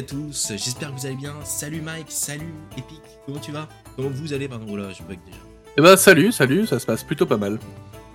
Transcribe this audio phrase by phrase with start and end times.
[0.00, 1.34] à tous, j'espère que vous allez bien.
[1.44, 3.68] Salut Mike, salut Epic, comment tu vas?
[3.96, 4.48] Comment vous allez?
[4.48, 5.38] Pardon, là, je bug déjà.
[5.76, 7.58] Eh ben salut, salut, ça se passe plutôt pas mal.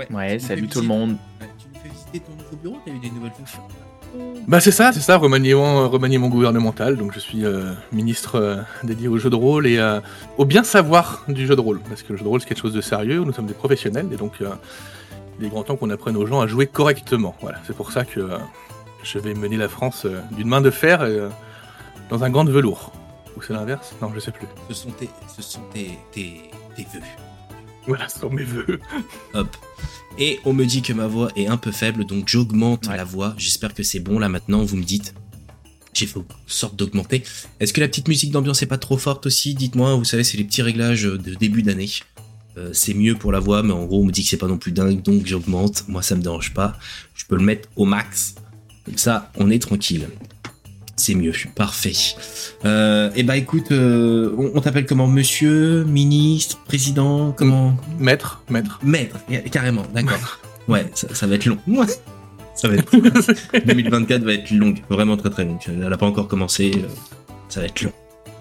[0.10, 1.12] Ouais, salut tout le monde.
[1.40, 3.62] Ouais, tu nous fais visiter ton nouveau bureau, t'as eu des nouvelles fonctions?
[4.48, 6.98] Bah c'est ça, c'est ça, remaniement, remaniement gouvernemental.
[6.98, 10.00] Donc je suis euh, ministre euh, dédié au jeu de rôle et euh,
[10.40, 11.81] au bien savoir du jeu de rôle.
[11.88, 14.08] Parce que le jeu de rôle c'est quelque chose de sérieux, nous sommes des professionnels
[14.12, 14.50] et donc euh,
[15.40, 17.36] il est grand temps qu'on apprenne aux gens à jouer correctement.
[17.42, 18.38] Voilà, c'est pour ça que euh,
[19.04, 21.30] je vais mener la France euh, d'une main de fer et, euh,
[22.09, 22.91] dans un gant de velours.
[23.38, 23.94] Ou c'est l'inverse?
[24.02, 24.48] Non, je sais plus.
[24.70, 27.04] Ce sont tes, ce sont tes, tes, tes vœux.
[27.88, 28.80] Voilà, ce sont mes vœux.
[29.34, 29.55] Hop.
[30.18, 32.95] Et on me dit que ma voix est un peu faible, donc j'augmente Ouais.
[32.98, 33.34] la voix.
[33.38, 35.14] J'espère que c'est bon là maintenant, vous me dites.
[35.94, 37.23] J'ai fait sorte d'augmenter.
[37.59, 39.53] Est-ce que la petite musique d'ambiance est pas trop forte aussi?
[39.56, 41.90] Dites-moi, vous savez, c'est les petits réglages de début d'année.
[42.58, 44.48] Euh, c'est mieux pour la voix, mais en gros, on me dit que c'est pas
[44.48, 45.88] non plus dingue, donc j'augmente.
[45.88, 46.78] Moi, ça me dérange pas.
[47.14, 48.36] Je peux le mettre au max.
[48.86, 50.08] Comme ça, on est tranquille.
[50.98, 51.92] C'est mieux, parfait.
[52.64, 55.08] Euh, et bah écoute, euh, on, on t'appelle comment?
[55.08, 57.76] Monsieur, ministre, président, comment?
[58.00, 58.80] Maître, maître.
[58.82, 59.18] Maître,
[59.52, 60.40] carrément, d'accord.
[60.70, 61.58] Ouais, ça, ça va être long.
[62.56, 62.90] Ça va être
[63.66, 65.60] 2024 va être longue, vraiment très très longue.
[65.68, 66.88] Elle n'a pas encore commencé, euh,
[67.50, 67.92] ça va être long.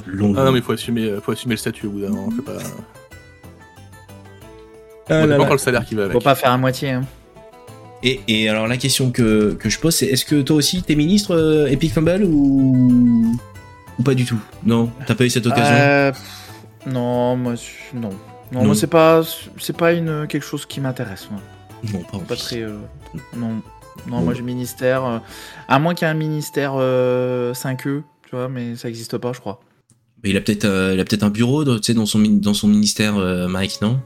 [0.07, 0.35] Long.
[0.37, 2.29] Ah non mais faut assumer, faut assumer le statut au bout d'un moment.
[2.37, 2.59] C'est pas.
[5.09, 5.41] Ah on là n'a pas là.
[5.41, 6.13] encore le salaire qui va avec.
[6.13, 6.91] Faut pas faire à moitié.
[6.91, 7.05] Hein.
[8.07, 10.95] Et, et alors la question que, que je pose, c'est est-ce que toi aussi t'es
[10.95, 13.35] ministre euh, Epic Fumble ou
[13.99, 14.39] ou pas du tout?
[14.65, 15.75] Non, t'as pas eu cette occasion?
[15.75, 16.13] Euh,
[16.87, 17.55] non, moi,
[17.95, 18.11] non.
[18.53, 18.65] Non, Non.
[18.67, 19.23] moi c'est pas,
[19.59, 21.29] c'est pas une quelque chose qui m'intéresse.
[21.31, 21.41] moi.
[21.93, 22.19] Non, pas.
[22.27, 22.61] Pas très.
[22.63, 22.77] euh,
[23.37, 23.49] non,
[24.07, 24.21] non, Bon.
[24.23, 25.23] moi j'ai ministère.
[25.69, 29.33] à moins qu'il y ait un ministère euh, 5E, tu vois, mais ça existe pas,
[29.33, 29.61] je crois.
[30.23, 32.55] Mais il a peut-être il a peut-être un bureau, tu sais, dans son min- dans
[32.55, 33.15] son ministère,
[33.49, 33.99] Mike, non?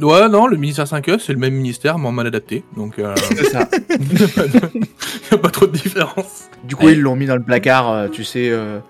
[0.00, 2.64] Ouais, non, le ministère 5E, c'est le même ministère, mais en mal adapté.
[2.76, 3.68] Donc, euh, C'est ça.
[4.00, 6.44] il n'y a, pas de- y a pas trop de différence.
[6.64, 6.92] Du coup, Ouais.
[6.94, 8.48] ils l'ont mis dans le placard, euh, tu sais.
[8.50, 8.80] euh,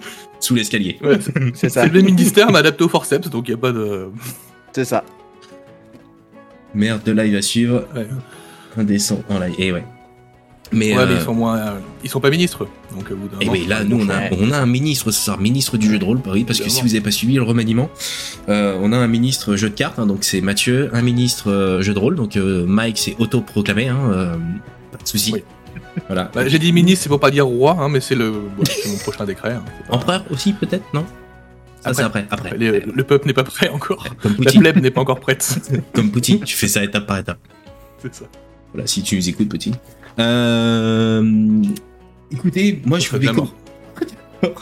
[0.41, 0.99] Sous l'escalier.
[1.03, 1.19] Ouais,
[1.55, 1.83] c'est ça.
[1.83, 4.09] c'est le même ministère, mais adapté au forceps, donc il n'y a pas de.
[4.73, 5.05] C'est ça.
[6.75, 7.85] Merde de live à suivre.
[7.95, 8.09] Ouais,
[8.77, 9.55] Indécent en live.
[9.59, 9.85] Et ouais.
[10.73, 11.57] Mais, Ouais, euh, mais ils sont moins.
[11.59, 12.67] euh, Ils sont pas ministres.
[12.97, 15.39] Donc, au bout Et moment, oui, là, nous, on a, on un ministre ce soir,
[15.39, 17.91] ministre du jeu de rôle, bah parce que si vous n'avez pas suivi le remaniement,
[18.49, 21.83] euh, on a un ministre jeu de cartes, hein, donc c'est Mathieu, un ministre euh,
[21.83, 24.37] jeu de rôle, donc euh, Mike c'est autoproclamé, hein, euh,
[24.93, 25.33] pas de souci.
[25.33, 25.45] Oui.
[26.09, 26.31] Voilà.
[26.35, 28.31] Bah, J'ai dit ministre, c'est pour pas dire roi, hein, mais c'est le...
[28.33, 29.53] mon prochain décret.
[29.53, 31.05] hein, pas- Empereur aussi, peut-être, non?
[31.83, 32.57] Ça, c'est après, après.
[32.57, 34.05] Les- le peuple n'est pas prêt encore.
[34.23, 35.59] Comme La plèbe n'est pas encore prête.
[35.93, 37.39] comme Poutine, tu fais ça étape par étape.
[38.01, 38.25] c'est ça.
[38.73, 39.75] Voilà, si tu nous écoutes, Poutine.
[40.19, 41.63] Euh,
[42.31, 43.27] écoutez, moi je vais.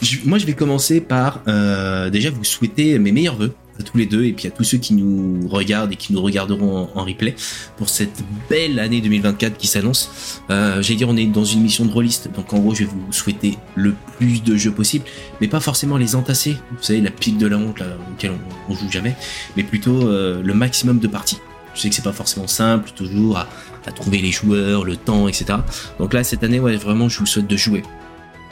[0.00, 3.98] Je- moi, je vais commencer par euh, déjà vous souhaiter mes meilleurs vœux à tous
[3.98, 7.00] les deux et puis à tous ceux qui nous regardent et qui nous regarderont en,
[7.00, 7.34] en replay
[7.76, 10.40] pour cette belle année 2024 qui s'annonce.
[10.50, 12.90] Euh, J'allais dire, on est dans une mission de rôliste, donc en gros, je vais
[12.90, 15.04] vous souhaiter le plus de jeux possible,
[15.40, 16.52] mais pas forcément les entasser.
[16.70, 18.30] Vous savez, la pile de la honte là, auquel
[18.68, 19.16] on, on joue jamais,
[19.56, 21.38] mais plutôt euh, le maximum de parties.
[21.78, 23.46] Je sais que c'est pas forcément simple toujours à,
[23.86, 25.60] à trouver les joueurs, le temps, etc.
[26.00, 27.84] Donc là, cette année, ouais, vraiment, je vous souhaite de jouer.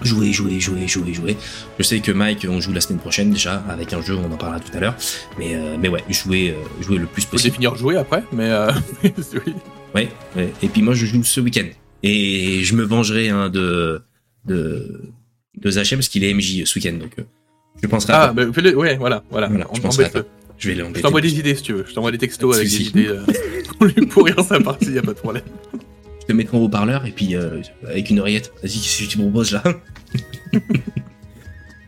[0.02, 1.36] Jouer, jouer, jouer, jouer, jouer.
[1.78, 4.36] Je sais que Mike, on joue la semaine prochaine déjà avec un jeu, on en
[4.36, 4.94] parlera tout à l'heure.
[5.38, 7.50] Mais, euh, mais ouais, jouer, euh, jouer le plus possible.
[7.50, 8.70] définir jouer après, mais euh,
[9.04, 9.54] oui.
[9.94, 10.52] Ouais, ouais.
[10.62, 11.66] Et puis moi, je joue ce week-end.
[12.04, 14.02] Et je me vengerai hein, de,
[14.44, 15.00] de,
[15.56, 16.96] de Zachem parce qu'il est MJ ce week-end.
[17.00, 17.22] Donc, euh,
[17.82, 18.44] je penserai à Ah, toi.
[18.44, 19.48] bah, ouais, voilà, voilà.
[19.48, 20.22] Voilà, On- je penserai à.
[20.58, 21.02] Je vais Je l'embêter.
[21.02, 21.84] t'envoie des idées si tu veux.
[21.86, 23.22] Je t'envoie des textos de avec des idées euh,
[23.78, 25.42] pour lui pourrir sa partie, y a pas de problème.
[26.22, 28.52] Je te mettrai en haut-parleur et puis euh, avec une oreillette.
[28.62, 29.62] Vas-y, qu'est-ce que tu proposes là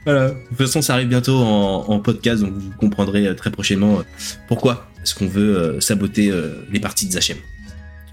[0.04, 0.28] Voilà.
[0.30, 3.98] De toute façon, ça arrive bientôt en, en podcast, donc vous comprendrez euh, très prochainement
[3.98, 4.02] euh,
[4.48, 7.36] pourquoi est-ce qu'on veut euh, saboter euh, les parties de Zachem.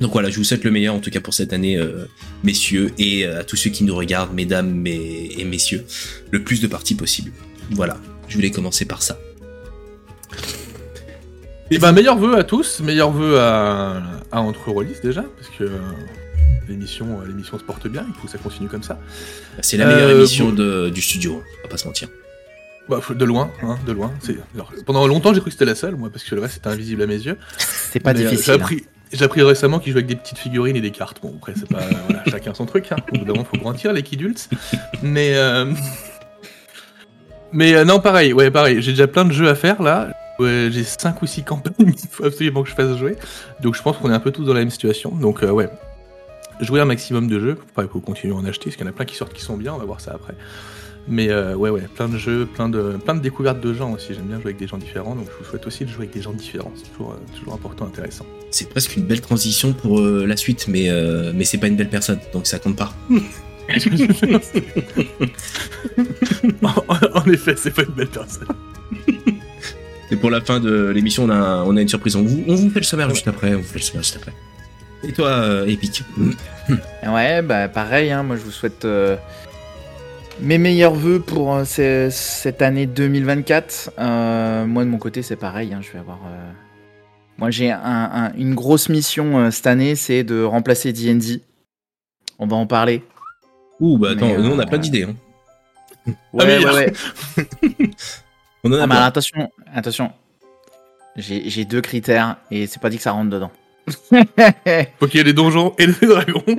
[0.02, 2.06] Donc voilà, je vous souhaite le meilleur en tout cas pour cette année, euh,
[2.44, 5.86] messieurs, et euh, à tous ceux qui nous regardent, mesdames et, et messieurs,
[6.32, 7.32] le plus de parties possible.
[7.72, 9.18] Voilà, je voulais commencer par ça.
[11.72, 14.02] Et ben, meilleurs vœux à tous, meilleurs vœux à,
[14.32, 15.70] à Entre Rollis déjà, parce que euh,
[16.70, 19.00] l'émission, euh, l'émission se porte bien, il faut que ça continue comme ça.
[19.62, 22.08] C'est la meilleure Euh, émission vous- de- du studio, on va pas se mentir.
[22.88, 24.14] Bah, de loin, hein, de loin.
[24.54, 26.68] Alors, pendant longtemps, j'ai cru que c'était la seule, moi, parce que le reste c'était
[26.68, 27.38] invisible à mes yeux.
[27.58, 28.54] C'est pas Mais, J'ai difficile.
[28.54, 28.56] hein.
[28.58, 31.20] appris, j'ai appris récemment qu'il jouait avec des petites figurines et des cartes.
[31.20, 31.82] Bon, après, c'est pas.
[32.08, 32.92] voilà, chacun son truc.
[32.92, 32.98] Hein.
[33.12, 34.50] Au bout d'un moment, faut grandir, les kidultes.
[35.02, 35.32] Mais.
[35.36, 35.72] euh,
[37.52, 38.82] Mais euh, non, pareil, ouais, pareil.
[38.82, 40.10] J'ai déjà plein de jeux à faire là.
[40.40, 43.16] Ouais, j'ai 5 ou 6 campagnes, il faut absolument que je fasse jouer.
[43.62, 45.12] Donc je pense qu'on est un peu tous dans la même situation.
[45.12, 45.70] Donc euh, ouais,
[46.60, 47.58] jouer un maximum de jeux.
[47.74, 49.42] Pareil, faut continuer à en acheter, parce qu'il y en a plein qui sortent qui
[49.42, 50.34] sont bien, on va voir ça après.
[51.08, 54.14] Mais euh, ouais, ouais, plein de jeux, plein de, plein de découvertes de gens aussi.
[54.14, 56.14] J'aime bien jouer avec des gens différents, donc je vous souhaite aussi de jouer avec
[56.14, 56.72] des gens différents.
[56.76, 58.26] C'est toujours, euh, toujours important, intéressant.
[58.52, 60.90] C'est presque une belle transition pour la suite, mais,
[61.34, 62.94] mais c'est pas une belle personne, donc ça compte pas.
[66.64, 68.48] en, en effet, c'est pas une belle personne.
[70.12, 72.16] Et pour la fin de l'émission, on a, on a une surprise.
[72.16, 73.54] On vous, on vous fait le sommaire juste après.
[73.56, 74.34] On vous fait le sommaire juste après.
[75.08, 76.04] Et toi, euh, Epic
[77.08, 79.18] Ouais, bah pareil, hein, moi je vous souhaite euh,
[80.42, 83.92] mes meilleurs voeux pour euh, ce- cette année 2024.
[84.00, 86.20] Euh, moi de mon côté, c'est pareil, hein, je vais avoir.
[86.26, 86.52] euh,
[87.38, 91.42] Moi j'ai un- un- une grosse mission euh, cette année, c'est de remplacer D&D.
[92.40, 93.04] On va en parler.
[93.80, 95.04] Ouh, bah attends, Mais, nous on a euh, plein d'idées.
[95.04, 95.16] Hein.
[96.34, 96.94] Ouais, mais ouais, ouais.
[98.64, 100.12] On en a Ah, alors, attention, attention.
[101.16, 103.52] J'ai j'ai deux critères et c'est pas dit que ça rentre dedans.
[105.00, 106.44] Faut qu'il y ait des donjons et des dragons.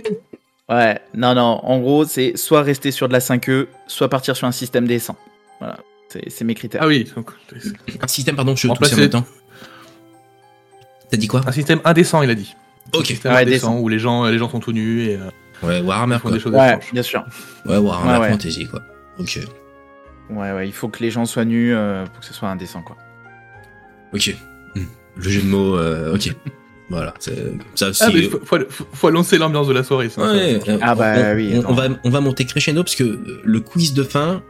[0.69, 1.61] Ouais, non, non.
[1.65, 5.15] En gros, c'est soit rester sur de la 5e, soit partir sur un système décent.
[5.61, 5.79] Voilà,
[6.09, 6.81] c'est c'est mes critères.
[6.83, 7.31] Ah oui, donc,
[8.03, 9.25] Un système, pardon, je suis en même temps.
[11.09, 11.43] T'as dit quoi?
[11.47, 12.57] Un système indécent, il a dit.
[12.93, 13.07] Un Ok.
[13.07, 13.81] système Ouais, indécent décent.
[13.81, 15.31] où les gens, les gens sont tout nus et euh,
[15.63, 16.31] Ouais, Warhammer quoi.
[16.33, 17.25] des choses Ouais, bien sûr.
[17.65, 18.31] Ouais, Warhammer Ouais, ouais.
[18.31, 18.83] Fantasy quoi.
[19.19, 19.41] Ok.
[20.31, 22.83] Ouais, ouais, il faut que les gens soient nus euh, pour que ce soit indécent,
[22.83, 22.97] quoi.
[24.13, 24.35] Ok.
[24.75, 24.81] Hmm.
[25.17, 26.35] Le jeu de mots, euh, ok.
[26.91, 27.15] voilà.
[27.75, 28.03] Ça aussi.
[28.05, 30.09] Ah, mais faut, faut, faut- faut annoncer l'ambiance de la soirée.
[30.11, 32.97] sinon ça- Ouais, euh, Ah bah on, oui, on- va, on va monter crescendo parce
[32.97, 34.43] que le quiz de fin,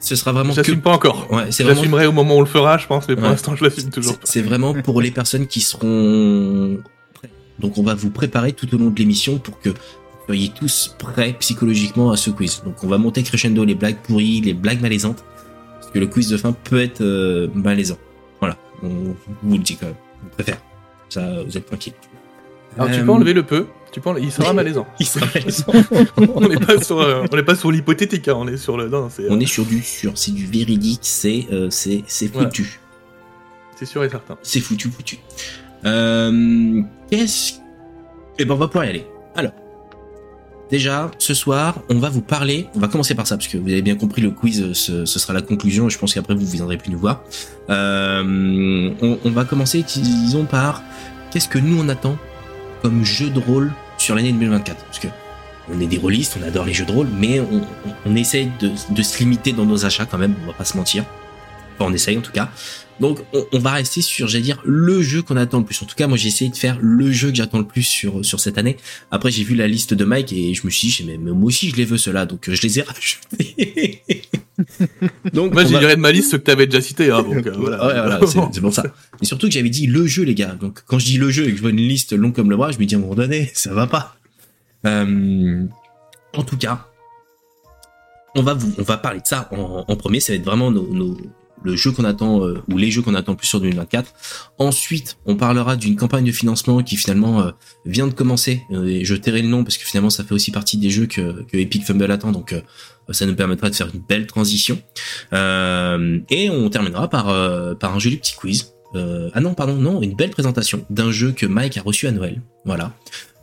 [0.00, 0.56] ce sera vraiment que.
[0.56, 1.30] J'assume pas encore.
[1.30, 1.76] Ouais, c'est vraiment.
[1.80, 3.30] J'assumerai au moment où on le fera, je pense, mais pour Ouais.
[3.30, 4.26] l'instant, je l'assume toujours c'est- pas.
[4.26, 6.78] C'est vraiment pour les personnes qui seront
[7.14, 7.30] prêtes.
[7.58, 9.70] Donc on va vous préparer tout au long de l'émission pour que
[10.30, 12.62] soyez tous prêts psychologiquement à ce quiz.
[12.64, 15.24] Donc on va monter crescendo les blagues pourries, les blagues malaisantes,
[15.80, 17.98] parce que le quiz de fin peut être euh, malaisant.
[18.38, 18.88] Voilà, on
[19.42, 19.96] vous le dit quand même.
[20.24, 20.58] On préfère.
[21.08, 21.94] Ça, vous êtes tranquille.
[22.78, 23.66] Alors, tu Euh, peux enlever le peu.
[23.90, 24.86] Tu peux enlever- Il sera malaisant.
[25.00, 25.64] Il sera malaisant.
[26.36, 28.88] on n'est pas sur, euh, on n'est pas sur l'hypothétique, hein, on est sur le.
[28.88, 32.46] Non, euh, On est sur du sûr, c'est du véridique, c'est euh, c'est c'est Voilà.
[32.48, 32.78] foutu.
[33.74, 34.38] c'est sûr et certain.
[34.44, 35.18] C'est foutu, foutu.
[35.84, 37.54] Euh, Qu'est-ce...
[38.38, 39.06] Eh ben, on va pouvoir y aller.
[40.70, 42.68] Déjà, ce soir, on va vous parler...
[42.76, 45.32] On va commencer par ça, parce que vous avez bien compris, le quiz, ce, sera
[45.32, 47.22] la conclusion, et je pense qu'après, vous ne viendrez plus nous voir.
[47.70, 50.82] Euh, on, va commencer, disons, par...
[51.32, 52.16] Qu'est-ce que nous, on attend
[52.82, 55.08] comme jeu de rôle sur l'année 2024 Parce que
[55.72, 58.50] on est des rôlistes, on adore les jeux de rôle, mais on, on, on essaye
[58.58, 61.04] de, de se limiter dans nos achats quand même, on va pas se mentir.
[61.74, 62.48] Enfin, on essaye en tout cas.
[63.00, 65.80] Donc on, on va rester sur, j'allais dire, le jeu qu'on attend le plus.
[65.82, 68.24] En tout cas, moi j'ai essayé de faire le jeu que j'attends le plus sur
[68.24, 68.76] sur cette année.
[69.10, 71.46] Après j'ai vu la liste de Mike et je me suis dit, mais, mais moi
[71.46, 74.02] aussi je les veux ceux-là, donc euh, je les ai rajoutés.
[75.32, 77.52] donc Moi, j'ai va- de ma liste ceux que t'avais déjà cités, hein, donc euh,
[77.56, 77.86] voilà.
[77.86, 78.20] Ouais, voilà,
[78.52, 78.82] c'est pour ça.
[79.20, 80.54] Mais surtout que j'avais dit le jeu, les gars.
[80.60, 82.56] Donc quand je dis le jeu et que je vois une liste longue comme le
[82.56, 84.16] bras, je me dis à un moment donné, ça va pas.
[84.86, 85.64] Euh,
[86.34, 86.86] en tout cas,
[88.36, 90.20] on va vous, on va parler de ça en, en premier.
[90.20, 91.16] Ça va être vraiment nos, nos-
[91.62, 94.12] le jeu qu'on attend euh, ou les jeux qu'on attend plus sur 2024.
[94.58, 97.50] Ensuite, on parlera d'une campagne de financement qui finalement euh,
[97.84, 98.62] vient de commencer.
[98.72, 101.42] Euh, je tairai le nom parce que finalement ça fait aussi partie des jeux que,
[101.44, 102.32] que Epic Fumble attend.
[102.32, 102.54] Donc
[103.10, 104.80] ça nous permettra de faire une belle transition.
[105.32, 107.26] Et on terminera par
[107.78, 108.74] par un joli petit quiz.
[108.94, 112.40] Ah non, pardon, non, une belle présentation d'un jeu que Mike a reçu à Noël.
[112.64, 112.92] Voilà.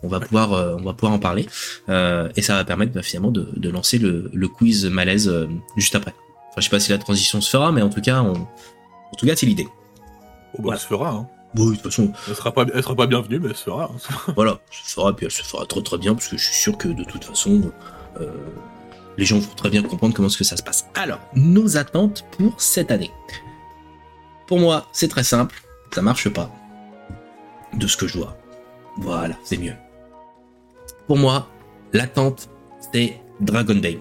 [0.04, 1.48] On va pouvoir, on va pouvoir en parler
[1.90, 5.32] et ça va permettre bah, finalement de, de lancer le, le quiz malaise
[5.76, 6.14] juste après.
[6.58, 9.16] Enfin, je sais pas si la transition se fera, mais en tout cas, on, en
[9.16, 9.68] tout cas, c'est l'idée.
[9.70, 10.74] Oh, bah, Voilà.
[10.78, 11.10] Elle se fera.
[11.12, 11.28] Hein.
[11.56, 13.92] Oui, de toute façon, Elle sera pas, elle sera pas bienvenue, mais elle se fera.
[13.94, 14.32] hein.
[14.36, 16.56] voilà, ça se fera, puis elle se fera très très bien, parce que je suis
[16.56, 17.72] sûr que de toute façon,
[18.20, 18.32] euh,
[19.20, 20.88] les gens vont très bien comprendre comment est-ce que ça se passe.
[20.96, 23.12] Alors, nos attentes pour cette année.
[24.48, 25.62] Pour moi, c'est très simple,
[25.94, 26.50] ça marche pas.
[27.76, 28.36] De ce que je vois.
[28.98, 29.76] Voilà, c'est mieux.
[31.06, 31.48] Pour moi,
[31.94, 32.50] l'attente,
[32.92, 34.00] c'est Dragon Day.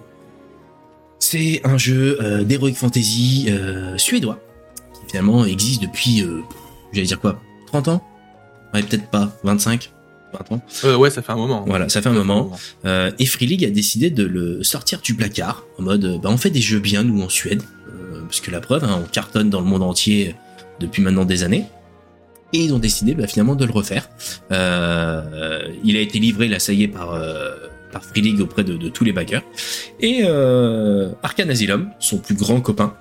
[1.28, 4.38] C'est un jeu euh, d'Heroic Fantasy euh, suédois,
[4.94, 6.42] qui finalement existe depuis, euh,
[6.92, 8.04] j'allais dire quoi, 30 ans?
[8.72, 9.90] Ouais, peut-être pas, 25
[10.32, 10.62] 20 ans.
[10.84, 11.64] Euh, ouais, ça fait un moment.
[11.66, 12.52] Voilà, ça fait un moment.
[12.84, 16.50] Et Free League a décidé de le sortir du placard en mode bah on fait
[16.50, 17.62] des jeux bien nous en Suède
[18.22, 20.36] parce que la preuve hein, on cartonne dans le monde entier
[20.78, 21.64] depuis maintenant des années
[22.52, 24.08] et ils ont décidé bah, finalement de le refaire.
[24.50, 27.18] Il a été livré là ça y est par
[28.00, 29.42] Free League auprès de, tous les backers
[30.00, 32.94] et euh, Arcane Asylum son plus grand copain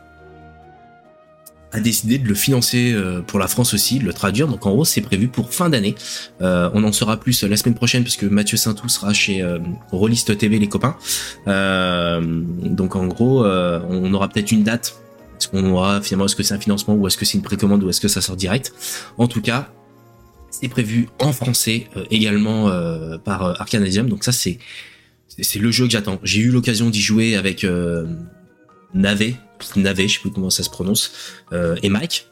[1.75, 4.47] a décidé de le financer euh, pour la France aussi, de le traduire.
[4.47, 5.95] Donc en gros, c'est prévu pour fin d'année.
[6.41, 9.59] Euh, on en saura plus la semaine prochaine puisque Mathieu Saintou sera chez euh,
[9.91, 10.95] Rollist TV les copains.
[11.47, 14.95] Euh, donc en gros, euh, on aura peut-être une date.
[15.37, 17.83] Est-ce qu'on aura finalement est-ce que c'est un financement ou est-ce que c'est une précommande
[17.83, 18.73] ou est-ce que ça sort direct?
[19.17, 19.69] En tout cas,
[20.61, 24.07] c'est prévu en français euh, également euh, par euh, Arcanasium.
[24.09, 24.57] Donc ça c'est
[25.39, 26.19] c'est le jeu que j'attends.
[26.23, 28.05] J'ai eu l'occasion d'y jouer avec euh,
[28.93, 29.35] Navé,
[29.75, 31.11] Navé, je sais plus comment ça se prononce,
[31.83, 32.27] et Mike.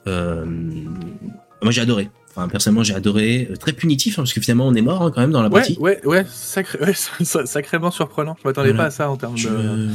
[1.62, 2.10] Moi j'ai adoré.
[2.36, 3.48] Enfin, personnellement, j'ai adoré.
[3.60, 5.78] Très punitif, hein, parce que finalement, on est mort hein, quand même dans la partie.
[5.80, 8.36] ouais, ouais, sacré, ouais, sa- sacrément surprenant.
[8.42, 8.86] Je m'attendais Voilà.
[8.86, 9.90] pas à ça en termes Je- de,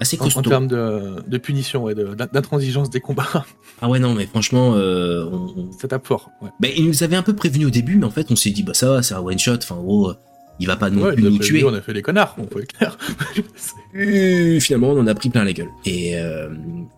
[0.00, 0.42] Assez en, en costaud.
[0.42, 3.46] termes de, de punition, ouais, de- d'intransigeance des combats.
[3.82, 6.30] Ah ouais, non, mais franchement, euh, on, ça tape fort.
[6.40, 6.48] Ouais.
[6.60, 8.62] Ben, il nous avait un peu prévenu au début, mais en fait, on s'est dit,
[8.62, 9.56] bah ça va, c'est un one shot.
[9.56, 10.14] Enfin, en gros, euh,
[10.58, 11.62] il va pas non Ouais, plus nous tuer.
[11.62, 12.96] on a fait les connards, on peut être clair.
[13.94, 15.68] Et finalement, on en a pris plein la gueule.
[15.84, 16.48] Et, euh,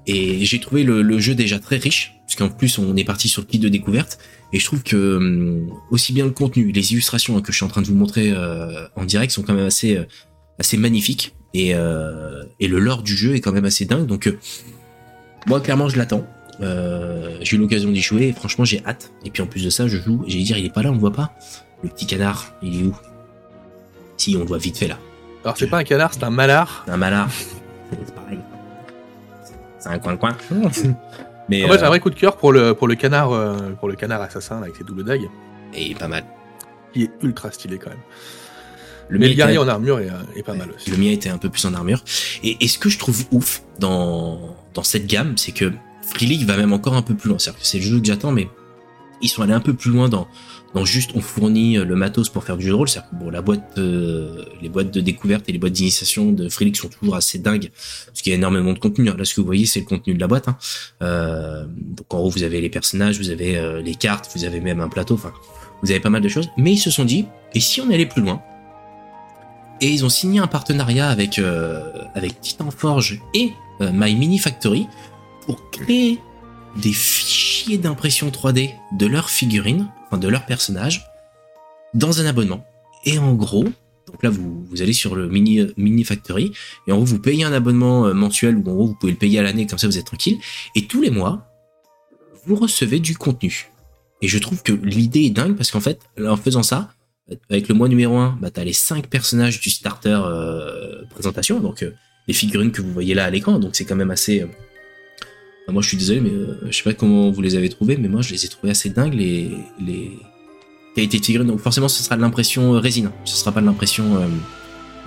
[0.06, 3.42] et j'ai trouvé le, le jeu déjà très riche, puisqu'en plus, on est parti sur
[3.42, 4.18] le kit de découverte.
[4.52, 7.64] Et je trouve que hum, aussi bien le contenu, les illustrations hein, que je suis
[7.64, 10.04] en train de vous montrer euh, en direct sont quand même assez, euh,
[10.58, 11.34] assez magnifiques.
[11.54, 14.06] Et, euh, et le lore du jeu est quand même assez dingue.
[14.06, 14.38] Donc, euh,
[15.46, 16.26] moi, clairement, je l'attends.
[16.60, 19.12] Euh, j'ai eu l'occasion d'y jouer et franchement, j'ai hâte.
[19.24, 20.24] Et puis en plus de ça, je joue.
[20.26, 21.32] J'allais dire, il est pas là, on le voit pas.
[21.82, 22.96] Le petit canard, il est où?
[24.16, 24.98] Si, on le voit vite fait là.
[25.44, 26.84] Alors, c'est pas un canard, c'est un malard.
[26.88, 27.30] Un malard.
[27.90, 28.38] C'est pareil.
[29.78, 30.36] C'est un coin-coin.
[31.48, 33.30] Mais moi, j'ai un vrai coup de cœur pour le, pour le canard,
[33.76, 35.30] pour le canard assassin là, avec ses doubles dagues,
[35.72, 36.24] et pas mal.
[36.92, 38.02] qui est ultra stylé quand même.
[39.08, 40.90] Le Mais mien le guerrier était- en armure est, euh, est pas mal aussi.
[40.90, 42.02] Le mien était un peu plus en armure.
[42.42, 45.72] Et, et ce que je trouve ouf dans, dans cette gamme, c'est que
[46.02, 47.38] Free League va même encore un peu plus loin.
[47.38, 48.48] C'est-à-dire que c'est le jeu que j'attends, mais
[49.20, 50.28] ils sont allés un peu plus loin dans,
[50.74, 52.88] dans juste on fournit euh, le matos pour faire du jeu de rôle.
[52.88, 56.48] C'est-à-dire que bon, la boîte, euh, les boîtes de découverte et les boîtes d'initiation de
[56.48, 57.70] Free League sont toujours assez dingues
[58.06, 59.06] parce qu'il y a énormément de contenu.
[59.06, 60.48] Là, ce que vous voyez, c'est le contenu de la boîte.
[60.48, 60.56] Hein.
[61.02, 64.60] Euh, donc en gros, vous avez les personnages, vous avez euh, les cartes, vous avez
[64.60, 65.14] même un plateau.
[65.14, 65.32] Enfin,
[65.82, 66.48] vous avez pas mal de choses.
[66.56, 67.24] Mais ils se sont dit,
[67.54, 68.42] et si on allait plus loin
[69.80, 71.82] et ils ont signé un partenariat avec euh,
[72.14, 74.86] avec Titan Forge et euh, My Mini Factory
[75.42, 76.18] pour créer
[76.76, 81.06] des fichiers d'impression 3D de leurs figurines, enfin de leurs personnages,
[81.94, 82.64] dans un abonnement.
[83.04, 83.64] Et en gros,
[84.06, 86.52] donc là vous, vous allez sur le Mini Mini Factory
[86.86, 89.18] et en gros vous payez un abonnement euh, mensuel ou en gros vous pouvez le
[89.18, 90.38] payer à l'année comme ça vous êtes tranquille.
[90.74, 91.46] Et tous les mois
[92.46, 93.70] vous recevez du contenu.
[94.20, 96.90] Et je trouve que l'idée est dingue parce qu'en fait en faisant ça
[97.50, 101.60] avec le mois numéro 1, bah, tu as les 5 personnages du starter euh, présentation,
[101.60, 101.90] donc euh,
[102.26, 104.42] les figurines que vous voyez là à l'écran, donc c'est quand même assez...
[104.42, 104.46] euh,
[105.64, 107.96] enfin, moi je suis désolé, mais euh, je sais pas comment vous les avez trouvés,
[107.96, 110.12] mais moi je les ai trouvés assez dingues, les, les
[110.94, 111.48] qualités de figurines.
[111.48, 114.26] Donc forcément ce sera de l'impression résine, ce sera pas de l'impression euh,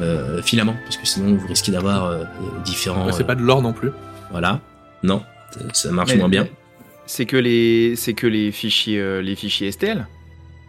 [0.02, 2.24] euh, filament, parce que sinon vous risquez d'avoir euh,
[2.66, 3.06] différents...
[3.08, 3.90] Ouais, c'est euh, pas de l'or non plus.
[4.32, 4.62] Voilà,
[5.04, 5.24] non,
[5.74, 6.48] ça- marche Mais- moins bien.
[7.08, 10.08] C'est que les, c'est que les fichiers, euh, les fichiers STL.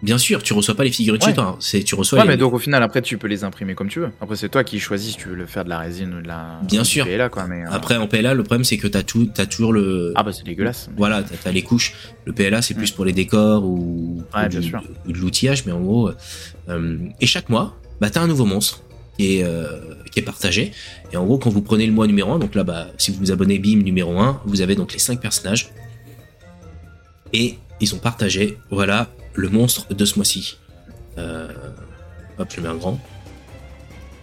[0.03, 1.29] Bien sûr, tu reçois pas les figurines Ouais.
[1.29, 1.57] chez toi, hein.
[1.61, 2.31] c'est tu reçois Ouais, les...
[2.31, 4.11] mais donc au final, après, tu peux les imprimer comme tu veux.
[4.21, 6.27] Après, c'est toi qui choisis si tu veux le faire de la résine ou de
[6.27, 6.59] la.
[6.67, 7.05] Bien sûr.
[7.07, 7.47] PLA, quoi.
[7.47, 10.13] Mais, euh, Après en PLA, le problème c'est que t'as tout, t'as toujours le...
[10.17, 10.91] Ah bah c'est dégueulasse.
[10.97, 11.95] Voilà, t'as as les couches.
[12.25, 14.83] Le PLA, c'est plus pour les décors ou, Ouais, ou bien du- sûr.
[15.07, 16.11] ou de l'outillage, mais en gros.
[16.69, 18.81] euh, et chaque mois, bah, t'as un nouveau monstre
[19.17, 19.79] qui est, euh,
[20.11, 20.73] qui est partagé.
[21.13, 23.19] Et en gros, quand vous prenez le mois numéro 1, donc là, bah, si vous
[23.21, 25.71] vous abonnez BIM numéro 1, vous avez donc les 5 personnages.
[27.33, 30.57] Et ils ont partagé, voilà, le monstre de ce mois-ci.
[31.19, 31.49] Euh,
[32.39, 33.01] hop, je mets en grand.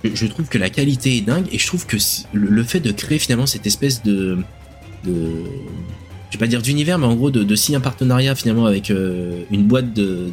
[0.03, 1.97] Je, trouve que la qualité est dingue et je trouve que
[2.31, 4.37] le, fait de créer finalement cette espèce de.
[5.03, 5.43] de
[6.29, 9.43] je vais pas dire d'univers, mais en gros de, signer un partenariat finalement avec euh,
[9.51, 10.31] une boîte de,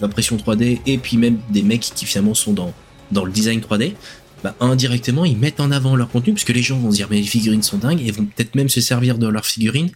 [0.00, 2.74] d'impression 3D et puis même des mecs qui finalement sont dans,
[3.10, 3.94] dans le design 3D,
[4.42, 7.06] bah, indirectement ils mettent en avant leur contenu parce que les gens vont se dire
[7.10, 9.90] mais les figurines sont dingues et vont peut-être même se servir de leurs figurines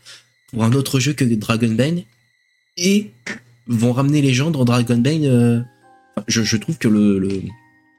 [0.50, 2.02] pour un autre jeu que Dragon Bane
[2.78, 3.10] et
[3.68, 5.24] vont ramener les gens dans Dragon Bane.
[5.24, 5.60] euh,
[6.26, 7.42] je, je trouve que le, le,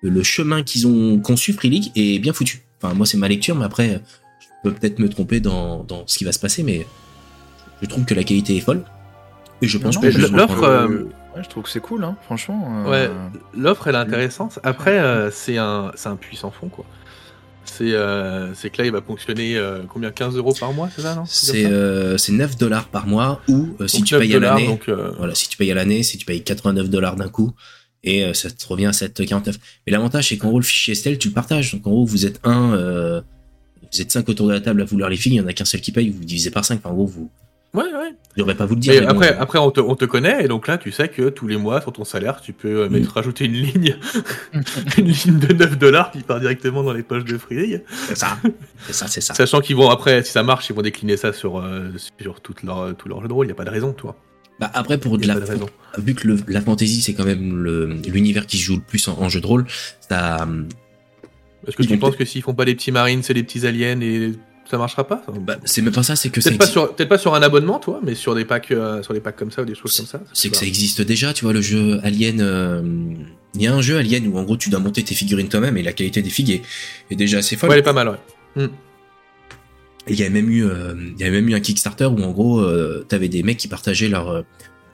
[0.01, 2.61] le chemin qu'ils ont conçu Free League est bien foutu.
[2.81, 4.01] Enfin moi c'est ma lecture, mais après
[4.39, 6.85] je peux peut-être me tromper dans, dans ce qui va se passer, mais
[7.81, 8.83] je trouve que la qualité est folle.
[9.61, 10.87] Et je pense Non, que l'offre, euh,
[11.35, 12.85] Ouais, je trouve que c'est cool, hein, franchement.
[12.87, 13.09] euh, Ouais,
[13.55, 14.57] l'offre elle est intéressante.
[14.63, 16.85] Après, euh, c'est un, c'est un puissant fond quoi.
[17.77, 20.11] C'est, euh, que là il va fonctionner euh, combien?
[20.11, 21.23] 15 euros par mois, c'est ça non?
[21.25, 24.67] C'est euh, c'est 9 dollars par mois ou euh, si tu 9 payes à l'année.
[24.67, 27.53] Donc, euh, Voilà, si tu payes à l'année, si tu payes 89 dollars d'un coup,
[28.03, 29.55] et euh, ça te revient à 7,49.
[29.85, 31.73] Mais l'avantage, c'est qu'en gros, le fichier Estelle, tu le partages.
[31.73, 33.21] Donc en gros, vous êtes un, euh,
[33.91, 35.53] vous êtes cinq autour de la table à vouloir les filles, il y en a
[35.53, 36.79] qu'un seul qui paye, vous divisez par 5.
[36.79, 37.29] Enfin, en gros, vous,
[37.75, 38.15] Ouais, ouais.
[38.35, 38.93] je devrais pas vous le dire.
[38.93, 40.91] Mais mais bon, après, euh, après on, te, on te connaît et donc là tu
[40.91, 43.95] sais que tous les mois sur ton salaire tu peux euh, mettre, rajouter une ligne,
[44.97, 48.37] une ligne de 9 dollars qui part directement dans les poches de Free c'est ça.
[48.87, 49.35] C'est ça, c'est ça.
[49.35, 52.63] Sachant qu'ils vont après, si ça marche, ils vont décliner ça sur, euh, sur toute
[52.63, 53.45] leur, tout leur jeu de rôle.
[53.45, 54.15] Il n'y a pas de raison, toi.
[54.59, 55.67] Bah, après, pour de la, de raison.
[55.97, 59.07] vu que le- la fantasy, c'est quand même le- l'univers qui se joue le plus
[59.07, 59.65] en, en jeu de rôle,
[60.09, 60.47] ça,
[61.67, 63.99] Est-ce que tu penses que s'ils font pas des petits marines, c'est des petits aliens
[64.01, 64.33] et
[64.69, 67.09] ça marchera pas bah, c'est même pas ça, c'est que ça Peut-être pas, sur, peut-être
[67.09, 69.61] pas sur un abonnement, toi, mais sur des packs, euh, sur des packs comme ça
[69.63, 70.21] ou des choses comme ça.
[70.33, 72.39] c'est que ça existe déjà, tu vois, le jeu Alien.
[72.41, 72.81] euh,
[73.55, 75.75] Il y a un jeu Alien où en gros tu dois monter tes figurines toi-même
[75.77, 76.61] et la qualité des figues est,
[77.09, 77.69] est déjà assez folle.
[77.69, 78.09] Ouais, elle est pas mal,
[78.57, 78.67] ouais.
[80.07, 82.21] Et il y avait même eu, euh, il y avait même eu un Kickstarter où
[82.21, 82.63] en gros,
[83.07, 84.43] t'avais des mecs qui partageaient leur,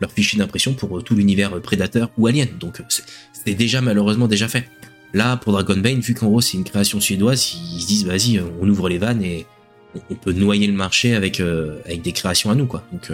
[0.01, 2.47] leur fichier d'impression pour tout l'univers prédateur ou alien.
[2.59, 2.81] Donc
[3.33, 4.67] c'est déjà malheureusement déjà fait.
[5.13, 8.67] Là, pour Dragonbane, vu qu'en gros c'est une création suédoise, ils se disent vas-y, on
[8.67, 9.45] ouvre les vannes et
[10.09, 12.83] on peut noyer le marché avec, avec des créations à nous, quoi.
[12.91, 13.11] Donc,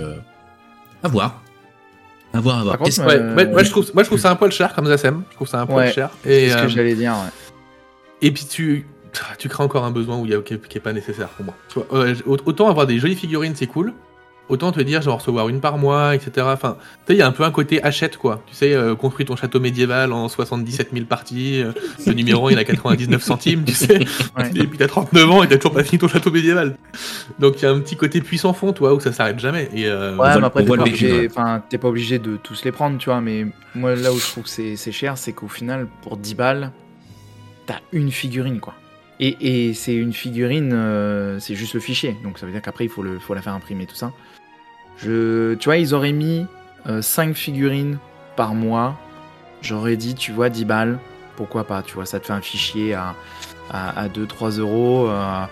[1.04, 1.42] à voir.
[2.34, 2.80] À voir, à voir.
[2.80, 5.24] moi, je trouve, moi, je trouve ça un poil cher comme Zasem.
[5.32, 6.10] Je trouve ça un poil cher.
[6.24, 7.52] C'est ce que j'allais dire, ouais.
[8.22, 8.86] Et puis tu,
[9.40, 11.56] tu crées encore un besoin où il y a, qui n'est pas nécessaire pour moi.
[11.94, 13.94] Euh, autant avoir des jolies figurines, c'est cool.
[14.51, 16.46] Autant te dire, genre recevoir une par mois, etc.
[16.51, 18.43] Enfin, tu sais, il y a un peu un côté achète, quoi.
[18.48, 21.62] Tu sais, euh, construis ton château médiéval en 77 000 parties.
[21.62, 21.72] Euh,
[22.05, 24.01] le numéro 1, il a 99 centimes, tu sais.
[24.55, 26.75] Et puis t'as 39 ans et t'as toujours pas fini ton château médiéval.
[27.39, 29.70] Donc il y a un petit côté puissant fond, toi, où ça s'arrête jamais.
[29.74, 33.22] Et, ouais, mais après, t'es pas, obligé, pas obligé de tous les prendre, tu vois.
[33.22, 36.72] Mais moi, là où je trouve que c'est cher, c'est qu'au final, pour 10 balles,
[37.67, 38.74] t'as une figurine, quoi.
[39.24, 42.17] Et, c'est une figurine, euh, c'est juste le fichier.
[42.24, 44.12] Donc ça veut dire qu'après, il faut, le, faut la faire imprimer, tout ça.
[45.03, 46.46] Je, tu vois, ils auraient mis
[47.01, 47.98] 5 euh, figurines
[48.36, 49.00] par mois.
[49.62, 51.00] J'aurais dit, tu vois, 10 balles.
[51.36, 53.15] Pourquoi pas Tu vois, ça te fait un fichier à,
[53.72, 55.08] à, 2-3 euros.
[55.10, 55.43] Euh,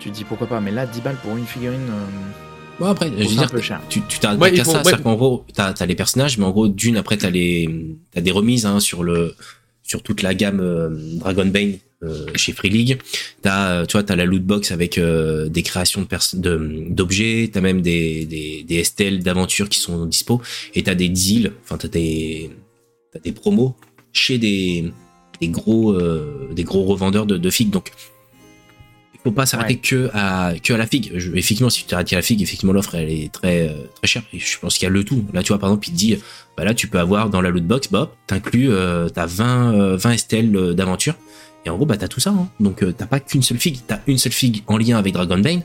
[0.00, 0.60] tu te dis pourquoi pas.
[0.60, 1.90] Mais là, 10 balles pour une figurine.
[2.80, 3.50] Bon après, je veux dire,
[3.88, 6.96] tu t'arrêtes qu'à ça, c'est qu'en gros, t'as as les personnages, mais en gros, d'une
[6.96, 7.68] après t'as les,
[8.12, 9.36] t'as des remises hein, sur le,
[9.82, 10.58] sur toute la gamme
[11.20, 11.76] Dragon Bane euh,
[12.34, 12.98] chez Free League.
[13.42, 17.60] T'as, euh, tu vois, t'as la loot box avec euh, des créations de d'objets, t'as
[17.60, 20.40] même des des, des STL d'aventures qui sont dispo,
[20.74, 22.50] et t'as des deals, enfin t'as des
[23.12, 23.76] t'as des promos
[24.12, 24.92] chez des
[25.40, 25.96] des gros
[26.52, 27.70] des gros revendeurs de, de figues.
[27.70, 27.92] Donc
[29.14, 31.12] il faut pas s'arrêter que à que à la figue.
[31.14, 34.22] effectivement, si tu t'arrêtes à la figue, effectivement l'offre elle est très très chère.
[34.32, 35.24] Et je pense qu'il y a le tout.
[35.32, 36.18] Là, tu vois, par exemple, il te dit,
[36.56, 40.16] bah là, tu peux avoir dans la loot box, bah, t'inclus, euh, t'as 20 20
[40.16, 41.14] STL d'aventure
[41.64, 42.30] et en gros, bah, t'as tout ça.
[42.30, 42.48] Hein.
[42.60, 43.78] Donc, euh, t'as pas qu'une seule figue.
[43.86, 45.62] T'as une seule figue en lien avec Dragon Bane.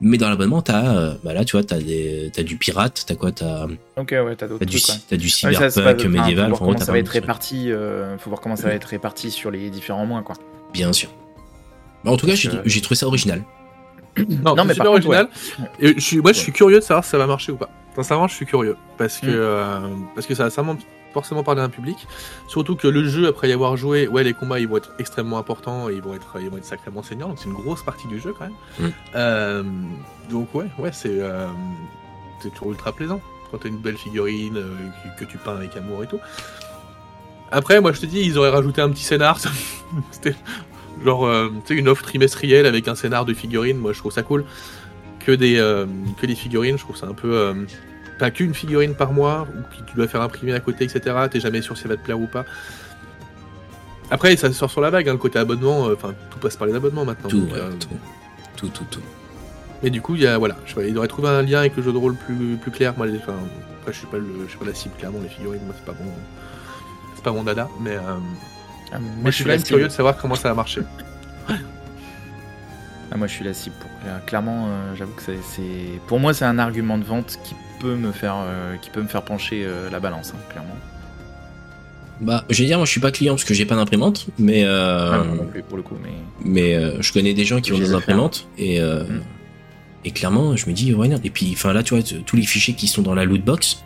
[0.00, 3.14] Mais dans l'abonnement, t'as, euh, bah là, tu vois, t'as des, t'as du pirate, t'as
[3.14, 3.66] quoi, t'as.
[3.96, 4.70] Ok, ouais, t'as d'autres trucs.
[4.70, 6.50] Du, T'as du cyberpunk médiéval.
[6.50, 7.70] Faut voir comment ça va être réparti.
[7.70, 10.34] Euh, faut voir comment ça va être réparti sur les différents mois, quoi.
[10.72, 11.10] Bien sûr.
[12.04, 13.42] Bah, en tout cas, j'ai trouvé ça original.
[14.44, 15.28] Non, non mais pas original.
[15.80, 17.68] Et je suis, moi, je suis curieux de savoir si ça va marcher ou pas.
[17.96, 20.06] Sincèrement, je suis curieux parce que mm.
[20.14, 20.62] parce que ça, ça
[21.14, 22.06] forcément parler à un public.
[22.48, 25.38] Surtout que le jeu, après y avoir joué, ouais, les combats ils vont être extrêmement
[25.38, 27.28] importants et ils vont être, ils vont être sacrément saignants.
[27.28, 28.54] Donc c'est une grosse partie du jeu quand même.
[28.78, 28.92] Mm.
[29.14, 29.62] Euh,
[30.28, 31.46] donc ouais, ouais, c'est euh,
[32.40, 34.74] c'est toujours ultra plaisant quand t'as une belle figurine euh,
[35.18, 36.20] que, tu peins avec amour et tout.
[37.52, 39.38] Après, moi je te dis, ils auraient rajouté un petit scénar.
[40.10, 40.34] C'était
[41.04, 41.30] genre,
[41.66, 43.78] tu sais, une offre trimestrielle avec un scénar de figurines.
[43.78, 44.44] Moi je trouve ça cool.
[45.20, 45.54] Que des,
[46.20, 47.54] que des figurines, je trouve ça un peu
[48.18, 51.16] t'as qu'une figurine par mois, ou que tu dois faire imprimer à côté, etc.
[51.30, 52.44] T'es jamais sûr si ça va te plaire ou pas.
[54.10, 56.66] Après, ça sort sur la vague, hein, le côté abonnement, euh, enfin, tout passe par
[56.66, 57.30] les abonnements maintenant.
[57.32, 57.88] Euh, tout,
[58.56, 59.00] tout, tout, tout,
[59.82, 61.82] Et du coup, il y a, voilà, je il aurait trouvé un lien avec le
[61.82, 62.94] jeu de rôle plus, plus clair.
[62.96, 63.34] Moi, enfin,
[63.80, 65.86] après, je suis pas, le, je suis pas la cible, clairement, les figurines, moi, c'est
[65.86, 66.10] pas bon.
[67.14, 67.96] C'est pas mon dada, mais.
[67.96, 68.18] Euh,
[68.92, 70.82] ah, moi, je suis même curieux de savoir comment ça va marcher.
[73.12, 73.76] Ah, moi, je suis la cible.
[73.78, 73.90] Pour...
[74.26, 76.00] Clairement, j'avoue que c'est.
[76.08, 77.54] Pour moi, c'est un argument de vente qui
[77.90, 80.76] me faire, euh, qui peut me faire pencher euh, la balance, hein, clairement.
[82.20, 84.64] Bah, je vais dire, moi je suis pas client parce que j'ai pas d'imprimante, mais.
[84.64, 86.12] Euh, ah, non plus pour le coup, mais.
[86.44, 88.80] Mais je connais des gens qui ont des imprimantes et.
[88.80, 89.22] Mm.
[90.06, 91.18] Et clairement, je me dis, ouais, non.
[91.24, 93.82] Et puis, enfin là, tu vois, tous les fichiers qui sont dans la loot box,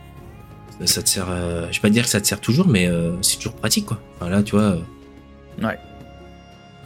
[0.84, 1.28] ça te sert.
[1.70, 2.90] je vais pas dire que ça te sert toujours, mais
[3.22, 4.00] c'est toujours pratique, quoi.
[4.16, 4.78] Enfin là, tu vois.
[5.62, 5.78] Ouais.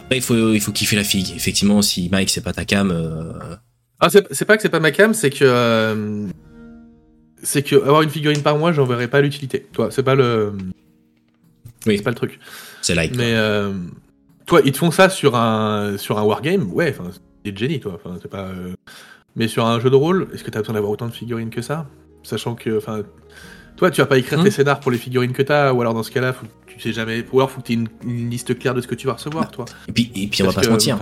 [0.03, 1.33] Après, il faut, il faut kiffer la figue.
[1.35, 2.93] Effectivement, si Mike, c'est pas ta cam.
[4.01, 6.29] Ah, c'est pas que c'est pas ma cam, c'est que
[7.43, 9.67] c'est que avoir une figurine par mois, j'en verrais pas l'utilité.
[9.73, 10.53] Toi, c'est pas le.
[11.87, 11.97] Oui.
[11.97, 12.39] C'est pas le truc.
[12.81, 13.15] C'est like.
[13.17, 13.73] Mais euh,
[14.47, 16.95] toi, ils te font ça sur un sur un wargame, ouais.
[16.97, 17.11] Enfin,
[17.45, 17.93] c'est génie, toi.
[17.95, 18.47] Enfin, c'est pas.
[18.47, 18.75] Euh,
[19.35, 21.63] mais sur un jeu de rôle, est-ce que t'as besoin d'avoir autant de figurines que
[21.63, 21.87] ça?
[22.23, 23.03] Sachant que, enfin,
[23.77, 24.53] toi, tu vas pas écrire tes hmm.
[24.53, 27.25] scénars pour les figurines que t'as, ou alors dans ce cas-là, faut, tu sais jamais.
[27.33, 29.51] Ou alors faut que tu aies une, liste claire de ce que tu vas recevoir,
[29.51, 29.65] toi.
[29.89, 30.99] Et puis, et puis on va pas se mentir.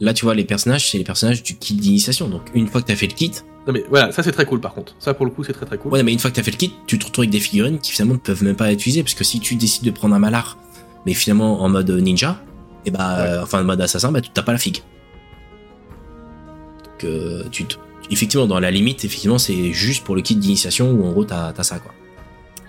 [0.00, 2.28] Là, tu vois, les personnages, c'est les personnages du kit d'initiation.
[2.28, 3.32] Donc, une fois que t'as fait le kit,
[3.68, 4.94] non mais voilà, ça c'est très cool par contre.
[4.98, 5.92] Ça pour le coup c'est très très cool.
[5.92, 7.78] Ouais mais une fois que t'as fait le kit, tu te retrouves avec des figurines
[7.78, 10.14] qui finalement ne peuvent même pas être utilisées parce que si tu décides de prendre
[10.14, 10.56] un malar,
[11.04, 12.40] mais finalement en mode ninja,
[12.86, 14.78] et eh bah euh, enfin en mode assassin, bah tu t'as pas la figue.
[16.84, 17.66] Donc euh, tu
[18.10, 21.52] effectivement dans la limite, effectivement c'est juste pour le kit d'initiation où en gros t'as
[21.54, 21.92] as ça quoi.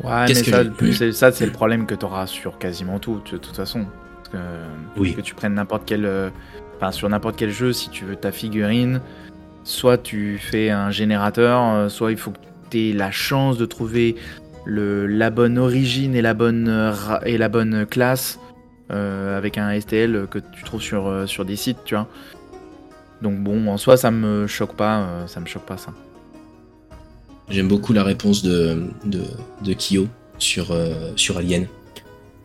[0.04, 3.86] Ouais mais ça, ça c'est le problème que t'auras sur quasiment tout de toute façon.
[4.18, 5.14] Parce que, oui.
[5.14, 6.30] que tu prennes n'importe quel, euh,
[6.76, 9.00] enfin sur n'importe quel jeu, si tu veux ta figurine
[9.64, 12.38] soit tu fais un générateur, euh, soit il faut que
[12.70, 14.16] tu aies la chance de trouver
[14.66, 16.94] la bonne origine et la bonne,
[17.26, 18.40] et la bonne classe
[18.92, 22.08] euh, avec un STL que tu trouves sur, euh, sur des sites, tu vois.
[23.22, 25.92] Donc bon, en soi, ça me choque pas, ça me choque pas ça.
[27.50, 30.78] J'aime beaucoup la réponse de, de, Kyo sur,
[31.16, 31.68] sur Alien.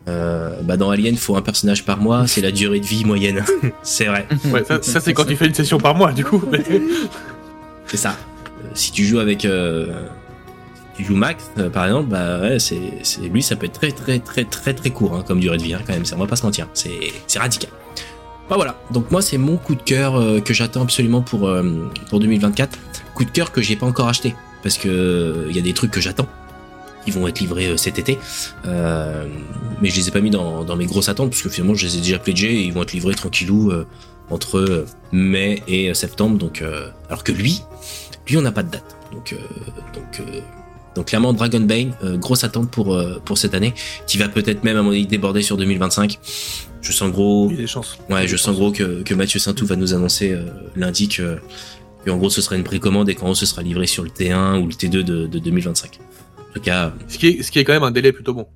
[0.07, 3.43] Euh, bah dans Alien, faut un personnage par mois, c'est la durée de vie moyenne.
[3.81, 6.43] c'est vrai, Ouais, ça, ça, c'est quand tu fais une session par mois, du coup.
[7.87, 8.09] c'est ça.
[8.63, 9.87] Euh, si tu joues avec, euh,
[10.95, 12.79] si tu joues Max, euh, par exemple, bah ouais, c'est,
[13.29, 15.73] lui, ça peut être très très très très très court hein, comme durée de vie
[15.73, 16.05] hein, quand même.
[16.05, 17.69] Ça, on va pas se mentir, c'est, radical.
[18.49, 18.79] Bah voilà.
[18.91, 22.77] Donc moi, c'est mon coup de cœur euh, que j'attends absolument pour euh, pour 2024.
[23.15, 25.91] Coup de cœur que j'ai pas encore acheté parce que il y a des trucs
[25.91, 26.27] que j'attends
[27.05, 28.17] qui vont être livrés euh, cet été.
[28.65, 29.25] Euh,
[29.81, 31.85] mais je les ai pas mis dans, dans mes grosses attentes parce que finalement je
[31.85, 33.85] les ai déjà pledgés et ils vont être livrés tranquillou euh,
[34.29, 36.37] entre mai et septembre.
[36.37, 37.61] Donc, euh, alors que lui,
[38.27, 38.95] lui on n'a pas de date.
[39.11, 39.37] Donc, euh,
[39.93, 40.39] donc, euh,
[40.95, 43.73] donc clairement Dragon Bane, euh, grosse attente pour euh, pour cette année,
[44.07, 46.19] qui va peut-être même à mon avis déborder sur 2025.
[46.81, 47.97] Je sens gros, Il y a des chances.
[48.09, 51.37] Ouais, je sens gros que, que Mathieu Saintou va nous annoncer euh, lundi que,
[52.05, 54.09] que en gros ce sera une précommande et qu'en gros ce sera livré sur le
[54.09, 55.99] T1 ou le T2 de, de 2025.
[56.55, 58.47] En tout cas, Ce qui, est, ce qui est quand même un délai plutôt bon.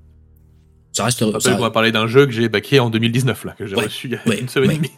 [0.93, 1.19] ça reste.
[1.39, 3.83] Ça- on va parler d'un jeu que j'ai backé en 2019, là, que j'ai Ouais,
[3.85, 4.75] reçu il y a ouais, une semaine ouais.
[4.75, 4.91] et demie.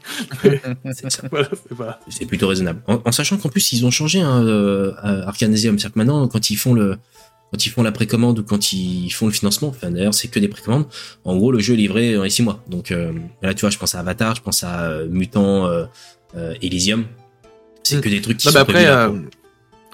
[0.93, 1.99] c'est- voilà, pas.
[2.27, 2.81] plutôt raisonnable.
[2.87, 6.27] En, en sachant qu'en plus ils ont changé hein, euh, à Arcanesium, c'est-à-dire que maintenant
[6.27, 6.97] quand ils font le
[7.51, 10.39] quand ils font la précommande ou quand ils font le financement, enfin d'ailleurs c'est que
[10.39, 10.85] des précommandes,
[11.25, 12.63] en gros le jeu est livré dans les 6 mois.
[12.69, 13.11] Donc euh,
[13.41, 15.85] là tu vois, je pense à Avatar, je pense à euh, Mutant euh,
[16.61, 17.05] Elysium.
[17.83, 18.01] C'est Mm.
[18.01, 19.09] que des trucs qui Non, sont mais après, euh.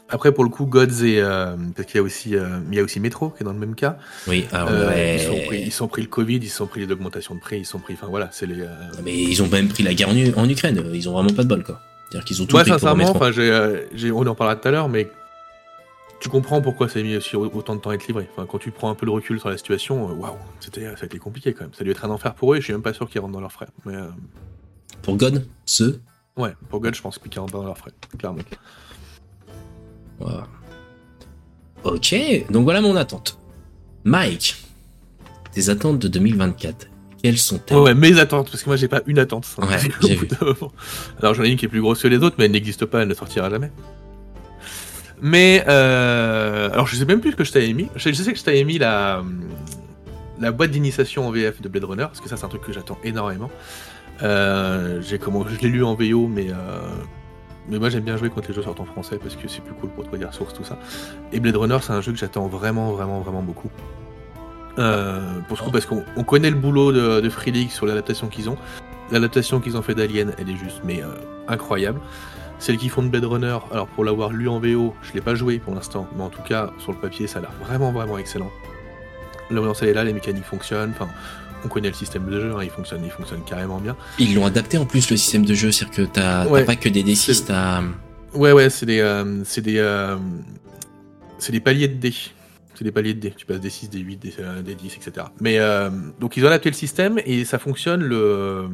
[0.09, 1.19] Après, pour le coup, Gods et.
[1.21, 3.53] euh, parce qu'il y a aussi, euh, il y a aussi Metro qui est dans
[3.53, 3.97] le même cas.
[4.27, 5.15] Oui, alors Euh, ouais.
[5.15, 7.59] ils, sont pris, ils sont pris le Covid, ils sont pris les augmentations de prix,
[7.59, 7.93] ils sont pris.
[7.95, 8.61] Enfin voilà, c'est les.
[8.61, 8.67] euh,
[9.03, 11.63] Mais ils ont même pris la guerre en, Ukraine, ils ont vraiment pas de bol
[11.63, 11.81] quoi.
[12.09, 13.81] C'est-à-dire qu'ils ont tout Moi, pris sincèrement, j'ai, euh,
[14.13, 15.09] on en parlera tout à l'heure, mais
[16.21, 18.27] tu comprends pourquoi ça a mis aussi au- autant de temps à être livré.
[18.31, 21.03] Enfin, quand tu prends un peu de recul sur la situation, euh, waouh, c'était, ça
[21.03, 21.73] a été compliqué quand même.
[21.73, 23.19] Ça a dû être un enfer pour eux, et je suis même pas sûr qu'ils
[23.19, 23.67] rentrent dans leurs frais.
[23.85, 24.07] Mais euh,
[25.03, 25.99] Pour God, ce.
[26.37, 28.39] ouais, pour God, je pense qu'ils rentrent dans leurs frais, clairement.
[30.19, 30.47] Voilà.
[31.83, 32.15] Ok,
[32.49, 33.37] donc voilà mon attente.
[34.03, 34.55] Mike,
[35.51, 36.87] tes attentes de 2024,
[37.21, 37.77] quelles sont-elles?
[37.77, 39.47] Ouais, ouais, mes attentes, parce que moi j'ai pas une attente.
[39.59, 40.27] Ouais, j'ai vu.
[41.19, 43.01] Alors j'en ai une qui est plus grosse que les autres, mais elle n'existe pas,
[43.01, 43.71] elle ne sortira jamais.
[45.21, 47.87] Mais euh, alors je sais même plus ce que je t'avais mis.
[47.95, 49.23] Je, je sais que je t'avais mis la
[50.39, 52.73] la boîte d'initiation en VF de Blade Runner, parce que ça c'est un truc que
[52.73, 53.49] j'attends énormément.
[54.23, 56.55] Euh, j'ai comment, je l'ai lu en VO, mais euh,
[57.69, 59.73] mais moi j'aime bien jouer quand les jeux sortent en français parce que c'est plus
[59.73, 60.77] cool pour trouver des ressources tout ça.
[61.31, 63.69] Et Blade Runner c'est un jeu que j'attends vraiment vraiment vraiment beaucoup.
[64.79, 67.85] Euh, pour ce coup, parce qu'on on connaît le boulot de, de Free League sur
[67.85, 68.57] l'adaptation qu'ils ont.
[69.11, 71.07] L'adaptation qu'ils ont fait d'Alien, elle est juste mais euh,
[71.47, 71.99] incroyable.
[72.59, 75.35] Celle qu'ils font de Blade Runner, alors pour l'avoir lu en VO, je l'ai pas
[75.35, 78.17] joué pour l'instant, mais en tout cas sur le papier ça a l'air vraiment vraiment
[78.17, 78.51] excellent.
[79.49, 81.07] L'ambiance elle est là, les mécaniques fonctionnent, enfin
[81.65, 83.95] on connaît le système de jeu, hein, il fonctionne, il fonctionne carrément bien.
[84.19, 86.63] Ils l'ont adapté en plus le système de jeu, c'est-à-dire que t'as Ouais.
[86.65, 87.81] pas que des D6, C'est- t'as.
[88.33, 90.17] Ouais ouais, c'est des euh, c'est des euh,
[91.39, 92.13] c'est des paliers de dés.
[92.75, 93.33] C'est des paliers de dés.
[93.35, 95.25] Tu passes des 6, des 8, des, des 10, etc.
[95.41, 95.89] Mais euh,
[96.19, 98.03] donc ils ont adapté le système et ça fonctionne.
[98.03, 98.67] Le,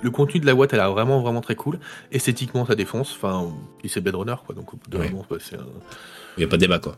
[0.00, 1.78] le contenu de la boîte, elle a vraiment vraiment très cool.
[2.10, 3.14] Esthétiquement, ça défonce.
[3.16, 3.48] Enfin,
[3.86, 4.54] c'est Blade Runner, quoi.
[4.54, 5.12] Donc au bout d'un Ouais.
[5.28, 5.66] bah, c'est un-
[6.38, 6.96] Il y a pas de débat quoi.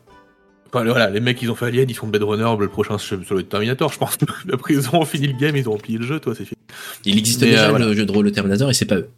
[0.76, 2.54] Enfin, voilà, les mecs, ils ont fait Alien, ils font Blade Runner.
[2.60, 4.18] Le prochain, ça doit être Terminator, je pense.
[4.52, 6.58] Après, ils ont fini le game, ils ont rempli le jeu, toi, c'est fini.
[7.06, 7.86] Il existe Mais, déjà euh, voilà.
[7.86, 9.08] le jeu de rôle le Terminator et c'est pas eux.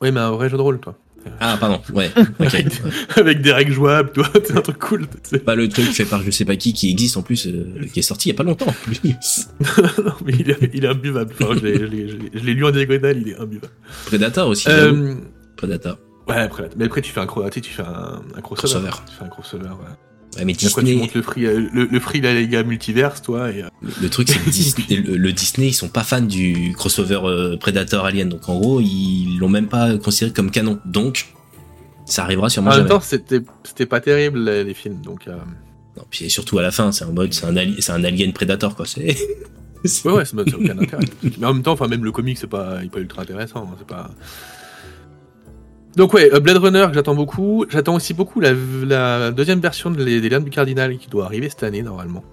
[0.00, 0.98] Oui, mais un vrai jeu de rôle, toi.
[1.40, 2.10] Ah pardon, ouais.
[3.16, 4.28] Avec, des règles jouables, toi.
[4.44, 5.06] C'est un truc cool.
[5.22, 5.38] sais.
[5.38, 8.00] pas le truc fait par je sais pas qui qui existe en plus, euh, qui
[8.00, 9.00] est sorti il y a pas longtemps en plus.
[10.04, 11.32] non, mais il est, il est imbuvable.
[11.40, 13.72] Enfin, je l'ai- lu en diagonale, il est imbuvable.
[14.04, 14.68] Predator aussi.
[14.68, 15.14] Euh,
[15.56, 15.96] Predator.
[16.28, 18.90] ouais, après, mais après, tu fais un, tu sais, tu fais un, un crossover.
[18.90, 18.90] Crossover.
[19.08, 19.96] Tu fais un crossover, ouais.
[20.36, 22.62] Ouais, mais Et après, tu Disney, montes le free, euh, le, le free la Liga
[22.64, 23.68] multiverse, toi, et, euh,
[24.02, 28.04] le truc c'est que Disney, le, Disney, ils sont pas fans du crossover euh, Predator
[28.04, 30.80] Alien, donc en gros ils l'ont même pas considéré comme canon.
[30.84, 31.26] Donc
[32.06, 32.90] ça arrivera sûrement en même jamais.
[32.90, 35.36] temps, c'était, pas terrible, les, films, donc, euh,
[35.96, 38.32] Non, puis surtout à la fin, c'est en mode, c'est un, ali- c'est un alien
[38.32, 38.86] Predator quoi.
[38.86, 39.16] C'est.
[40.04, 41.04] ouais, ouais, ça n'a aucun intérêt.
[41.38, 43.68] Mais en même temps, enfin, même le comic, c'est pas, il est pas ultra intéressant,
[43.70, 44.10] hein, c'est pas.
[45.96, 47.66] Donc ouais, euh, Blade Runner que j'attends beaucoup.
[47.68, 48.52] J'attends aussi beaucoup la,
[48.86, 52.24] la deuxième version de les, des Liens du Cardinal qui doit arriver cette année normalement.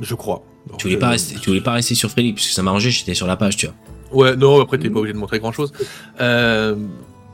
[0.00, 0.42] Je crois.
[0.76, 3.14] Tu voulais pas rester, tu voulais pas rester sur Frédéric puisque ça m'a arrangé, j'étais
[3.14, 3.74] sur la page, tu vois.
[4.10, 5.72] Ouais, non, après t'es pas obligé de montrer grand chose.
[6.20, 6.76] Euh,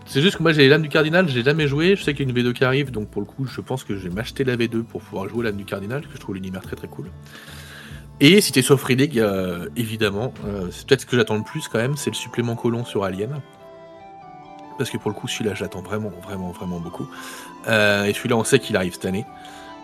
[0.06, 1.96] c'est juste que moi j'ai les lames du Cardinal, j'ai jamais joué.
[1.96, 3.84] Je sais qu'il y a une V2 qui arrive, donc pour le coup, je pense
[3.84, 6.20] que je vais m'acheter la V2 pour pouvoir jouer l'âme du Cardinal, parce que je
[6.20, 7.06] trouve l'univers très très cool.
[8.20, 11.42] Et si t'es sur Free League, euh, évidemment, euh, c'est peut-être ce que j'attends le
[11.42, 13.40] plus quand même, c'est le supplément colon sur Alien.
[14.78, 17.06] Parce que pour le coup, celui-là, j'attends vraiment, vraiment, vraiment beaucoup.
[17.68, 19.24] Euh, et celui-là, on sait qu'il arrive cette année.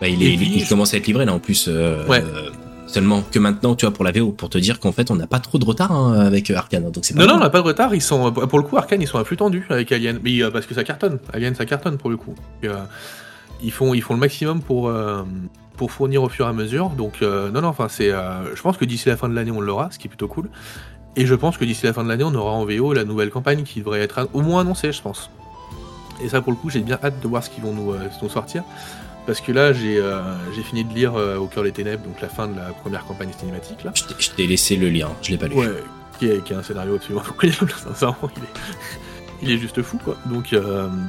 [0.01, 1.67] Bah, il, est, puis, il je- commence à être livré là en plus.
[1.69, 2.21] euh, Ouais.
[2.23, 2.49] euh,
[2.87, 5.27] seulement que maintenant, tu vois, pour la VO, pour te dire qu'en fait, on n'a
[5.27, 6.91] pas trop de retard hein, avec Arkane.
[6.91, 7.95] Donc c'est pas Non, non, on n'a pas de retard.
[7.95, 10.19] Ils sont, pour le coup, Arkane, ils sont à flux tendu avec Alien.
[10.23, 11.19] Mais parce que ça cartonne.
[11.33, 12.35] Alien, ça cartonne pour le coup.
[12.63, 12.67] Et,
[13.63, 14.91] ils font, ils font le maximum pour,
[15.77, 16.89] pour fournir au fur et à mesure.
[16.89, 18.09] Donc, non, non, enfin, c'est.
[18.09, 20.49] je pense que d'ici la fin de l'année, on l'aura, ce qui est plutôt cool.
[21.15, 23.29] Et je pense que d'ici la fin de l'année, on aura en VO la nouvelle
[23.31, 25.29] campagne qui devrait être au moins annoncée, je pense.
[26.23, 28.07] Et ça, pour le coup, j'ai bien hâte de voir ce qu'ils vont nous, euh,
[28.21, 28.63] nous sortir.
[29.25, 30.21] Parce que là, j'ai euh,
[30.63, 33.29] fini de lire euh, Au cœur des ténèbres, donc la fin de la première campagne
[33.37, 33.83] cinématique.
[33.83, 33.91] Là.
[33.95, 35.55] Je t'ai- laissé le lien, je l'ai pas lu.
[35.55, 35.83] Ouais,
[36.17, 38.29] qui est, qui est un scénario absolument incroyable, sincèrement.
[38.37, 38.47] Il est,
[39.43, 40.15] il est juste fou, quoi.
[40.27, 40.55] Donc,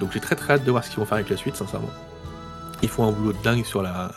[0.01, 1.91] donc j'ai très très hâte de voir ce qu'ils vont faire avec la suite, sincèrement.
[2.83, 4.11] Ils font un boulot de dingue sur la,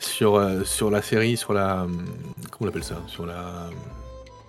[0.00, 1.82] sur, sur la série, sur la.
[1.84, 2.04] hum,
[2.50, 2.96] Comment on appelle ça?
[3.06, 3.74] Sur la hum,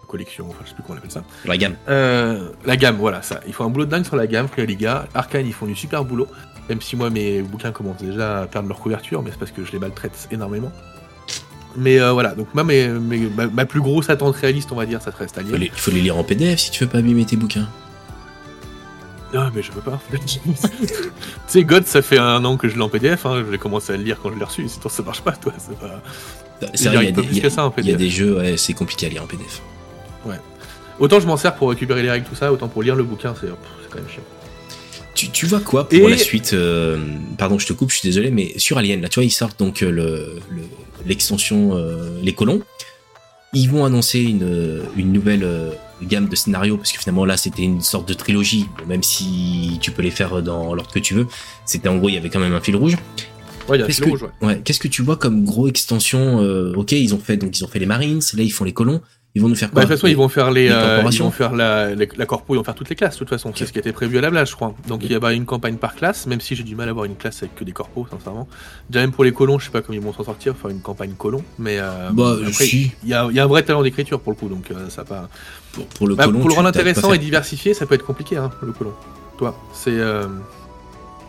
[0.09, 1.23] collection, enfin je sais plus comment on appelle ça.
[1.45, 1.75] La gamme.
[1.87, 3.39] Euh, la gamme, voilà, ça.
[3.47, 5.05] Ils font un boulot de dingue sur la gamme, Free Liga.
[5.13, 6.27] Arcane, ils font du super boulot.
[6.67, 9.63] Même si moi, mes bouquins commencent déjà à perdre leur couverture, mais c'est parce que
[9.63, 10.71] je les maltraite énormément.
[11.75, 14.85] Mais euh, voilà, donc moi, mes- mes- ma, ma plus grosse attente réaliste, on va
[14.85, 15.69] dire, ça reste Il faut, Alien.
[15.73, 17.67] il faut les lire en PDF si tu veux pas abîmer tes bouquins.
[19.33, 19.99] Ah, mais je peux pas.
[20.25, 20.39] tu
[21.47, 23.25] sais, God, ça fait un an que je l'ai en PDF.
[23.27, 23.43] Hein.
[23.51, 24.67] J'ai commencé à le lire quand je l'ai reçu.
[24.67, 25.53] Sinon, ça marche pas, toi.
[25.57, 26.01] C'est pas...
[26.73, 29.61] Il y a des, jeux, ouais, c'est compliqué à lire en PDF.
[30.99, 33.33] Autant je m'en sers pour récupérer les règles, tout ça, autant pour lire le bouquin,
[33.39, 33.47] c'est
[33.89, 34.23] quand même chiant.
[35.15, 36.97] Tu, tu vois quoi pour Et- la suite euh,
[37.37, 39.57] Pardon, je te coupe, je suis désolé, mais sur Alien, là, tu vois, ils sortent
[39.59, 40.61] donc euh, le- le-
[41.05, 42.61] l'extension euh, Les Colons.
[43.53, 45.71] Ils vont annoncer une, une nouvelle euh,
[46.03, 49.91] gamme de scénarios, parce que finalement, là, c'était une sorte de trilogie, même si tu
[49.91, 51.27] peux les faire dans l'ordre que tu veux.
[51.65, 52.95] C'était en gros, il y avait quand même un fil rouge.
[53.67, 54.47] Ouais, il y a un Qu'est-ce fil que, rouge, ouais.
[54.47, 57.63] ouais, qu'est-ce que tu vois comme gros extension euh, Ok, ils ont fait donc ils
[57.63, 59.01] ont fait les Marines, là ils font les colons.
[59.39, 61.19] Ils vont nous faire Bah, de toute façon, ils vont faire les, les euh, ils
[61.19, 63.13] vont faire la, la corpo, ils vont faire toutes les classes.
[63.13, 64.73] De toute façon, c'est ce qui était prévu à la blague, je crois.
[64.89, 66.91] Donc il y a bah, une campagne par classe, même si j'ai du mal à
[66.91, 68.47] avoir une classe avec que des corpos, sincèrement.
[68.89, 70.81] Déjà même pour les colons, je sais pas comment ils vont s'en sortir, faire une
[70.81, 72.91] campagne colon, mais euh, Bah, après, si.
[73.03, 74.89] il y a, il y a un vrai talent d'écriture pour le coup, donc euh,
[74.89, 75.29] ça pas.
[75.71, 76.39] pour, pour le Bah, colon.
[76.41, 78.91] pour le rendre intéressant et diversifié, ça peut être compliqué, hein, le colon.
[79.37, 80.25] Toi, c'est euh,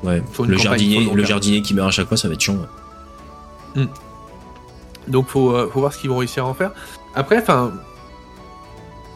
[0.03, 0.21] Ouais.
[0.45, 2.57] Le jardinier, le jardinier qui meurt à chaque fois, ça va être chiant.
[3.77, 3.87] ouais.
[5.09, 6.73] Donc faut, faut voir ce qu'ils vont réussir à en faire.
[7.15, 7.73] Après, enfin,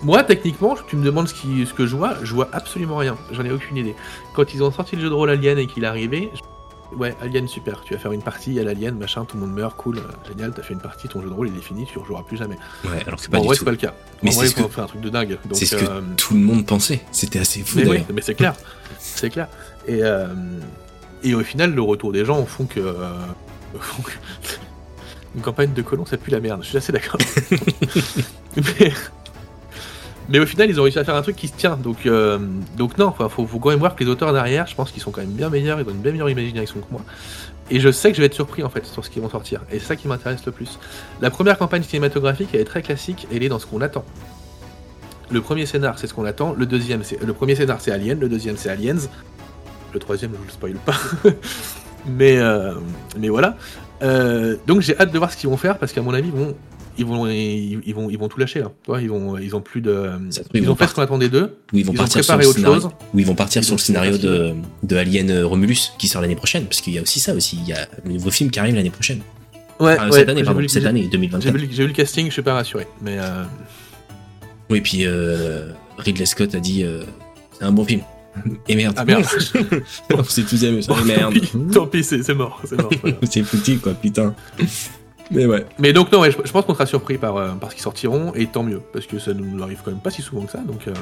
[0.05, 3.17] moi techniquement, tu me demandes ce, qui, ce que je vois, je vois absolument rien.
[3.33, 3.95] J'en ai aucune idée.
[4.35, 7.17] Quand ils ont sorti le jeu de rôle Alien et qu'il est arrivé, je- ouais,
[7.23, 7.81] Alien super.
[7.85, 10.53] Tu vas faire une partie à l'Alien, machin, tout le monde meurt, cool, euh, génial.
[10.55, 12.57] T'as fait une partie, ton jeu de rôle il est fini, tu rejoueras plus jamais.
[12.85, 13.61] Ouais, alors que Bon, pas en du vrai, tout.
[13.61, 13.95] c'est pas le cas.
[14.23, 15.39] Mais en c'est vrai, ce que- un truc de dingue.
[15.47, 17.01] Donc, C'est ce que euh, tout le monde pensait.
[17.11, 17.81] C'était assez fou
[18.15, 18.55] mais c'est clair,
[18.99, 19.49] c'est clair.
[19.89, 20.27] Et, euh,
[21.23, 22.95] et au final, le retour des gens font que, euh,
[23.81, 24.11] font que-
[25.37, 26.61] une campagne de colons, ça pue la merde.
[26.63, 27.19] Je suis assez d'accord.
[28.57, 28.93] mais,
[30.29, 31.77] mais au final, ils ont réussi à faire un truc qui se tient.
[31.77, 32.39] Donc, euh,
[32.77, 35.11] donc non, enfin, faut, quand même voir que les auteurs derrière, je pense qu'ils sont
[35.11, 37.03] quand même bien meilleurs, ils ont une bien meilleure imagination que moi.
[37.71, 39.63] Et je sais que je vais être surpris en fait sur ce qu'ils vont sortir.
[39.71, 40.79] Et c'est ça qui m'intéresse le plus.
[41.21, 44.05] La première campagne cinématographique, elle est très classique, elle est dans ce qu'on attend.
[45.31, 46.55] Le premier scénar, c'est ce qu'on attend.
[46.57, 48.21] Le deuxième, c'est le premier scénar, c'est Alien.
[48.21, 49.09] Le deuxième, c'est Aliens.
[49.93, 50.97] Le troisième, je vous le spoil pas.
[52.07, 52.75] mais euh,
[53.19, 53.57] mais voilà.
[54.03, 56.55] Euh, donc j'ai hâte de voir ce qu'ils vont faire parce qu'à mon avis, vont
[56.99, 58.71] ils vont ils, ils vont ils vont tout lâcher là.
[58.87, 61.03] Vois, ils vont ils ont plus de Ça ils, ils vont ont fait ce qu'on
[61.03, 61.57] attendait d'eux.
[61.73, 62.91] Ils vont Ils partir sur préparé autre scénario, chose.
[63.13, 66.37] où ils vont partir Ils sur le scénario de, de Alien Romulus qui sort l'année
[66.37, 67.59] prochaine, parce qu'il y a aussi ça aussi.
[67.63, 69.21] Il y a le nouveau film qui arrive l'année prochaine.
[69.81, 71.53] Ouais, ouais, cette année, pardon, vu- cette année J'ai 2024.
[71.57, 72.87] vu, le- j'ai vu le casting, je suis pas rassuré.
[73.03, 73.43] Mais euh,
[74.71, 77.03] Oui, puis euh, Ridley Scott a dit euh,
[77.59, 78.01] c'est un bon film.
[78.69, 78.95] Et merde.
[78.97, 79.25] ah merde.
[79.29, 79.41] c'est
[80.57, 81.35] ça, Bon, merde.
[81.73, 82.63] Tant pis, c'est mort,
[83.31, 84.35] c'est foutu quoi, putain.
[85.31, 85.65] Mais ouais.
[85.79, 88.33] Mais donc non, ouais, je, pense qu'on sera surpris par, euh, par ce qu'ils sortiront,
[88.35, 90.59] et tant mieux, parce que ça nous arrive quand même pas si souvent que ça.
[90.59, 90.93] Donc, euh...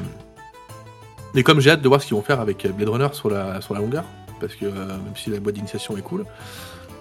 [1.33, 3.59] Mais comme j'ai hâte de voir ce qu'ils vont faire avec Blade Runner sur la,
[3.61, 4.05] sur la longueur,
[4.39, 6.25] parce que euh, même si la boîte d'initiation est cool,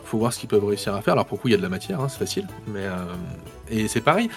[0.04, 1.12] faut voir ce qu'ils peuvent réussir à faire.
[1.14, 2.86] Alors pour le coup, il y a de la matière, hein, c'est facile, mais
[3.70, 4.28] et c'est pareil.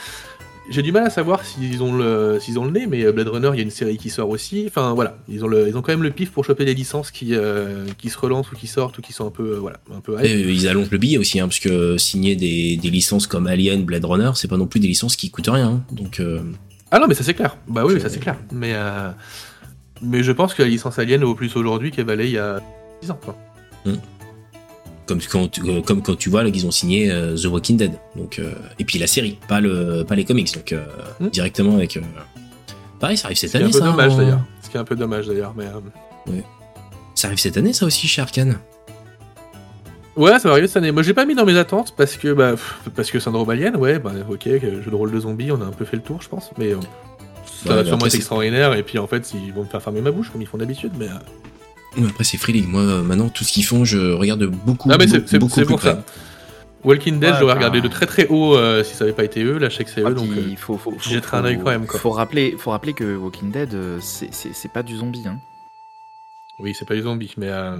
[0.69, 3.49] J'ai du mal à savoir s'ils ont le s'ils ont le nez, mais Blade Runner,
[3.53, 4.63] il y a une série qui sort aussi.
[4.67, 7.11] Enfin voilà, ils ont le, ils ont quand même le pif pour choper des licences
[7.11, 9.77] qui euh, qui se relancent ou qui sortent ou qui sont un peu euh, voilà
[9.95, 10.13] un peu.
[10.23, 13.45] Et, euh, ils allongent le billet aussi, hein, parce que signer des, des licences comme
[13.45, 15.67] Alien, Blade Runner, c'est pas non plus des licences qui coûtent rien.
[15.67, 15.83] hein.
[15.91, 16.39] Donc, euh,
[16.89, 17.57] Ah non, mais ça c'est clair.
[17.67, 18.35] Bah oui, ça c'est clair.
[18.51, 19.11] Mais, euh,
[20.01, 22.59] mais je pense que la licence Alien vaut plus aujourd'hui qu'elle valait il y a
[23.03, 23.19] 10 ans.
[23.23, 23.35] Quoi.
[25.05, 27.77] Comme, quand, tu- euh, comme quand tu vois là qu'ils ont signé euh, The Walking
[27.77, 27.91] Dead.
[28.15, 30.53] Donc, euh, et puis la série, pas, le, pas les comics.
[30.53, 30.85] Donc, euh,
[31.19, 31.27] Hmm.
[31.29, 31.97] directement avec.
[31.97, 32.01] euh,
[32.99, 33.85] Pareil, ça arrive cette année, un peu ça.
[33.85, 34.41] dommage en- d'ailleurs.
[34.61, 35.53] Ce qui est un peu dommage d'ailleurs.
[35.55, 36.39] Mais, euh,
[37.13, 38.57] Ça arrive cette année, ça aussi, chez Arkane.
[40.17, 40.91] Ouais, ça va arriver cette année.
[40.91, 42.55] Moi j'ai pas mis dans mes attentes parce que bah,
[42.95, 45.71] parce que syndrome Alien, ouais, bah ok, jeu de rôle de zombie, on a un
[45.71, 46.51] peu fait le tour, je pense.
[46.57, 46.77] Mais euh,
[47.65, 48.73] ça va sûrement être c'est- extraordinaire.
[48.75, 50.93] Et puis en fait, ils vont me faire fermer ma bouche comme ils font d'habitude.
[50.97, 51.15] Mais euh,
[52.09, 52.67] après, c'est Free League.
[52.67, 55.65] Moi, euh, maintenant, tout ce qu'ils font, je regarde beaucoup, Ah, mais c'est- beaucoup, plus
[55.65, 56.03] pour ça.
[56.83, 59.23] Walking Dead, Ouais, j'aurais bah, regardé de très très haut euh, si ça avait pas
[59.23, 59.57] été eux.
[59.57, 60.29] Là, je sais que c'est eux, Ah, donc.
[60.29, 61.99] puis euh, il faut, faut, jetterai un œil quand même, quoi.
[61.99, 65.23] Faut rappeler, faut rappeler que Walking Dead, c'est- pas du zombie.
[65.27, 65.39] Hein.
[66.59, 67.49] Oui, c'est pas les zombies, mais.
[67.49, 67.77] euh,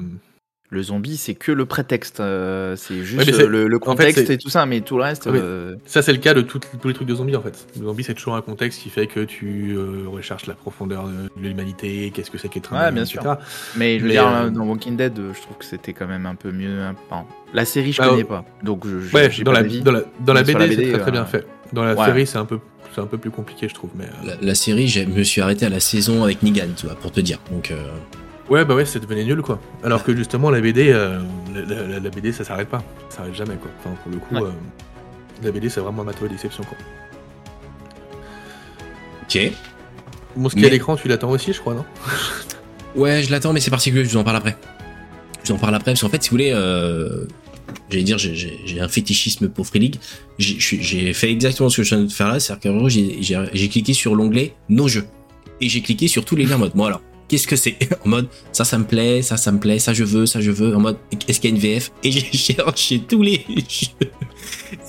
[0.70, 2.20] le zombie, c'est que le prétexte.
[2.20, 5.28] euh, c'est juste le, le en fait, contexte et tout ça, mais tout le reste.
[5.28, 7.68] Ah euh, Ça, c'est le cas de tout- tous les trucs de zombies en fait.
[7.80, 11.30] Le zombie, c'est toujours un contexte qui fait que tu euh, recherches la profondeur de
[11.48, 13.20] l'humanité, qu'est-ce que c'est qu'être Ouais, humain, bien etc.
[13.22, 13.38] sûr.
[13.76, 16.26] Mais je veux Mais, dire, euh, dans Walking Dead, je trouve que c'était quand même
[16.26, 16.84] un peu mieux.
[17.10, 18.44] Enfin, la série, je Bah, connais pas.
[18.64, 20.76] Donc, je, je- Ouais, j'ai dans pas la, dans la, dans la Mais sur BD,
[20.76, 21.46] c'est très très euh, bien fait.
[21.74, 22.06] Dans la ouais.
[22.06, 22.60] série, c'est un peu,
[22.94, 23.92] c'est un peu plus compliqué, je trouve.
[23.96, 26.88] Mais euh, La, la série, je me suis arrêté à la saison avec Negan, tu
[26.88, 27.40] vois, pour te dire.
[27.52, 27.76] Donc, euh,
[28.50, 29.60] ouais, bah ouais, ça devenait nul quoi.
[29.84, 31.20] Alors que justement, la BD, euh,
[31.54, 33.70] la, la- la BD, ça s'arrête pas, ça s'arrête jamais quoi.
[33.80, 34.42] Enfin, pour le coup, Ouais.
[34.44, 36.78] euh, la BD, c'est vraiment un matériau d'exception quoi.
[39.24, 39.52] ok.
[40.36, 41.86] Bon, ce qui est Mais- à l'écran, tu l'attends aussi, je crois, non
[42.96, 44.56] Ouais, je l'attends, mais c'est particulier, je vous en parle après.
[45.44, 47.26] Je vous en parle après, parce qu'en fait, si vous voulez, euh,
[47.90, 49.96] j'allais dire, j'ai- un fétichisme pour Free League.
[50.38, 53.94] J'ai fait exactement ce que je viens de faire là, c'est-à-dire qu'en gros, j'ai cliqué
[53.94, 55.06] sur l'onglet Nos jeux.
[55.62, 57.78] Et j'ai cliqué sur tous les liens en mode, bon alors, qu'est-ce que c'est?
[58.06, 60.52] En mode, ça, ça me plaît, ça, ça me plaît, ça, je veux, ça, je
[60.52, 60.76] veux.
[60.76, 64.08] En mode, est-ce qu'il y a une VF Et j'ai cherché tous les jeux.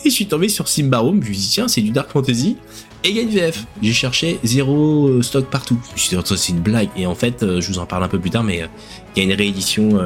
[0.05, 2.57] Et je suis tombé sur Simbarum, je me suis dit, tiens, c'est du Dark Fantasy.
[3.05, 3.65] Et il y a une VF.
[3.83, 5.79] J'ai cherché zéro euh, stock partout.
[5.89, 6.89] Je me suis dit, c'est une blague.
[6.97, 8.67] Et en fait, euh, je vous en parle un peu plus tard, mais euh,
[9.15, 9.99] il y a une réédition,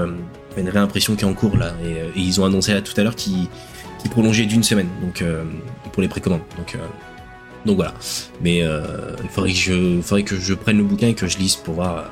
[0.57, 1.75] une réimpression qui est en cours là.
[1.85, 3.49] Et, ils ont annoncé là tout à l'heure qu'ils
[3.99, 5.23] qu'ils prolongeaient d'une semaine donc
[5.93, 6.41] pour les précommandes.
[6.57, 6.77] Donc,
[7.67, 7.95] donc voilà.
[8.41, 11.27] Mais euh, il faudrait que, je, il faudrait que je prenne le bouquin et que
[11.27, 12.11] je lise pour voir,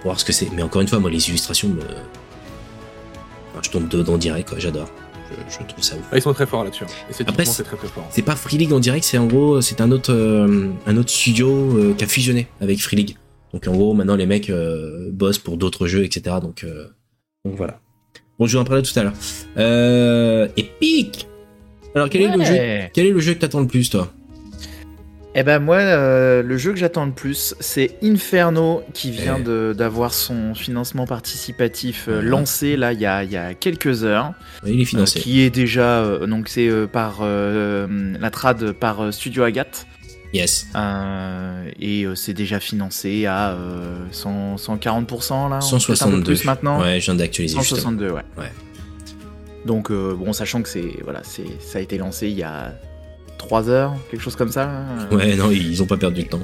[0.00, 0.50] pour voir ce que c'est.
[0.52, 1.80] Mais encore une fois, moi, les illustrations, me...
[1.82, 4.58] enfin, je tombe dedans direct, quoi.
[4.58, 4.88] J'adore.
[5.48, 6.02] Je, je trouve ça ouf.
[6.10, 6.84] Ah, Ils sont très forts là-dessus.
[7.10, 8.06] C'est Après, c'est très très fort.
[8.10, 11.10] C'est pas Free League en direct, c'est en gros, c'est un autre, euh, un autre
[11.10, 13.16] studio euh, qui a fusionné avec Free League.
[13.52, 16.36] Donc en gros, maintenant les mecs euh, bossent pour d'autres jeux, etc.
[16.42, 16.88] Donc, euh,
[17.44, 17.80] donc voilà.
[18.38, 19.12] Bon, je vous en parler tout à l'heure.
[19.56, 21.28] Euh, Epic.
[21.94, 22.88] Alors quel est le jeu.
[22.92, 24.12] Quel est le jeu que t'attends le plus, toi?
[25.36, 29.44] Eh ben moi, euh, le jeu que j'attends le plus, c'est Inferno qui vient Eh.
[29.44, 34.02] de- d'avoir son financement participatif euh, lancé là il y a, il y a quelques
[34.02, 34.32] heures,
[34.64, 35.20] Oui, Il est euh, financé.
[35.20, 39.86] qui est déjà donc c'est par la trad par Studio Agathe
[40.32, 40.66] Yes.
[41.80, 46.22] et c'est déjà financé à euh, 100 140% là, peut-être un peu 162.
[46.24, 46.80] plus maintenant.
[46.80, 47.76] Ouais, je viens d'actualiser justement.
[47.78, 48.22] 162 ouais.
[48.36, 48.52] Ouais.
[49.64, 52.74] Donc bon, sachant que c'est voilà, c'est ça a été lancé il y a
[53.40, 54.70] 3 heures, quelque chose comme ça.
[55.10, 56.42] Ouais, non, ils ont pas perdu le temps.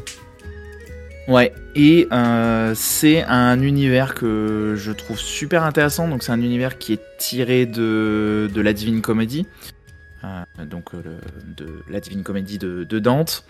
[1.29, 6.09] Ouais, et euh, c'est un univers que je trouve super intéressant.
[6.09, 9.47] Donc, c'est un univers qui est tiré de, de la Divine Comedy.
[10.25, 13.45] Euh, donc, euh, le- de la Divine Comedy de, de Dante.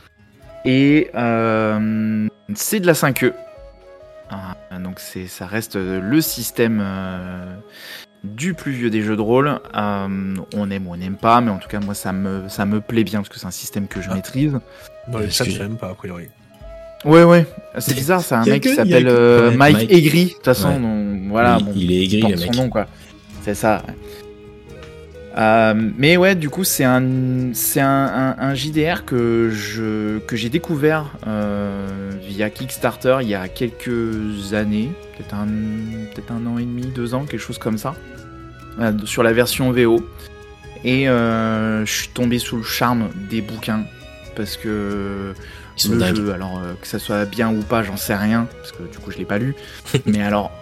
[0.64, 3.32] Et euh, c'est de la 5e.
[4.30, 6.82] Ah, donc, ça reste le système
[8.34, 9.60] du plus vieux des jeux de rôle.
[9.74, 12.66] Euh, on aime ou on n'aime pas, mais en tout cas, moi, ça me, ça
[12.66, 14.14] me plaît bien parce que c'est un système que je Ah.
[14.14, 14.58] maîtrise.
[15.08, 16.24] Dans les chats, que- je pas, a priori.
[17.04, 17.46] Ouais, ouais.
[17.78, 19.92] C'est bizarre, c'est un mec que- qui s'appelle euh, Mike, Mike.
[19.92, 20.24] Aigri.
[20.26, 20.78] De toute façon, Ouais.
[20.80, 21.58] donc, voilà.
[21.60, 22.56] il, bon, il est aigri, le son mec.
[22.56, 22.86] nom, quoi.
[23.42, 23.82] C'est ça.
[25.38, 30.34] Euh, mais ouais, du coup, c'est un, c'est un, un- un JDR que je que
[30.34, 35.46] j'ai découvert euh, via Kickstarter il y a quelques années, peut-être un,
[36.14, 38.15] peut-être un an et demi, deux ans, quelque chose comme ça, euh,
[39.04, 40.06] sur la version VO.
[40.84, 43.84] Et euh, je suis tombé sous le charme des bouquins
[44.36, 45.32] parce que
[45.84, 48.72] Ils le jeu, alors euh, que ça soit bien ou pas, j'en sais rien, parce
[48.72, 49.54] que du coup je l'ai pas lu.
[50.06, 50.52] Mais alors,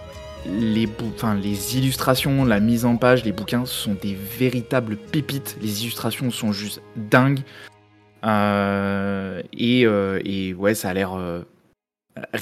[0.47, 5.57] les, enfin, les illustrations, la mise en page, les bouquins sont des véritables pépites.
[5.61, 7.41] Les illustrations sont juste dingues.
[8.23, 11.13] Euh, et, euh, et ouais, ça a l'air.
[11.13, 11.41] euh,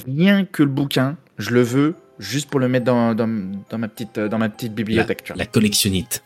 [0.06, 3.28] rien que le bouquin, je le veux juste pour le mettre dans, dans,
[3.70, 5.24] dans ma, petite, dans ma petite bibliothèque.
[5.24, 5.38] tu vois.
[5.38, 6.22] La collectionnite.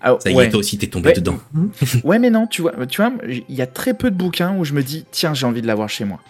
[0.00, 0.46] Ah, Ça y ouais.
[0.46, 1.14] est, toi aussi, t'es tombé Ouais.
[1.14, 1.38] dedans.
[2.04, 4.64] Ouais, mais non, tu vois, tu vois, il y a très peu de bouquins où
[4.64, 6.20] je me dis, tiens, j'ai envie de l'avoir chez moi.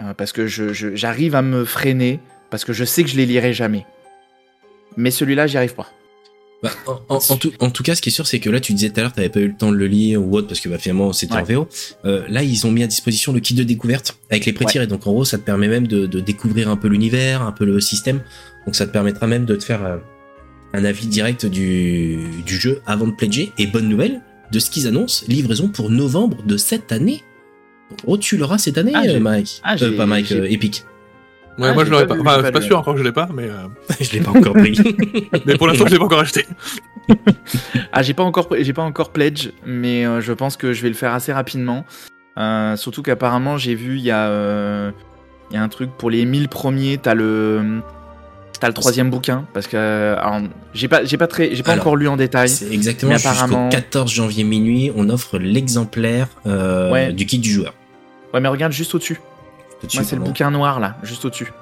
[0.00, 3.16] Euh, parce que je- je- j'arrive à me freiner, parce que je sais que je
[3.16, 3.84] les lirai jamais.
[4.96, 5.90] Mais celui-là, j'y arrive pas.
[6.62, 8.60] Bah, en, en- en tout, en tout cas, ce qui est sûr, c'est que là,
[8.60, 10.48] tu disais tout à l'heure, t'avais pas eu le temps de le lire ou autre
[10.48, 11.54] parce que bah, finalement, c'était en Ouais.
[11.54, 11.68] VO.
[12.06, 14.86] Euh, là, ils ont mis à disposition le kit de découverte avec les pré-tirés.
[14.86, 17.64] Donc, en gros, ça te permet même de, de découvrir un peu l'univers, un peu
[17.66, 18.20] le système.
[18.64, 19.96] Donc, ça te permettra même de te faire euh,
[20.72, 23.52] un avis direct du, du jeu avant de pledger.
[23.58, 27.22] Et bonne nouvelle, de ce qu'ils annoncent, livraison pour novembre de cette année.
[28.06, 29.60] Oh, tu l'auras cette année, Ah, euh, Mike.
[29.62, 30.84] ah, Euh, pas Mike, Epic.
[31.58, 32.20] Ouais, Ah, moi j'ai je l'aurais pas pas.
[32.20, 33.66] Enfin, je suis pas sûr encore que je l'ai pas, mais, euh,
[34.00, 34.78] je l'ai pas encore pris.
[35.46, 36.46] mais pour l'instant je l'ai pas encore acheté.
[37.92, 40.88] Ah, j'ai pas encore, j'ai pas encore pledge, mais euh, je pense que je vais
[40.88, 41.84] le faire assez rapidement.
[42.36, 44.90] Euh, surtout qu'apparemment, j'ai vu, il y, a, euh,
[45.50, 47.80] il y a un truc pour les 1000 premiers, t'as le.
[48.58, 50.40] T'as le troisième bouquin parce que alors,
[50.72, 52.48] j'ai pas j'ai pas très j'ai pas Alors, encore lu en détail.
[52.48, 57.12] C'est exactement Mais jusqu'au apparemment- 14 janvier minuit, on offre l'exemplaire euh, Ouais.
[57.12, 57.74] du kit du joueur.
[58.32, 59.20] Ouais mais regarde juste au-dessus.
[59.80, 61.52] Tout de Moi c'est le bouquin noir là, juste au-dessus.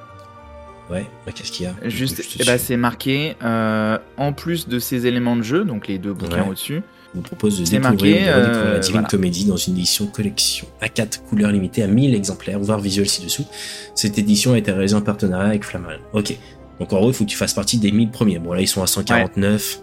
[0.91, 1.75] Ouais, bah, qu'est-ce qu'il y a?
[1.89, 2.67] Juste, eh ben, suis.
[2.67, 6.49] c'est marqué, euh, en plus de ces éléments de jeu, donc les deux bouquins Ouais.
[6.49, 6.83] au-dessus,
[7.15, 9.09] Je vous propose de découvrir, marqué, de redécouvrir euh, la Divine voilà.
[9.09, 13.47] Comédie dans une édition collection A4 couleur limitée à 1000 exemplaires, voir visuel ci-dessous.
[13.95, 16.01] Cette édition a été réalisée en partenariat avec Flammarion.
[16.13, 16.37] Ok.
[16.79, 18.39] Donc en gros, il faut que tu fasses partie des 1000 premiers.
[18.39, 19.81] Bon là, ils sont à 149.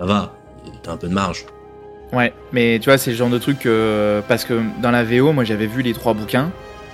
[0.00, 0.34] Ça va.
[0.82, 1.44] T'as un peu de marge.
[2.12, 5.32] Ouais, mais tu vois, c'est le genre de truc euh, parce que dans la VO,
[5.32, 6.50] moi j'avais vu les trois bouquins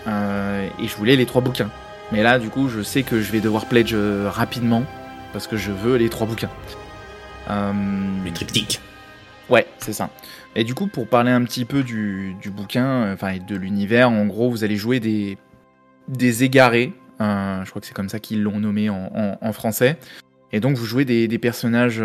[0.06, 0.37] euh,
[0.82, 1.70] et je voulais les trois bouquins.
[2.12, 4.84] Mais là, du coup, je sais que je vais devoir pledge euh, rapidement
[5.32, 6.50] parce que je veux les trois bouquins.
[7.50, 7.72] Euh,
[8.24, 8.80] Les triptyques.
[9.50, 10.10] ouais, c'est ça.
[10.56, 13.56] Et du coup, pour parler un petit peu du, du bouquin, euh, enfin et de
[13.56, 15.38] l'univers, en gros, vous allez jouer des,
[16.08, 16.92] des égarés.
[17.20, 19.98] euh, je crois que c'est comme ça qu'ils l'ont nommé en, en- en français.
[20.52, 22.02] Et donc, vous jouez des, des personnages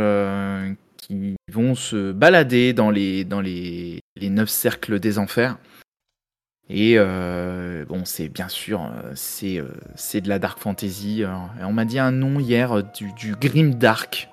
[0.98, 5.58] qui vont se balader dans les, dans les, les neuf cercles des enfers.
[6.70, 11.24] Et euh, bon, c'est bien sûr, euh, c'est euh, c'est de la dark fantasy.
[11.24, 14.30] Alors, et on m'a dit un nom hier du, du grim dark.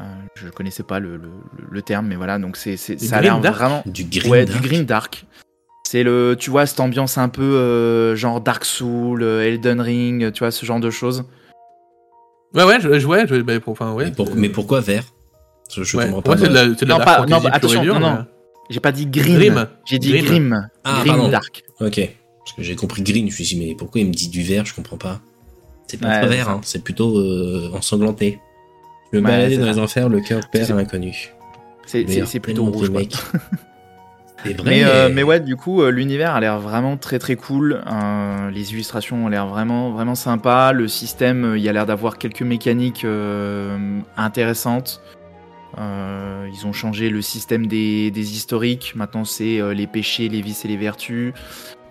[0.00, 0.04] Euh,
[0.36, 1.30] je connaissais pas le, le,
[1.68, 4.44] le terme, mais voilà, donc c'est ça a l'air grim dark vraiment Du green ouais,
[4.44, 4.60] dark.
[4.62, 5.26] du grim dark.
[5.84, 10.40] C'est le, tu vois, cette ambiance un peu euh, genre Dark Soul, Elden Ring, tu
[10.40, 11.24] vois, ce genre de choses.
[12.54, 14.04] Ouais, ouais, je, je, ouais, je- bah, pour- enfin, ouais.
[14.04, 15.04] mais, pour- mais pourquoi vert?
[15.74, 16.04] Je, je ouais.
[16.04, 16.32] comprends pas.
[16.32, 18.00] Ouais, c'est de la, de la Non, dark pas- non, bah, pure et attention, dure,
[18.00, 18.26] non, non.
[18.70, 19.68] J'ai pas dit grim, Grim.
[19.86, 20.24] j'ai dit Grim.
[20.24, 20.68] grim.
[20.84, 21.64] Ah, grim dark.
[21.80, 22.00] Ok.
[22.44, 23.26] Parce que j'ai compris green.
[23.26, 25.20] Je me suis dit, mais pourquoi il me dit du vert Je comprends pas.
[25.86, 26.60] C'est pas Ouais, vert, hein.
[26.64, 28.38] c'est plutôt euh, ensanglanté.
[29.12, 29.72] Je me Ouais, dans ça.
[29.72, 31.30] les enfers, le cœur perd à l'inconnu.
[31.86, 32.90] C'est- plutôt rouge.
[34.44, 34.70] C'est vrai.
[34.70, 37.82] Mais, euh, mais ouais, du coup, euh, l'univers a l'air vraiment très très cool.
[37.90, 40.70] Euh, les illustrations ont l'air vraiment vraiment sympas.
[40.72, 43.76] Le système, il y a l'air d'avoir quelques mécaniques euh,
[44.16, 45.00] intéressantes.
[45.78, 48.94] Euh, ils ont changé le système des, historiques.
[48.96, 51.32] Maintenant, c'est euh, les péchés, les vices et les vertus.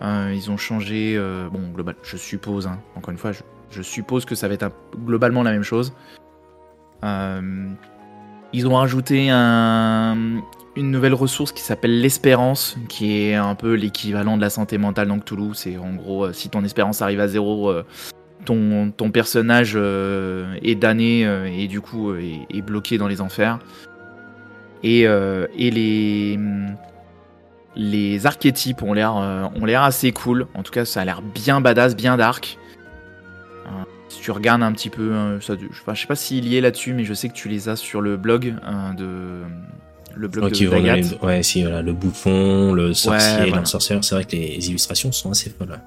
[0.02, 1.20] Euh, ils ont changé.
[1.52, 2.68] bon, global, je suppose.
[2.68, 3.32] hein, encore une fois,
[3.72, 4.72] je, suppose que ça va être
[5.06, 5.94] globalement la même chose.
[8.54, 10.42] Ils ont rajouté un,
[10.76, 15.08] une nouvelle ressource qui s'appelle l'espérance, qui est un peu l'équivalent de la santé mentale
[15.08, 15.54] dans Cthulhu.
[15.54, 17.72] C'est en gros, si ton espérance arrive à zéro,
[18.46, 23.08] ton, ton personnage euh, est damné euh, et du coup euh, est, est bloqué dans
[23.08, 23.60] les enfers.
[24.84, 26.40] Et, et les,
[27.76, 30.46] les archétypes ont l'air ont l'air assez cool.
[30.54, 32.58] En tout cas, ça a l'air bien badass, bien dark.
[34.10, 36.62] Si tu regardes un petit peu, ça, je, enfin, je sais pas s'il y est
[36.62, 38.54] là-dessus, mais je sais que tu les as sur le blog
[38.98, 39.42] de
[40.16, 41.20] le blog Ok, de voilà, d'Agathe.
[41.22, 43.58] les- ouais, si, voilà, le bouffon, le sorcier, voilà.
[43.58, 45.80] la sorcière, c'est vrai que les illustrations sont assez folles.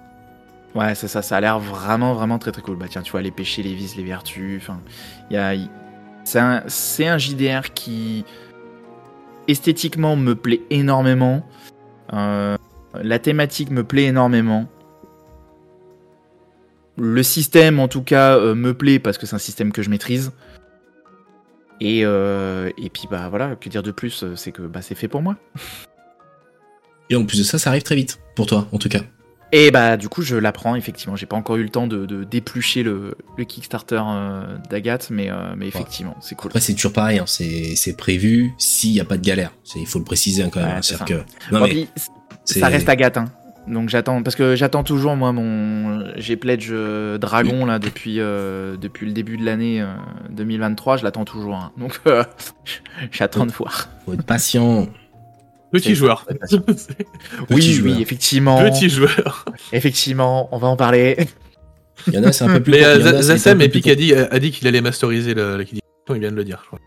[0.75, 2.77] Ouais, c'est ça, ça a l'air vraiment, vraiment très très cool.
[2.77, 4.81] Bah tiens, tu vois, les péchés, les vices, les vertus, enfin,
[5.31, 5.55] il y a...
[6.25, 8.25] C'est un, un JDR qui,
[9.49, 11.47] esthétiquement, me plaît énormément.
[12.12, 12.57] Euh,
[13.03, 14.68] la thématique me plaît énormément.
[16.99, 19.91] Le système, en tout cas, euh, me plaît parce que c'est un système que je
[19.91, 20.33] maîtrise.
[21.81, 25.09] Et, euh, et puis, bah voilà, que dire de plus, c'est que bah, c'est fait
[25.09, 25.37] pour moi.
[27.09, 29.01] Et en plus de ça, ça arrive très vite, pour toi, en tout cas.
[29.53, 31.16] Et bah du coup je l'apprends effectivement.
[31.16, 35.28] J'ai pas encore eu le temps de, de déplucher le, le Kickstarter euh, d'Agathe, mais,
[35.30, 36.51] euh, mais effectivement c'est cool.
[36.51, 39.51] Après, c'est toujours pareil, hein, c'est c'est prévu s'il n'y a pas de galère.
[39.64, 40.68] C'est- Il faut le préciser hein, quand même.
[40.76, 41.24] Ouais, c'est c'est-à-dire ça.
[41.48, 41.53] que.
[41.53, 41.88] Non, Bon, mais puis,
[42.44, 43.24] c'est- ça reste Agathe, hein.
[43.66, 48.76] donc j'attends parce que j'attends toujours moi mon j'ai pledge euh, Dragon là depuis euh,
[48.76, 49.86] depuis le début de l'année euh,
[50.30, 51.57] 2023, je l'attends toujours.
[51.57, 51.72] hein.
[51.76, 52.01] Donc
[53.11, 53.88] j'attends de voir.
[54.07, 54.86] faut être patient.
[55.73, 56.27] Petit joueur.
[56.49, 56.61] Petit
[57.51, 57.97] oui joueur.
[57.97, 59.45] oui effectivement Petit joueur.
[59.73, 61.16] effectivement on va en parler.
[62.07, 62.73] Il y en a, c'est un peu plus.
[62.73, 65.64] Mais euh, a, Zassem et Pic a dit, a dit qu'il allait masteriser le.
[66.09, 66.79] Il vient de le dire, je crois.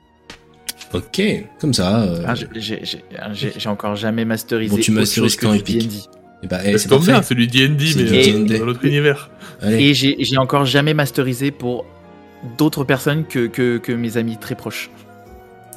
[0.93, 1.21] Ok,
[1.59, 2.03] comme ça.
[2.03, 5.87] euh, Ah, j'ai- encore jamais masterisé Bon, tu masterises quand Epic.
[5.87, 5.95] D&D.
[6.43, 7.27] eh ben, eh, Ça c'est tombe bien, parfait.
[7.29, 9.29] c'est du D&D, mais euh, dans notre univers.
[9.61, 9.81] Allez.
[9.89, 11.85] Et j'ai j'ai encore jamais masterisé pour
[12.57, 14.89] d'autres personnes que, que, que mes amis très proches.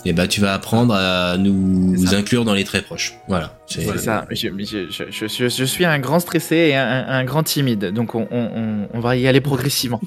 [0.08, 3.14] Et bah, tu vas apprendre à nous inclure dans les très proches.
[3.28, 3.58] Voilà.
[3.66, 4.24] C'est ça.
[4.30, 7.86] Je, je, je, je, je- je suis un grand stressé et un, un grand timide,
[7.92, 10.00] donc on, on, on- on va y aller progressivement.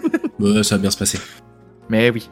[0.62, 1.18] Ça va bien se passer.
[1.88, 2.28] Mais oui.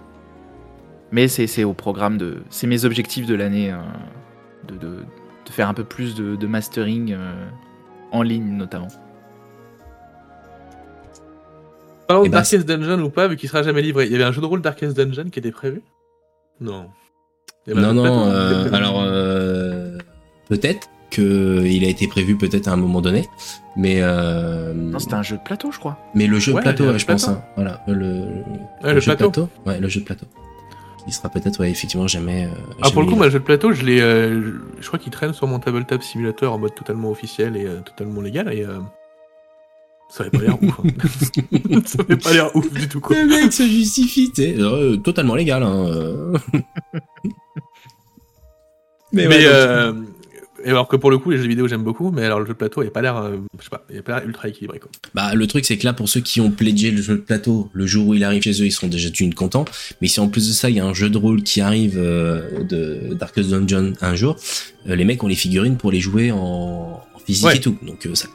[1.13, 2.43] Mais c'est au programme de.
[2.51, 3.77] C'est mes objectifs de l'année euh,
[4.67, 7.47] de, de, de faire un peu plus de, de mastering euh,
[8.11, 8.89] en ligne notamment.
[12.09, 14.07] Parlons de ben, Darkest Dungeon ou pas, vu qu'il sera jamais livré.
[14.07, 15.83] Il y avait un jeu de rôle Darkest Dungeon qui était prévu?
[16.61, 16.89] Non.
[17.67, 19.99] Y avait Non, non, plateau qui euh, alors euh,
[20.49, 23.29] peut-être que il a été prévu peut-être à un moment donné,
[23.77, 25.99] mais euh, Non, c'était un jeu de plateau, je crois.
[26.15, 27.39] mais le jeu Ouais, de plateau, ouais, je pense, plateau.
[27.39, 28.25] hein, voilà, le,
[28.83, 29.49] Ouais, le jeu de plateau.
[29.67, 30.27] ouais, le jeu de plateau,
[31.07, 32.47] il sera peut-être, ouais, effectivement, jamais.
[32.47, 32.49] euh,
[32.81, 34.01] Ah, pour le coup, le jeu de plateau, je l'ai.
[34.01, 37.81] euh, je crois qu'il traîne sur mon tabletop simulator en mode totalement officiel et euh,
[37.81, 38.51] totalement légal.
[38.53, 38.79] Et euh,
[40.09, 40.81] Ça avait pas l'air ouf.
[40.81, 41.81] hein.
[41.87, 43.17] ça avait pas l'air ouf du tout, quoi.
[43.17, 45.63] Le mec se justifie, tu sais, euh, totalement légal.
[45.63, 46.33] Hein.
[49.13, 49.93] Mais, ouais, euh,
[50.65, 52.53] et alors que pour le coup, les jeux vidéo, j'aime beaucoup, mais alors le jeu
[52.53, 54.79] de plateau, il pas l'air, euh, je sais pas, il a pas l'air ultra équilibré,
[54.79, 54.91] quoi.
[55.15, 57.69] Bah, le truc, c'est que là, pour ceux qui ont pledgé le jeu de plateau,
[57.73, 59.65] le jour où il arrive chez eux, ils sont déjà d'une contents.
[60.01, 61.99] Mais si en plus de ça, il y a un jeu de rôle qui arrive
[61.99, 64.37] euh, de Darkest Dungeon un jour,
[64.89, 67.57] euh, les mecs ont les figurines pour les jouer en, en physique Ouais.
[67.57, 67.77] et tout.
[67.83, 68.29] Donc euh, ça,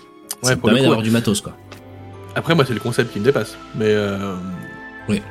[0.44, 1.56] Ouais, ça pour permet d'avoir du matos, quoi.
[2.36, 3.56] Après, moi, c'est le concept qui me dépasse.
[3.76, 3.86] Mais.
[3.88, 4.36] Euh...
[5.10, 5.22] Oui.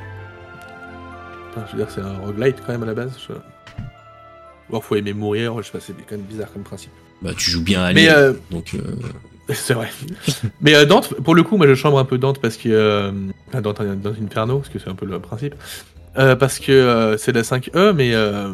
[1.51, 3.11] Enfin, je veux dire, c'est un roguelite quand même à la base.
[3.27, 3.33] Je...
[4.69, 6.91] Bon, faut aimer mourir, je sais pas, c'est quand même bizarre comme principe.
[7.21, 8.79] Bah, tu joues bien à Mais euh, donc euh,
[9.53, 9.89] c'est vrai.
[10.61, 12.69] Mais euh, Dante, pour le coup, moi je chambre un peu Dante parce que.
[12.69, 13.11] Euh...
[13.47, 15.55] Enfin, Dante Inferno, parce que c'est un peu le principe.
[16.13, 18.13] Parce que c'est de la 5E, mais.
[18.13, 18.53] Euh...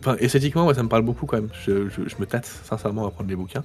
[0.00, 1.48] Enfin, esthétiquement, moi ça me parle beaucoup quand même.
[1.66, 3.64] Je, je, je me tâte sincèrement à prendre les bouquins.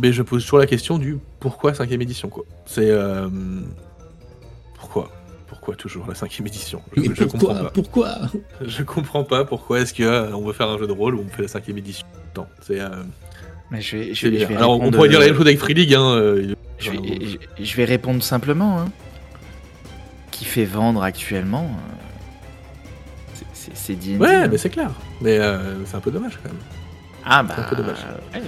[0.00, 2.44] Mais je pose toujours la question du pourquoi 5ème édition, quoi.
[2.64, 2.90] C'est.
[5.52, 5.54] Euh...
[5.54, 7.70] Pourquoi Pourquoi toujours la 5ème édition je, mais je comprends pourquoi pas.
[7.70, 8.18] Pourquoi
[8.60, 11.24] Je comprends pas pourquoi est-ce que euh, on veut faire un jeu de rôle où
[11.24, 12.06] on fait la 5ème édition.
[12.36, 12.80] Non, c'est.
[12.80, 12.88] Euh...
[13.70, 14.48] Mais je vais, je c'est vais- je bizarre.
[14.48, 16.02] vais Alors on répondre, pourrait dire la même euh, chose avec Free League, hein.
[16.14, 16.98] euh, Je vais,
[17.58, 18.80] je- je vais répondre simplement.
[18.80, 18.86] Hein.
[20.30, 21.98] Qui fait vendre actuellement euh,
[23.34, 24.18] c'est- c'est- C'est D&D.
[24.18, 24.48] Ouais, hein.
[24.50, 24.90] mais c'est clair.
[25.20, 26.58] Mais euh, c'est un peu dommage quand même.
[27.24, 27.54] Ah bah.
[27.58, 27.98] un peu dommage.
[28.34, 28.42] ouais.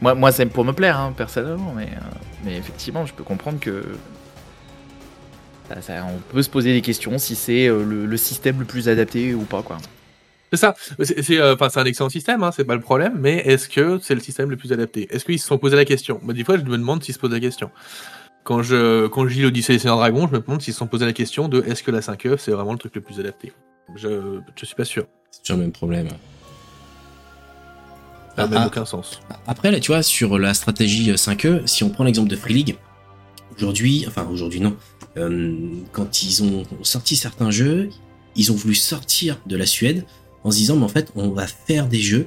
[0.00, 2.00] Moi, moi c'est pour me plaire, hein, personnellement, mais, euh,
[2.44, 3.84] mais effectivement, je peux comprendre que.
[5.68, 8.64] Ça- ça- on peut se poser des questions si c'est euh, le, le système le
[8.64, 9.78] plus adapté ou pas, quoi.
[10.52, 10.74] C'est ça.
[11.02, 13.14] C'est c'est, euh, enfin, c'est un excellent système, hein, c'est pas le problème.
[13.18, 15.08] Mais est-ce que c'est le système le plus adapté?
[15.10, 16.20] Est-ce qu'ils se sont posé la question?
[16.22, 17.70] Moi, des fois, je me demande s'ils se posent la question.
[18.44, 20.88] Quand je quand je lis l'Odyssée des Seigneurs Dragons, je me demande s'ils se sont
[20.88, 23.52] posé la question de est-ce que la 5e c'est vraiment le truc le plus adapté?
[23.96, 25.06] Je je suis pas sûr.
[25.30, 26.08] C'est toujours le même problème.
[28.36, 28.66] Ça n'a Ah, ah.
[28.66, 29.20] aucun sens.
[29.46, 32.54] Après, là, tu vois, sur la stratégie euh, 5e, si on prend l'exemple de Free
[32.54, 32.76] League,
[33.56, 37.90] aujourd'hui, enfin aujourd'hui non, euh, quand ils ont sorti certains jeux,
[38.36, 40.04] ils ont voulu sortir de la Suède
[40.44, 42.26] en se disant, mais en fait, on va faire des jeux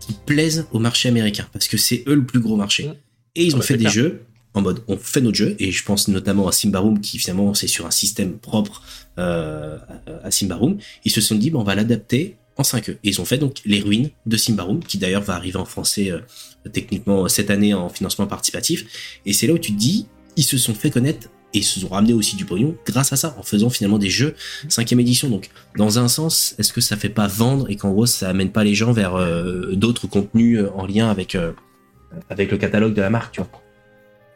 [0.00, 2.90] qui plaisent au marché américain, parce que c'est eux le plus gros marché.
[3.34, 3.92] Et ils Ah ont bah, fait des clair.
[3.92, 4.22] jeux
[4.54, 7.66] en mode, on fait notre jeu, et je pense notamment à Simbaroom, qui finalement, c'est
[7.66, 8.82] sur un système propre
[9.18, 9.78] euh,
[10.24, 10.78] à- Simbaroom.
[11.04, 12.92] Ils se sont dit, bon, on va l'adapter en 5e.
[12.92, 16.10] Et ils ont fait donc Les Ruines de Simbaroom, qui d'ailleurs va arriver en français
[16.10, 16.20] euh,
[16.72, 18.86] techniquement cette année en financement participatif.
[19.26, 20.06] Et c'est là où tu te dis,
[20.36, 23.16] ils se sont fait connaître et ils se sont ramenés aussi du pognon grâce à
[23.16, 24.34] ça, en faisant finalement des jeux
[24.68, 25.28] 5 édition.
[25.28, 28.50] Donc, dans un sens, est-ce que ça fait pas vendre et qu'en gros, ça amène
[28.50, 31.52] pas les gens vers euh, d'autres contenus euh, en lien avec, euh,
[32.30, 33.50] avec le catalogue de la marque, tu vois?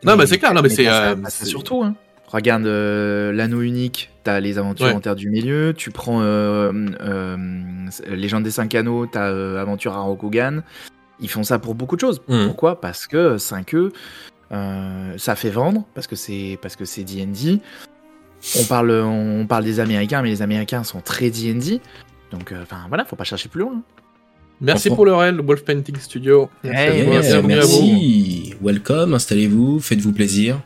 [0.04, 0.54] Non, bah c'est clair.
[0.54, 1.82] Non, mais, c'est euh, surtout.
[1.82, 1.94] Hein.
[2.26, 4.92] Regarde euh, l'anneau unique, t'as les aventures Ouais.
[4.92, 7.36] en terre du milieu, tu prends euh, euh,
[8.08, 10.60] Légende des cinq anneaux, t'as euh, Aventure à Rokugan.
[11.18, 12.22] Ils font ça pour beaucoup de choses.
[12.28, 12.46] Mhm.
[12.46, 12.80] Pourquoi?
[12.80, 13.90] Parce que 5e, euh,
[14.50, 17.60] ça fait vendre, parce que c'est parce que c'est D&D.
[18.58, 21.80] On parle, on parle des Américains, mais les Américains sont très D&D.
[22.32, 23.82] Donc, euh, enfin voilà, faut pas chercher plus loin.
[24.62, 26.50] Merci pour le réel, Wolf Painting Studio.
[26.64, 27.48] Merci, Eh, à vous, merci, à vous.
[27.48, 28.54] merci.
[28.62, 30.58] Welcome, installez-vous, faites-vous plaisir.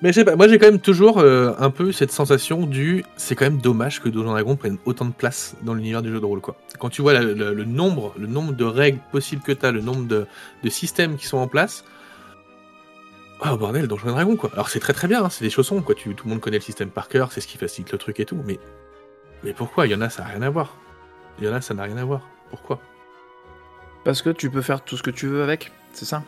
[0.00, 3.04] Mais je sais pas, moi j'ai quand même toujours euh, un peu cette sensation du
[3.16, 6.18] c'est quand même dommage que Donjons Dragons prenne autant de place dans l'univers du jeu
[6.18, 6.56] de rôle quoi.
[6.80, 9.70] Quand tu vois la- la- le nombre le nombre de règles possibles que tu as,
[9.70, 10.26] le nombre de,
[10.64, 11.84] de systèmes qui sont en place.
[13.44, 14.50] Oh bordel, Donjons et Dragons quoi.
[14.52, 16.58] Alors c'est très très bien, hein, c'est des chaussons quoi, tu, tout le monde connaît
[16.58, 18.58] le système par cœur, c'est ce qui facilite le truc et tout, mais
[19.42, 19.86] mais pourquoi?
[19.86, 20.76] Il y en a ça n'a rien à voir.
[21.38, 22.20] Il y en a ça n'a rien à voir.
[22.50, 22.78] Pourquoi?
[24.04, 26.22] Parce que tu peux faire tout ce que tu veux avec, c'est ça?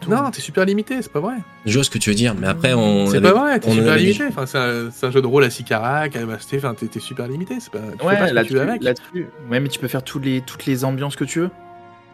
[0.00, 0.10] Tout.
[0.10, 1.34] Non, t'es super limité, c'est pas vrai.
[1.66, 3.06] Je vois ce que tu veux dire, mais après, on.
[3.06, 4.24] C'est pas vrai, t'es super limité.
[4.28, 6.86] Enfin, c'est un, c'est un jeu de rôle à 6 caracs, à Basté, enfin, t'es
[6.86, 7.58] t'es super limité.
[7.60, 8.82] C'est pas, tu fais pas Ouais, que tu veux avec.
[8.82, 9.28] là-dessus.
[9.48, 11.50] Ouais, mais tu peux faire tous les, toutes les ambiances que tu veux.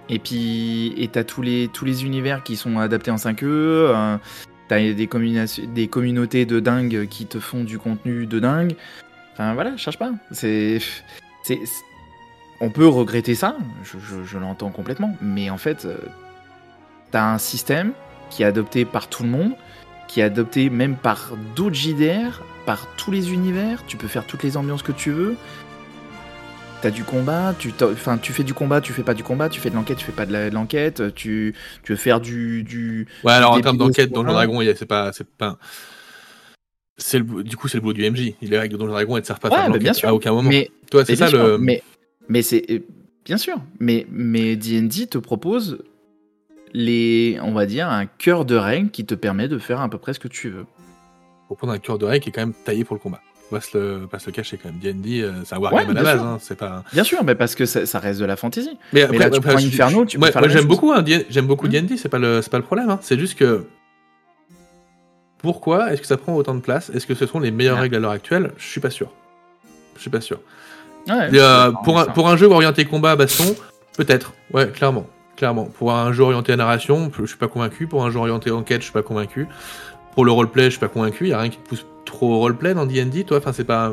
[0.09, 3.45] Et puis, et t'as tous les, tous les univers qui sont adaptés en 5e.
[3.45, 4.17] euh,
[4.69, 8.75] t'as des, des communautés de dingue qui te font du contenu de dingue.
[9.35, 10.11] Enfin, voilà, cherche pas.
[10.33, 10.79] C'est-
[12.61, 15.17] on peut regretter ça, je, je- je l'entends complètement.
[15.23, 15.97] Mais en fait, euh,
[17.11, 17.93] t'as un système
[18.31, 19.53] qui est adopté par tout le monde,
[20.09, 23.85] qui est adopté même par d'autres JDR, par tous les univers.
[23.87, 25.37] Tu peux faire toutes les ambiances que tu veux.
[26.81, 29.61] T'as du combat, tu, enfin, tu fais du combat, tu fais pas du combat, tu
[29.61, 33.09] fais de l'enquête, tu fais pas de l'enquête, tu, tu veux faire du, du...
[33.25, 34.33] Ouais, alors en termes d'enquête, Donjon un.
[34.33, 35.59] Dragon, c'est pas, c'est pas.
[36.97, 38.35] C'est le, du coup, c'est le boulot du MJ.
[38.41, 40.09] Les règles de Donjon Dragon, elles ne servent pas à faire bah, bien l'enquête sûr.
[40.09, 40.49] à aucun moment.
[40.49, 41.59] Mais, Toi, c'est ça bien sûr, le.
[41.59, 41.83] mais,
[42.29, 42.79] mais c'est euh,
[43.25, 45.79] bien sûr, mais mais D&D te propose
[46.73, 49.99] les, on va dire, un cœur de règles qui te permet de faire à peu
[49.99, 50.67] près ce que tu veux.
[51.49, 53.21] Faut prendre un cœur de règle qui est quand même taillé pour le combat.
[53.51, 54.79] On va se le, pas se le cacher quand même.
[54.79, 56.19] D&D, euh, c'est un wargame Ouais, à la bien base.
[56.21, 56.27] sûr.
[56.29, 56.85] Hein, c'est pas.
[56.93, 58.79] Bien sûr, mais parce que ça, ça reste de la fantasy.
[58.93, 61.47] Mais après, là, tu prends je- Inferno, tu peux moi, j'aime beaucoup, hein, D- j'aime
[61.47, 61.71] beaucoup Hmm.
[61.71, 61.97] D&D.
[61.97, 62.91] C'est pas le, c'est pas le problème.
[62.91, 62.99] Hein.
[63.03, 63.65] C'est juste que
[65.39, 66.91] Pourquoi est-ce que ça prend autant de place?
[66.91, 68.53] Est-ce que ce sont les meilleures règles à l'heure actuelle?
[68.59, 69.13] Je suis pas sûr.
[69.95, 70.41] Je suis pas sûr.
[71.09, 73.55] Ouais, c'est pour, un, pour un jeu orienté combat, baston,
[73.97, 74.33] peut-être.
[74.53, 75.07] Ouais, clairement.
[75.37, 75.67] Clairement.
[75.67, 77.87] Pour un jeu orienté narration, je suis pas convaincu.
[77.87, 79.47] Pour un jeu orienté enquête, je suis pas convaincu.
[80.15, 81.27] Pour le roleplay, je suis pas convaincu.
[81.27, 83.39] Il y a rien qui te pousse trop au roleplay dans D&D, toi?
[83.39, 83.93] Enfin, c'est pas.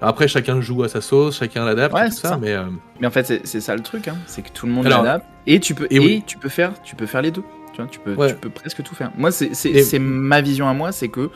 [0.00, 2.36] Après, chacun joue à sa sauce, chacun l'adapte, Ouais, tout c'est ça, ça.
[2.38, 2.64] Mais euh,
[3.00, 5.58] Mais en fait, c'est- ça le truc, hein, c'est que tout le monde l'adapte et
[5.60, 6.22] tu peux Et et, oui.
[6.26, 7.42] tu peux faire tu peux faire les deux.
[7.72, 8.28] Tu vois, tu peux Ouais.
[8.28, 9.10] tu peux presque tout faire.
[9.16, 11.30] Moi, c'est c'est Et- c'est ma vision à moi, c'est que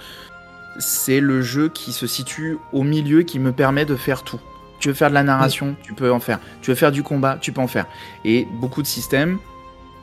[0.79, 4.41] c'est le jeu qui se situe au milieu qui me permet de faire tout.
[4.79, 6.39] Tu veux faire de la narration, tu peux en faire.
[6.61, 7.87] Tu veux faire du combat, tu peux en faire.
[8.27, 9.39] Et beaucoup de systèmes,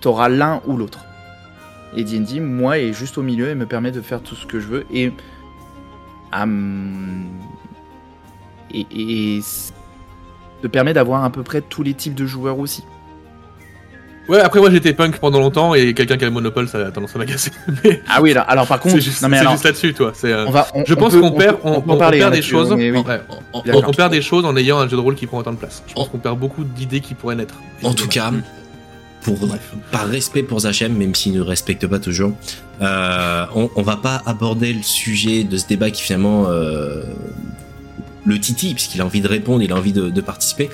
[0.02, 1.00] t'auras l'un ou l'autre.
[1.96, 4.60] Et D&D, moi, est juste au milieu et me permet de faire tout ce que
[4.60, 5.14] je veux et
[8.74, 9.40] et,
[10.62, 12.84] te permet d'avoir à peu près tous les types de joueurs aussi.
[14.30, 14.40] ouais.
[14.40, 17.14] Après, moi, j'étais punk pendant longtemps et quelqu'un qui a le monopole, ça a tendance
[17.16, 17.52] à m'agacer.
[17.84, 19.94] Mais Ah oui, alors, alors par contre, c'est juste, non mais c'est alors, juste là-dessus,
[19.94, 20.12] toi.
[20.16, 20.32] C'est.
[20.32, 22.72] euh, on va, on- Je on pense peut- qu'on perd, on, perd hein, des choses.
[23.54, 25.84] on perd des choses en ayant un jeu de rôle qui prend autant de place.
[25.88, 27.56] Je pense En- qu'on perd beaucoup d'idées qui pourraient naître.
[27.84, 28.32] en tout cas,
[29.24, 29.38] pour,
[29.92, 32.34] par respect pour Zachem, même s'il ne respecte pas toujours,
[32.82, 37.04] euh, on, on va pas aborder le sujet de ce débat qui finalement euh,
[38.26, 40.70] le titille, puisqu'il a envie de répondre, il a envie de, de participer.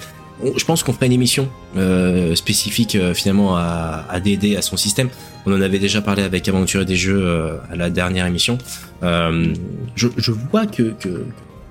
[0.55, 4.77] Je pense qu'on fera une émission euh, spécifique euh, finalement à, à DD, à son
[4.77, 5.09] système.
[5.45, 8.57] On en avait déjà parlé avec Aventure des Jeux euh, à la dernière émission.
[9.03, 9.53] Euh,
[9.95, 11.25] je, je vois que, que,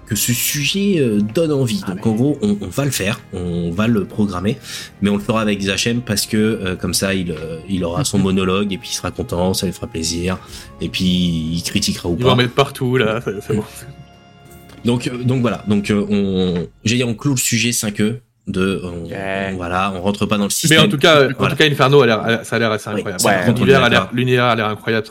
[0.08, 1.82] que ce sujet euh, donne envie.
[1.84, 4.56] Ah, Donc mais- en gros, on, on va le faire, on va le programmer,
[5.02, 8.04] mais on le fera avec Zachem parce que euh, comme ça, il, euh, il aura
[8.04, 10.38] son monologue et puis il sera content, ça lui fera plaisir,
[10.80, 12.30] et puis il critiquera ou vont pas.
[12.32, 13.64] en mettre partout là, c'est bon.
[14.84, 15.64] Donc, euh, donc voilà.
[15.66, 19.50] Donc euh, on, j'ai dit, on cloue le sujet 5e de, on, Yeah.
[19.52, 20.84] on- voilà, on rentre pas dans le Mais système.
[20.84, 21.54] en tout cas, en Voilà.
[21.54, 23.90] tout cas, Inferno, a l'air- ça a l'air assez Oui, incroyable.
[23.90, 24.08] d'accord.
[24.12, 25.06] l'univers a l'air incroyable.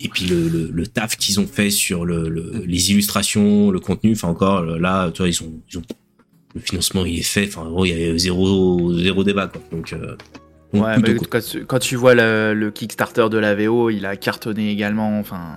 [0.00, 3.80] Et- puis le, le, le taf qu'ils ont fait sur le, le- les illustrations, le
[3.80, 5.82] contenu, enfin encore là, tu vois, ils ont, ils ont
[6.54, 9.60] le financement il est fait, enfin en gros il y avait zéro zéro débat quoi.
[9.72, 10.16] Donc, euh,
[10.72, 11.26] donc, Ouais, cool.
[11.28, 15.20] quand, tu- quand tu vois le, Kickstarter de la VO, il a cartonné également.
[15.20, 15.56] Enfin,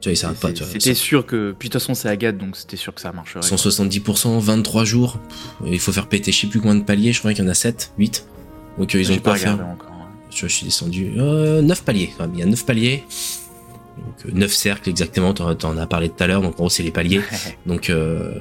[0.00, 0.54] tu vois, ils s'arrêtent pas.
[0.54, 1.54] c'était sûr que.
[1.58, 3.40] Puis de toute façon, c'est Agathe, donc c'était sûr que ça marcherait.
[3.42, 5.18] 170%, 23 jours.
[5.28, 7.46] Pff, Il faut faire péter je sais plus combien de paliers, je crois qu'il y
[7.46, 8.26] en a 7, 8.
[8.78, 9.89] Donc euh, ils ont pas pas encore.
[10.30, 11.12] Je, je suis descendu.
[11.18, 12.34] Euh, 9 paliers quand même.
[12.34, 13.04] Il y a 9 paliers.
[14.24, 16.82] Donc, 9 cercles exactement, t'en t'en as parlé tout à l'heure, donc en gros c'est
[16.82, 17.20] les paliers.
[17.66, 18.32] Donc euh,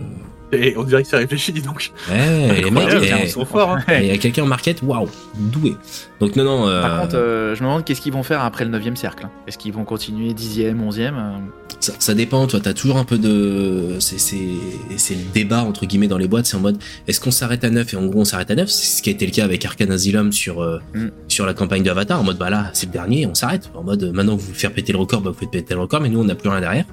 [0.53, 1.91] Et on dirait que c'est réfléchi, dis donc.
[2.09, 2.87] ouais, les mecs,
[3.23, 3.71] ils sont forts.
[3.71, 3.83] Hein.
[3.99, 5.75] il y a quelqu'un en market, waouh, doué.
[6.21, 6.67] Donc non non.
[6.67, 9.25] euh, Par contre, euh, je me demande qu'est-ce qu'ils vont faire après le 9 cercle.
[9.25, 9.31] hein.
[9.47, 11.37] Est-ce qu'ils vont continuer 10e, 11e euh,
[11.79, 13.95] ça, ça dépend, toi, t'as toujours un peu de.
[13.99, 16.45] C'est le débat, entre guillemets, dans les boîtes.
[16.45, 16.77] C'est en mode,
[17.07, 19.09] est-ce qu'on s'arrête à 9 et en gros on s'arrête à 9 C'est ce qui
[19.09, 21.07] a été le cas avec Arcane Asylum sur, euh, Mm.
[21.27, 22.19] sur la campagne de Avatar.
[22.19, 23.69] En mode, bah là, c'est le dernier, on s'arrête.
[23.75, 26.01] En mode, maintenant que vous faire péter le record, bah vous faites péter le record,
[26.01, 26.85] mais nous on n'a plus rien derrière.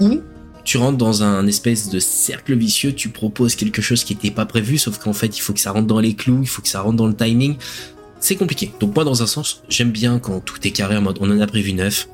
[0.00, 0.20] Ou
[0.64, 4.46] tu rentres dans un espèce de cercle vicieux, tu proposes quelque chose qui n'était pas
[4.46, 6.68] prévu, sauf qu'en fait il faut que ça rentre dans les clous, il faut que
[6.68, 7.56] ça rentre dans le timing.
[8.20, 8.70] C'est compliqué.
[8.78, 11.40] Donc moi dans un sens, j'aime bien quand tout est carré en mode on en
[11.40, 12.08] a prévu 9,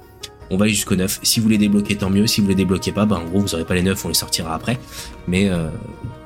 [0.51, 1.21] on va aller jusqu'au 9.
[1.23, 2.27] Si vous les débloquez, tant mieux.
[2.27, 4.15] Si vous les débloquez pas, bah en gros vous aurez pas les 9, on les
[4.15, 4.79] sortira après.
[5.27, 5.69] Mais euh,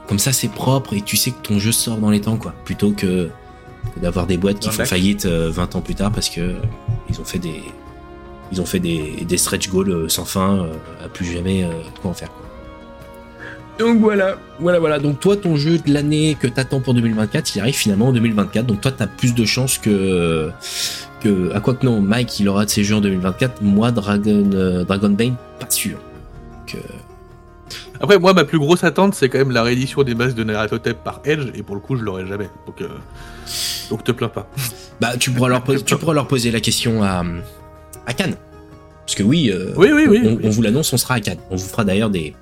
[0.09, 2.55] comme ça c'est propre et tu sais que ton jeu sort dans les temps quoi.
[2.65, 3.31] Plutôt que,
[3.95, 6.55] que d'avoir des boîtes qui font faillite euh, 20 ans plus tard parce que euh,
[7.09, 7.63] ils ont fait des
[8.53, 11.71] ils ont fait des, des stretch goals euh, sans fin euh, à plus jamais euh,
[12.01, 12.31] quoi en faire.
[13.83, 14.99] Donc voilà, voilà, voilà.
[15.01, 18.65] Donc toi, ton jeu de l'année que t'attends pour 2024, il arrive finalement en 2024.
[18.65, 20.51] Donc toi, t'as plus de chances que
[21.21, 23.61] que à quoi que non, Mike, il aura de ses jeux en 2024.
[23.61, 25.99] Moi, Dragon euh, Dragon Bane, pas sûr.
[26.61, 30.37] Donc, euh, Après, moi, ma plus grosse attente, c'est quand même la réédition des bases
[30.37, 32.49] de Naratotep par Edge, et pour le coup, je l'aurai jamais.
[32.67, 32.89] Donc, euh,
[33.91, 34.49] donc te plains pas.
[35.01, 37.25] bah, tu pourras leur poser, tu pourras leur poser la question à
[38.07, 38.37] à Cannes.
[39.07, 40.21] Parce que oui, euh, Oui, oui, oui.
[40.25, 40.41] on, oui.
[40.45, 41.41] on vous l'annonce, on sera à Cannes.
[41.51, 42.35] On vous fera d'ailleurs des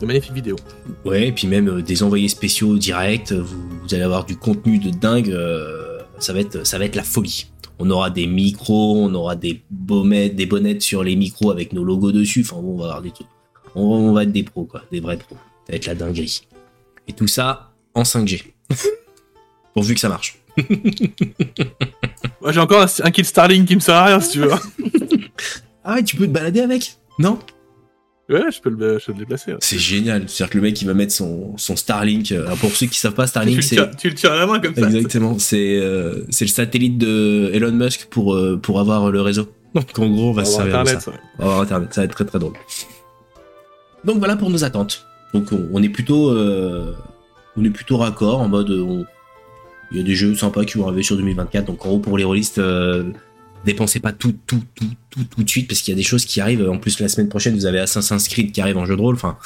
[0.00, 0.56] De magnifiques vidéos.
[1.04, 4.78] Ouais, et puis même euh, des envoyés spéciaux directs, vous, vous allez avoir du contenu
[4.78, 7.46] de dingue, euh, ça va être ça va être la folie.
[7.78, 11.84] On aura des micros, on aura des baumettes, des bonnettes sur les micros avec nos
[11.84, 13.26] logos dessus, enfin bon, on va avoir des trucs.
[13.74, 15.36] On, on va être des pros quoi, des vrais pros.
[15.66, 16.42] Ça va être la dinguerie.
[17.08, 18.42] Et tout ça en 5G.
[19.74, 20.38] Pourvu que ça marche.
[22.40, 24.50] Moi, j'ai encore un, un kit Starlink qui me sert à rien, si tu veux.
[25.86, 26.96] Ah ouais, tu peux te balader avec?
[27.18, 27.38] Non?
[28.28, 29.52] Ouais, je peux le, je peux le déplacer.
[29.52, 29.58] ouais.
[29.60, 30.28] C'est génial.
[30.28, 32.32] C'est-à-dire que le mec il va mettre son, son Starlink.
[32.32, 34.60] euh, Alors pour ceux qui savent pas, Starlink c'est tu le tires à la main
[34.60, 34.86] comme ça.
[34.86, 39.48] Exactement, c'est euh, c'est le satellite de Elon Musk pour euh, pour avoir le réseau.
[39.74, 41.10] Donc en gros, on va On se servir Internet, ça.
[41.10, 41.16] ouais.
[41.38, 42.52] On va avoir internet, ça va être très très drôle.
[44.04, 45.06] Donc voilà pour nos attentes.
[45.32, 46.92] Donc on, on est plutôt euh,
[47.56, 49.04] on est plutôt raccord en mode euh, on-
[49.92, 51.66] il y a des jeux sympas qui vont arriver sur 2024.
[51.66, 53.04] Donc en gros pour les rôlistes euh,
[53.64, 56.24] dépensez pas tout, tout, tout, tout, tout de suite parce qu'il y a des choses
[56.24, 56.68] qui arrivent.
[56.68, 59.14] En plus, la semaine prochaine, vous avez Assassin's Creed qui arrive en jeu de rôle.
[59.14, 59.36] Enfin,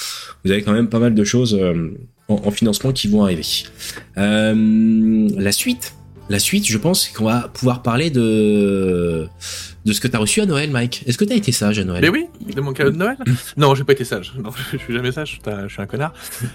[0.44, 1.90] vous avez quand même pas mal de choses euh,
[2.28, 3.42] en, en financement qui vont arriver.
[4.16, 5.94] Euh, la suite,
[6.28, 9.26] la suite, je pense qu'on va pouvoir parler de
[9.84, 11.04] de ce que t'as reçu à Noël, Mike.
[11.06, 12.02] Est-ce que t'as été sage à Noël?
[12.02, 13.16] Mais oui, de mon cadeau de Noël
[13.56, 14.34] Non, j'ai pas été sage.
[14.42, 16.12] Non, je suis jamais sage, je suis un connard.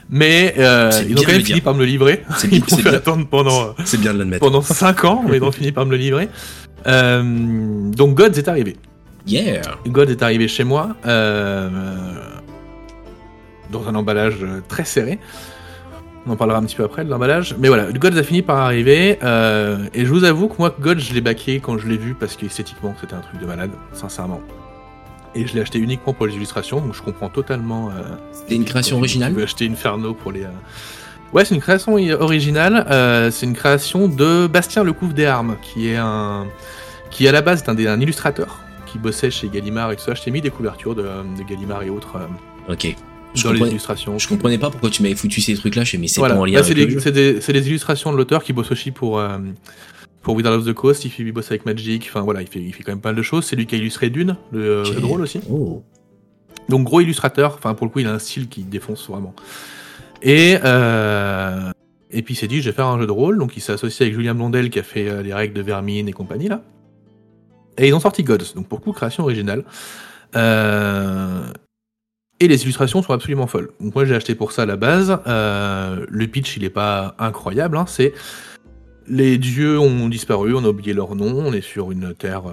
[0.07, 2.23] Mais euh, ils ont quand même fini par me le livrer.
[2.37, 4.41] C'est Ils bien- m'ont fait attendre pendant, C'est bien de l'admettre.
[4.45, 6.29] pendant 5 ans, mais ils ont fini par me le livrer.
[6.87, 8.75] Euh, donc Gods est arrivé.
[9.25, 9.61] Yeah.
[9.87, 11.69] God est arrivé chez moi euh,
[13.71, 15.19] dans un emballage euh, très serré.
[16.25, 17.55] On en parlera un petit peu après de l'emballage.
[17.59, 19.19] Mais voilà, God a fini par arriver.
[19.23, 22.15] euh, et je vous avoue que moi, God, je l'ai baqué quand je l'ai vu
[22.15, 24.41] parce qu'esthétiquement, c'était un truc de malade, sincèrement.
[25.35, 27.89] Et je l'ai acheté uniquement pour les illustrations, donc je comprends totalement.
[27.89, 30.45] euh, C'était une création originale veux acheter Inferno pour les.
[31.33, 32.85] Ouais, c'est une création originale.
[32.91, 36.45] euh, c'est une création de Bastien Lecouvre des Armes, qui est un,
[37.09, 40.13] qui à la base est un, un illustrateur qui bossait chez Gallimard et tout ça.
[40.13, 42.95] Je t'ai mis des couvertures de, de Gallimard et autres euh, Ok.
[43.35, 44.19] Je dans les illustrations.
[44.19, 45.83] je comprenais pas pourquoi tu m'avais foutu ces trucs-là.
[45.83, 46.35] Je mais c'est Voilà.
[46.35, 49.39] pas en lien Là, c'est des, des- illustrations de l'auteur qui bosse aussi pour euh,
[50.21, 51.03] pour Wizard of the Coast.
[51.03, 52.05] Il, fait, il bosse avec Magic.
[52.09, 53.45] Enfin voilà, il fait, il fait quand même pas mal de choses.
[53.45, 54.93] C'est lui qui a illustré Dune, le euh, Ok.
[54.93, 55.39] jeu de rôle aussi.
[55.49, 55.81] Oh.
[56.69, 59.33] Donc gros illustrateur, enfin pour le coup il a un style qui défonce vraiment.
[60.23, 61.71] Et euh,
[62.11, 63.73] et puis il s'est dit je vais faire un jeu de rôle, donc il s'est
[63.73, 66.61] associé avec Julien Blondel qui a fait euh, les règles de Vermine et compagnie là.
[67.77, 69.63] Et ils ont sorti Gods, donc pour coup création originale.
[70.35, 71.43] Euh,
[72.39, 73.71] et les illustrations sont absolument folles.
[73.79, 75.19] Donc moi j'ai acheté pour ça à la base.
[75.25, 78.13] Le pitch il est pas incroyable, hein, c'est
[79.07, 82.43] les dieux ont disparu, on a oublié leur nom, on est sur une terre,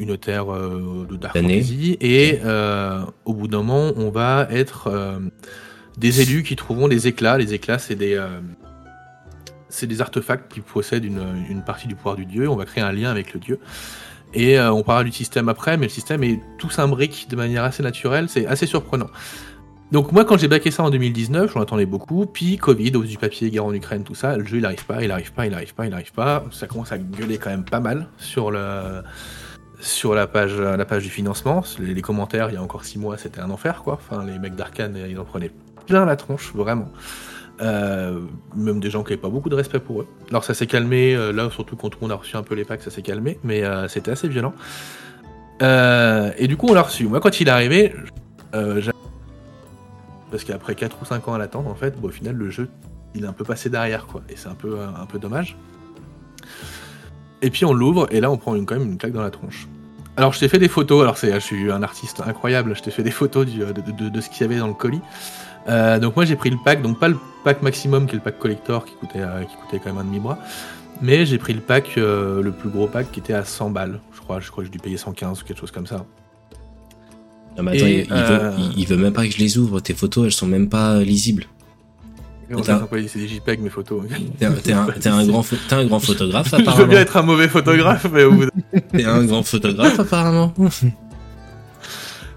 [0.00, 4.88] une terre euh, de dark fantasy, et euh, au bout d'un moment, on va être
[4.88, 5.18] euh,
[5.96, 7.38] des élus qui trouveront des éclats.
[7.38, 8.40] Les éclats, c'est des, euh,
[10.00, 12.48] artefacts qui possèdent une, partie du pouvoir du dieu.
[12.48, 13.58] On va créer un lien avec le dieu.
[14.32, 17.64] Et euh, on parlera du système après, mais le système est tout s'imbrique de manière
[17.64, 19.08] assez naturelle, c'est assez surprenant.
[19.90, 23.18] Donc moi quand j'ai baqué ça en 2019, j'en attendais beaucoup, puis Covid, hausse du
[23.18, 25.54] papier, guerre en Ukraine, tout ça, le jeu il arrive pas, il arrive pas, il
[25.54, 29.02] arrive pas, il arrive pas, ça commence à gueuler quand même pas mal sur la
[30.28, 33.82] page du financement, les, les commentaires il y a encore six mois c'était un enfer
[33.82, 35.50] quoi, enfin les mecs d'Arkane ils en prenaient
[35.90, 36.88] plein la tronche vraiment.
[37.60, 38.20] Euh,
[38.56, 40.06] même des gens qui n'avaient pas beaucoup de respect pour eux.
[40.30, 42.80] Alors ça s'est calmé, euh, là surtout quand on a reçu un peu les packs,
[42.82, 44.54] ça s'est calmé, mais euh, c'était assez violent.
[45.62, 47.06] Euh, et du coup on l'a reçu.
[47.06, 47.92] Moi quand il est arrivé,
[50.30, 52.68] parce qu'après 4 ou 5 ans à l'attendre, en fait, bon, au final le jeu
[53.14, 55.56] il est un peu passé derrière quoi, et c'est un peu, un peu dommage.
[57.42, 59.30] Et puis on l'ouvre, et là on prend une, quand même une claque dans la
[59.30, 59.66] tronche.
[60.16, 62.90] Alors je t'ai fait des photos, alors c'est, je suis un artiste incroyable, je t'ai
[62.90, 65.00] fait des photos de- de ce qu'il y avait dans le colis.
[65.70, 68.22] Euh, donc moi j'ai pris le pack, donc pas le pack maximum qui est le
[68.24, 70.38] pack collector qui coûtait, euh, qui coûtait quand même un demi-bras,
[71.00, 74.00] mais j'ai pris le pack, euh, le plus gros pack qui était à 100 balles,
[74.14, 76.04] je crois, je crois que j'ai dû payer 115 ou quelque chose comme ça.
[77.56, 79.58] Non, mais attends, Et, il, euh, veut, il, il veut même pas que je les
[79.58, 79.80] ouvre.
[79.80, 81.46] Tes photos, elles sont même pas lisibles.
[82.52, 84.02] C'est des JPEG mes photos.
[84.38, 84.86] T'es un, t'es un-
[85.18, 86.92] un grand, pho- t'es un grand photographe, Je veux bien apparemment.
[86.98, 90.52] être un mauvais photographe, mais au bout d'un- T'es un grand photographe, apparemment.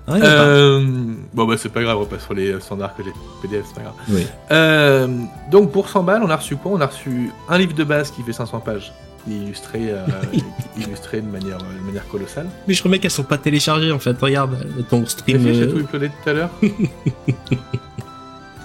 [0.07, 0.85] Ouais, Euh,
[1.33, 3.81] bon bah c'est pas grave, on passe sur les standards que j'ai PDF, c'est pas
[3.83, 3.93] grave.
[4.09, 4.25] Oui.
[4.51, 5.07] Euh,
[5.49, 6.73] donc pour 100 balles, on a reçu quoi?
[6.73, 8.91] On a reçu un livre de base qui fait 500 pages,
[9.27, 10.05] illustré, euh,
[10.77, 12.47] illustré de manière, de manière colossale.
[12.67, 14.19] Mais je remets qu'elles sont pas téléchargées, en fait.
[14.19, 14.57] Regarde,
[14.89, 15.41] ton stream.
[15.53, 16.49] j'ai tout uploadé tout à l'heure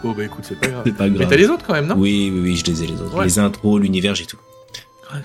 [0.03, 0.85] Bon bah écoute, c'est pas grave.
[1.19, 1.97] Mais t'as les autres quand même, non?
[1.99, 3.17] Oui, oui, oui, je les ai les autres.
[3.17, 3.25] Ouais.
[3.25, 4.39] Les intros, l'univers, j'ai tout.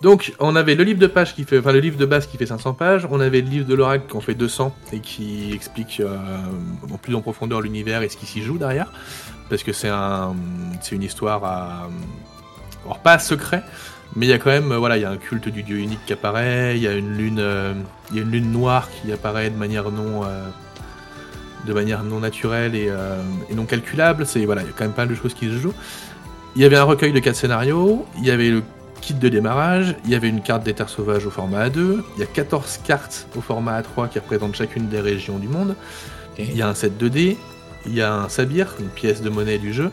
[0.00, 2.46] Donc on avait le livre de qui fait, enfin le livre de base qui fait
[2.46, 6.00] 500 pages, on avait le livre de l'oracle qui en fait 200 et qui explique
[6.00, 6.16] euh,
[6.92, 8.92] en plus en profondeur l'univers et ce qui s'y joue derrière,
[9.50, 10.36] parce que c'est un,
[10.82, 11.88] c'est une histoire à,
[12.84, 13.64] alors pas secret,
[14.14, 16.04] mais il y a quand même, voilà, il y a un culte du dieu unique
[16.06, 17.74] qui apparaît, il y a une lune, euh,
[18.14, 20.46] y a une lune noire qui apparaît de manière non, euh,
[21.66, 22.88] de manière non naturelle et,
[23.50, 24.26] et non calculable.
[24.26, 25.74] C'est voilà, il y a quand même pas mal de choses qui se jouent.
[26.54, 28.62] Il y avait un recueil de quatre scénarios, il y avait le
[29.00, 32.20] kit de démarrage, il y avait une carte des terres sauvages au format A2, il
[32.20, 35.74] y a 14 cartes au format A3 qui représentent chacune des régions du monde,
[36.38, 37.36] il y a un set 2D,
[37.86, 39.90] il y a un sabir, une pièce de monnaie du jeu,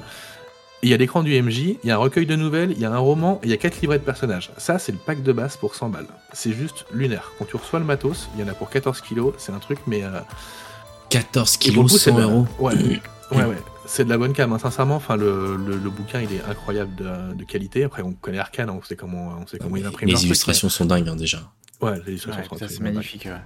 [0.84, 2.86] il y a l'écran du MJ, il y a un recueil de nouvelles, il y
[2.86, 4.52] a un roman, et il y a 4 livrets de personnages.
[4.58, 6.06] Ça, c'est le pack de base pour 100 balles.
[6.34, 7.32] C'est juste lunaire.
[7.40, 9.80] Quand tu reçois le matos, il y en a pour 14 kilos, c'est un truc,
[9.88, 10.04] mais...
[10.04, 10.20] euh,
[11.10, 12.48] 14 et pour le kilos, coup, c'est 100 de la- euros.
[12.60, 12.74] Ouais,
[13.32, 13.58] ouais, ouais.
[13.88, 14.60] C'est de la bonne cam, hein.
[14.60, 14.96] sincèrement.
[14.96, 17.84] Enfin, le, le, le bouquin, il est incroyable de, de qualité.
[17.84, 20.70] Après, on connaît Arkane, on sait comment, on sait comment ils impriment leurs Les illustrations
[20.70, 21.52] sont dingues, hein, déjà.
[21.82, 23.26] Ouais, les illustrations Ouais, sont ça, c'est absolument magnifique.
[23.26, 23.42] ouais.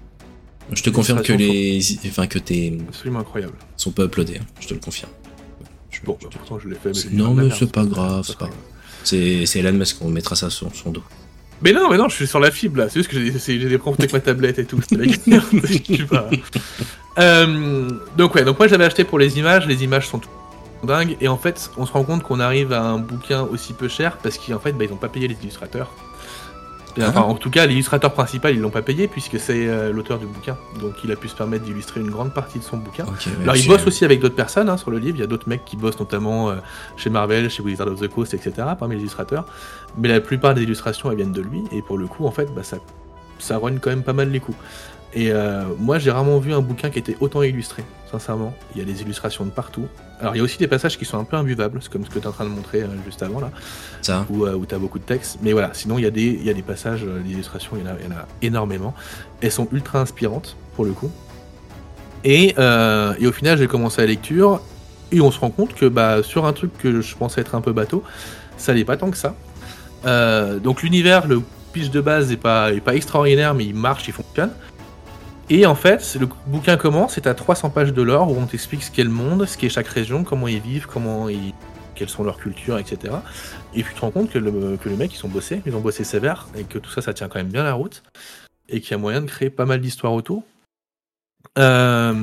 [0.71, 2.77] Je te confirme que les, enfin, que tes.
[2.87, 3.53] Absolument incroyable.
[3.75, 4.37] sont pas uploadés.
[4.39, 5.11] hein, Je te le confirme.
[5.89, 6.91] Je- Bon, je bah, te- pourtant, je l'ai fait.
[7.11, 8.57] Mais non, mais c'est pas grave, c'est pas grave.
[9.03, 11.03] C'est, c'est Elon Musk, on mettra ça sur son dos.
[11.61, 12.87] Mais non, mais non, je suis sur la fibre là.
[12.87, 14.79] C'est juste que j'ai des, j'ai des problèmes avec ma tablette et tout.
[14.87, 15.45] C'est la guerre.
[15.63, 16.29] Je suis pas-
[17.19, 19.67] Euh, donc ouais, donc moi j'avais acheté pour les images.
[19.67, 20.29] Les images sont tout
[20.83, 21.17] dingues.
[21.21, 24.17] Et en fait, on se rend compte qu'on arrive à un bouquin aussi peu cher
[24.17, 25.91] parce qu'en fait, bah, ils ont pas payé les illustrateurs.
[26.97, 30.17] Et, Enfin, en tout cas, l'illustrateur principal, ils l'ont pas payé puisque c'est euh, l'auteur
[30.17, 30.57] du bouquin.
[30.81, 33.05] Donc il a pu se permettre d'illustrer une grande partie de son bouquin.
[33.43, 35.17] Alors, il bosse aussi avec d'autres personnes hein, sur le livre.
[35.17, 36.55] Il y a d'autres mecs qui bossent notamment euh,
[36.97, 38.53] chez Marvel, chez Wizard of the Coast, etc.
[38.77, 39.45] parmi les illustrateurs.
[39.97, 41.63] Mais la plupart des illustrations, elles viennent de lui.
[41.71, 42.77] Et pour le coup, en fait, bah, ça,
[43.37, 44.57] ça rogne quand même pas mal les coups.
[45.13, 48.53] Et euh, moi, j'ai rarement vu un bouquin qui était autant illustré, sincèrement.
[48.75, 49.87] Il y a des illustrations de partout.
[50.21, 52.09] Alors, il y a aussi des passages qui sont un peu imbuvables, c'est comme ce
[52.09, 53.49] que tu es en train de montrer euh, juste avant là
[54.01, 54.25] Ça.
[54.29, 55.39] où, euh, où tu as beaucoup de texte.
[55.41, 57.71] Mais voilà, sinon il y, a des- il y a des passages, euh, des illustrations,
[57.75, 58.93] il y, en a, il y en a énormément.
[59.41, 61.09] Elles sont ultra inspirantes, pour le coup.
[62.25, 64.59] Et, et au final, j'ai commencé la lecture,
[65.13, 67.61] et on se rend compte que bah, sur un truc que je pensais être un
[67.61, 68.03] peu bateau,
[68.57, 69.35] ça n'est pas tant que ça.
[70.61, 71.41] Donc l'univers, le
[71.71, 74.51] pitch de base n'est pas, est pas extraordinaire, mais il marche, il fonctionne.
[75.51, 78.83] Et en fait, le bouquin commence, c'est à 300 pages de lore où on t'explique
[78.83, 81.53] ce qu'est le monde, ce qu'est chaque région, comment ils vivent, comment ils,
[81.95, 83.15] quelles sont leurs cultures, etc.
[83.73, 85.75] Et puis tu te rends compte que le, que le mec, ils sont bossés, ils
[85.75, 88.03] ont bossé sévère, et que tout ça, ça tient quand même bien la route,
[88.69, 90.43] et qu'il y a moyen de créer pas mal d'histoires autour.
[91.57, 92.13] Euh,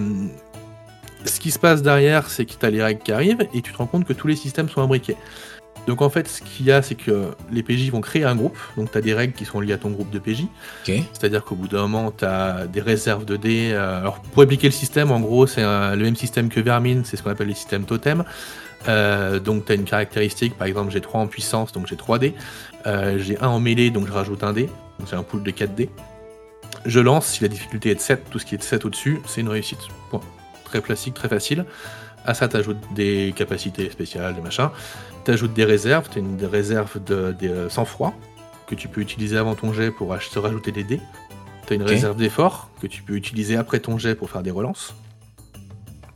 [1.25, 3.73] ce qui se passe derrière, c'est que tu as les règles qui arrivent, et tu
[3.73, 5.17] te rends compte que tous les systèmes sont imbriqués.
[5.87, 8.59] Donc en fait, ce qu'il y a, c'est que les PJ vont créer un groupe,
[8.77, 10.47] donc tu as des règles qui sont liées à ton groupe de PJ,
[10.85, 13.71] c'est-à-dire qu'au bout d'un moment, tu as des réserves de dés.
[13.73, 17.17] euh, alors, pour appliquer le système, en gros, c'est le même système que Vermin, c'est
[17.17, 18.25] ce qu'on appelle les systèmes totem.
[18.89, 22.19] Euh, donc, tu as une caractéristique, par exemple, j'ai 3 en puissance, donc j'ai 3
[22.19, 22.35] dés.
[22.87, 24.67] Euh, j'ai 1 en mêlée, donc je rajoute un dé.
[24.99, 25.91] Donc, c'est un pool de 4 dés.
[26.85, 29.21] Je lance, si la difficulté est de 7, tout ce qui est de 7 au-dessus,
[29.27, 29.79] c'est une réussite.
[30.11, 30.21] Point.
[30.65, 31.65] Très classique, très facile.
[32.27, 34.71] À ça, tu ajoutes des capacités spéciales, des machins.
[35.25, 38.15] Tu ajoutes des réserves, tu as une réserve de, de euh, sang-froid
[38.67, 41.01] que tu peux utiliser avant ton jet pour te rajouter des dés.
[41.67, 44.51] Tu as une réserve d'effort que tu peux utiliser après ton jet pour faire des
[44.51, 44.95] relances.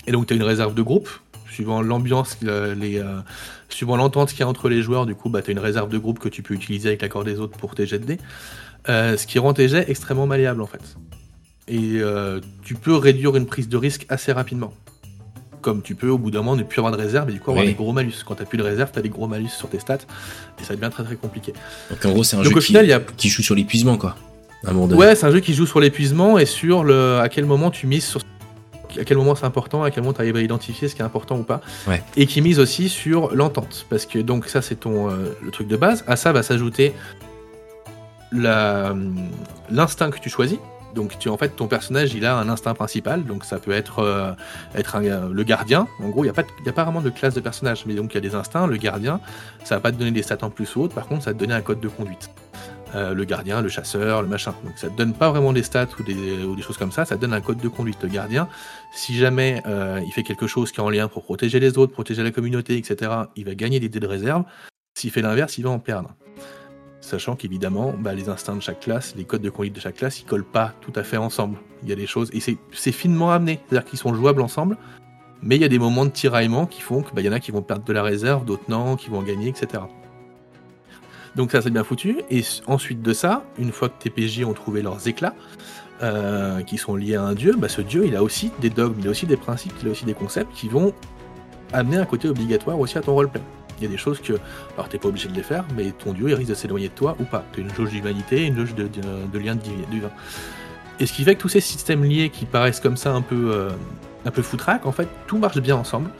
[0.07, 1.09] Et donc tu as une réserve de groupe,
[1.49, 3.21] suivant l'ambiance, euh, les, euh,
[3.69, 5.89] suivant l'entente qu'il y a entre les joueurs, du coup bah, tu as une réserve
[5.91, 8.19] de groupe que tu peux utiliser avec l'accord des autres pour tes jets de dés.
[8.89, 10.97] Euh, ce qui rend tes jets extrêmement malléables en fait.
[11.69, 14.73] Et euh, tu peux réduire une prise de risque assez rapidement.
[15.61, 17.51] Comme tu peux au bout d'un moment ne plus avoir de réserve et du coup
[17.51, 17.71] avoir Oui.
[17.73, 18.15] des gros malus.
[18.27, 19.99] Quand t'as plus de réserve, t'as des gros malus sur tes stats
[20.61, 21.53] et ça devient très très compliqué.
[21.91, 23.43] Donc en gros, c'est un Donc jeu au qui, final, il y a qui joue
[23.43, 24.17] sur l'épuisement, quoi.
[24.65, 24.99] À un moment donné.
[25.01, 27.87] Ouais, c'est un jeu qui joue sur l'épuisement et sur le à quel moment tu
[27.87, 28.21] mises sur
[28.99, 31.05] à quel moment c'est important, à quel moment tu arrives à identifier ce qui est
[31.05, 31.61] important ou pas.
[31.87, 32.03] Ouais.
[32.17, 33.87] Et qui mise aussi sur l'entente.
[33.89, 36.03] Parce que donc ça c'est ton euh, le truc de base.
[36.09, 36.93] À ça va s'ajouter
[38.33, 38.95] la-
[39.71, 40.59] l'instinct que tu choisis.
[40.95, 43.25] Donc tu en fait ton personnage il a un instinct principal.
[43.25, 44.33] Donc ça peut être euh,
[44.75, 45.87] être un- euh, le gardien.
[46.03, 47.85] En gros il n'y a, pas il a pas vraiment de classe de personnage.
[47.87, 48.67] Mais donc il y a des instincts.
[48.67, 49.21] Le gardien
[49.65, 50.89] ça va pas te donner des stats en plus ou.
[50.89, 52.31] Par contre ça va te donner un code de conduite.
[52.97, 54.53] Euh, le gardien, le chasseur, le machin.
[54.65, 57.05] Donc ça te donne pas vraiment des stats ou des, ou des choses comme ça,
[57.05, 57.99] ça te donne un code de conduite.
[58.03, 58.49] Le gardien,
[58.93, 59.63] si jamais
[60.05, 62.77] il fait quelque chose qui est en lien pour protéger les autres, protéger la communauté,
[62.77, 64.43] etc., il va gagner des dés de réserve.
[64.95, 66.11] S'il fait l'inverse, il va en perdre.
[67.11, 70.21] Sachant qu'évidemment, bah, les instincts de chaque classe, les codes de conduite de chaque classe,
[70.21, 71.59] ils collent pas tout à fait ensemble.
[71.83, 74.77] Il y a des choses, et c'est finement amené, c'est-à-dire qu'ils sont jouables ensemble,
[75.43, 77.51] mais il y a des moments de tiraillement qui font qu'il y en a qui
[77.51, 79.83] vont perdre de la réserve, d'autres non, qui vont en gagner, etc.
[81.35, 82.21] Donc ça c'est bien foutu.
[82.31, 85.35] Et ensuite de ça, une fois que tes PJ ont trouvé leurs éclats,
[86.05, 89.01] euh, qui sont liés à un dieu, bah, ce dieu il a aussi des dogmes,
[89.01, 90.95] il a aussi des principes, il a aussi des concepts qui vont
[91.73, 93.43] amener un côté obligatoire aussi à ton roleplay.
[93.81, 94.35] Il y a des choses que,
[94.75, 96.95] alors t'es pas obligé de les faire, mais ton dieu il risque de s'éloigner de
[96.95, 97.43] toi ou pas.
[97.53, 99.01] Tu as une jauge d'humanité, une jauge de, de,
[99.33, 100.11] de lien divi- divin.
[100.99, 103.53] Et ce qui fait que tous ces systèmes liés qui paraissent comme ça un peu,
[103.55, 103.71] euh,
[104.27, 106.11] un peu foutraque, en fait, tout marche bien ensemble.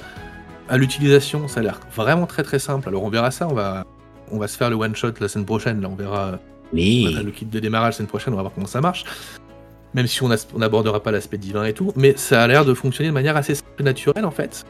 [0.71, 2.89] À l'utilisation, ça a l'air vraiment très très simple.
[2.89, 3.85] Alors on verra ça, on va,
[4.31, 5.83] on va se faire le one shot la semaine prochaine.
[5.83, 6.39] Là, on verra
[6.73, 9.05] le kit de démarrage la semaine prochaine, on va voir comment ça marche.
[9.93, 13.09] Même si on n'abordera pas l'aspect divin et tout, mais ça a l'air de fonctionner
[13.09, 14.65] de manière assez naturelle en fait.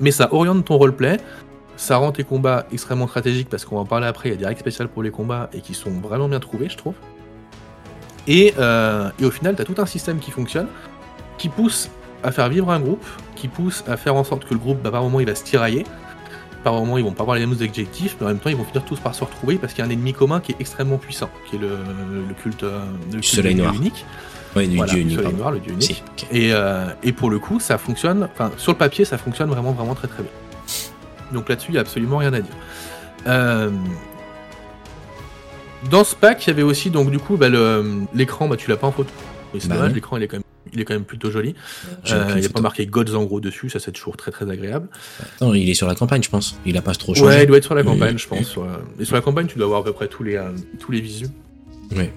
[0.00, 1.18] Mais ça oriente ton roleplay,
[1.76, 4.38] ça rend tes combats extrêmement stratégiques parce qu'on va en parler après, il y a
[4.38, 6.94] des règles spéciales pour les combats et qui sont vraiment bien trouvées, je trouve.
[8.26, 10.66] Et, euh, et au final, tu as tout un système qui fonctionne,
[11.38, 11.90] qui pousse
[12.24, 13.04] à faire vivre un groupe,
[13.36, 15.44] qui pousse à faire en sorte que le groupe, bah, par moment, il va se
[15.44, 15.84] tirailler.
[16.64, 18.64] Par moment, ils vont pas avoir les mêmes objectifs, mais en même temps, ils vont
[18.64, 20.96] finir tous par se retrouver parce qu'il y a un ennemi commun qui est extrêmement
[20.98, 21.68] puissant, qui est le,
[22.28, 22.80] le culte, euh,
[23.12, 23.74] le culte soleil du noir.
[23.74, 24.04] unique.
[24.56, 25.36] ouais, du Voilà, dieu le unique.
[25.38, 26.02] noir, le dieu unique.
[26.16, 26.26] Si.
[26.32, 29.70] Et, euh, et pour le coup, ça fonctionne, enfin, sur le papier, ça fonctionne vraiment,
[29.72, 30.32] vraiment très très bien.
[31.32, 32.52] Donc là-dessus, il n'y a absolument rien à dire.
[33.26, 33.70] Euh,
[35.90, 37.48] Dans ce pack, il y avait aussi, donc du coup, bah,
[38.14, 39.10] l'écran, bah, tu l'as pas en photo.
[39.54, 41.54] Et c'est Bah dommage, l'écran, il est quand même il est quand même plutôt joli.
[42.10, 44.50] Euh, il n'y a pas marqué Gods en gros dessus, ça c'est toujours très très
[44.50, 44.88] agréable.
[45.40, 46.58] Non, il est sur la campagne, je pense.
[46.66, 47.24] Il a pas trop changé.
[47.26, 47.86] Ouais, il doit être sur la Oui.
[47.86, 48.56] campagne, je pense.
[48.98, 50.50] Et sur la campagne, tu dois avoir à peu près tous les, euh,
[50.80, 51.28] tous les visus.
[51.94, 52.12] Ouais.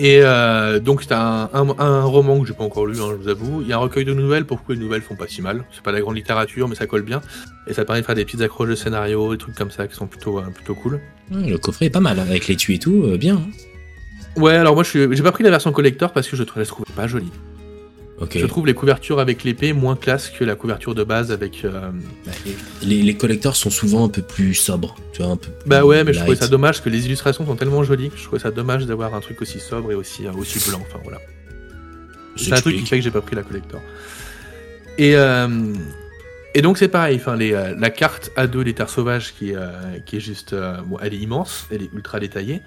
[0.00, 3.16] Et euh, donc c'est un, un, un roman que j'ai pas encore lu, hein, je
[3.16, 3.62] vous avoue.
[3.62, 5.64] Il y a un recueil de nouvelles, pourquoi les nouvelles font pas si mal?
[5.72, 7.20] C'est pas la grande littérature, mais ça colle bien.
[7.66, 9.96] Et ça permet de faire des petites accroches de scénario, des trucs comme ça qui
[9.96, 11.00] sont plutôt, euh, plutôt cool.
[11.32, 13.36] Ouais, le coffret est pas mal, avec l'étui et tout, euh, bien.
[13.36, 14.40] hein.
[14.40, 16.64] Ouais, alors moi je j'ai pas pris la version collector parce que je trou- la
[16.64, 17.32] trouvais pas jolie.
[18.34, 21.64] Je trouve les couvertures avec l'épée moins classe que la couverture de base avec.
[21.64, 21.90] euh,
[22.82, 26.02] Les, les collecteurs sont souvent un peu plus sobres, tu vois, un peu Bah ouais,
[26.04, 28.50] mais je trouvais ça dommage parce que les illustrations sont tellement jolies je trouvais ça
[28.50, 30.80] dommage d'avoir un truc aussi sobre et aussi, euh, aussi blanc.
[30.88, 31.18] Enfin voilà.
[32.36, 33.80] C'est un truc qui fait que j'ai pas pris la collector.
[34.96, 35.48] Et, euh,
[36.54, 39.56] et donc c'est pareil, enfin, les, la carte A2 des terres sauvages qui, est,
[40.06, 40.54] qui est juste.
[40.86, 42.62] bon, elle est immense, elle est ultra détaillée.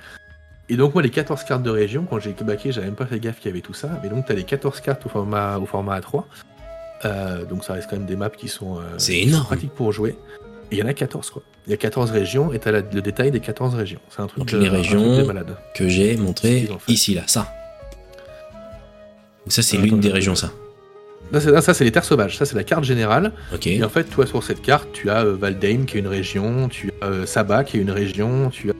[0.69, 3.19] Et donc moi les 14 cartes de région, quand j'ai baqué, j'avais même pas fait
[3.19, 3.89] gaffe qu'il y avait tout ça.
[4.03, 6.23] Mais donc t'as les 14 cartes au format, au format A3.
[7.03, 9.91] Euh, donc ça reste quand même des maps qui sont, euh, qui sont pratiques pour
[9.91, 10.15] jouer.
[10.71, 11.41] Et il y en a 14 quoi.
[11.67, 13.99] Il y a 14 régions et t'as la- le détail des 14 régions.
[14.09, 15.57] C'est un truc, Donc, les un truc régions- de malade.
[15.75, 16.91] que j'ai montré Ce qu'ils ont fait.
[16.91, 17.51] ici, là, ça.
[19.45, 20.51] Donc ça, c'est l'une des régions, ça.
[21.31, 23.31] Là, ça c'est les terres sauvages, ça c'est la carte générale.
[23.65, 26.67] Et en fait, toi, sur cette carte, tu as euh, Valdeim qui est une région,
[26.67, 28.73] tu as Saba qui est une région, tu as.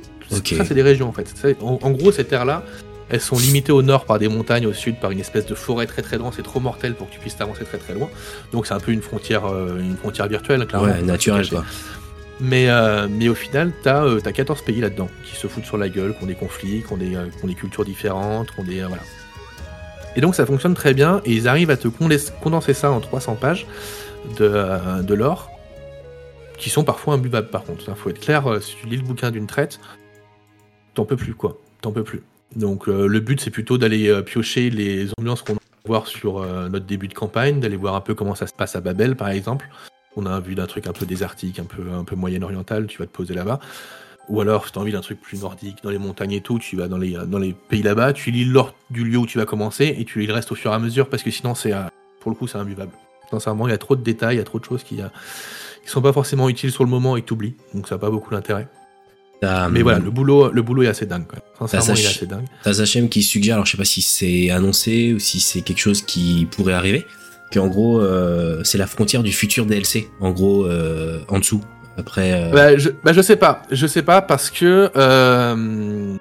[0.58, 1.34] Ça, c'est des régions en fait.
[1.62, 2.64] En, en gros, ces terres-là,
[3.10, 5.86] elles sont limitées au nord par des montagnes, au sud par une espèce de forêt
[5.86, 8.10] très très dense et trop mortelle pour que tu puisses t'avancer très très loin.
[8.54, 10.88] Donc, c'est un peu une frontière, euh, une frontière virtuelle, clairement.
[10.88, 11.76] Ouais, naturel, Faut pas se quoi.
[12.40, 15.78] Mais, euh, mais au final, t'as euh, t'as 14 pays là-dedans qui se foutent sur
[15.78, 18.60] la gueule, qui ont des conflits, qui ont des, qui ont des cultures différentes, qui
[18.60, 18.80] ont des.
[18.82, 19.04] voilà.
[20.16, 23.00] Et donc ça fonctionne très bien, et ils arrivent à te condens- condenser ça en
[23.00, 23.68] 300 pages
[24.40, 25.50] de, de l'or,
[26.58, 27.84] qui sont parfois imbuvables par contre.
[27.88, 29.80] Il faut être clair, si tu lis le bouquin d'une traite,
[30.94, 32.22] t'en peux plus quoi, t'en peux plus.
[32.56, 36.40] Donc euh, le but c'est plutôt d'aller euh, piocher les ambiances qu'on va voir sur
[36.40, 39.16] euh, notre début de campagne, d'aller voir un peu comment ça se passe à Babel
[39.16, 39.70] par exemple.
[40.18, 43.06] On a vue d'un truc un peu désertique, un peu, un peu moyen-oriental, tu vas
[43.06, 43.60] te poser là-bas.
[44.28, 46.60] Ou alors, si tu as envie d'un truc plus nordique, dans les montagnes et tout,
[46.60, 49.38] tu vas dans les, dans les pays là-bas, tu lis l'ordre du lieu où tu
[49.38, 51.56] vas commencer et tu lis le reste au fur et à mesure parce que sinon,
[51.56, 51.74] c'est
[52.20, 52.92] pour le coup, c'est imbuvable.
[53.30, 55.90] Sincèrement, il y a trop de détails, il y a trop de choses qui, qui
[55.90, 57.56] sont pas forcément utiles sur le moment et que t'oublies.
[57.74, 58.68] Donc, ça n'a pas beaucoup d'intérêt.
[59.42, 61.24] T'as, Mais voilà, le boulot, le boulot est assez dingue.
[61.28, 61.68] Quand même.
[61.70, 62.46] Sincèrement, il est je- assez dingue.
[62.64, 65.80] T'as Zachem qui suggère, alors je sais pas si c'est annoncé ou si c'est quelque
[65.80, 67.08] chose qui pourrait arriver,
[67.52, 71.62] qu'en gros, euh, c'est la frontière du futur DLC, en gros, euh, en dessous.
[71.98, 76.16] Après, euh, Bah je, bah, je sais pas, je sais pas parce que euh,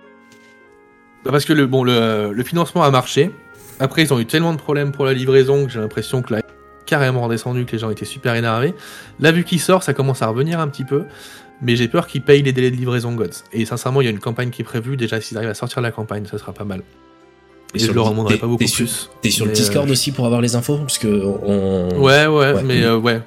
[1.25, 3.31] parce que le bon le, le financement a marché.
[3.79, 6.43] Après ils ont eu tellement de problèmes pour la livraison que j'ai l'impression que là
[6.87, 8.75] carrément redescendu, que les gens étaient super énervés.
[9.21, 11.05] Là vu qu'il sort, ça commence à revenir un petit peu,
[11.63, 13.45] mais j'ai peur qu'ils payent les délais de livraison Gods.
[13.53, 14.97] Et sincèrement, il y a une campagne qui est prévue.
[14.97, 16.83] Déjà s'ils arrivent à sortir la campagne, ça sera pas mal.
[17.75, 19.11] Et sur je le- leur en demanderai pas beaucoup plus.
[19.23, 22.01] t'es sur le Discord euh, aussi pour avoir les infos Parce que on...
[22.01, 22.63] Ouais, ouais, Ouais.
[22.65, 23.21] mais euh, ouais.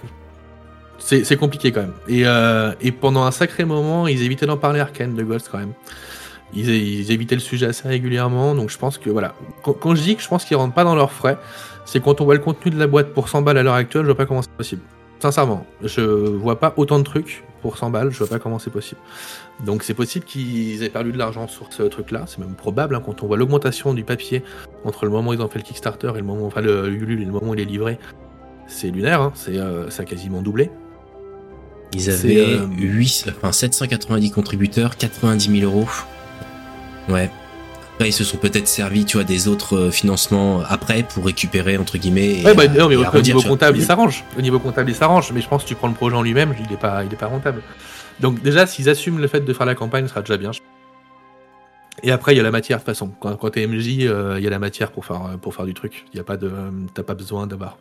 [0.99, 1.93] C'est c'est compliqué quand même.
[2.07, 5.57] Et, euh, et pendant un sacré moment, ils évitaient d'en parler Arkane de Ghost quand
[5.59, 5.73] même.
[6.53, 9.33] Ils, ils évitaient le sujet assez régulièrement, donc je pense que voilà.
[9.63, 11.37] Quand, quand je dis que je pense qu'ils rentrent pas dans leurs frais,
[11.85, 14.03] c'est quand on voit le contenu de la boîte pour 100 balles à l'heure actuelle,
[14.03, 14.81] je vois pas comment c'est possible.
[15.19, 18.69] Sincèrement, je vois pas autant de trucs pour 100 balles, je vois pas comment c'est
[18.69, 18.99] possible.
[19.65, 23.01] Donc c'est possible qu'ils aient perdu de l'argent sur ce truc-là, c'est même probable hein,
[23.03, 24.43] quand on voit l'augmentation du papier
[24.83, 27.21] entre le moment où ils ont fait le Kickstarter et le moment, enfin le Ulule
[27.21, 27.97] et le moment où il est livré.
[28.67, 30.69] C'est lunaire, hein, c'est euh, ça a quasiment doublé.
[31.93, 35.87] Ils avaient euh, 8, enfin 790 contributeurs, 90 000 euros.
[37.07, 37.31] Ouais.
[37.95, 41.77] Après, ils se sont peut-être servis, tu vois, des autres euh, financements après pour récupérer,
[41.77, 42.39] entre guillemets.
[42.41, 44.23] et Ouais, bah, à- non, mais et au, redire, niveau comptable, il s'arrange.
[44.37, 45.31] Au niveau comptable, il s'arrange.
[45.31, 47.17] Mais je pense que tu prends le projet en lui-même, il est pas, il est
[47.17, 47.61] pas rentable.
[48.19, 50.51] Donc déjà, s'ils assument le fait de faire la campagne, ce sera déjà bien.
[52.01, 53.11] Et après, il y a la matière de toute façon.
[53.19, 55.65] Quand, quand t'es MJ, euh, il y a la matière pour faire, euh, pour faire
[55.65, 56.05] du truc.
[56.13, 56.51] Il y a pas de,
[56.93, 57.77] t'as pas besoin d'avoir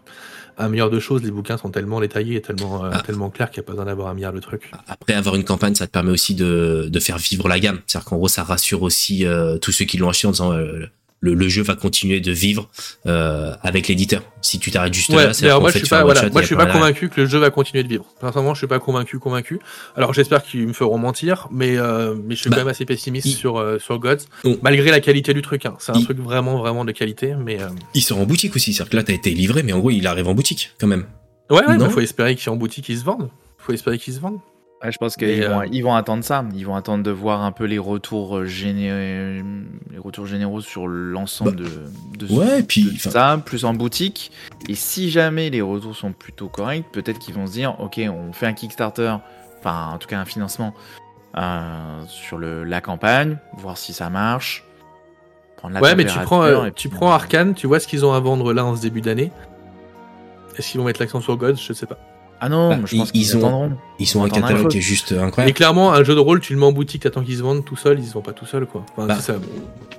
[0.58, 1.22] un milliard de choses.
[1.22, 3.00] Les bouquins sont tellement détaillés et tellement, euh, Ah.
[3.02, 4.70] tellement clairs qu'il n'y a pas besoin d'avoir un milliard de trucs.
[4.88, 7.80] Après, avoir une campagne, ça te permet aussi de, de faire vivre la gamme.
[7.86, 10.86] C'est-à-dire qu'en gros, ça rassure aussi euh, tous ceux qui l'ont acheté en disant euh,
[11.22, 12.68] le, le jeu va continuer de vivre
[13.06, 14.22] euh, avec l'éditeur.
[14.42, 16.42] Si tu t'arrêtes juste Ouais, là, qu'en moi fait, je suis pas, voilà, moi il
[16.42, 18.04] je suis pas convaincu que le jeu va continuer de vivre.
[18.20, 19.60] Sincèrement, je suis pas convaincu, convaincu.
[19.96, 22.84] Alors j'espère qu'ils me feront mentir, mais euh, mais je suis Bah, quand même assez
[22.84, 25.64] pessimiste il- sur euh, sur Gods, Donc- malgré la qualité du truc.
[25.64, 25.74] Hein.
[25.78, 27.58] C'est un Il- truc vraiment vraiment de qualité, mais
[27.94, 28.72] Il sort en boutique aussi.
[28.74, 31.06] C'est-à-dire que là, t'as été livré, mais en gros, il arrive en boutique quand même.
[31.50, 31.86] ouais, ouais, Non.
[31.86, 33.30] mais faut espérer qu'ils en boutique ils se vendent.
[33.58, 34.40] Faut espérer qu'ils se vendent.
[34.82, 36.44] Ouais, je pense qu'ils vont, euh, ils vont attendre ça.
[36.54, 39.42] Ils vont attendre de voir un peu les retours, euh, géné-
[39.90, 41.66] les retours généraux sur l'ensemble de,
[42.18, 44.32] de, ce- Ouais, et puis, de enfin- ça, plus en boutique.
[44.68, 48.32] Et si jamais les retours sont plutôt corrects, peut-être qu'ils vont se dire, ok, on
[48.32, 49.14] fait un Kickstarter,
[49.60, 50.74] enfin en tout cas un financement
[51.38, 54.64] euh, sur le, la campagne, voir si ça marche.
[55.56, 58.12] prendre la Ouais, mais tu prends, euh, tu prends Arkane, tu vois ce qu'ils ont
[58.12, 59.30] à vendre là en ce début d'année?
[60.58, 61.54] Est-ce qu'ils vont mettre l'accent sur Gods?
[61.56, 61.98] Je sais pas.
[62.44, 63.20] Ah non, Bah, je ils- pense ils.
[64.00, 65.54] Ils ont un catalogue qui est juste Mais incroyable.
[65.54, 67.76] clairement, un jeu de rôle, tu le mets en boutique, t'attends qu'ils se vendent tout
[67.76, 68.84] seuls, ils se vendent pas tout seuls, quoi.
[68.96, 69.18] Enfin, Bah,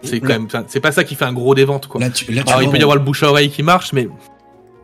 [0.04, 2.02] c'est quand même, c'est pas ça qui fait un gros des ventes, quoi.
[2.02, 3.94] Là, tu, là, tu Alors, il peut y avoir le bouche à oreille qui marche,
[3.94, 4.10] mais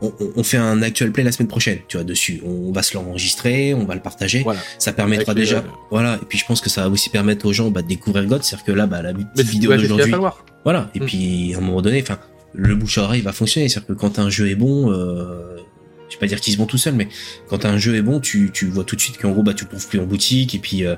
[0.02, 2.42] on, on- on fait un actual play la semaine prochaine, tu vois, dessus.
[2.46, 4.42] On va se l'enregistrer, on va le partager.
[4.44, 4.62] voilà.
[4.78, 5.62] Ça permettra Avec déjà.
[5.92, 6.16] Voilà.
[6.22, 8.42] Et puis, je pense que ça va aussi permettre aux gens bah, de découvrir God.
[8.42, 10.10] C'est-à-dire que là, bah, la Mais petite vidéo d'aujourd'hui.
[10.10, 10.46] falloir.
[10.64, 10.90] Voilà.
[10.96, 11.06] Et Mm.
[11.06, 12.18] puis, à un moment donné, enfin,
[12.54, 13.68] le bouche à oreille va fonctionner.
[13.68, 15.58] C'est-à-dire que quand un jeu est bon, euh,
[16.10, 17.08] je vais pas dire qu'ils se vont tout seuls, mais
[17.48, 19.66] quand un jeu est bon, tu, tu vois tout de suite qu'en gros, bah, tu
[19.66, 20.56] le trouves plus en boutique.
[20.56, 20.96] Et puis, euh,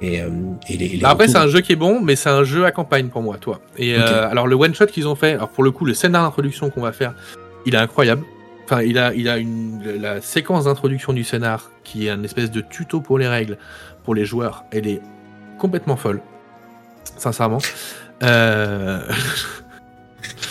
[0.00, 0.28] et, euh,
[0.68, 2.64] et les, les Bah, après, c'est un jeu qui est bon, mais c'est un jeu
[2.64, 3.60] à campagne pour moi, toi.
[3.76, 6.26] Et euh, alors, le one shot qu'ils ont fait, alors pour le coup, le scénario
[6.26, 7.14] d'introduction qu'on va faire,
[7.66, 8.24] il est incroyable.
[8.64, 12.50] Enfin, il a, il a une, la séquence d'introduction du scénar qui est un espèce
[12.50, 13.56] de tuto pour les règles
[14.04, 14.64] pour les joueurs.
[14.72, 15.00] Elle est
[15.58, 16.20] complètement folle,
[17.16, 17.58] sincèrement.
[18.22, 19.00] Euh...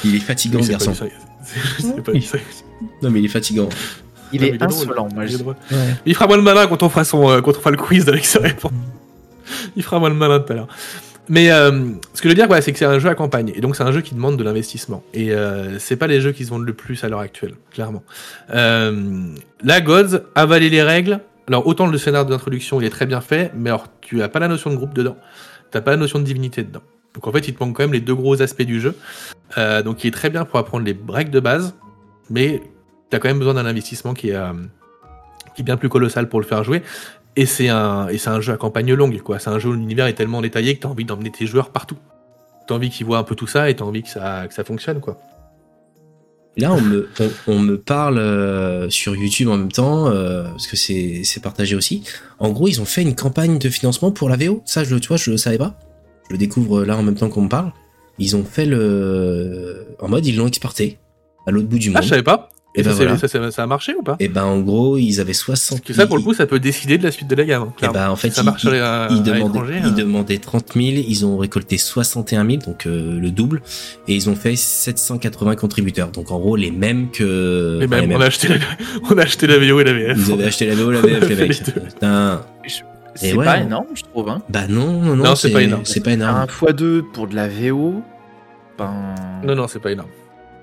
[0.03, 0.93] il est fatigant, oui, ce garçon.
[1.79, 2.11] C'est pas.
[3.01, 3.69] Non, mais il est fatigant.
[4.33, 5.07] Il Non, est insolent.
[5.13, 5.55] Moi, Il je- est drôle.
[6.05, 8.07] Il fera moins le malin quand on fera son, euh, quand on fera le quiz
[8.09, 8.71] avec ses réponses.
[9.75, 10.67] Il fera moins le malin tout à l'heure.
[11.29, 11.71] Mais euh,
[12.13, 13.75] ce que je veux dire, voilà, c'est que c'est un jeu à campagne, et donc
[13.75, 15.03] c'est un jeu qui demande de l'investissement.
[15.13, 18.03] Et euh, c'est pas les jeux qui se vendent le plus à l'heure actuelle, clairement.
[18.53, 19.33] Euh,
[19.63, 21.19] la Gods, avaler les règles.
[21.49, 24.39] Alors autant le scénario d'introduction, il est très bien fait, mais alors tu as pas
[24.39, 25.15] la notion de groupe dedans,
[25.71, 26.81] t'as pas la notion de divinité dedans.
[27.18, 28.95] Donc en fait, il te manque quand même les deux gros aspects du jeu.
[29.57, 31.74] Euh, donc il est très bien pour apprendre les breaks de base,
[32.30, 32.61] mais
[33.09, 34.53] t'as quand même besoin d'un investissement qui est euh,
[35.55, 36.84] qui est bien plus colossal pour le faire jouer.
[37.36, 38.07] Et c'est un,
[38.39, 39.39] jeu à campagne longue, quoi.
[39.39, 41.97] C'est un jeu où l'univers est tellement détaillé que t'as envie d'emmener tes joueurs partout.
[42.68, 45.18] T'as envie qu'ils voient un peu tout ça et t'as envie que ça, fonctionne, quoi.
[46.57, 46.76] Là,
[47.47, 52.03] on me, parle euh, sur YouTube en même temps, parce que c'est partagé aussi.
[52.38, 54.61] En gros, ils ont fait une campagne de financement pour la VO.
[54.65, 55.78] Ça, je, tu vois, je le savais pas.
[56.28, 57.71] Je le découvre là en même temps qu'on me parle.
[58.19, 59.86] Ils ont fait le...
[59.99, 60.97] En mode, ils l'ont exporté
[61.45, 62.03] à l'autre bout du Ah, monde.
[62.03, 62.49] je savais pas.
[62.75, 63.17] Et, Et ça, ben voilà.
[63.17, 64.17] ça, ça- ça a marché ou pas?
[64.19, 65.80] Et ben, en gros, ils avaient 60...
[65.80, 67.63] Parce que ça, pour le coup, ça peut décider de la suite de la gamme.
[67.63, 67.93] hein, Et clairement.
[67.99, 69.91] ben, en fait, ça ils, ils- à, ils demandaient, ils hein.
[69.91, 73.61] demandaient 30 000, ils ont récolté 61 000, donc euh, le double,
[74.07, 76.09] et ils ont fait 780 contributeurs.
[76.11, 77.78] Donc en gros, les mêmes que...
[77.78, 78.21] Enfin, les même, on mêmes.
[78.21, 78.55] a acheté la,
[79.09, 80.17] on a acheté la VO et la VF.
[80.17, 81.63] Vous avez acheté la VO, la VF, les mecs.
[81.63, 82.41] Putain.
[83.18, 84.30] C'est ouais, pas on- énorme, je trouve.
[84.30, 84.41] Hein.
[84.49, 85.86] Bah non, non, non, Non, c'est pas énorme.
[85.86, 86.36] C'est pas énorme.
[86.38, 88.01] Un x2 pour de la VO,
[88.78, 89.15] ben.
[89.43, 90.09] Non, non, c'est pas énorme.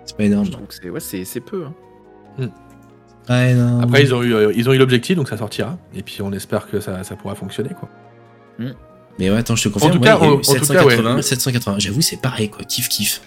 [0.06, 0.44] C'est pas énorme.
[0.46, 1.64] Je trouve que c'est ouais, c'est c'est peu.
[2.38, 2.48] Hein.
[3.26, 3.80] Pas énorme.
[3.82, 5.78] Après, ils ont eu, euh, ils ont eu l'objectif, donc ça sortira.
[5.94, 7.88] Et puis, on espère que ça, ça pourra fonctionner, quoi.
[9.18, 9.92] Mais ouais, attends, je te confirme.
[9.92, 11.22] tout ouais, cas, en- en tout cas, 780, ouais.
[11.22, 11.78] 780.
[11.78, 12.64] J'avoue, c'est pareil, quoi.
[12.64, 13.22] Kiff, kiff.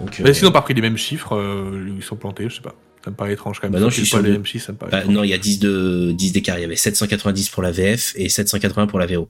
[0.00, 2.62] Donc, euh, Mais sinon, pas pris les mêmes chiffres, euh, ils sont plantés, je sais
[2.62, 2.74] pas.
[3.04, 3.72] Ça me paraît étrange quand même.
[3.72, 5.58] Bah non, je suis pas les ça me paraît bah, non, il y a 10
[5.58, 6.58] de 10 d'écart.
[6.58, 9.28] Il y avait 790 pour la VF et 780 pour la VO.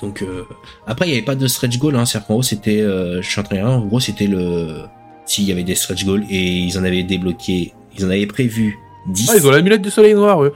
[0.00, 0.44] Donc euh,
[0.86, 1.96] après, il y avait pas de stretch goal.
[1.96, 2.04] Hein.
[2.06, 4.82] C'est-à-dire qu'en gros, c'était, euh, je suis en train de en gros, c'était le,
[5.26, 8.78] s'il y avait des stretch goals et ils en avaient débloqué, ils en avaient prévu
[9.08, 9.30] 10.
[9.32, 10.54] Ah, ils ont l'amulette du soleil noir, eux.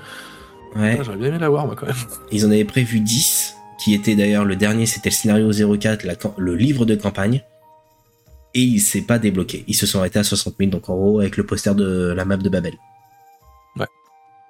[0.77, 0.97] Ouais.
[0.99, 1.97] Ah, J'aurais bien aimé l'avoir, moi, quand même.
[2.31, 6.15] Ils en avaient prévu 10, qui était d'ailleurs le dernier, c'était le scénario 04, la
[6.15, 7.43] cam- le livre de campagne.
[8.55, 9.65] Et il s'est pas débloqué.
[9.67, 12.25] Ils se sont arrêtés à 60 000, donc en gros, avec le poster de la
[12.25, 12.75] map de Babel.
[13.77, 13.87] Ouais.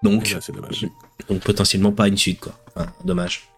[0.02, 0.86] Donc, Ouais, c'est dommage.
[1.28, 2.58] donc potentiellement pas une suite, quoi.
[2.74, 3.48] Enfin, dommage.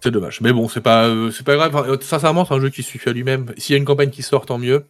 [0.00, 0.40] C'est dommage.
[0.40, 1.74] Mais bon, c'est pas, euh, c'est pas grave.
[1.76, 3.52] Enfin, sincèrement, c'est un jeu qui suffit à lui-même.
[3.56, 4.84] S'il y a une campagne qui sort, tant mieux.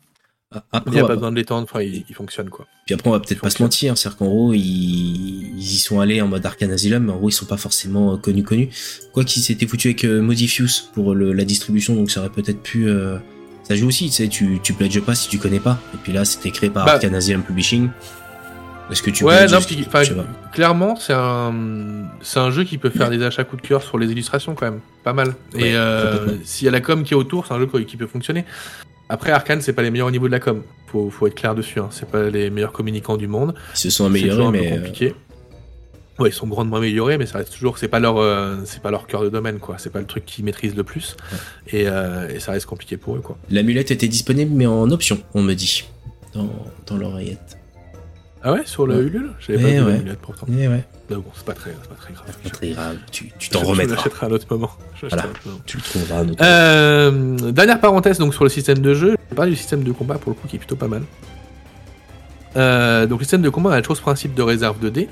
[0.50, 1.66] A- Il n'y a pas besoin de l'étendre.
[1.70, 2.66] Enfin, il, il fonctionne, quoi.
[2.86, 3.96] puis après, on va peut-être pas se mentir.
[3.98, 7.28] C'est-à-dire qu'en gros, ils, ils y sont allés en mode Arcane Asylum, mais en gros,
[7.28, 8.70] ils sont pas forcément euh, connus connus.
[9.12, 12.62] Quoi qu'ils s'étaient foutus avec euh, Modifius pour le- la distribution, donc ça aurait peut-être
[12.62, 12.88] pu...
[12.88, 13.18] euh,
[13.68, 15.78] Ça joue aussi, tu sais, tu, tu pledges pas si tu connais pas.
[15.94, 16.92] Et puis là, c'était créé par Bah.
[16.94, 17.90] Arcane Asylum Publishing.
[18.90, 20.24] Est-ce que tu ouais, non, puis, enfin, je sais pas.
[20.50, 21.52] clairement, c'est un,
[22.22, 24.64] c'est un jeu qui peut faire des achats coup de cœur sur les illustrations, quand
[24.70, 24.80] même.
[25.04, 25.34] Pas mal.
[25.54, 27.96] Ouais, Et euh, s'il y a la com qui est autour, c'est un jeu qui
[27.98, 28.46] peut fonctionner.
[29.10, 30.62] Après, Arkane, c'est pas les meilleurs au niveau de la com.
[30.90, 31.80] Faut, faut être clair dessus.
[31.80, 31.88] Hein.
[31.90, 33.54] C'est pas les meilleurs communicants du monde.
[33.74, 34.72] Ils se sont améliorés, toujours un peu mais...
[34.72, 35.14] euh, compliqué.
[36.18, 38.90] Ouais, ils sont grandement améliorés, mais ça reste toujours, c'est pas leur, euh, c'est pas
[38.90, 39.76] leur cœur de domaine, quoi.
[39.78, 41.16] C'est pas le truc qu'ils maîtrisent le plus,
[41.68, 43.38] et, euh, et ça reste compliqué pour eux, quoi.
[43.50, 45.84] L'amulette était disponible, mais en option, on me dit.
[46.34, 46.48] Dans,
[46.86, 47.56] dans l'oreillette.
[48.42, 49.02] Ah ouais, sur le Ouais.
[49.02, 49.92] Ulule, j'avais Eh pas vu ouais.
[49.92, 50.46] la lunette pourtant.
[50.48, 50.84] Eh ouais.
[51.10, 52.26] Mais bon, c'est pas très, c'est pas très grave.
[52.44, 52.96] Pas très grave.
[53.10, 53.96] Tu tu t'en Je remettras.
[53.96, 54.70] l'achèterai à un autre moment.
[54.94, 55.22] Je l'achèterai Voilà.
[55.22, 55.60] à un autre moment.
[55.66, 56.44] Tu le trouveras à notre...
[56.44, 59.10] Euh, dernière parenthèse donc sur le système de jeu.
[59.24, 61.02] Je vais parler du système de combat pour le coup qui est plutôt pas mal.
[62.54, 65.08] Donc le système de combat a toujours ce principe de réserve de dés.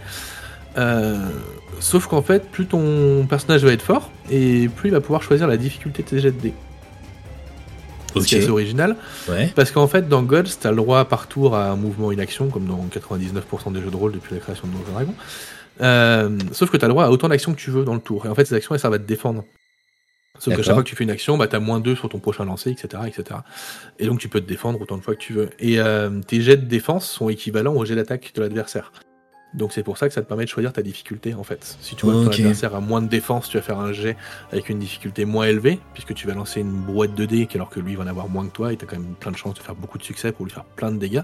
[0.77, 1.16] Euh,
[1.81, 5.47] sauf qu'en fait, plus ton personnage va être fort, et plus il va pouvoir choisir
[5.47, 6.55] la difficulté de ses jets de dés.
[8.19, 8.53] Ce qui est assez Ok.
[8.53, 8.97] original.
[9.28, 9.53] Ouais.
[9.55, 12.48] Parce qu'en fait, dans Gods, t'as le droit par tour à un mouvement une action,
[12.48, 15.15] comme dans 99% des jeux de rôle depuis la création de Donjons et Dragons.
[15.82, 18.24] Euh, sauf que t'as le droit à autant d'actions que tu veux dans le tour.
[18.24, 19.44] Et en fait, ces actions, elles servent à te défendre.
[20.39, 22.09] Sauf qu'à chaque fois que tu fais une action, bah, tu as moins 2 sur
[22.09, 23.40] ton prochain lancer, etc., etc.
[23.98, 25.51] Et donc tu peux te défendre autant de fois que tu veux.
[25.59, 28.93] Et euh, tes jets de défense sont équivalents aux jets d'attaque de l'adversaire.
[29.57, 31.78] Donc c'est pour ça que ça te permet de choisir ta difficulté en fait.
[31.81, 34.16] Si tu vois que ton adversaire a moins de défense, tu vas faire un jet
[34.53, 37.81] avec une difficulté moins élevée, puisque tu vas lancer une brouette de dés alors que
[37.81, 39.55] lui va en avoir moins que toi, et tu as quand même plein de chances
[39.55, 41.23] de faire beaucoup de succès pour lui faire plein de dégâts.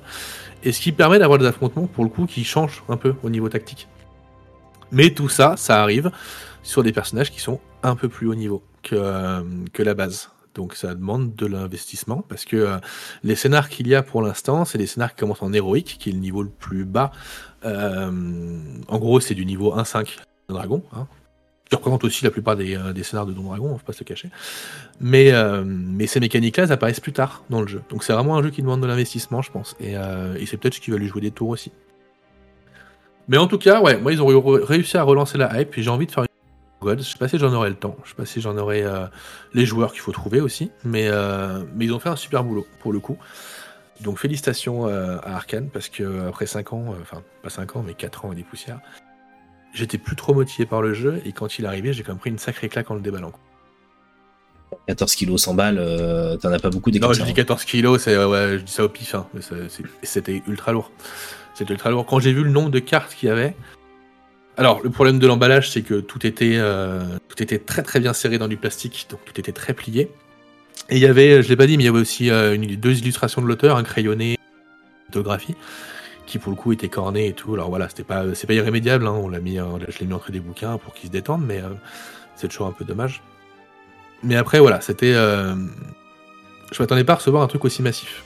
[0.64, 3.28] Et ce qui permet d'avoir des affrontements pour le coup qui changent un peu au
[3.28, 3.86] niveau tactique.
[4.90, 6.10] Mais tout ça, ça arrive
[6.62, 9.42] sur des personnages qui sont un peu plus haut niveau que, euh,
[9.72, 10.30] que la base.
[10.54, 12.76] Donc ça demande de l'investissement parce que euh,
[13.24, 16.10] les scénars qu'il y a pour l'instant, c'est des scénars qui commencent en héroïque, qui
[16.10, 17.12] est le niveau le plus bas.
[17.64, 18.10] Euh,
[18.88, 20.18] en gros, c'est du niveau 1-5
[20.48, 21.06] de Dragon, hein,
[21.68, 23.82] qui représente aussi la plupart des, euh, des scénars de Don Dragon, on ne va
[23.84, 24.30] pas se cacher.
[25.00, 25.32] Mais,
[25.64, 27.82] mais ces mécaniques-là, elles apparaissent plus tard dans le jeu.
[27.90, 29.74] Donc c'est vraiment un jeu qui demande de l'investissement, je pense.
[29.80, 31.72] Et, et c'est peut-être ce qui va lui jouer des tours aussi.
[33.28, 35.90] Mais en tout cas, ouais, moi ils ont réussi à relancer la hype et j'ai
[35.90, 36.24] envie de faire
[36.82, 36.98] une God.
[37.00, 39.06] Je sais pas si j'en aurai le temps, je sais pas si j'en aurai euh,
[39.54, 42.66] les joueurs qu'il faut trouver aussi, mais, euh, mais ils ont fait un super boulot
[42.80, 43.16] pour le coup.
[44.00, 47.94] Donc félicitations euh, à Arkane parce que après 5 ans, enfin pas 5 ans mais
[47.94, 48.80] 4 ans et des poussières,
[49.74, 52.18] j'étais plus trop motivé par le jeu et quand il est arrivé, j'ai quand même
[52.18, 53.32] pris une sacrée claque en le déballant.
[54.88, 57.34] 14 kilos, 100 balles, t'en as pas beaucoup des Non, je dis hein.
[57.34, 59.40] 14 kilos, c'est, ouais, je dis ça au pif, hein, mais
[60.02, 60.90] c'était ultra lourd.
[61.54, 62.06] C'était ultra lourd.
[62.06, 63.54] Quand j'ai vu le nombre de cartes qu'il y avait,
[64.56, 68.12] alors le problème de l'emballage, c'est que tout était, euh, tout était très très bien
[68.12, 70.10] serré dans du plastique, donc tout était très plié.
[70.90, 72.98] Et il y avait, je l'ai pas dit, mais il y avait aussi euh, deux
[72.98, 75.54] illustrations de l'auteur, un crayonné, une photographie,
[76.26, 77.54] qui pour le coup était corné et tout.
[77.54, 80.32] Alors voilà, c'était pas, c'est pas irrémédiable, hein, on l'a mis, je l'ai mis entre
[80.32, 81.68] des bouquins pour qu'ils se détendent, mais euh,
[82.36, 83.22] c'est toujours un peu dommage.
[84.22, 85.14] Mais après, voilà, c'était.
[85.14, 85.56] je
[86.78, 88.22] m'attendais pas à recevoir un truc aussi massif.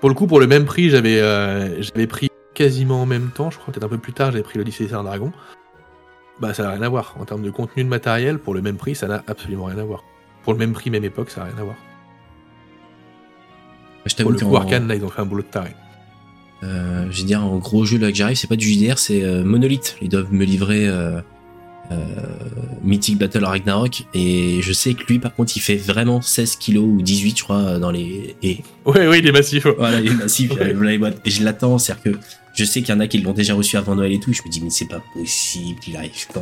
[0.00, 2.28] Pour le coup, pour le même prix, j'avais pris
[2.58, 5.04] quasiment en même temps, je crois peut-être un peu plus tard, j'avais pris l'Odyssée un
[5.04, 5.32] dragon.
[6.40, 7.14] Bah, ça n'a rien à voir.
[7.20, 9.84] En termes de contenu de matériel, pour le même prix, ça n'a absolument rien à
[9.84, 10.02] voir.
[10.42, 11.76] Pour le même prix, même époque, ça n'a rien à voir.
[14.06, 15.70] Je Pour le coup, là, ils ont fait un boulot de taré.
[16.64, 19.22] euh, je veux dire, en gros jeu là que j'arrive, c'est pas du JDR, c'est
[19.22, 19.96] euh, Monolith.
[20.00, 21.20] Ils doivent me livrer euh,
[22.82, 26.84] Mythic Battle Ragnarok et je sais que lui, par contre, il fait vraiment 16 kilos
[26.84, 29.64] ou 18, je crois, dans les et Oui, oui, il est massif.
[29.66, 29.74] ouais.
[29.76, 30.98] Voilà, il est massif, Ouais.
[31.24, 32.18] Et je l'attends, c'est-à-dire que
[32.58, 34.32] je sais qu'il y en a qui l'ont déjà reçu avant Noël et tout.
[34.32, 36.40] Je me dis, mais c'est pas possible qu'il arrive quand.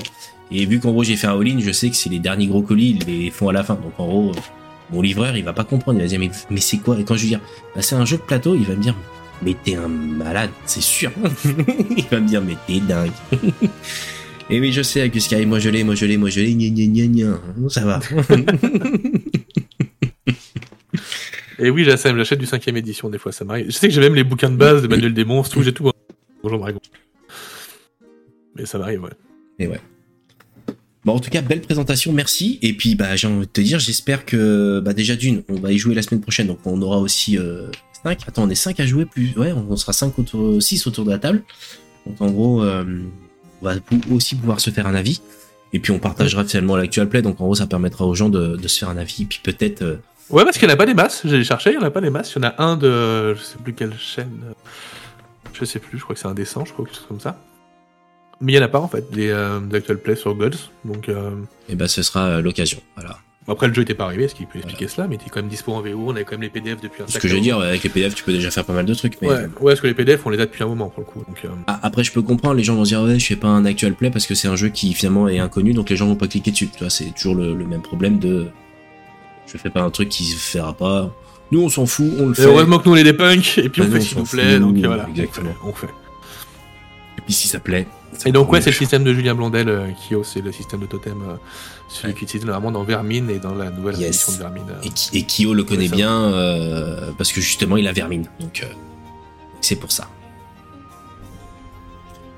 [0.50, 2.62] Et vu qu'en gros, j'ai fait un all-in, je sais que c'est les derniers gros
[2.62, 3.74] colis, ils les font à la fin.
[3.74, 4.40] Donc en gros, euh,
[4.90, 5.98] mon livreur, il va pas comprendre.
[5.98, 6.18] Il va dire,
[6.50, 6.98] mais, c'est quoi?
[6.98, 7.36] Et quand je lui dis,
[7.74, 8.94] bah, c'est un jeu de plateau, il va me dire,
[9.42, 11.10] mais t'es un malade, c'est sûr.
[11.98, 13.12] il va me dire, mais t'es dingue.
[14.48, 16.70] Et oui, je sais, Sky, moi je l'ai, moi je l'ai, moi je l'ai, gna
[16.70, 17.38] gna gna gna.
[17.68, 18.00] Ça va.
[21.58, 23.66] Et oui, j'achète j'achète du cinquième édition, des fois, ça m'arrive.
[23.66, 25.72] Je sais que j'ai même les bouquins de base, des manuels des monstres, tout, j'ai
[25.72, 25.88] tout.
[25.88, 25.92] hein.
[26.42, 26.80] Bonjour, Dragon.
[28.54, 29.10] Mais ça m'arrive, ouais.
[29.58, 29.80] Et ouais.
[31.04, 32.58] Bon, en tout cas, belle présentation, merci.
[32.62, 35.72] Et puis, bah, j'ai envie de te dire, j'espère que, bah, déjà d'une, on va
[35.72, 37.68] y jouer la semaine prochaine, donc on aura aussi euh,
[38.02, 38.20] 5.
[38.26, 41.10] Attends, on est 5 à jouer, plus, ouais, on sera 5 autour, 6 autour de
[41.10, 41.42] la table.
[42.06, 42.84] Donc, en gros, euh,
[43.62, 43.74] on va
[44.10, 45.20] aussi pouvoir se faire un avis.
[45.72, 48.56] Et puis, on partagera finalement l'actual play, donc en gros, ça permettra aux gens de,
[48.56, 49.22] de se faire un avis.
[49.22, 49.96] Et puis, peut-être, euh,
[50.28, 51.22] Ouais, parce qu'il n'y en a pas des masses.
[51.24, 52.32] J'ai cherché, il n'y en a pas des masses.
[52.34, 53.34] Il y en a un de.
[53.34, 54.40] Je sais plus quelle chaîne.
[55.56, 57.20] Euh, Je sais plus, je crois que c'est un dessin, je crois, quelque chose comme
[57.20, 57.38] ça.
[58.40, 60.70] Mais il n'y en a pas, en fait, des, euh, des actual play sur Gods.
[60.84, 61.30] Donc, euh,
[61.68, 62.78] eh ben, ce sera euh, l'occasion.
[62.94, 63.18] Voilà.
[63.48, 65.40] après, le jeu n'était pas arrivé, ce qui peut expliquer cela, mais il était quand
[65.40, 65.94] même dispo en VO.
[66.08, 67.88] On avait quand même les PDF depuis un Ce que je veux dire, avec les
[67.88, 69.28] PDF, tu peux déjà faire pas mal de trucs, mais.
[69.28, 71.24] Ouais, ouais, parce que les PDF, on les a depuis un moment, pour le coup.
[71.26, 73.36] Donc, euh, Ah, Après, je peux comprendre, les gens vont se dire, ouais, je fais
[73.36, 75.96] pas un actual play parce que c'est un jeu qui finalement est inconnu, donc les
[75.96, 76.68] gens vont pas cliquer dessus.
[76.68, 78.48] Tu vois, c'est toujours le, le même problème de.
[79.46, 81.10] Je fais pas un truc qui se fera pas.
[81.52, 82.42] Nous, on s'en fout, on le fait.
[82.42, 84.24] heureusement que nous on est des punks, et puis Bah, on nous, fait s'il nous
[84.24, 85.54] plaît, donc euh, voilà, exactement.
[85.64, 85.86] on fait.
[87.18, 87.86] Et puis si ça plaît.
[88.12, 90.80] ça Et donc ouais, c'est le système de Julien Blondel, euh, Kyo, c'est le système
[90.80, 91.34] de totem, euh,
[91.88, 92.18] celui Ouais.
[92.18, 94.08] qui utilise vraiment dans Vermine et dans la nouvelle Yes.
[94.08, 94.64] édition de Vermine.
[94.70, 94.88] euh.
[95.12, 98.26] Et, Kyo le connaît bien euh, parce que justement, il a Vermine.
[98.40, 98.66] Donc, euh,
[99.60, 100.08] c'est pour ça.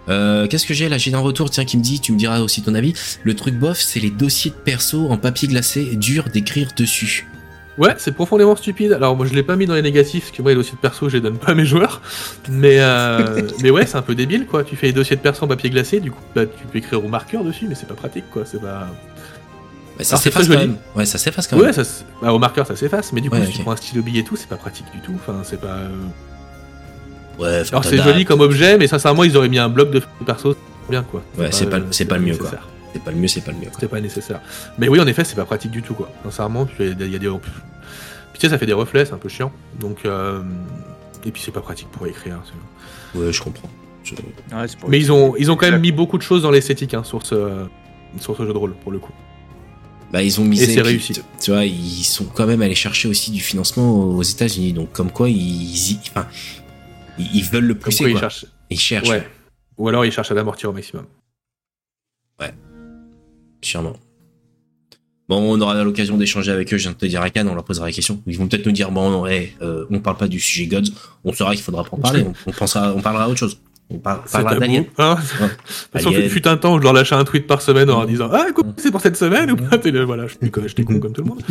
[0.08, 0.96] Euh, Qu'est-ce que j'ai là?
[0.96, 2.94] J'ai un retour, tiens, qui me dit, tu me diras aussi ton avis.
[3.24, 7.26] Le truc bof, c'est les dossiers de perso en papier glacé, dur d'écrire dessus.
[7.78, 8.92] Ouais, c'est profondément stupide.
[8.92, 10.80] Alors moi je l'ai pas mis dans les négatifs, parce que moi les dossiers de
[10.80, 12.02] perso je les donne pas à mes joueurs.
[12.50, 14.64] Mais, euh, mais ouais, c'est un peu débile quoi.
[14.64, 17.04] Tu fais les dossiers de perso en papier glacé, du coup bah, tu peux écrire
[17.04, 18.42] au marqueur dessus, mais c'est pas pratique quoi.
[18.44, 18.88] C'est pas.
[19.98, 20.76] Ouais, ça s'efface quand même.
[20.96, 21.72] Ouais, ça s'efface quand Ouais, même.
[21.72, 23.76] ça, se- bah, au marqueur ça s'efface, mais du coup Ouais, si tu prends un
[23.76, 25.12] stylo billet et tout, c'est pas pratique du tout.
[25.16, 25.66] Enfin, c'est pas.
[25.68, 25.88] euh,
[27.38, 30.56] Ouais, Alors c'est joli comme objet, mais sincèrement ils auraient mis un bloc de perso,
[30.90, 31.22] bien quoi.
[31.38, 32.50] Ouais, c'est pas- c'est pas le mieux, quoi.
[32.92, 33.68] C'est pas le mieux, c'est pas le mieux.
[33.72, 34.40] C'était pas nécessaire.
[34.78, 36.10] Mais oui, en effet, c'est pas pratique du tout, quoi.
[36.24, 37.28] Sincèrement, il y a, des.
[37.28, 37.40] Puis
[38.34, 39.52] tu sais, ça fait des reflets, c'est un peu chiant.
[39.78, 40.42] Donc, euh,
[41.24, 42.38] et puis c'est pas pratique pour écrire.
[42.44, 43.68] c'est- Ouais, je comprends.
[44.04, 46.42] Je- Ouais, c'est pour- Mais ils ont, ils ont quand même mis beaucoup de choses
[46.42, 47.66] dans l'esthétique hein, sur ce,
[48.20, 49.12] sur ce jeu de rôle, pour le coup.
[50.10, 50.64] Bah, ils ont misé.
[50.64, 51.12] Et c'est réussi.
[51.40, 54.72] Tu vois, ils sont quand même allés chercher aussi du financement aux États-Unis.
[54.72, 55.36] Donc, comme quoi, ils,
[55.92, 56.26] y- enfin,
[57.18, 58.04] ils ils veulent le Comme pousser.
[58.04, 58.46] quoi, ils cherchent.
[58.70, 59.28] Ils cherchent, Ouais.
[59.76, 61.04] Ou alors ils cherchent à l'amortir au maximum.
[63.62, 63.94] Sûrement.
[65.28, 66.78] Bon, on aura l'occasion d'échanger avec eux.
[66.78, 68.22] Je viens de te dire à Cannes, on leur posera la question.
[68.26, 70.90] Ils vont peut-être nous dire bon, ouais, euh, on parle pas du sujet Gods.
[71.24, 72.24] On saura qu'il faudra en parler.
[72.26, 73.58] On, on pensera, on parlera à autre chose.
[73.90, 74.84] On par- parlera d'Alien.
[74.96, 75.48] Hein Ouais.
[76.06, 76.28] Alien.
[76.30, 78.46] fut un temps où je leur lâchais un tweet par semaine en leur disant Ah,
[78.48, 79.76] écoute, c'est pour cette semaine ou pas?
[79.76, 81.42] T'es là, Voilà, je suis con, j'étais con comme tout le monde.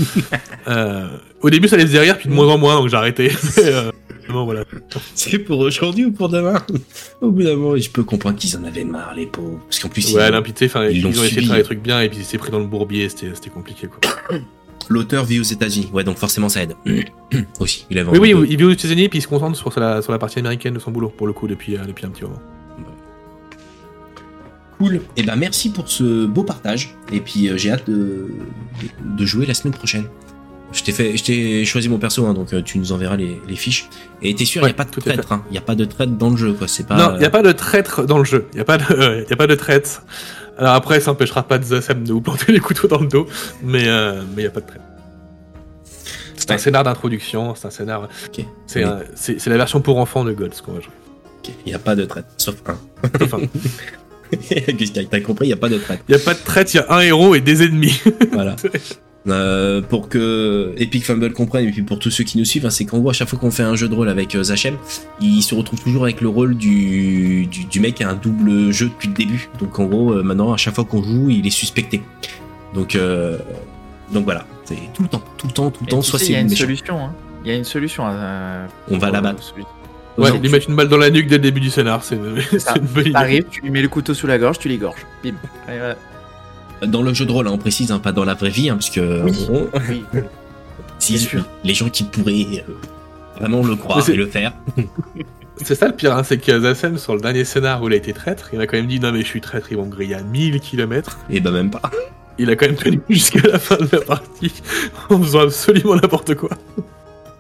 [0.68, 1.08] Euh,
[1.42, 3.32] au début, ça les faisait rire, puis de moins en moins, donc j'ai arrêté.
[4.28, 4.64] Mais, bon, voilà.
[5.16, 6.62] C'est pour aujourd'hui ou pour demain?
[7.22, 9.60] Au bout d'un moment, je peux comprendre qu'ils en avaient marre, les pauvres.
[9.70, 12.02] Parce qu'en plus, Ouais, ils- limpité, ils ils, ont essayé de faire des trucs bien,
[12.02, 14.00] et puis ils s'est pris dans le bourbier, c'était c'était compliqué, quoi.
[14.90, 15.90] l'auteur vit aux États-Unis.
[15.94, 16.76] Ouais, donc forcément, ça aide.
[17.60, 20.02] Aussi, il avait Oui, oui, il vit aux États-Unis, puis il se concentre sur la,
[20.02, 22.24] sur la partie américaine de son boulot, pour le coup, depuis, euh, depuis un petit
[22.24, 22.40] moment.
[24.80, 25.02] Cool.
[25.16, 26.96] Et ben, merci pour ce beau partage.
[27.12, 28.28] Et puis, euh, j'ai hâte de,
[29.18, 30.06] de jouer la semaine prochaine.
[30.74, 33.40] Je t'ai fait, je t'ai choisi mon perso, hein, donc euh, tu nous enverras les,
[33.48, 33.88] les fiches.
[34.22, 35.44] Et t'es sûr, il Ouais, n'y a pas de traître, hein.
[35.50, 36.68] Il n'y a pas de traître dans le jeu, quoi.
[36.68, 36.96] C'est pas.
[36.98, 38.48] Non, il n'y a pas de traître dans le jeu.
[38.52, 40.04] Il n'y a, pas de- euh, y a pas de traître.
[40.58, 43.28] Alors après, ça n'empêchera pas de Zassam de vous planter les couteaux dans le dos,
[43.64, 44.84] mais il n'y a pas de traître.
[46.36, 48.10] C'est un scénar d'introduction, c'est un scénar.
[48.28, 48.46] Ok.
[48.68, 48.84] C'est
[49.16, 50.92] c'est la version pour enfants de Gods qu'on va jouer.
[51.66, 52.78] Il n'y a pas de traître, sauf un.
[54.70, 56.04] Augustin, T'as compris, il n'y a pas de traître.
[56.10, 58.02] il n'y a pas de traître, il y a un héros et des ennemis.
[58.34, 58.56] Voilà.
[59.30, 62.70] Euh, pour que Epic Fumble comprenne et puis pour tous ceux qui nous suivent, hein,
[62.70, 64.78] c'est qu'en gros à chaque fois qu'on fait un jeu de rôle avec euh, Zachem,
[65.20, 68.72] il se retrouve toujours avec le rôle du, du, du mec qui a un double
[68.72, 69.50] jeu depuis le début.
[69.60, 72.02] Donc en gros euh, maintenant à chaque fois qu'on joue, il est suspecté.
[72.74, 73.38] Donc euh,
[74.14, 76.02] donc voilà, c'est tout le temps, tout le temps, tout le temps.
[76.02, 76.64] Soit c'est il y a une méchant.
[76.64, 76.98] solution.
[77.06, 77.14] hein.
[77.44, 78.06] Il y a une solution.
[78.06, 79.36] à- On va là-bas.
[80.18, 82.16] euh, Ouais, lui mettre une balle dans la nuque dès le début du scénar, c'est
[82.16, 82.22] une
[82.94, 83.12] bonne idée.
[83.12, 85.06] T'arrives, tu lui mets le couteau sous la gorge, tu l'égorges.
[85.24, 85.34] Bim.
[85.68, 85.96] Allez, voilà.
[86.86, 88.76] Dans le jeu de rôle, hein, on précise, hein, pas dans la vraie vie, hein,
[88.76, 89.48] parce que Oui.
[89.50, 90.04] on- Oui.
[91.00, 91.44] si sûr.
[91.64, 92.74] les gens qui pourraient euh,
[93.40, 94.54] vraiment le croire et le faire,
[95.64, 97.96] C'est ça le pire, hein, c'est que Zassem, sur le dernier scénar où il a
[97.96, 99.92] été traître, il a quand même dit non mais je suis traître, ils vont me
[99.92, 101.18] griller à 1000 km.
[101.32, 101.82] et ben même pas.
[102.38, 104.54] Il a quand même tenu jusqu'à la fin de la partie
[105.10, 106.50] en faisant absolument n'importe quoi.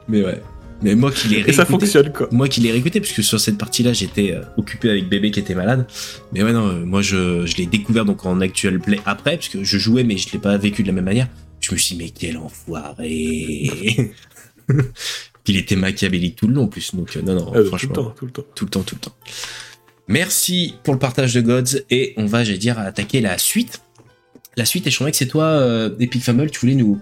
[0.07, 0.41] Mais ouais.
[0.83, 2.27] Mais moi qui l'ai Et ça réécouté- fonctionne quoi.
[2.31, 5.39] moi qui l'ai réécouté, parce que sur cette partie-là, j'étais euh, occupé avec bébé qui
[5.39, 5.87] était malade.
[6.33, 9.49] Mais ouais, non, euh, moi je, je l'ai découvert donc en actual play après, parce
[9.49, 11.27] que je jouais, mais je l'ai pas vécu de la même manière.
[11.59, 14.11] Je me suis dit, mais quel enfoiré
[15.49, 17.89] Il était machiavélique tout le long en plus, donc euh, non, non, Euh, tout franchement,
[17.89, 18.45] le temps, tout le temps.
[18.53, 19.15] tout le temps, tout le temps.
[20.07, 23.81] Merci pour le partage de Gods, et on va, j'allais dire, attaquer la suite.
[24.57, 26.99] La suite, et je trouvais que c'est toi, Epic Fumble, tu voulais nous,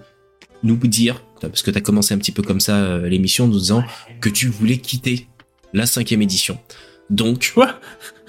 [0.66, 3.48] nous dire, parce que tu as commencé un petit peu comme ça euh, l'émission, en
[3.48, 3.84] nous disant
[4.20, 5.28] que tu voulais quitter
[5.72, 6.58] la cinquième édition.
[7.10, 7.78] Donc, Quoi?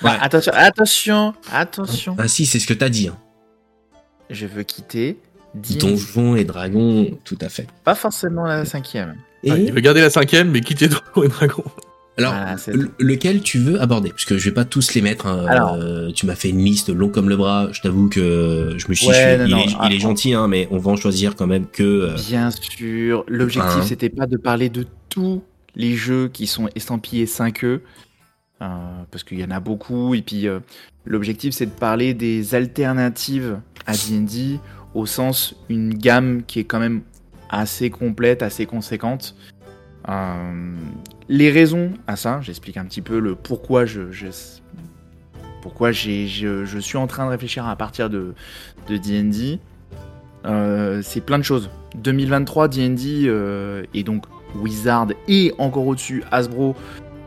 [0.03, 0.11] Ouais.
[0.11, 2.15] Ah, attention, attention, attention.
[2.19, 3.07] ah si, c'est ce que t'as dit.
[3.07, 3.17] Hein.
[4.29, 5.17] Je veux quitter.
[5.55, 7.67] Donjons et dragons, tout à fait.
[7.83, 9.15] Pas forcément la cinquième.
[9.43, 11.63] Et Ouais, il veut garder la cinquième, mais quitter Dragon et Dragon.
[12.17, 12.33] Alors,
[12.73, 14.09] le- lequel tu veux aborder?
[14.09, 15.27] Parce que je vais pas tous les mettre.
[15.27, 15.45] hein.
[15.47, 15.73] Alors.
[15.75, 17.69] Euh, tu m'as fait une liste long comme le bras.
[17.71, 19.07] Je t'avoue que je me suis.
[19.07, 21.35] Ouais, non, il, non, est, ah, il est gentil, hein, mais on va en choisir
[21.35, 21.83] quand même que.
[21.83, 25.43] euh, Bien sûr, l'objectif c'était pas de parler de tous
[25.75, 27.79] les jeux qui sont estampillés 5E, euh,
[29.11, 30.47] parce qu'il y en a beaucoup, et puis
[31.05, 34.59] l'objectif c'est de parler des alternatives à D&D,
[34.95, 37.01] au sens une gamme qui est quand même
[37.49, 39.35] assez complète, assez conséquente.
[40.09, 40.75] Euh,
[41.29, 44.01] les raisons à ça, j'explique un petit peu le pourquoi je,
[45.61, 48.33] pourquoi je, suis en train de réfléchir à partir de
[48.87, 49.59] de D&D.
[50.45, 51.69] Euh, c'est plein de choses.
[51.95, 54.25] 2023, D&D euh, et donc
[54.55, 56.75] Wizard et encore au-dessus Hasbro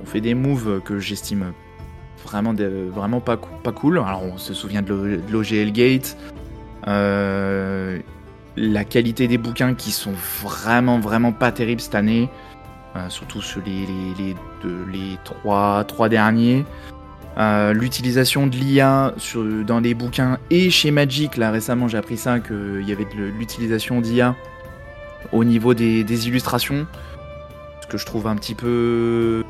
[0.02, 1.52] ont fait des moves que j'estime
[2.24, 3.98] vraiment, pas, cool.
[3.98, 6.16] Alors on se souvient de l'O- de l'OGL Gate,
[8.56, 10.12] la qualité des bouquins qui sont
[10.42, 12.28] vraiment vraiment pas terribles cette année,
[13.08, 16.64] surtout sur les, les, les, deux- les trois, trois derniers.
[17.38, 22.16] Euh, L'utilisation de l'IA sur- dans les bouquins et chez Magic, là récemment j'ai appris
[22.16, 24.34] ça, qu'il y avait de l'utilisation d'IA
[25.32, 26.86] au niveau des, des illustrations,
[27.82, 29.44] ce que je trouve un petit peu...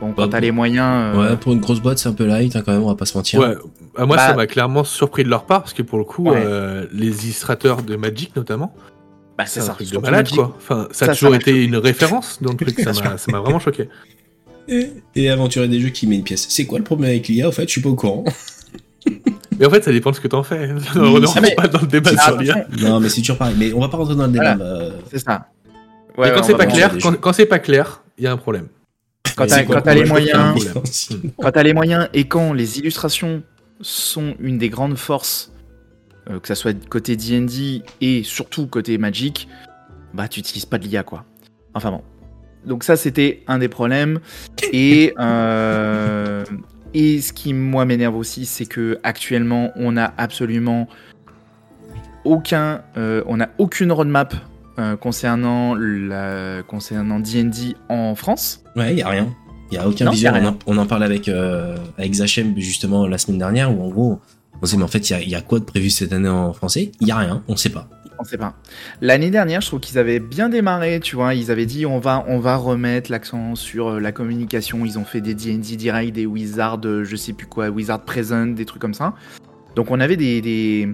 [0.00, 1.14] Bon, quand Bah, t'as les moyens...
[1.16, 2.94] euh, Ouais, pour une grosse boîte, c'est un peu light, hein, quand même, on va
[2.94, 3.40] pas se mentir.
[3.40, 3.54] Ouais,
[3.96, 6.28] à moi Bah- ça m'a clairement surpris de leur part, parce que pour le coup,
[6.30, 6.42] Ouais.
[6.44, 8.74] euh, les illustrateurs de Magic notamment,
[9.36, 9.72] bah, c'est ça.
[9.72, 10.54] truc de malade quoi.
[10.56, 11.64] Enfin, ça a Ça, toujours été choqué.
[11.64, 13.88] une référence dans le truc, ça m'a vraiment choqué.
[14.68, 16.46] Et, et aventurer des jeux qui met une pièce.
[16.48, 17.64] C'est quoi le problème avec l'IA, au fait?
[17.66, 18.24] Je suis pas au courant.
[19.58, 20.70] Mais en fait, ça dépend de ce que t'en fais.
[20.96, 22.66] on ne rentre pas dans le débat sur l'IA.
[22.80, 23.54] non, mais c'est toujours pareil.
[23.58, 24.56] Mais on va pas rentrer dans le débat.
[24.56, 24.70] Voilà.
[24.72, 25.48] euh, C'est ça.
[26.16, 28.68] Ouais, quand ouais, c'est pas clair, quand, c'est pas clair, il y a un problème.
[29.36, 30.54] Quand t'as les moyens,
[31.40, 33.42] quand t'as les moyens et quand les illustrations
[33.80, 35.52] sont une des grandes forces
[36.30, 39.48] euh, que ça soit côté D&D et surtout côté Magic,
[40.14, 41.24] bah tu n'utilises pas de l'IA quoi.
[41.74, 42.00] Enfin bon.
[42.64, 44.20] Donc ça c'était un des problèmes
[44.72, 46.44] et euh,
[46.94, 50.88] et ce qui moi m'énerve aussi c'est que actuellement on a absolument
[52.24, 54.34] aucun euh, on a aucune roadmap
[55.00, 58.64] concernant la concernant D&D en France.
[58.74, 59.32] Ouais, il y a rien.
[59.70, 60.34] Il y a aucun Non, visuel.
[60.34, 63.84] y a On, en, on en parlait avec avec Zachem justement la semaine dernière où
[63.84, 64.20] en gros
[64.62, 66.92] on sait mais en fait il y a, quoi de prévu cette année en français?
[67.00, 67.88] Il y a rien, on sait pas.
[68.18, 68.54] On sait pas.
[69.00, 71.34] L'année dernière, je trouve qu'ils avaient bien démarré, tu vois.
[71.34, 74.84] Ils avaient dit on va, on va remettre l'accent sur euh, la communication.
[74.84, 78.54] Ils ont fait des D&D direct, des Wizard, euh, je sais plus quoi, Wizard Present,
[78.54, 79.14] des trucs comme ça.
[79.74, 80.88] Donc on avait des des,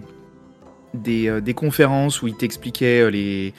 [0.95, 3.53] des, euh, conférences où ils t'expliquaient les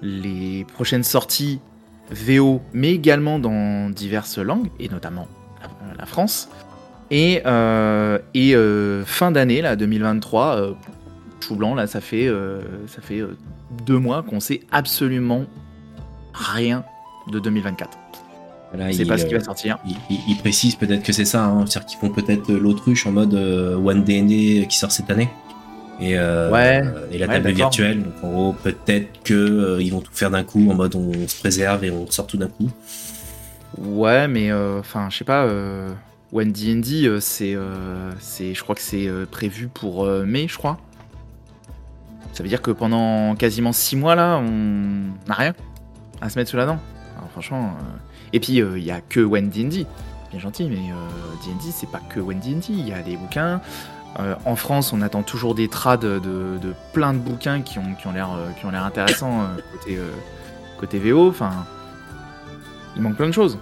[0.00, 1.60] les prochaines sorties
[2.10, 5.28] VO, mais également dans diverses langues et notamment
[5.98, 6.48] la France.
[7.10, 10.56] Et, euh, et euh, fin d'année là 2023.
[10.56, 10.72] euh,
[11.40, 12.28] chou blanc, là, ça fait,
[12.88, 13.22] ça fait
[13.86, 15.44] deux mois qu'on sait absolument
[16.34, 16.84] rien
[17.30, 17.90] de 2024.
[18.72, 19.78] Voilà, C'est pas ce qui va sortir.
[19.86, 21.64] il, il- il précise peut-être que c'est ça, hein.
[21.66, 25.28] c'est-à-dire qu'ils font peut-être l'autruche en mode euh, One D&D qui sort cette année.
[26.00, 28.02] Et, euh, Ouais, et la ouais, table virtuelle.
[28.02, 31.12] Donc en gros, peut-être que euh, ils vont tout faire d'un coup en mode on
[31.28, 32.68] se préserve et on sort tout d'un coup.
[33.78, 35.46] Ouais, mais enfin, je sais pas.
[36.32, 40.58] One D&D, euh, c'est, euh, c'est, je crois que c'est euh, prévu pour mai, je
[40.58, 40.78] crois.
[42.32, 45.54] Ça veut dire que pendant quasiment six mois là, on n'a rien
[46.20, 46.78] à se mettre sous la dent.
[47.32, 47.74] Franchement.
[48.32, 49.86] Et puis il y a que One D&D,
[50.30, 52.66] bien gentil, mais D&D c'est pas que One D&D.
[52.68, 53.60] Il y a des bouquins.
[54.44, 58.66] En France, on attend toujours des trades de, plein de bouquins qui ont, l'air, qui
[58.66, 59.98] ont l'air intéressants côté,
[60.78, 61.28] côté VO.
[61.28, 61.66] Enfin,
[62.96, 63.58] il manque plein de choses.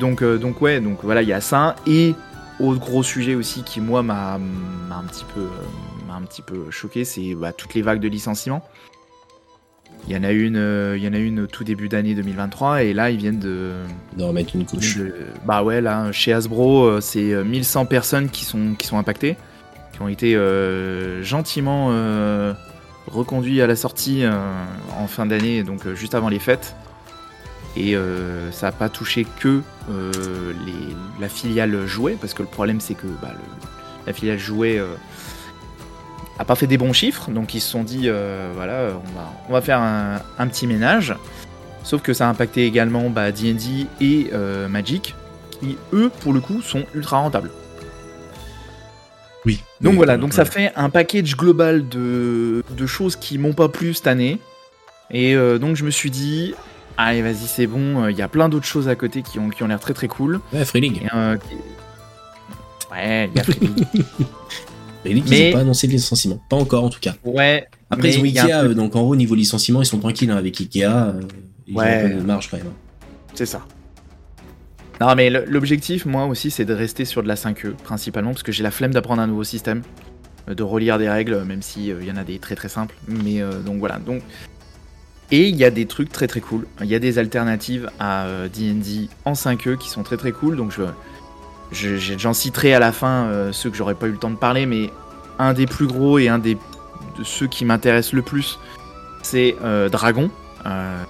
[0.00, 1.76] Donc, euh, donc ouais, donc voilà, il y a ça.
[1.86, 2.14] Et
[2.60, 4.38] autre gros sujet aussi qui moi m'a,
[4.88, 8.00] m'a un petit peu, euh, m'a un petit peu choqué, c'est bah, toutes les vagues
[8.00, 8.62] de licenciements.
[10.06, 12.14] Il y en a une, euh, il y en a une au tout début d'année
[12.14, 13.72] 2023 et là ils viennent de,
[14.16, 14.96] De remettre une couche.
[14.96, 15.12] de-
[15.44, 19.36] bah ouais là chez Hasbro c'est euh, 1100 personnes qui sont qui sont impactées,
[19.92, 22.54] qui ont été euh, gentiment euh,
[23.08, 24.22] reconduits à la sortie
[24.98, 26.74] en fin d'année, donc juste avant les fêtes.
[27.80, 29.60] Et euh, ça n'a pas touché que
[29.90, 33.66] euh, les- la filiale jouet, parce que le problème c'est que bah, le-
[34.06, 34.94] la filiale jouet euh,
[36.40, 39.32] a pas fait des bons chiffres, donc ils se sont dit euh, voilà on va,
[39.48, 41.14] on va faire un, un petit ménage.
[41.84, 45.14] Sauf que ça a impacté également bah, D&D et euh, Magic,
[45.60, 47.50] qui eux pour le coup sont ultra rentables.
[49.46, 49.62] Oui.
[49.80, 53.68] Donc Oui, voilà, donc ça fait un package global de, de choses qui m'ont pas
[53.68, 54.38] plu cette année.
[55.10, 56.54] Et euh, donc je me suis dit,
[56.98, 59.48] allez vas-y c'est bon, euh, il y a plein d'autres choses à côté qui ont,
[59.48, 60.40] qui ont l'air très très cool.
[60.52, 61.08] Ouais, Free League.
[61.14, 61.54] Euh, qui-
[62.92, 63.84] Ouais, il y a Free League.
[65.04, 66.42] Free League, Mais- ils ont pas annoncé de licenciement.
[66.50, 67.14] Pas encore en tout cas.
[67.24, 67.66] Ouais.
[67.90, 70.60] Après, ils ont Ikea, euh, donc en gros, niveau licenciement, ils sont tranquilles hein, avec
[70.60, 70.84] Ikea.
[70.84, 71.20] euh,
[71.66, 71.84] ils Ouais.
[72.02, 72.72] ont un peu de marge quand même.
[73.34, 73.62] C'est ça.
[75.00, 78.50] Non, mais l'objectif, moi aussi, c'est de rester sur de la 5e, principalement, parce que
[78.50, 79.82] j'ai la flemme d'apprendre un nouveau système,
[80.48, 82.94] euh, de relire des règles, même si il y en a des très très simples.
[83.06, 83.98] Mais euh, donc voilà.
[83.98, 84.22] Donc...
[85.30, 86.66] Et il y a des trucs très très cool.
[86.80, 90.56] Il y a des alternatives à euh, D&D en 5e qui sont très très cool.
[90.56, 90.72] Donc
[91.70, 94.36] je, j'en citerai à la fin euh, ceux que j'aurais pas eu le temps de
[94.36, 94.90] parler, mais
[95.38, 96.56] un des plus gros et un des
[97.18, 98.58] de ceux qui m'intéressent le plus,
[99.22, 100.30] c'est euh, Dragon.
[100.66, 101.02] Euh,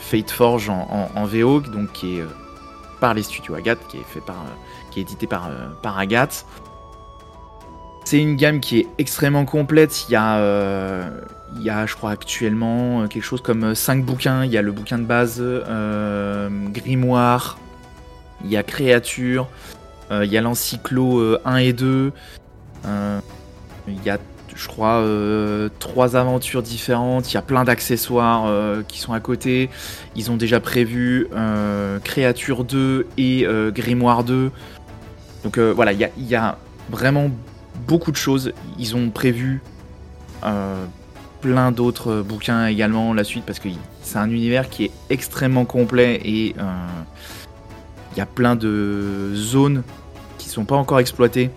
[0.00, 2.26] Fate Forge en, VO, donc qui est euh,
[3.00, 4.54] par les studios Agathe, qui est fait par, euh,
[4.90, 6.46] qui est édité par, euh, par Agathe.
[8.04, 10.06] C'est une gamme qui est extrêmement complète.
[10.08, 11.08] Il y a, euh,
[11.56, 14.44] il y a je crois actuellement euh, quelque chose comme 5 bouquins.
[14.44, 17.58] Il y a le bouquin de base euh, Grimoire,
[18.44, 19.48] il y a Créature,
[20.10, 22.12] euh, il y a l'encyclo euh, 1 et 2.
[22.86, 23.20] euh,
[23.86, 24.18] il y a
[24.56, 27.30] je crois, euh, trois aventures différentes.
[27.30, 29.70] Il y a plein d'accessoires euh, qui sont à côté.
[30.16, 34.50] Ils ont déjà prévu euh, Créature 2 et euh, Grimoire 2.
[35.44, 36.58] Donc euh, voilà, il y a, il y a
[36.90, 37.30] vraiment
[37.86, 38.52] beaucoup de choses.
[38.78, 39.62] Ils ont prévu
[40.44, 40.84] euh,
[41.40, 43.68] plein d'autres bouquins également la suite parce que
[44.02, 46.86] c'est un univers qui est extrêmement complet et euh,
[48.12, 49.82] il y a plein de zones
[50.38, 51.50] qui sont pas encore exploitées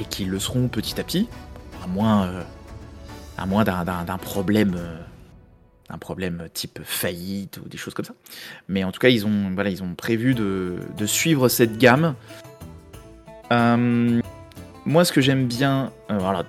[0.00, 1.28] et qui le seront petit à petit
[1.82, 2.42] à moins, euh,
[4.04, 4.18] d'un,
[5.98, 8.14] problème, type faillite ou des choses comme ça.
[8.68, 12.14] Mais en tout cas, ils ont, voilà, ils ont prévu de, suivre cette gamme.
[14.88, 16.44] Moi, ce que j'aime bien, euh, voilà,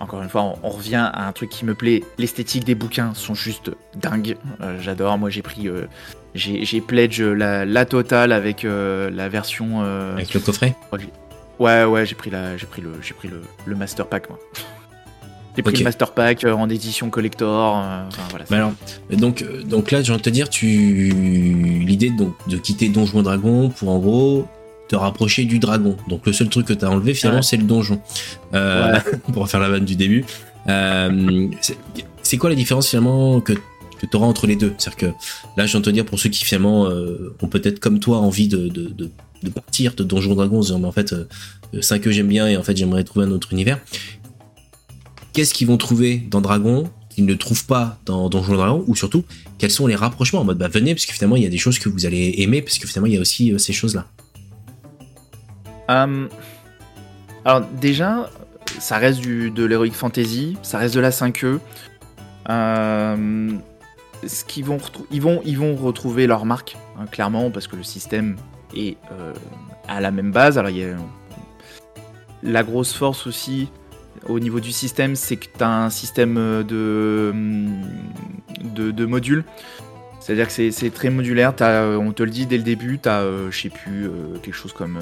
[0.00, 2.02] encore une fois, on, on revient à un truc qui me plaît.
[2.18, 4.36] L'esthétique des bouquins sont juste dingues.
[4.62, 5.18] Euh, j'adore.
[5.18, 5.86] Moi, j'ai pris, euh,
[6.34, 9.82] j'ai, pledge la, la totale avec la version.
[9.82, 10.74] euh, Avec le coffret?
[11.58, 14.38] Ouais, ouais, j'ai pris la, j'ai pris le, j'ai pris le, le master pack moi.
[15.56, 17.74] J'ai pris le Master Pack en édition collector.
[17.74, 18.44] enfin, voilà.
[18.52, 18.72] Alors,
[19.10, 20.64] donc, donc là, j'ai envie de te dire, tu
[21.84, 24.46] l'idée donc de quitter Donjon Dragon pour en gros
[24.90, 25.96] te rapprocher du dragon.
[26.08, 28.00] Donc le seul truc que tu as enlevé finalement, c'est le donjon.
[28.54, 28.98] Euh,
[29.32, 30.24] pour faire la vanne du début.
[30.68, 31.48] Euh,
[32.22, 34.72] c'est- quoi la différence finalement que que tu auras entre les deux?
[34.78, 35.06] C'est-à-dire que
[35.56, 38.18] là, j'ai envie de te dire pour ceux qui finalement euh, ont peut-être comme toi
[38.18, 39.10] envie de, de, de,
[39.42, 41.26] de partir de Donjon Dragon, en se disant, mais en fait, euh,
[41.74, 43.78] 5e j'aime bien et en fait j'aimerais trouver un autre univers.
[45.32, 49.22] Qu'est-ce qu'ils vont trouver dans Dragon qu'ils ne trouvent pas dans Donjon Dragon ou surtout
[49.58, 50.40] quels sont les rapprochements?
[50.40, 52.34] En mode bah venez parce que finalement il y a des choses que vous allez
[52.38, 54.06] aimer parce que finalement il y a aussi euh, ces choses là.
[55.90, 56.28] Euh,
[57.44, 58.30] alors déjà,
[58.78, 61.58] ça reste du, de l'Heroic Fantasy, ça reste de la 5e.
[62.48, 63.50] Euh,
[64.26, 64.78] ce qu'ils vont,
[65.10, 68.36] ils vont, ils vont retrouver leur marque, hein, clairement, parce que le système
[68.76, 69.32] est euh,
[69.88, 70.58] à la même base.
[70.58, 70.96] Alors il y a
[72.42, 73.68] la grosse force aussi
[74.28, 77.32] au niveau du système, c'est que tu as un système euh, de,
[78.90, 79.44] de, modules.
[80.20, 83.24] C'est-à-dire que c'est- très modulaire, euh, on te le dit dès le début, tu as,
[83.50, 84.98] je sais plus, euh, quelque chose comme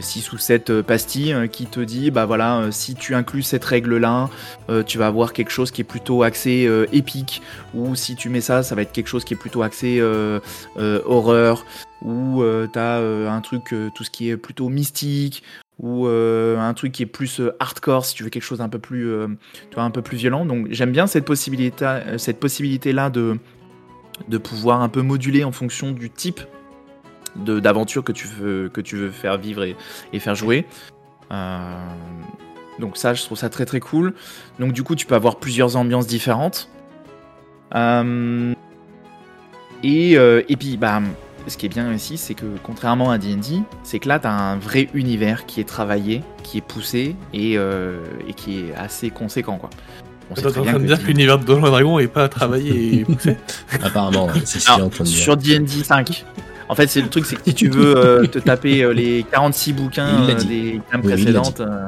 [0.00, 3.64] 6 ou 7 pastilles euh, qui te dit, bah voilà, euh, si tu inclus cette
[3.64, 4.30] règle-là,
[4.70, 7.42] euh, tu vas avoir quelque chose qui est plutôt axé euh, épique,
[7.74, 10.40] ou si tu mets ça, ça va être quelque chose qui est plutôt axé euh,
[10.76, 11.64] euh, horreur,
[12.02, 12.42] ou
[12.72, 15.42] tu as un truc, euh, tout ce qui est plutôt mystique,
[15.78, 18.68] ou euh, un truc qui est plus euh, hardcore si tu veux quelque chose un
[18.68, 19.28] peu plus euh,
[19.76, 20.44] un peu plus violent.
[20.44, 26.10] Donc j'aime bien cette possibilité euh, là de pouvoir un peu moduler en fonction du
[26.10, 26.40] type
[27.36, 29.76] d'aventure que tu veux que tu veux faire vivre et,
[30.12, 30.66] et faire jouer
[31.32, 31.78] Euh,
[32.78, 34.14] donc ça je trouve ça très très cool
[34.58, 36.68] donc du coup tu peux avoir plusieurs ambiances différentes
[37.74, 38.52] Euh,
[39.82, 41.00] et, euh, et puis bah
[41.46, 44.32] ce qui est bien ici, c'est que contrairement à D&D, c'est que là, tu as
[44.32, 49.10] un vrai univers qui est travaillé, qui est poussé et, euh, et qui est assez
[49.10, 49.58] conséquent.
[49.58, 49.68] Quoi.
[50.30, 52.08] On sait T'es en train de que dire que l'univers de Donjons et Dragons est
[52.08, 53.36] pas travaillé et poussé
[53.82, 55.18] Apparemment c'est ce qu'il est Alors, en train de dire.
[55.18, 56.24] sur D&D 5,
[56.74, 59.24] en fait, c'est le truc, c'est que si tu veux euh, te taper euh, les
[59.30, 61.60] 46 bouquins euh, des games Oui, précédentes...
[61.60, 61.86] euh,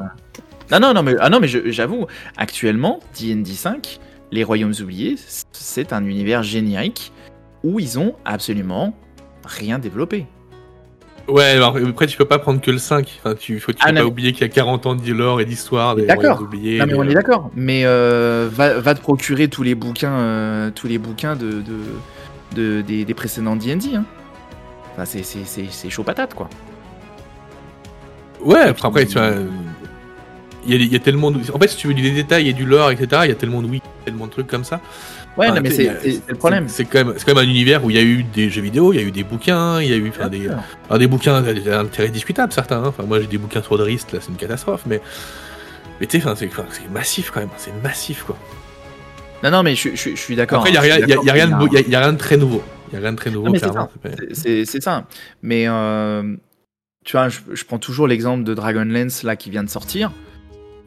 [0.71, 2.05] Non, non, non, mais, ah non, mais je- j'avoue,
[2.37, 3.99] actuellement, D&D 5,
[4.31, 5.17] Les Royaumes Oubliés,
[5.51, 7.11] c'est un univers générique
[7.65, 8.95] où ils ont absolument
[9.43, 10.25] rien développé.
[11.27, 13.19] Ouais, alors après tu peux pas prendre que le 5.
[13.19, 14.95] Enfin, tu faut, tu Ah, peux non, pas mais- oublier qu'il y a 40 ans
[14.95, 16.37] d'lore et d'histoire des D'accord.
[16.37, 16.79] royaumes oubliés.
[16.79, 17.51] Non mais des- on est d'accord.
[17.53, 21.61] Mais euh, va, va te procurer tous les bouquins, euh, tous les bouquins de, de,
[22.55, 23.95] de- des, des précédents D&D.
[23.95, 24.05] Hein.
[24.97, 26.49] Enfin, c'est, chaud patate quoi.
[28.43, 29.47] Ouais, après, après, tu vois, euh,
[30.65, 31.39] il y, a, il y a tellement de...
[31.53, 33.61] En fait, si tu veux des détails et du lore, etc., il y a tellement
[33.61, 34.79] de oui, tellement de trucs comme ça.
[35.37, 35.91] Ouais, Enfin, non, mais c'est,
[36.27, 36.67] le problème.
[36.67, 38.61] C'est quand, même- c'est quand même un univers où il y a eu des jeux
[38.61, 40.47] vidéo, il y a eu des bouquins, il y a eu enfin, des,
[40.87, 42.77] alors, des bouquins d'intérêt discutable, certains.
[42.83, 42.87] hein.
[42.87, 44.99] Enfin, moi, j'ai des bouquins sur Drist, là, c'est une catastrophe, mais...
[45.99, 48.37] Mais tu sais, c'est, massif quand même, c'est massif, quoi.
[49.43, 50.59] Non, non, mais je, je- je suis d'accord.
[50.59, 51.45] Après, il y a hein, je rien, suis il y a- il y a rien
[51.45, 52.63] de d'accord, beau- il y a- il y a rien de très nouveau.
[52.89, 53.59] Il y a rien de très nouveau, mais
[54.65, 55.07] c'est ça.
[55.41, 56.35] Mais euh,
[57.03, 60.11] tu vois, je, je prends toujours l'exemple de Dragonlance là qui vient de sortir.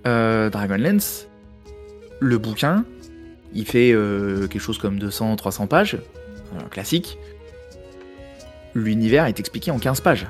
[0.06, 1.28] Euh, Dragonlance,
[2.20, 2.84] le bouquin,
[3.52, 5.98] il fait euh, quelque chose comme 200-300 pages,
[6.70, 7.18] classique.
[8.74, 10.26] L'univers est expliqué en 15 pages.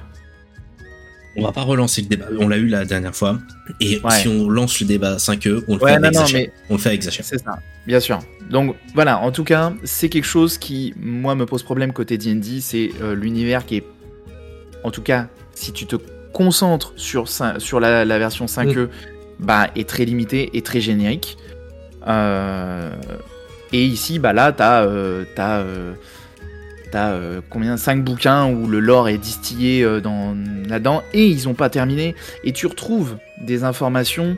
[1.36, 3.38] On va pas relancer le débat, on l'a eu la dernière fois
[3.80, 4.10] et Ouais.
[4.10, 6.36] si on lance le débat 5e, on le Ouais, fait non, avec non, Zacher.
[6.38, 7.22] mais On le fait avec Zacher.
[7.22, 8.18] C'est ça, bien sûr.
[8.50, 12.60] Donc voilà, en tout cas, c'est quelque chose qui, moi, me pose problème côté D&D,
[12.60, 13.84] c'est euh, l'univers qui est,
[14.82, 15.94] en tout cas, si tu te
[16.32, 18.88] concentres sur, sur la, la version 5e,
[19.38, 21.36] bah, est très limité et très générique.
[22.08, 22.90] Euh,
[23.72, 25.24] et ici, bah là, t'as, euh,
[26.90, 27.76] t'as, euh, combien?
[27.76, 30.36] 5 bouquins où le lore est distillé euh, dans,
[30.68, 32.14] là-dedans et ils ont pas terminé.
[32.44, 34.36] Et tu retrouves des informations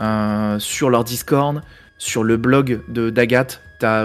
[0.00, 1.62] euh, sur leur Discord,
[1.98, 3.62] sur le blog de d'Agathe.
[3.78, 4.00] T'as,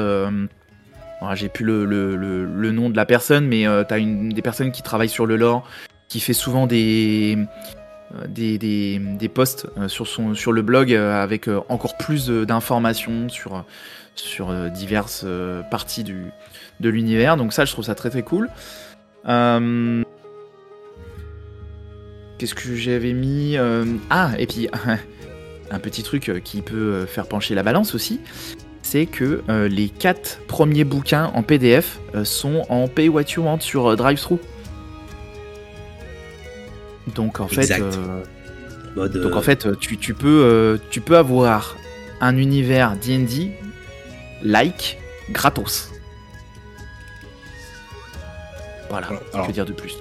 [1.22, 5.10] alors, j'ai plus le, nom de la personne, mais t'as une des personnes qui travaillent
[5.10, 5.68] sur le lore,
[6.08, 7.38] qui fait souvent des
[8.30, 13.66] des, des, posts sur, son, sur le blog avec encore plus d'informations sur,
[14.16, 15.26] sur diverses
[15.70, 16.32] parties du,
[16.80, 17.38] de l'univers.
[17.38, 18.50] Donc ça, je trouve ça très très cool.
[19.28, 20.04] Euh,
[22.38, 24.68] Qu'est-ce que j'avais mis Euh, Ah, et puis
[25.72, 28.20] un petit truc euh, qui peut faire pencher la balance aussi,
[28.82, 33.62] c'est que euh, les quatre premiers bouquins en PDF sont en pay what you want
[33.62, 34.38] sur DriveThru.
[37.16, 37.72] Donc en fait,
[38.96, 41.76] Mode, donc en fait, tu, tu peux, tu peux avoir
[42.22, 43.52] un univers D&D
[44.42, 44.98] like
[45.32, 45.92] gratos.
[48.90, 49.96] Voilà, Alors, que dire de plus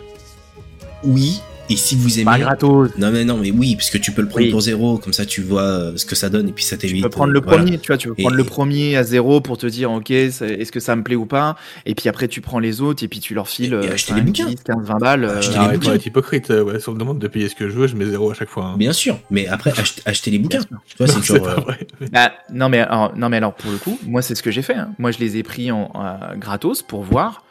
[1.06, 1.40] oui,
[1.70, 2.24] Et si vous aimez.
[2.24, 2.90] Pas gratos.
[2.98, 4.50] Non, mais non, mais oui, parce que tu peux le prendre Oui.
[4.50, 6.86] pour zéro, comme ça tu vois euh, ce que ça donne et puis ça Tu
[6.86, 7.02] t'évite.
[7.02, 7.58] peux prendre euh, le voilà.
[7.62, 10.10] premier, tu vois, tu peux Et- prendre le premier à zéro pour te dire, ok,
[10.10, 11.56] est-ce que ça me plaît ou pas?
[11.86, 13.94] Et puis après, tu prends les autres et puis tu leur files Et- et euh,
[13.94, 14.46] acheter les 5, bouquins.
[14.46, 15.24] 10, 15, 20 balles.
[15.24, 15.92] euh, Acheter les Arrête bouquins.
[15.92, 17.96] d'être hypocrite, euh, ouais, si on me demande de payer ce que je veux, je
[17.96, 18.64] mets zéro à chaque fois.
[18.66, 18.76] hein.
[18.78, 20.60] Bien sûr, mais après, ach- acheter les bouquins.
[20.86, 21.42] Tu vois, c'est Non, toujours.
[21.44, 21.86] pas euh, vrai.
[22.12, 24.62] Bah, non, mais alors, non, mais alors, pour le coup, moi, c'est ce que j'ai
[24.62, 24.74] fait.
[24.74, 24.90] hein.
[24.98, 27.42] Moi, je les ai pris en euh, gratos pour voir.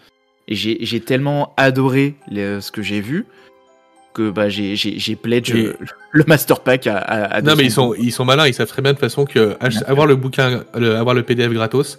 [0.48, 3.26] Et j'ai tellement adoré les- ce que j'ai vu
[4.14, 4.76] que bah, j'ai
[5.22, 5.74] pledge Et-
[6.12, 8.54] le Master Pack à, à, à Non, mais 200 ils sont, ils sont malins, ils
[8.54, 9.58] savent très bien de toute façon que
[9.88, 11.98] avoir le bouquin, le- avoir le PDF gratos,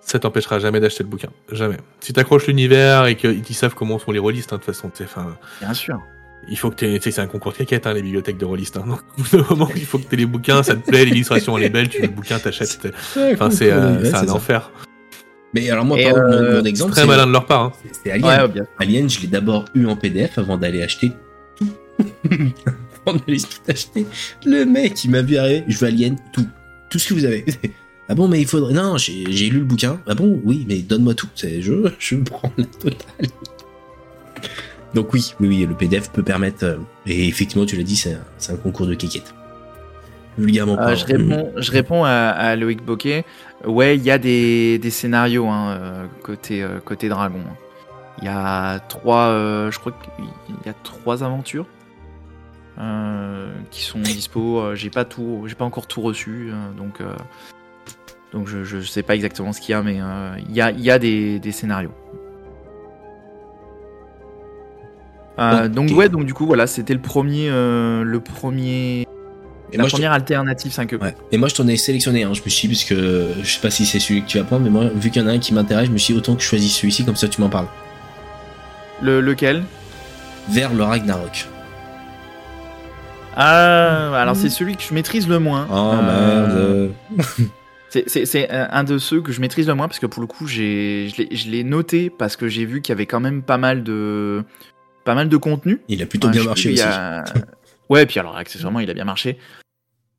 [0.00, 1.28] ça t'empêchera jamais d'acheter le bouquin.
[1.52, 1.76] Jamais.
[2.00, 4.98] Si t'accroches l'univers et qu'ils savent comment sont les rôlistes, hein, de toute façon, tu
[4.98, 6.00] sais, enfin, Bien sûr.
[6.48, 8.76] il faut que tu sais, c'est un concours de caquettes, hein, les bibliothèques de rôlistes.
[8.78, 8.84] Hein.
[8.88, 11.56] Donc, au bout d'un moment, il faut que t'aies les bouquins, ça te plaît, l'illustration
[11.56, 12.80] elle est belle, tu le bouquin, t'achètes.
[12.80, 14.40] t'es- Enfin, c'est, euh, un ça.
[15.54, 17.62] Mais alors, moi, par exemple, mon- euh, mon exemple, Très c'est malin de leur part.
[17.62, 17.72] Hein.
[18.04, 18.40] c'est Alien.
[18.42, 18.66] Ouais, bien.
[18.78, 21.12] Alien, je l'ai d'abord eu en PDF avant d'aller acheter
[21.56, 21.68] tout.
[23.06, 24.06] avant d'aller tout acheter.
[24.44, 26.46] Le mec, il m'a vu arriver, je veux Alien, tout.
[26.90, 27.44] Tout ce que vous avez.
[28.06, 28.74] Ah bon, mais il faudrait.
[28.74, 29.98] Non, j'ai lu le bouquin.
[30.06, 31.26] Ah bon, oui, mais donne-moi tout.
[31.34, 33.28] C'est- Je, je prends la totale.
[34.94, 36.64] Donc oui, oui, oui, le PDF peut permettre.
[36.64, 36.76] euh,
[37.06, 38.18] et effectivement, tu l'as dit, c'est
[38.52, 39.34] un, concours de kékette.
[40.38, 43.24] Vulgairement Euh, je réponds, je réponds à, à Loïc Boquet.
[43.64, 47.40] Ouais, il y a des, des scénarios hein, euh, côté, euh, côté dragon.
[48.18, 50.24] Il y a trois, euh, je crois qu'il
[50.66, 51.66] y a trois aventures
[52.78, 54.74] euh, qui sont dispo.
[54.74, 57.00] J'ai pas tout, j'ai pas encore tout reçu, donc
[58.32, 60.00] donc je, je sais pas exactement ce qu'il y a, mais
[60.48, 61.92] il y a, il y a des, des scénarios.
[65.38, 69.06] Donc ouais, donc du coup voilà, c'était le premier, le premier,
[69.74, 71.02] Et la moi, je première alternative 5e.
[71.02, 71.14] Ouais.
[71.32, 72.32] Et moi, je t'en ai sélectionné un.
[72.32, 74.44] Je me suis dit, parce que je sais pas si c'est celui que tu vas
[74.44, 76.18] prendre, mais moi, vu qu'il y en a un qui m'intéresse, je me suis dit,
[76.18, 77.66] autant que je choisisse celui-ci, comme ça tu m'en parles.
[79.02, 79.64] Le, lequel?
[80.48, 81.46] Vers le Ragnarok.
[83.36, 85.66] Ah, alors c'est celui que je maîtrise le moins.
[85.70, 87.48] Oh Euh, merde.
[88.06, 90.60] c'est- un de ceux que je maîtrise le moins parce que pour le coup, je
[90.60, 94.44] l'ai- je noté parce que j'ai vu qu'il y avait quand même pas mal de,
[95.04, 95.80] pas mal de contenu.
[95.88, 96.82] Il a plutôt bien je marché aussi.
[96.82, 97.24] a-
[97.90, 99.36] ouais, puis alors accessoirement, il a bien marché.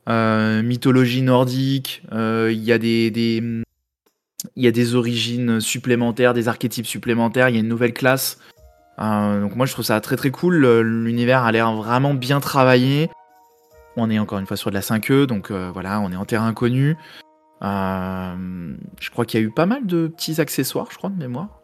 [0.07, 3.41] Euh, mythologie nordique, euh, il y a des, des-
[4.55, 7.49] il y a des origines supplémentaires, des archétypes supplémentaires.
[7.49, 8.37] Il y a une nouvelle classe.
[8.99, 10.65] Euh, donc moi, je trouve ça très très cool.
[10.81, 13.09] L'univers a l'air vraiment bien travaillé.
[13.97, 16.25] On est encore une fois sur de la 5e, donc euh, voilà, on est en
[16.25, 16.97] terrain inconnu.
[17.63, 21.17] Euh, je crois qu'il y a eu pas mal de petits accessoires, je crois, de
[21.17, 21.61] mémoire.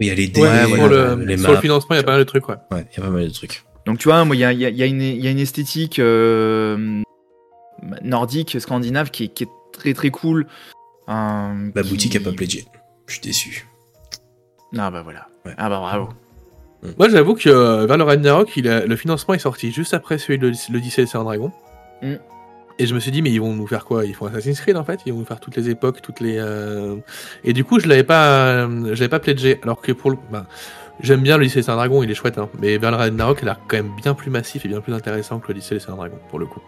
[0.00, 1.98] Il y a les dés, Ouais, Ouais, sur, voilà, le, les sur le financement, il
[1.98, 2.56] y a pas mal de trucs, ouais.
[2.72, 3.64] Ouais, il y a pas mal de trucs.
[3.86, 5.22] Donc tu vois, moi, il y a, il y a- il y a une- il
[5.22, 7.02] y a une esthétique euh,
[8.02, 10.46] nordique, scandinave, qui est, qui est très très cool.
[11.08, 12.64] Euh, La qui- boutique a pas pledgé.
[13.06, 13.66] Je suis déçu.
[14.78, 15.28] Ah bah voilà.
[15.44, 15.52] Ouais.
[15.58, 16.08] Ah bah bravo.
[16.98, 20.18] Moi, j'avoue que euh, vers le Ragnarok, il a- le financement est sorti juste après
[20.18, 21.52] celui de l'Odyssée et le Dragon.
[22.02, 22.14] Mm.
[22.78, 24.04] Et je me suis dit, mais ils vont nous faire quoi?
[24.04, 25.00] Ils font Assassin's Creed en fait?
[25.06, 26.36] Ils vont nous faire toutes les époques, toutes les.
[26.38, 26.96] euh,
[27.44, 29.60] Et du coup, je l'avais pas, euh, je l'avais pas pledgé.
[29.62, 30.16] Alors que pour le.
[30.30, 30.46] bah,
[31.00, 32.48] J'aime bien l'Odyssée et le Dragon, il est chouette, hein.
[32.60, 34.94] mais vers le Ragnarok, il a l'air quand même bien plus massif et bien plus
[34.94, 36.60] intéressant que l'Odyssée et le Dragon, pour le coup.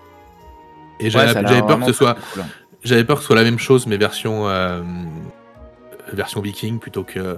[0.98, 2.14] Et j'avais peur que ce soit.
[2.14, 2.46] cool, hein.
[2.82, 4.80] J'avais peur que ce soit la même chose, mais version euh,
[6.12, 7.36] version viking plutôt que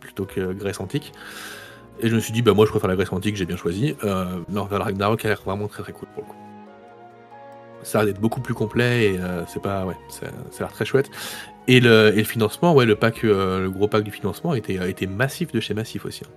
[0.00, 1.12] plutôt que Grèce antique.
[2.00, 3.96] Et je me suis dit, bah moi je préfère la Grèce antique, j'ai bien choisi.
[4.04, 6.36] Euh, non, Val Ragnarok a l'air vraiment très très cool pour le coup.
[7.82, 10.66] Ça a l'air d'être beaucoup plus complet et euh, c'est pas ouais, ça, ça a
[10.66, 11.10] l'air très chouette.
[11.68, 14.78] Et le, et le financement, ouais, le pack, euh, le gros pack du financement était,
[14.88, 16.22] était massif de chez Massif aussi.
[16.24, 16.30] hein.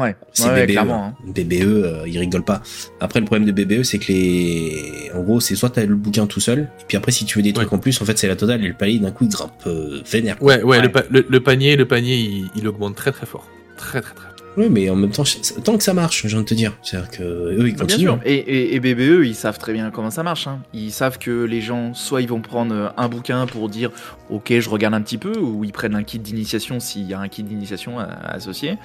[0.00, 0.72] Ouais, C'est ouais, BBE.
[0.72, 1.04] clairement.
[1.04, 1.14] hein.
[1.24, 2.60] BBE, euh, ils rigolent pas.
[2.98, 5.08] Après, le problème de BBE, c'est que les.
[5.14, 7.44] En gros, c'est soit t'as le bouquin tout seul, et puis après, si tu veux
[7.44, 9.30] des trucs en plus, en fait, c'est la totale, et le palier, d'un coup, il
[9.30, 10.36] grimpe euh, vénère.
[10.42, 10.82] Ouais, ouais, Ouais.
[10.82, 14.14] Le, pa- le- le panier, le panier, il, il augmente très très fort, très très
[14.16, 14.26] très.
[14.56, 15.24] Oui, mais en même temps,
[15.64, 16.72] tant que ça marche, j'ai envie de te dire.
[16.82, 18.00] C'est-à-dire que eux, ils Bien continuent.
[18.02, 18.20] sûr.
[18.24, 20.46] Et, et, et BBE, ils savent très bien comment ça marche.
[20.46, 20.60] hein.
[20.72, 23.90] Ils savent que les gens, soit ils vont prendre euh, un bouquin pour dire
[24.30, 27.18] Ok, je regarde un petit peu, ou ils prennent un kit d'initiation s'il y a
[27.18, 28.78] un kit d'initiation associé.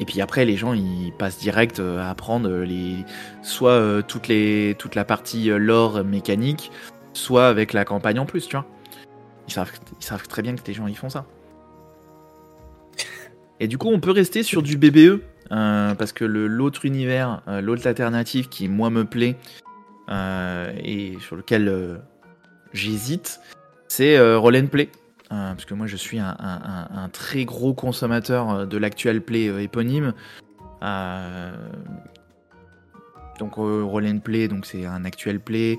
[0.00, 2.96] Et puis après, les gens, ils passent direct euh, à apprendre les,
[3.42, 6.70] soit euh, toutes les, toute la partie lore mécanique,
[7.14, 8.66] soit avec la campagne en plus, tu vois.
[9.48, 11.24] Ils savent, ils savent très bien que les gens, ils font ça.
[13.60, 15.20] Et du coup, on peut rester sur du BBE,
[15.50, 19.36] euh, parce que l'autre univers, euh, l'autre alternative qui, moi, me plaît,
[20.08, 22.00] euh, et sur lequel
[22.72, 23.40] j'hésite,
[23.88, 24.90] c'est Roll and Play.
[25.28, 30.14] Parce que moi, je suis un, très gros consommateur de l'actuel Play éponyme.
[33.38, 35.78] Donc, Roll and Play, donc c'est un actuel Play,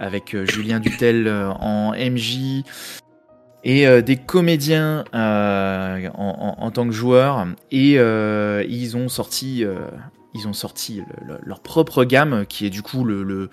[0.00, 2.64] avec Julien Dutel en MJ.
[3.64, 7.46] Et euh, des comédiens euh, en, en- tant que joueurs.
[7.72, 9.64] Et euh, ils ont sorti,
[10.34, 13.50] ils ont sorti le- le- leur propre gamme, qui est du coup le, le,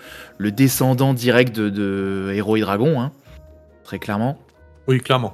[0.52, 3.12] descendant direct de, de Héros et Dragons, hein,
[3.84, 4.38] très clairement.
[4.88, 5.34] Oui, clairement.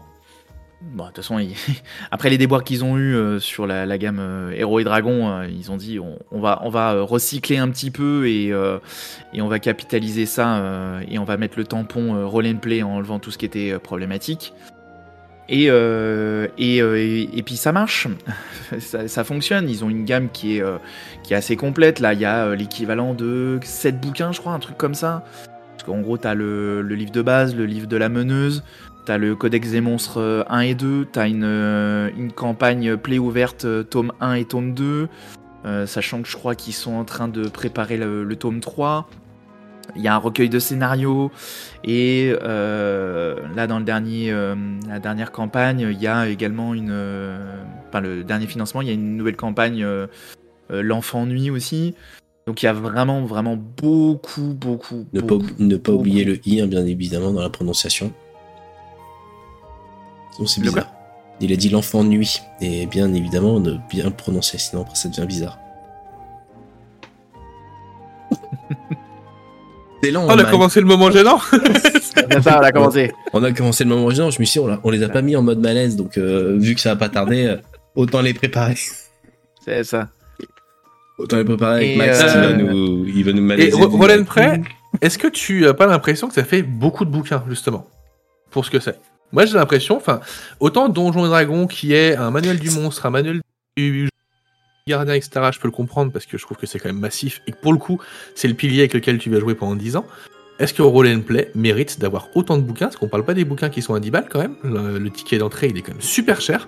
[0.79, 1.39] Bon, de toute façon,
[2.11, 5.47] après les déboires qu'ils ont eu euh, sur la, gamme euh, Héros et Dragons, euh,
[5.47, 8.53] ils ont dit on, va, recycler un petit peu et,
[9.41, 13.19] on va capitaliser ça et on va mettre le tampon roll and play en enlevant
[13.19, 14.53] tout ce qui était problématique.
[15.49, 16.77] Et, et,
[17.37, 18.07] et, puis ça marche,
[18.79, 19.69] ça, fonctionne.
[19.69, 20.63] Ils ont une gamme qui est,
[21.23, 21.99] qui est assez complète.
[21.99, 25.23] Là, il y a l'équivalent de 7 bouquins, je crois, un truc comme ça.
[25.71, 28.63] Parce qu'en gros, tu as le livre de base, le livre de la meneuse,
[29.07, 33.17] T'as le Codex des monstres euh, 1 et 2, t'as une, euh, une campagne play
[33.17, 35.07] ouverte euh, tome 1 et tome 2,
[35.65, 39.09] euh, sachant que je crois qu'ils sont en train de préparer le, le tome 3.
[39.95, 41.31] Il y a un recueil de scénarios
[41.85, 44.55] et euh, là dans le dernier, euh,
[44.89, 48.91] la dernière campagne, il y a également une, euh, enfin le dernier financement, il y
[48.91, 50.07] a une nouvelle campagne euh,
[50.69, 51.95] euh, l'enfant nuit aussi.
[52.45, 55.05] Donc il y a vraiment vraiment beaucoup beaucoup.
[55.13, 56.01] Ne pas, ne pas beaucoup.
[56.01, 58.11] oublier le i, hein, bien évidemment, dans la prononciation.
[60.37, 60.87] Sinon, c'est bizarre.
[61.41, 62.41] Il a dit l'enfant nuit.
[62.61, 65.57] Et bien évidemment, de bien prononcer, sinon après ça devient bizarre.
[70.03, 70.49] C'est lent, Oh, on a Mike.
[70.51, 71.39] commencé le moment gênant
[72.41, 73.11] ça, on a commencé.
[73.33, 75.35] On a commencé le moment original, je me suis dit, on, les a pas mis
[75.35, 77.57] en mode malaise, donc euh, vu que ça va pas tarder, euh,
[77.95, 78.75] autant les préparer.
[79.65, 80.09] C'est ça.
[81.17, 83.71] Autant les préparer avec Et, Max qui euh, va nous, il va nous Et malaiser.
[83.75, 84.61] Ro- Roland Prey,
[85.01, 87.87] est-ce que tu as pas l'impression que ça fait beaucoup de bouquins, justement
[88.51, 88.99] Pour ce que c'est?
[89.31, 90.21] Moi, j'ai l'impression, enfin,
[90.59, 93.41] autant Donjons et Dragons qui est un manuel du monstre, un manuel
[93.75, 94.09] du
[94.87, 97.41] gardien, etc., je peux le comprendre parce que je trouve que c'est quand même massif
[97.45, 97.99] et que pour le coup,
[98.35, 100.05] c'est le pilier avec lequel tu vas jouer pendant 10 ans.
[100.59, 102.85] Est-ce que Roll and Play mérite d'avoir autant de bouquins?
[102.85, 104.55] Parce qu'on parle pas des bouquins qui sont à 10 balles quand même.
[104.63, 106.67] Le, le ticket d'entrée, il est quand même super cher.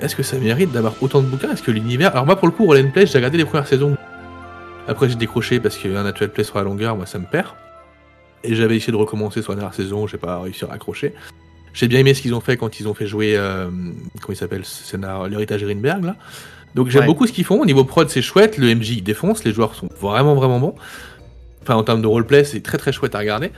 [0.00, 1.52] Est-ce que ça mérite d'avoir autant de bouquins?
[1.52, 2.10] Est-ce que l'univers.
[2.10, 3.96] Alors, moi, pour le coup, Roll and Play, j'ai regardé les premières saisons.
[4.88, 7.48] Après, j'ai décroché parce qu'un actual play sur la longueur, moi, ça me perd.
[8.42, 11.14] Et j'avais essayé de recommencer sur la dernière saison, j'ai pas réussi à raccrocher.
[11.74, 13.34] J'ai bien aimé ce qu'ils ont fait quand ils ont fait jouer.
[13.36, 13.66] euh,
[14.20, 14.62] comment il s'appelle
[15.28, 16.16] L'héritage Greenberg, là.
[16.74, 17.06] Donc j'aime Ouais.
[17.06, 17.60] beaucoup ce qu'ils font.
[17.60, 18.56] Au niveau prod, c'est chouette.
[18.58, 19.44] Le MJ, il défonce.
[19.44, 20.74] Les joueurs sont vraiment, vraiment bons.
[21.62, 23.50] Enfin, en termes de roleplay, c'est très, très chouette à regarder.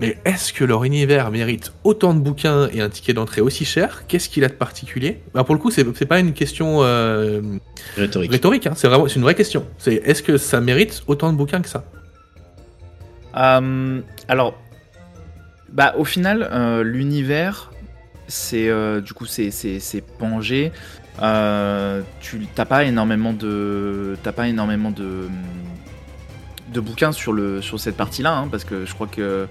[0.00, 4.04] Mais est-ce que leur univers mérite autant de bouquins et un ticket d'entrée aussi cher?
[4.08, 5.20] Qu'est-ce qu'il a de particulier?
[5.34, 7.42] Bah, Pour le coup, c'est c'est pas une question euh,
[7.96, 8.30] Rhétorique.
[8.30, 8.72] rhétorique, hein.
[8.76, 9.66] c'est vraiment c'est une vraie question.
[9.76, 11.84] C'est est-ce que ça mérite autant de bouquins que ça?
[13.36, 14.54] Euh, alors,
[15.72, 17.72] bah, au final, euh, l'univers,
[18.28, 19.50] c'est euh, du coup c'est
[20.18, 20.72] Pangée.
[21.22, 25.28] Euh, tu t'as pas énormément de t'as pas énormément de
[26.72, 29.46] de bouquins sur le sur cette partie-là, hein, parce que je crois que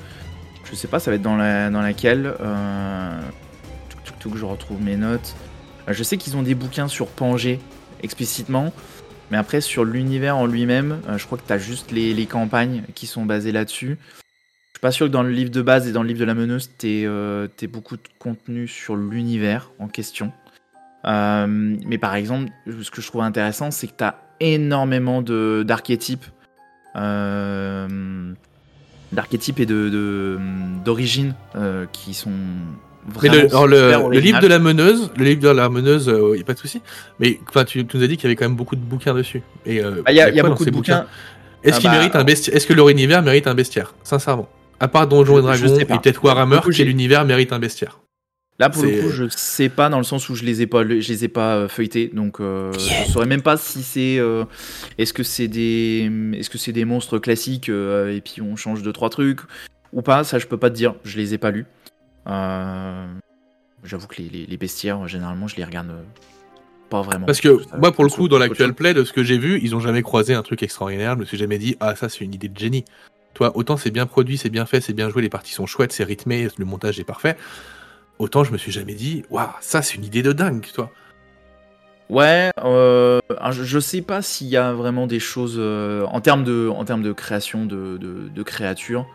[0.70, 3.20] je sais pas, ça va être dans la dans laquelle euh,
[4.04, 5.36] tuc, tuc, je retrouve mes notes.
[5.88, 7.60] Euh, Je sais qu'ils ont des bouquins sur Pangée
[8.04, 8.74] explicitement.
[9.32, 12.26] Mais après, sur l'univers en lui-même, euh, je crois que tu as juste les, les
[12.26, 13.98] campagnes qui sont basées là-dessus.
[14.80, 16.26] Je suis pas sûr que dans le livre de base et dans le livre de
[16.26, 20.32] la meneuse, tu aies, beaucoup de contenu sur l'univers en question.
[21.06, 21.48] Euh,
[21.86, 22.50] mais par exemple,
[22.82, 26.24] ce que je trouve intéressant, c'est que tu as énormément de- d'archétypes.
[26.96, 28.32] euh,
[29.12, 30.40] d'archétypes et de- de-
[30.86, 35.12] d'origines euh, qui sont Mais vraiment le, alors, le- super le livre de la meneuse,
[35.18, 36.82] le livre de la meneuse, il n'y a pas de souci.
[37.20, 39.14] Mais enfin, tu, tu nous as dit qu'il y avait quand même beaucoup de bouquins
[39.14, 39.42] dessus.
[39.66, 41.06] Et euh, Bah, Il y a, y beaucoup de bouquins.
[41.64, 43.94] Est-ce Ah qu'il bah, mérite un alors- bestiaire Est-ce que leur univers mérite un bestiaire?
[44.04, 44.48] Sincèrement.
[44.80, 48.00] À part Donjons et Dragons et peut-être Warhammer, coup, quel univers mérite un bestiaire
[48.60, 50.84] Là pour le coup, je sais pas dans le sens où je les ai pas,
[50.84, 54.44] je les ai pas euh, feuilletés, donc euh, je saurais même pas si c'est, euh,
[54.98, 58.82] est-ce que c'est des, est-ce que c'est des monstres classiques euh, et puis on change
[58.84, 59.40] de trois trucs
[59.94, 61.66] ou pas, ça je peux pas te dire, je les ai pas lus.
[62.28, 63.06] Euh,
[63.86, 66.02] J'avoue que les, les- les bestiaires généralement je les regarde euh,
[66.90, 67.28] pas vraiment.
[67.28, 68.74] Parce que Ça- moi, pour le coup, dans chose.
[68.76, 71.14] play, de ce que j'ai vu, ils ont jamais croisé un truc extraordinaire.
[71.14, 72.84] Je me suis jamais dit, ah, ça, c'est une idée de génie.
[73.34, 75.92] Toi, autant c'est bien produit, c'est bien fait, c'est bien joué, les parties sont chouettes,
[75.92, 77.38] c'est rythmé, le montage est parfait.
[78.18, 80.92] Autant je me suis jamais dit, waouh, ça, c'est une idée de dingue, toi.
[82.10, 83.20] Ouais, euh,
[83.52, 88.44] je, sais pas s'il y a vraiment des choses euh, en termes de, création de,
[88.44, 89.06] créatures.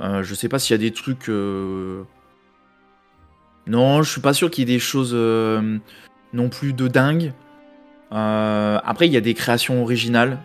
[0.00, 1.28] euh, je sais pas s'il y a des trucs.
[1.28, 2.02] euh,
[3.66, 5.14] Non, je suis pas sûr qu'il y ait des choses
[6.32, 7.32] non plus de dingue.
[8.10, 10.38] Après, il y a des créations originales,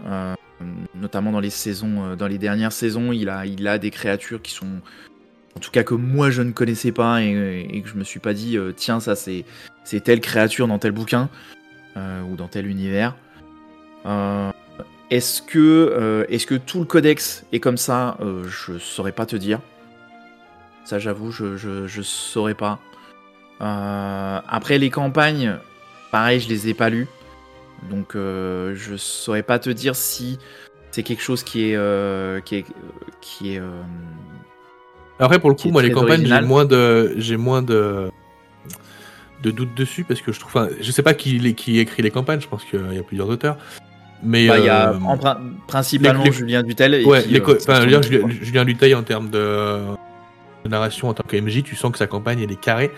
[0.95, 4.41] notamment dans les saisons, euh, dans les dernières saisons, il a, il a des créatures
[4.41, 4.81] qui sont,
[5.55, 8.33] en tout cas que moi je ne connaissais pas et, que je me suis pas
[8.33, 9.45] dit, euh, tiens, ça c'est,
[9.83, 11.29] c'est telle créature dans tel bouquin
[11.97, 13.15] euh, ou dans tel univers.
[14.05, 14.51] Euh,
[15.09, 18.17] est-ce que, euh, est-ce que tout le codex est comme ça?
[18.21, 19.59] Euh, Je saurais pas te dire.
[20.85, 22.79] Ça, j'avoue, je, je, saurais pas.
[23.61, 25.57] Euh, après les campagnes,
[26.11, 27.07] pareil, je les ai pas lues.
[27.89, 30.37] Donc euh, je saurais pas te dire si
[30.91, 32.65] c'est quelque chose qui est euh, qui est
[33.21, 33.59] qui est.
[33.59, 33.81] euh,
[35.19, 38.09] Après, pour le coup, moi, les campagnes, j'ai moins de, j'ai moins de,
[39.43, 42.11] de doutes dessus parce que je trouve, enfin, je sais pas qui, qui écrit les
[42.11, 42.41] campagnes.
[42.41, 43.57] Je pense qu'il y a plusieurs auteurs.
[44.21, 46.93] Mais bah, il y a euh, en prin- principalement les- les- Julien Dutel.
[46.93, 49.77] Et ouais, puis, les enfin, Dutel, Julien, Julien Duteil en termes de,
[50.65, 52.91] de narration en tant que MJ, tu sens que sa campagne elle est carrée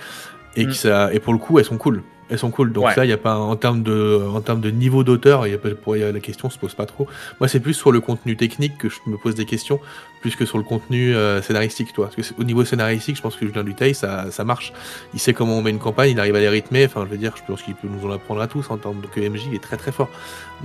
[0.55, 0.73] et que Mm.
[0.73, 2.01] ça, et pour le coup, elles sont cool.
[2.31, 2.71] Elles sont cool.
[2.71, 2.93] Donc Ouais.
[2.95, 5.53] ça, il y a pas en termes de, en termes de niveau d'auteur, il y
[5.53, 7.05] a pas, pour, il y a- la question se pose pas trop.
[7.39, 9.79] Moi, c'est plus sur le contenu technique que je me pose des questions,
[10.21, 12.09] plus que sur le contenu euh, scénaristique, toi.
[12.15, 14.71] Parce que au niveau scénaristique, je pense que Julien Duteil, ça, ça marche.
[15.13, 16.85] Il sait comment on met une campagne, il arrive à les rythmer.
[16.85, 19.01] Enfin, je veux dire, je pense qu'il peut nous en apprendre à tous en termes
[19.01, 20.09] de que MJ, il est très très fort.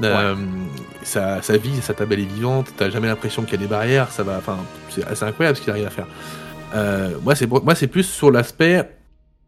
[0.05, 0.35] Euh,
[1.03, 2.69] sa, sa vie, sa table elle est vivante.
[2.77, 4.11] T'as jamais l'impression qu'il y a des barrières.
[4.13, 4.37] Ça va.
[4.39, 4.59] Enfin,
[4.91, 6.07] c'est assez incroyable ce qu'il arrive à faire.
[6.75, 8.89] Euh, moi, c'est moi, c'est plus sur l'aspect.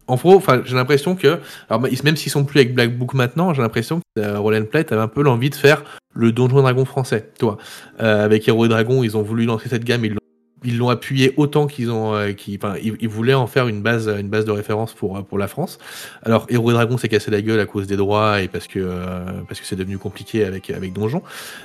[0.09, 3.53] En gros, j'ai l'impression que, alors bah, même s'ils sont plus avec Black Book maintenant,
[3.53, 6.63] j'ai l'impression que euh, Roll and Play avait un peu l'envie de faire le Donjon
[6.63, 7.59] Dragon français, toi.
[8.01, 10.07] Euh, avec Hero et Dragon, ils ont voulu lancer cette gamme,
[10.65, 14.95] ils l'ont appuyé autant qu'ils ont, euh, ils, voulaient en faire une base, de référence
[14.95, 15.79] pour la France.
[16.23, 18.89] Alors Hero et Dragon s'est cassé la gueule à cause des droits et parce que
[19.63, 21.23] c'est devenu compliqué avec Donjon.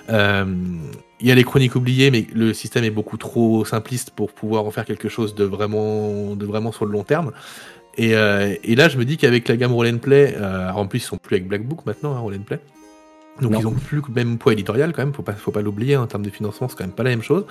[0.09, 4.65] Il y a les chroniques oubliées, mais le système est beaucoup trop simpliste pour pouvoir
[4.65, 6.35] en faire quelque chose de vraiment
[6.73, 7.31] sur le long terme.
[7.97, 10.87] Et, euh, et là, je me dis qu'avec la gamme Roll and Play, euh, en
[10.87, 12.59] plus ils sont plus avec Black Book maintenant, hein, Roll and Play.
[13.41, 13.59] Donc Non.
[13.59, 16.07] ils ont plus le même poids éditorial quand même, faut pas, faut pas l'oublier, en
[16.07, 17.45] termes de financement, c'est quand même pas la même chose.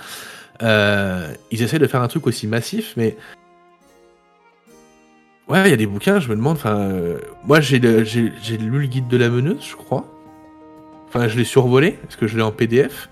[0.62, 3.16] Euh, ils essaient de faire un truc aussi massif, mais
[5.48, 6.90] ouais, il y a des bouquins, je me demande, enfin,
[7.44, 8.32] moi j'ai lu
[8.78, 10.06] le guide de la meneuse, je crois.
[11.08, 13.08] Enfin, je l'ai survolé parce que je l'ai en PDF.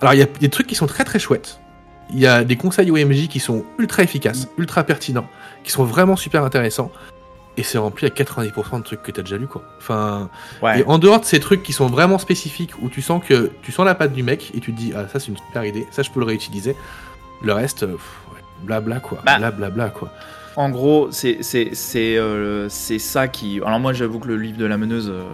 [0.00, 1.60] Alors il y a des trucs qui sont très très chouettes.
[2.12, 5.28] Il y a des conseils OMJ qui sont ultra efficaces, ultra pertinents,
[5.64, 6.90] qui sont vraiment super intéressants.
[7.56, 9.62] Et c'est rempli à 90% de trucs que t'as déjà lu, quoi.
[9.78, 10.30] Enfin,
[10.62, 10.80] Ouais.
[10.80, 13.72] et en dehors de ces trucs qui sont vraiment spécifiques, où tu sens que tu
[13.72, 15.86] sens la patte du mec et tu te dis ah ça c'est une super idée,
[15.90, 16.76] ça je peux le réutiliser.
[17.42, 19.50] Le reste, euh, pff, ouais, blabla quoi, Bah.
[19.50, 20.12] blabla quoi.
[20.56, 21.40] En gros, c'est
[21.96, 23.60] euh, ça qui.
[23.64, 25.24] Alors moi, j'avoue que le livre de la meneuse, euh,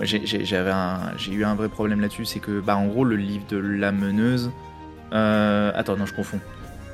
[0.00, 0.72] j'avais
[1.16, 3.92] j'ai eu un vrai problème là-dessus, c'est que bah en gros le livre de la
[3.92, 4.50] meneuse.
[5.12, 6.40] Euh, Attends, non, je confonds.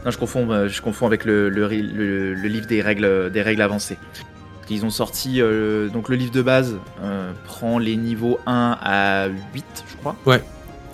[0.04, 3.30] Non, je confonds, euh, je confonds avec le, le, ri- le- le livre des règles
[3.30, 3.98] des règles avancées.
[4.70, 9.26] Ils ont sorti euh, donc le livre de base euh, prend les niveaux 1 à
[9.54, 10.14] 8, je crois.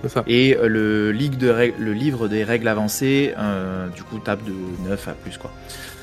[0.02, 0.22] C'est ça.
[0.26, 3.34] Et le, ligue de règles- le livre des règles avancées,
[3.96, 4.52] du coup, tape de
[4.88, 5.50] 9 à plus, quoi.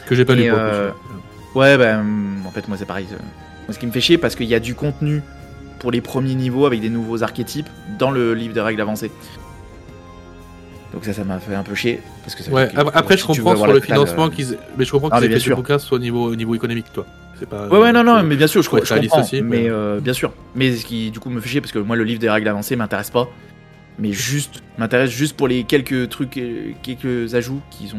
[0.08, 1.62] Que j'ai pas Et, lu pour.
[1.62, 3.06] Ouais, bah, hum, en fait, moi, c'est pareil.
[3.12, 3.20] Moi,
[3.74, 5.22] ce qui me fait chier, parce qu'il y a du contenu
[5.80, 7.70] pour les premiers niveaux avec des nouveaux archétypes
[8.00, 9.12] dans le livre de règles avancées.
[10.94, 12.02] Donc ça, ça m'a fait un peu chier.
[12.24, 14.58] Parce que ça Ouais, après, je comprends sur le financement euh, qu'ils.
[14.78, 15.56] Mais je comprends Ah, qu'ils aient fait des sûr.
[15.56, 17.06] bouquins sur au niveau, au niveau économique, toi.
[17.50, 17.68] Pas.
[17.70, 18.70] Ouais, ouais, non, non, mais bien sûr, je, je
[19.00, 19.22] comprends.
[19.22, 20.32] aussi, mais euh, bien sûr.
[20.54, 22.48] Mais ce qui, du coup, me fait chier parce que moi, le livre des règles
[22.48, 23.28] avancées m'intéresse pas.
[23.98, 27.98] Mais juste, m'intéresse juste pour les quelques trucs, euh, quelques ajouts qui, sont,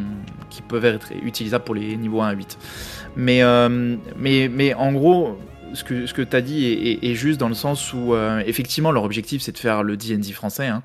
[0.48, 2.56] qui peuvent être utilisables pour les niveaux 1 à 8.
[3.16, 5.36] Mais, euh, mais, mais en gros,
[5.74, 6.72] ce que, ce que tu as dit est,
[7.04, 9.96] est- est juste dans le sens où, euh, effectivement, leur objectif, c'est de faire le
[9.96, 10.66] D&D français.
[10.68, 10.82] hein.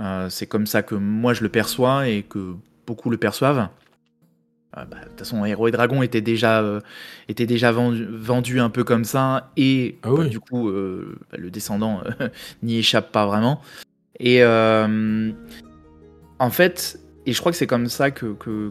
[0.00, 2.54] Euh, c'est comme ça que moi, je le perçois et que
[2.86, 3.68] beaucoup le perçoivent.
[4.76, 6.80] Euh, bah, De toute façon, Héros et Dragon était déjà, euh,
[7.28, 11.38] était déjà vendu, vendu un peu comme ça, et Ah bah, du coup, euh, bah,
[11.38, 12.28] le descendant euh,
[12.62, 13.60] n'y échappe pas vraiment.
[14.20, 15.30] Et en
[16.50, 18.70] fait, et je crois que c'est comme ça que, que,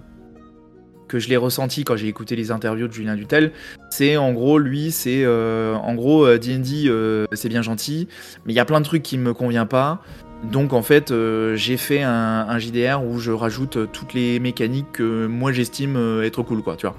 [1.08, 3.52] que je l'ai ressenti quand j'ai écouté les interviews de Julien Dutel,
[3.90, 8.08] c'est en gros, lui, c'est en gros, D&D, c'est bien gentil,
[8.46, 10.02] mais il y a plein de trucs qui me conviennent pas.
[10.44, 14.40] Donc en fait, euh, j'ai fait un, un JDR où je rajoute euh, toutes les
[14.40, 16.96] mécaniques que moi j'estime euh, être cool, quoi, tu vois.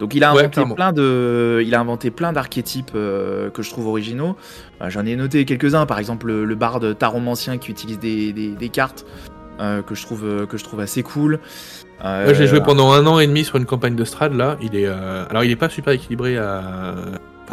[0.00, 3.86] Donc il a inventé plein de, il a inventé plein d'archétypes euh, que je trouve
[3.86, 4.36] originaux.
[4.82, 8.50] Euh, J'en ai noté quelques-uns, par exemple le, le barde taromancien qui utilise des, des-
[8.50, 9.06] des cartes
[9.86, 11.38] que je trouve que je trouve assez cool.
[12.24, 14.56] Moi, j'ai joué pendant un an et demi sur une campagne de Strad là.
[14.60, 16.96] Il est, alors il est pas super équilibré à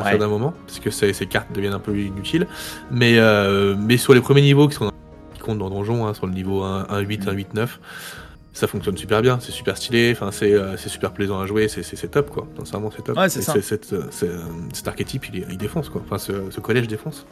[0.02, 0.26] partir Ouais.
[0.26, 2.48] d'un moment parce que ces, ces cartes deviennent un peu inutiles.
[2.92, 4.92] Mais euh, mais sur les premiers niveaux qui sont
[5.34, 7.80] qui comptent dans donjon, hein, sur le niveau 1, 1 8, 1 8, 9,
[8.54, 9.40] ça fonctionne super bien.
[9.40, 10.12] C'est super stylé.
[10.16, 11.68] Enfin c'est euh, super plaisant à jouer.
[11.68, 12.48] C'est top quoi.
[12.60, 13.18] Sincèrement c'est top.
[13.18, 14.38] Ouais, c'est euh, euh,
[14.74, 16.02] cet archétype il, défonce quoi.
[16.06, 17.26] Enfin ce, ce collège défonce.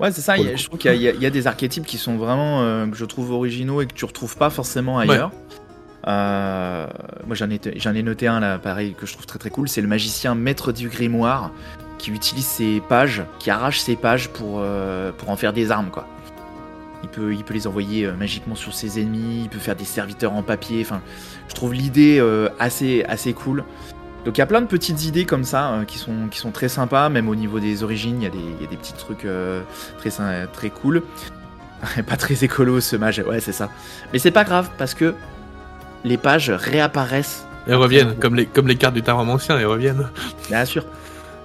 [0.00, 0.32] Ouais, c'est ça.
[0.32, 3.04] A- je trouve qu'il y, a- y des archétypes qui sont vraiment euh, que je
[3.04, 5.30] trouve originaux et que tu retrouves pas forcément ailleurs.
[6.08, 6.86] Euh,
[7.26, 9.68] moi, j'en ai, j'en ai noté un là, pareil, que je trouve très très cool.
[9.68, 11.52] C'est le magicien maître du grimoire
[12.02, 15.90] qui utilise ses pages, qui arrache ses pages pour, euh, pour en faire des armes,
[15.90, 16.06] quoi.
[17.04, 19.84] Il peut, il peut les envoyer euh, magiquement sur ses ennemis, il peut faire des
[19.84, 20.82] serviteurs en papier.
[20.84, 21.00] Enfin,
[21.48, 23.62] je trouve l'idée euh, assez, assez cool.
[24.24, 26.68] Donc il y a plein de petites idées comme ça qui, sont, qui sont très
[26.68, 28.92] sympas, même au niveau des origines, il y, a des- il y a des petits
[28.94, 29.26] trucs
[29.98, 30.10] très,
[30.52, 31.02] très cool.
[32.06, 33.68] pas très écolo ce mage, ouais c'est ça.
[34.12, 35.14] Mais c'est pas grave parce que
[36.04, 40.08] les pages réapparaissent, Elles reviennent, comme les, comme les cartes du tarot ancien, elles reviennent.
[40.48, 40.84] bien sûr.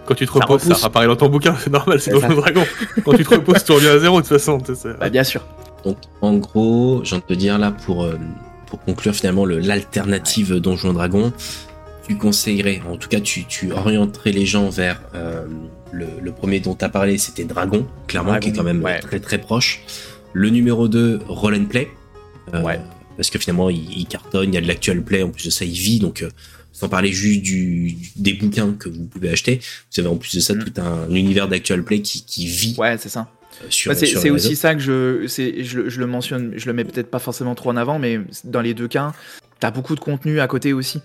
[0.08, 2.36] Quand tu te Ça reposes, ça, apparaît dans ton bouquin, c'est normal, c'est dans le
[2.36, 2.64] dragon.
[3.04, 4.58] Quand tu te reposes, tu reviens à zéro de toute façon.
[5.00, 5.46] Bah, bien sûr.
[5.84, 8.16] Donc, en gros, j'ai envie de te dire là, pour, euh,
[8.68, 11.32] pour conclure finalement le- l'alternative Donjon Dragon,
[12.08, 15.46] tu conseillerais, en tout cas, tu, tu orienterais les gens vers euh,
[15.92, 18.82] le, le premier dont tu as parlé, c'était Dragon, clairement, Dragon, qui est quand même
[18.84, 19.00] ouais.
[19.00, 19.82] très très proche.
[20.34, 21.90] Le numéro 2, Roll and Play.
[22.54, 22.80] euh, Ouais.
[23.18, 25.50] Parce que finalement, il, il cartonne, il y a de l'actual play, en plus de
[25.50, 26.30] ça, il vit, donc euh,
[26.80, 29.60] sans parler juste du, des bouquins que vous pouvez acheter,
[29.92, 30.64] vous avez en plus de ça Mm.
[30.64, 33.30] tout un univers d'actual play qui, qui vit Ouais, c'est ça.
[33.64, 36.84] euh, Bah, c'est aussi ça que je, je, le- je le mentionne, je le mets
[36.84, 39.12] peut-être pas forcément trop en avant, mais dans les deux cas,
[39.60, 41.02] t'as beaucoup de contenu à côté aussi.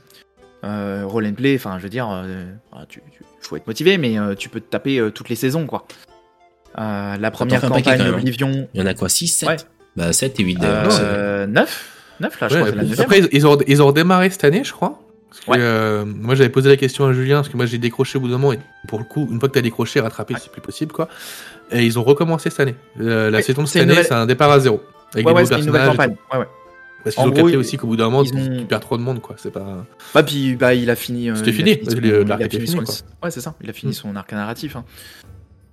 [0.64, 3.96] Euh, roll and play, enfin, je veux dire, euh, ah, tu, tu- faut être motivé,
[3.96, 5.86] mais euh, tu peux te taper euh, toutes les saisons, quoi.
[6.78, 8.18] Euh, la première paquet campagne quand même, hein.
[8.18, 9.56] Oblivion, Il y en a quoi 6, 7 Ouais.
[9.96, 10.92] Bah 7 et 8 d'ailleurs.
[10.92, 11.88] c'est- euh, 9
[12.20, 14.72] 9 là, je Ouais, crois, après, ils- ils ont, ils ont redémarré cette année, je
[14.72, 15.02] crois.
[15.32, 15.56] Parce que, Ouais.
[15.60, 18.28] euh, moi, j'avais posé la question à Julien, parce que moi, j'ai décroché au bout
[18.28, 20.92] d'un moment, et pour le coup, une fois que t'as décroché, rattraper, c'est plus possible,
[20.92, 21.08] quoi.
[21.70, 22.74] Et ils ont recommencé cette année.
[23.00, 24.82] Euh, la Ouais, saison de cette année, nouvelle- c'est un départ à zéro.
[25.14, 26.08] Avec Ouais, des ouais, nouveaux personnages.
[26.32, 26.46] Ouais, ouais.
[27.02, 28.24] Parce qu'ils ont capté aussi qu'au bout d'un moment, ont-
[28.58, 29.34] tu perds trop de monde, quoi.
[29.38, 29.84] C'est pas.
[30.14, 31.30] Bah, puis bah, il a fini.
[31.30, 33.54] euh, C'était il a fini, son- le- il a fini fini, son- Ouais, c'est ça.
[33.62, 33.94] Il a fini Mm.
[33.94, 34.76] son arc narratif.
[34.76, 34.84] hein.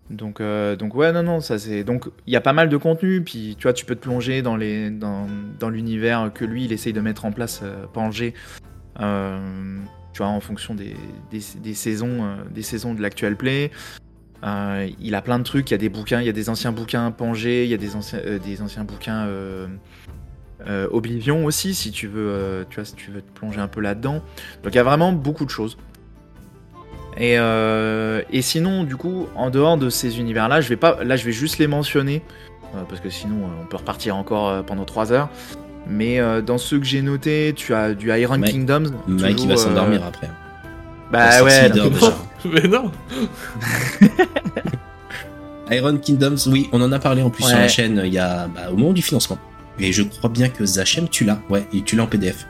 [0.10, 1.84] Donc, euh, donc ouais, non, non, ça c'est.
[1.84, 3.22] Donc, il y a pas mal de contenu.
[3.22, 5.28] Puis, tu vois, tu peux te plonger dans les, dans,
[5.60, 8.34] dans l'univers que lui, il essaye de mettre en place, euh, Pangé.
[9.02, 9.78] Euh,
[10.14, 10.96] tu vois, en fonction des,
[11.32, 13.72] des, saisons, euh, des saisons de l'actuel play.
[14.44, 15.70] Euh, il a plein de trucs.
[15.70, 17.78] Il y a des bouquins, il y a des anciens bouquins Pangé, il y a
[17.78, 19.28] des anciens, des anciens bouquins.
[20.92, 24.22] Oblivion aussi, si tu veux, tu vois, si tu veux te plonger un peu là-dedans.
[24.64, 25.78] Donc il y a vraiment beaucoup de choses.
[27.18, 31.26] Et, et sinon, du coup, en dehors de ces univers-là, je vais pas, là, je
[31.26, 32.22] vais juste les mentionner
[32.88, 35.30] parce que sinon, on peut repartir encore pendant 3 heures.
[35.90, 38.92] Mais euh, dans ceux que j'ai notés, tu as du Iron Mike- Kingdoms.
[39.08, 40.30] Mike il toujours, va s'endormir euh, après.
[41.12, 41.70] Bah ouais.
[41.74, 42.14] déjà.
[42.46, 42.92] Mais non
[45.72, 48.48] Iron Kingdoms, oui, on en a parlé en plus sur la chaîne il y a
[48.48, 49.38] bah, au moment du financement.
[49.80, 52.46] Et je crois bien que Zachem, tu l'as, ouais, et tu l'as en PDF.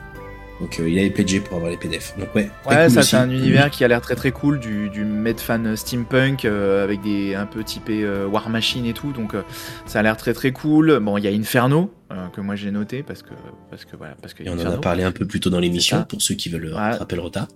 [0.60, 2.14] Donc euh, il avait pledgé pour avoir les PDF.
[2.18, 4.90] Donc ouais, Ouais, cool ça c'est un univers qui a l'air très très cool, du,
[4.90, 9.34] du Medfan steampunk euh, avec des un peu typé euh, War Machine et tout, donc
[9.34, 9.42] euh,
[9.86, 10.98] ça a l'air très très cool.
[11.00, 13.30] Bon, il y a Inferno euh, que moi j'ai noté parce que
[13.70, 15.60] parce que voilà parce que Et on en a parlé un peu plus tôt dans
[15.60, 16.74] l'émission pour ceux qui veulent Ouais.
[16.74, 17.48] rattraper le retard.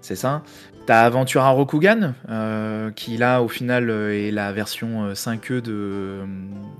[0.00, 0.42] c'est ça.
[0.84, 6.18] T'as Aventura Rokugan euh, qui là au final euh, est la version euh, 5e de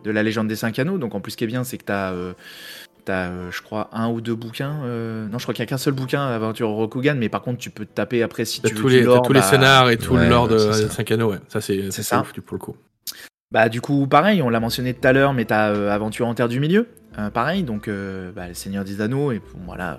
[0.02, 0.98] de la légende des 5 anneaux.
[0.98, 2.32] Donc en plus ce qui est bien c'est que t'as euh,
[3.04, 4.80] T'as, euh, je crois, un ou deux bouquins.
[4.84, 7.58] euh, Non, je crois qu'il n'y a qu'un seul bouquin, Aventure Rokugan, mais par contre,
[7.58, 9.46] tu peux te taper après si T'as tu veux tous, les, t'as tous les bah,
[9.46, 10.88] scénars et tout ouais, le lore de c'est ça.
[10.90, 11.38] 5 anneaux, ouais.
[11.48, 12.16] Ça, c'est C'est ça.
[12.16, 12.20] ça.
[12.22, 12.76] ouf, pour le coup.
[13.50, 16.34] Bah du coup pareil, on l'a mentionné tout à l'heure, mais t'as euh, Aventure en
[16.34, 16.88] Terre du Milieu,
[17.34, 17.86] pareil, donc
[18.34, 19.98] bah, le Seigneur des Anneaux, et voilà.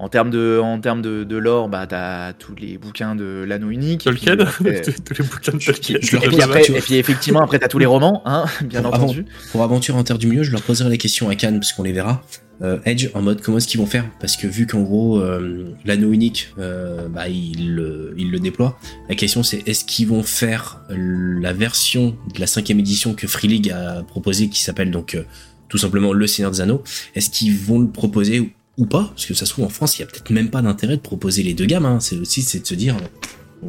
[0.00, 3.70] En termes de, en termes de, de lore, bah t'as tous les bouquins de l'anneau
[3.70, 4.06] unique.
[4.06, 5.98] et puis, Tolkien après- tous, les bouquins de Tolkien.
[6.00, 9.24] je et, puis après- et effectivement après t'as tous les romans, hein, bien entendu.
[9.52, 11.82] Pour Aventure en Terre du Milieu, je leur poserai la question à Cannes, parce qu'on
[11.82, 12.22] les verra.
[12.62, 14.04] Euh, Edge, en mode comment est-ce qu'ils vont faire?
[14.20, 18.78] Parce que vu qu'en gros, euh, l'anneau unique, euh, bah, il, le- il le déploie,
[19.08, 23.48] la question c'est est-ce qu'ils vont faire la version de la cinquième édition que Free
[23.48, 25.22] League a proposé, qui s'appelle donc euh,
[25.70, 26.82] tout simplement Le Seigneur des Anneaux?
[27.14, 30.00] Est-ce qu'ils vont le proposer ou- pas Parce que ça se trouve en France, il
[30.00, 31.86] y a peut-être même pas d'intérêt de proposer les deux gammes.
[31.86, 31.98] Hein.
[32.00, 32.96] C'est aussi c'est de se dire.
[32.96, 33.66] euh,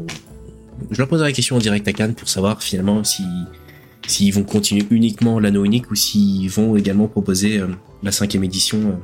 [0.92, 3.24] Je leur poserai la question en direct à Cannes pour savoir finalement si
[4.08, 7.68] s'ils vont continuer uniquement l'anneau unique ou s'ils vont également proposer euh,
[8.04, 9.00] la cinquième édition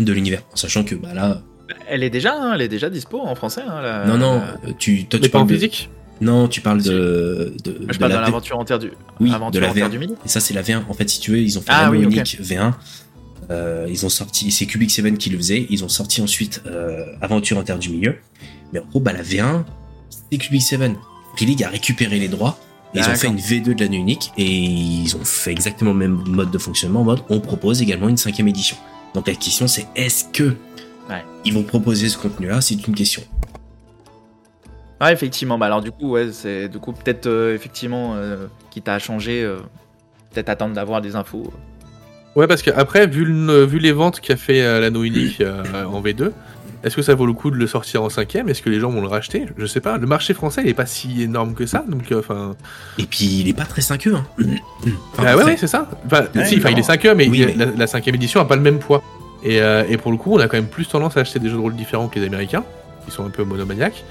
[0.00, 0.42] euh, de l'univers.
[0.52, 1.40] En sachant que bah là,
[1.88, 3.62] Elle est déjà, hein, elle est déjà dispo en français.
[3.66, 4.42] Hein, la- non non,
[4.78, 5.70] tu toi Mais tu pas en parles de,
[6.20, 8.90] non tu parles de de, Je de parle la V- l'aventure en Terre du,
[9.20, 9.90] oui Aventure de la en Terre V1.
[9.92, 10.16] du Milieu.
[10.24, 10.82] Et ça c'est la V1.
[10.88, 12.72] En fait si tu veux ils ont fait Ah l'anneau oui, unique V1.
[13.50, 15.66] Euh, ils ont sorti, c'est Cubic 7 qui le faisait.
[15.70, 18.16] Ils ont sorti ensuite euh, Aventure en Terre du Milieu.
[18.72, 19.64] Mais en gros, bah, la V1,
[20.30, 20.80] c'est Cubic 7.
[21.36, 22.58] Free League a récupéré les droits.
[22.94, 25.98] Et ils ont fait une V2 de l'année unique et ils ont fait exactement le
[25.98, 27.00] même mode de fonctionnement.
[27.00, 28.76] En mode, on propose également une cinquième édition.
[29.14, 30.54] Donc la question c'est est-ce que
[31.10, 31.24] Ouais.
[31.44, 32.60] ils vont proposer ce contenu-là?
[32.60, 33.22] C'est une question.
[35.00, 38.16] Ah effectivement, bah alors du coup ouais, c'est du coup peut-être euh, effectivement
[38.70, 39.42] quitte à changer,
[40.32, 41.52] peut-être attendre d'avoir des infos.
[42.36, 46.00] Ouais, parce qu'après, vu, le- vu les ventes qu'a fait euh, l'anneau unique euh, en
[46.02, 46.30] V2,
[46.82, 48.48] Est-ce que ça vaut le coup de le sortir en cinquième?
[48.50, 49.46] Est-ce que les gens vont le racheter?
[49.56, 49.96] Je sais pas.
[49.96, 52.56] Le marché français, il est pas si énorme que ça, donc euh, enfin.
[52.98, 54.26] Et puis il est pas très 5 e hein.
[55.14, 55.88] Enfin, ah ouais, ouais, c'est ça.
[56.04, 56.86] Enfin, Ouais, si, enfin, il est non.
[56.86, 59.02] 5 mais, Oui, il- mais- La, la cinquième édition a pas le même poids.
[59.42, 61.48] Et, euh, et pour le coup, on a quand même plus tendance à acheter des
[61.48, 62.64] jeux de rôle différents que les Américains,
[63.06, 64.04] qui sont un peu monomaniaques.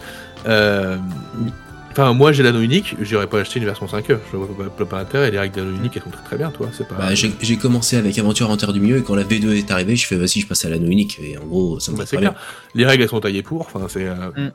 [1.94, 4.18] Enfin, moi j'ai l'anneau unique, j'irais pas acheter une version 5e.
[4.32, 5.32] Je vois pas, pas, pas l'intérêt.
[5.32, 6.70] Les règles d'anneau unique elles sont très très bien, toi.
[6.74, 6.96] C'est pas.
[6.96, 9.96] Bah, j'ai commencé avec Aventure en Terre du Milieu et quand la V2 est arrivée,
[9.96, 12.18] je fais vas-y, je passe à l'anneau unique et en gros, ça me Bah, très
[12.18, 12.34] bien.
[12.76, 13.62] Les règles elles sont taillées pour.
[13.62, 14.08] Enfin, c'est.
[14.08, 14.50] euh,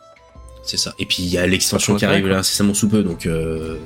[0.65, 0.95] C'est ça.
[0.99, 3.25] Et puis il y a l'extension qui arrive là, c'est ça mon sous peu donc.
[3.27, 3.77] Euh...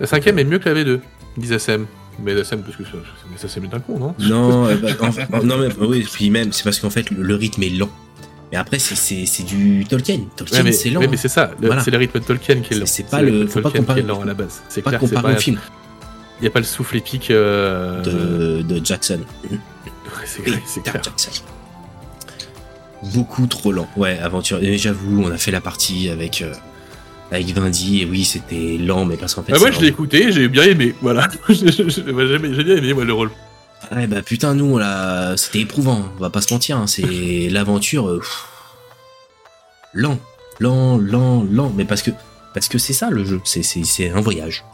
[0.00, 0.98] La cinquième est mieux que la V2,
[1.36, 1.86] disent SM.
[2.22, 2.90] Mais SM parce que ça,
[3.36, 4.14] ça c'est d'un con, non?
[4.20, 4.88] Non, euh, bah,
[5.32, 7.90] en- non mais oui, puis même c'est parce qu'en fait le, le rythme est lent.
[8.54, 10.20] Mais après c'est du Tolkien.
[10.36, 11.00] Tolkien Ouais, mais c'est lent.
[11.00, 11.50] ouais, mais c'est ça.
[11.60, 11.82] Voilà.
[11.82, 12.86] C'est le rythme de Tolkien qui est lent.
[12.86, 14.62] C'est- pas le faut pas comparer- est lent à la base.
[14.68, 15.58] C'est pas comparer au film
[16.40, 17.32] Il y a pas le souffle épique.
[17.32, 19.18] euh, de, de Jackson.
[19.50, 19.58] Ouais,
[20.24, 21.02] c'est clair.
[21.02, 21.30] Jackson.
[23.12, 23.88] Beaucoup trop lent.
[23.96, 24.58] Ouais, aventure.
[24.62, 26.52] Et j'avoue, on a fait la partie avec euh,
[27.32, 29.52] avec Vindy et oui, c'était lent, mais parce qu'en fait.
[29.52, 30.94] Ah, moi je l'ai écouté, j'ai bien aimé.
[31.02, 31.26] Voilà.
[31.48, 32.02] J'ai j'ai
[32.64, 33.30] bien aimé moi le rôle.
[33.92, 37.02] Ouais, bah putain, nous, l'a- c'était éprouvant, on va pas se mentir, hein, c'est
[37.50, 38.08] l'aventure.
[38.08, 38.20] euh,
[39.92, 40.18] lent,
[40.60, 42.10] lent, lent, lent, mais parce que
[42.52, 44.64] parce que c'est ça le jeu, c'est c'est c'est un voyage.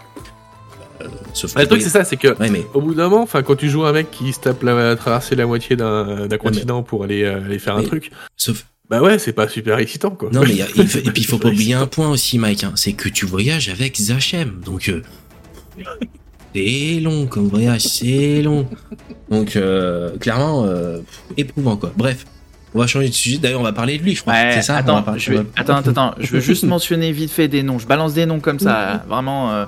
[1.00, 3.22] Euh, sauf Ah, le truc c'est ça, c'est que Ouais, mais au bout d'un moment,
[3.22, 6.38] enfin quand tu joues un mec qui se tape la, traverser la moitié d'un d'un
[6.38, 10.10] continent pour aller, euh, aller faire un truc, sauf bah ouais, c'est pas super excitant
[10.10, 10.28] quoi.
[10.32, 12.72] non, mais y a- et puis il faut pas oublier un point aussi, Mike, hein,
[12.76, 15.02] c'est que tu voyages avec Zachem, donc euh,
[16.54, 18.66] c'est long comme voyage, c'est long.
[19.30, 21.00] Donc euh, clairement euh,
[21.36, 21.92] éprouvant quoi.
[21.96, 22.26] Bref.
[22.72, 23.38] On va changer de sujet.
[23.38, 24.32] D'ailleurs, on va parler de lui, je crois.
[24.32, 24.76] Ouais, c'est ça.
[24.76, 27.48] attends, parler- je vais- on va- attends, attends, attends, je veux juste mentionner vite fait
[27.48, 27.80] des noms.
[27.80, 29.64] Je balance des noms comme ça, vraiment, euh,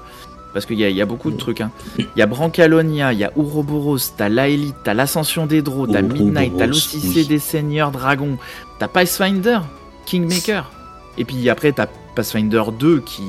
[0.55, 1.61] parce qu'il y, y a beaucoup de trucs.
[1.63, 1.73] hein.
[1.99, 6.01] Il y a Brancalonia, il y a Ouroboros, t'as l'Aelite, t'as l'Ascension des Drôs, t'as
[6.01, 7.27] Midnight, t'as l'Odyssée oui.
[7.27, 8.39] des Seigneurs Dragons,
[8.79, 9.59] t'as Pathfinder,
[10.07, 10.71] Kingmaker.
[11.19, 13.25] Et puis après, t'as Pathfinder 2 qui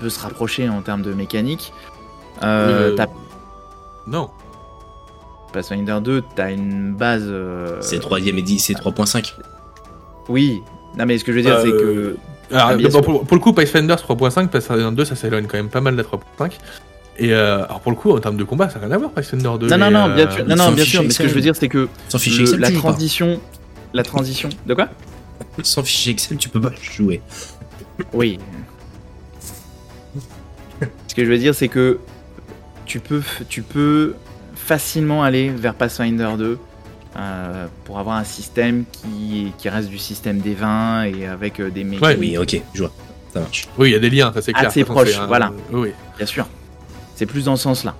[0.00, 1.72] peut se rapprocher en termes de mécanique.
[2.42, 3.06] Euh, Euh,
[4.06, 4.30] Non.
[5.52, 7.24] Pathfinder 2, t'as une base.
[7.26, 9.34] euh, C'est 3ème et 10, c'est 3.5.
[10.28, 10.60] Oui.
[10.98, 12.16] Non, mais ce que je veux dire, Euh, c'est que.
[12.54, 15.94] Alors, Ah, pour, le coup, Pathfinder 3.5, Pathfinder 2, ça s'éloigne quand même pas mal
[15.96, 16.52] de la 3.5.
[17.18, 19.10] Et euh, alors pour le coup, en termes de combat, ça n'a rien à voir
[19.10, 19.68] Pathfinder 2.
[19.68, 21.56] Non, non, non, bien euh, non, non, bien sûr, mais ce que je veux dire,
[21.56, 22.88] c'est que Sans fichier le- Excel, la tu joues pas.
[22.90, 23.40] transition.
[23.94, 24.48] La transition.
[24.66, 24.88] De quoi?
[25.62, 27.22] Sans fichier Excel, tu peux pas jouer.
[28.12, 28.38] Oui.
[31.08, 31.98] Ce que je veux dire, c'est que
[32.86, 34.14] tu peux, tu peux
[34.54, 36.58] facilement aller vers Pathfinder 2
[37.18, 41.70] euh, pour avoir un système qui, qui reste du système des vins et avec euh,
[41.70, 42.18] des mécaniques.
[42.20, 42.92] Oui, ok, je vois.
[43.32, 43.68] Ça marche.
[43.78, 44.68] Oui, il y a des liens, ça c'est clair.
[44.68, 45.52] Assez proche, un- voilà.
[45.72, 45.90] Oui.
[46.16, 46.46] Bien sûr.
[47.14, 47.94] C'est plus dans ce sens-là.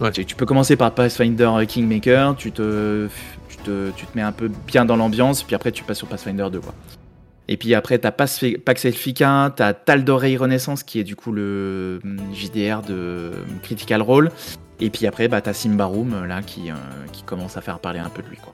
[0.00, 0.10] Ouais.
[0.10, 3.08] Tu, tu peux commencer par Pathfinder Kingmaker, tu te,
[3.48, 6.08] tu, te, tu te mets un peu bien dans l'ambiance, puis après tu passes sur
[6.08, 6.60] Pathfinder 2.
[6.60, 6.74] Quoi.
[7.48, 12.00] Et puis après, t'as Pax Pax Elfica, t'as Tal'Dorei Renaissance, qui est du coup le
[12.04, 14.30] hum, JDR de hum, Critical Role.
[14.80, 16.74] Et puis après, bah, t'as Simbarum, euh, là, qui, euh,
[17.12, 18.36] qui commence à faire parler un peu de lui.
[18.36, 18.52] Quoi.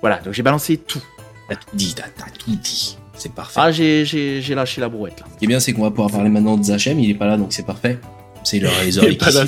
[0.00, 1.02] Voilà, donc j'ai balancé tout.
[1.48, 2.04] T'as tout dit, t'as
[2.38, 2.96] tout dit.
[3.16, 3.60] C'est parfait.
[3.62, 5.26] Ah, j'ai- j'ai j'ai lâché la brouette, là.
[5.32, 6.98] Ce qui est bien, c'est qu'on va pouvoir parler maintenant de Zachem.
[6.98, 7.98] Il est pas là, donc c'est parfait.
[8.42, 9.44] C'est le les Il pas là,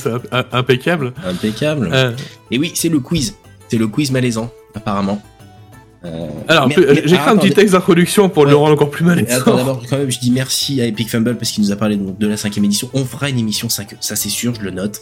[0.52, 1.12] impeccable.
[1.24, 1.90] Impeccable.
[1.93, 2.12] Euh,
[2.51, 3.35] Et oui, c'est le quiz.
[3.68, 5.20] C'est le quiz malaisant, apparemment.
[6.07, 9.31] Euh, alors, j'ai ah, écrit un petit texte d'introduction pour le rendre encore plus Mais
[9.31, 11.97] Attends, d'abord, quand même, je dis merci à Epic Fumble parce qu'il nous a parlé
[11.97, 12.89] donc, de la cinquième édition.
[12.95, 15.01] On fera une émission 5 Ça, c'est sûr, je le note.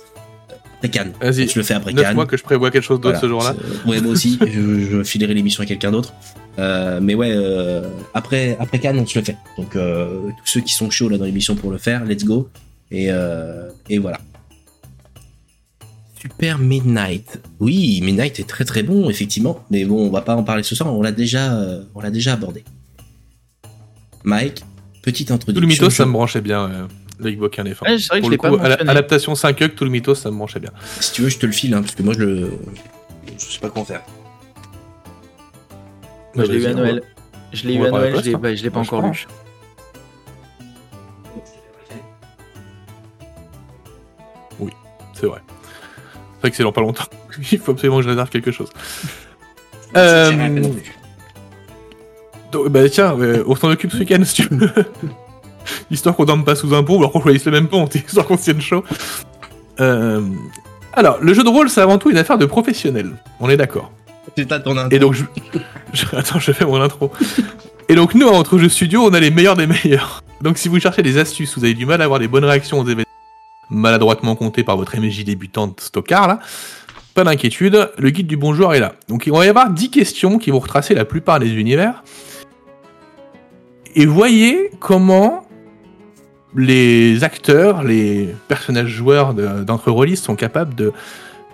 [0.76, 1.12] Après Cannes.
[1.20, 2.04] Vas-y, Je le fais après Cannes.
[2.04, 3.54] Note-moi que je prévois quelque chose d'autre Voilà, ce jour-là.
[3.86, 4.38] Ouais, moi aussi.
[4.46, 6.12] je, je filerai l'émission à quelqu'un d'autre.
[6.58, 7.82] Euh, mais ouais, euh,
[8.14, 9.36] après, après Cannes, on se le fait.
[9.58, 12.48] Donc, euh, tous ceux qui sont chauds là dans l'émission pour le faire, let's go.
[12.90, 14.18] Et, euh, et voilà.
[16.24, 17.38] Super Midnight.
[17.60, 19.62] Oui, Midnight est très très bon, effectivement.
[19.70, 20.90] Mais bon, on va pas en parler ce soir.
[20.94, 22.64] On l'a déjà, euh, on l'a déjà abordé.
[24.24, 24.64] Mike,
[25.02, 25.60] petite Tout introduction.
[25.60, 26.86] le mythos, ça me branchait bien, euh,
[27.20, 28.90] Lake Bocan et Ouais, c'est vrai que Pour je le pas mentionné.
[28.90, 30.70] adaptation 5 Huck, tout le mythos, ça me branchait bien.
[31.00, 32.52] Si tu veux, je te le file, hein, parce que moi, je le,
[33.38, 34.00] je sais pas comment faire.
[36.34, 37.02] Moi, je l'ai eu à Noël.
[37.52, 39.26] Je l'ai eu à Noël, je l'ai poste, bah, je l'ai pas encore lu.
[45.14, 45.40] C'est vrai.
[46.44, 47.06] Vrai que c'est dans pas longtemps.
[47.52, 48.68] Il faut absolument que je réserve quelque chose.
[49.96, 50.60] Euh,
[52.52, 54.70] donc, bah tiens, euh, on s'en occupe ce week-end si tu veux.
[55.90, 58.36] Histoire qu'on dorme pas sous un pont, alors qu'on choisisse le même pont, histoire qu'on
[58.36, 58.84] tienne chaud.
[59.80, 60.20] Euh,
[60.92, 63.12] alors, le jeu de rôle, c'est avant tout une affaire de professionnels.
[63.40, 63.90] On est d'accord.
[64.36, 65.24] C'est pas ton Et donc, je...
[65.94, 67.10] je- Attends, je fais mon intro.
[67.88, 70.22] Et donc, nous, entre jeux studio, on a les meilleurs des meilleurs.
[70.42, 72.78] Donc, si vous cherchez des astuces, vous avez du mal à avoir des bonnes réactions
[72.80, 73.04] aux événements,
[73.70, 76.38] maladroitement comptés par votre MJ débutante Stockard, là,
[77.14, 78.94] pas d'inquiétude, le guide du bon joueur est là.
[79.08, 82.02] Donc, il va y avoir 10 questions qui vont retracer la plupart des univers.
[83.96, 85.46] et voyez comment
[86.56, 90.92] les acteurs, les personnages joueurs de- d'entre rôlistes sont capables de,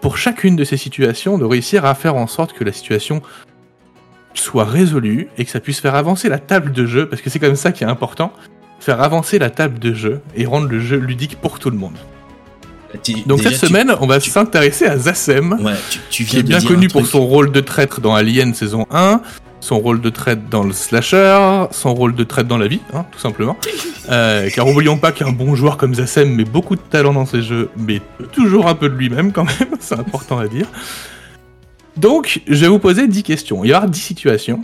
[0.00, 3.20] pour chacune de ces situations, de réussir à faire en sorte que la situation
[4.34, 7.38] soit résolue et que ça puisse faire avancer la table de jeu, parce que c'est
[7.38, 8.32] comme ça qui est important,
[8.80, 11.96] faire avancer la table de jeu et rendre le jeu ludique pour tout le monde.
[13.04, 16.38] Tu- Donc déjà, cette tu- semaine, on va s'intéresser à Zassem, Ouais, tu, tu qui
[16.38, 19.20] est bien connu pour son rôle de traître dans Alien saison 1,
[19.60, 23.04] son rôle de traître dans le slasher, son rôle de traître dans la vie, hein,
[23.12, 23.56] tout simplement.
[24.08, 27.42] Euh, car oublions pas qu'un bon joueur comme Zassem met beaucoup de talent dans ses
[27.42, 28.00] jeux, mais
[28.32, 30.66] toujours un peu de lui-même quand même, c'est important à dire.
[31.96, 33.62] Donc, je vais vous poser 10 questions.
[33.64, 34.62] Il y aura 10 situations.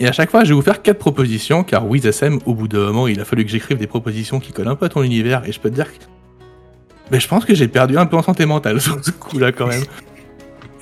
[0.00, 2.86] Et à chaque fois, je vais vous faire 4 propositions, car Zassem, au bout d'un
[2.86, 5.46] moment, il a fallu que j'écrive des propositions qui collent un peu à ton univers,
[5.46, 5.98] et je peux te dire que...
[7.10, 9.66] Mais je pense que j'ai perdu un peu en santé mentale sur ce coup-là quand
[9.66, 9.84] même.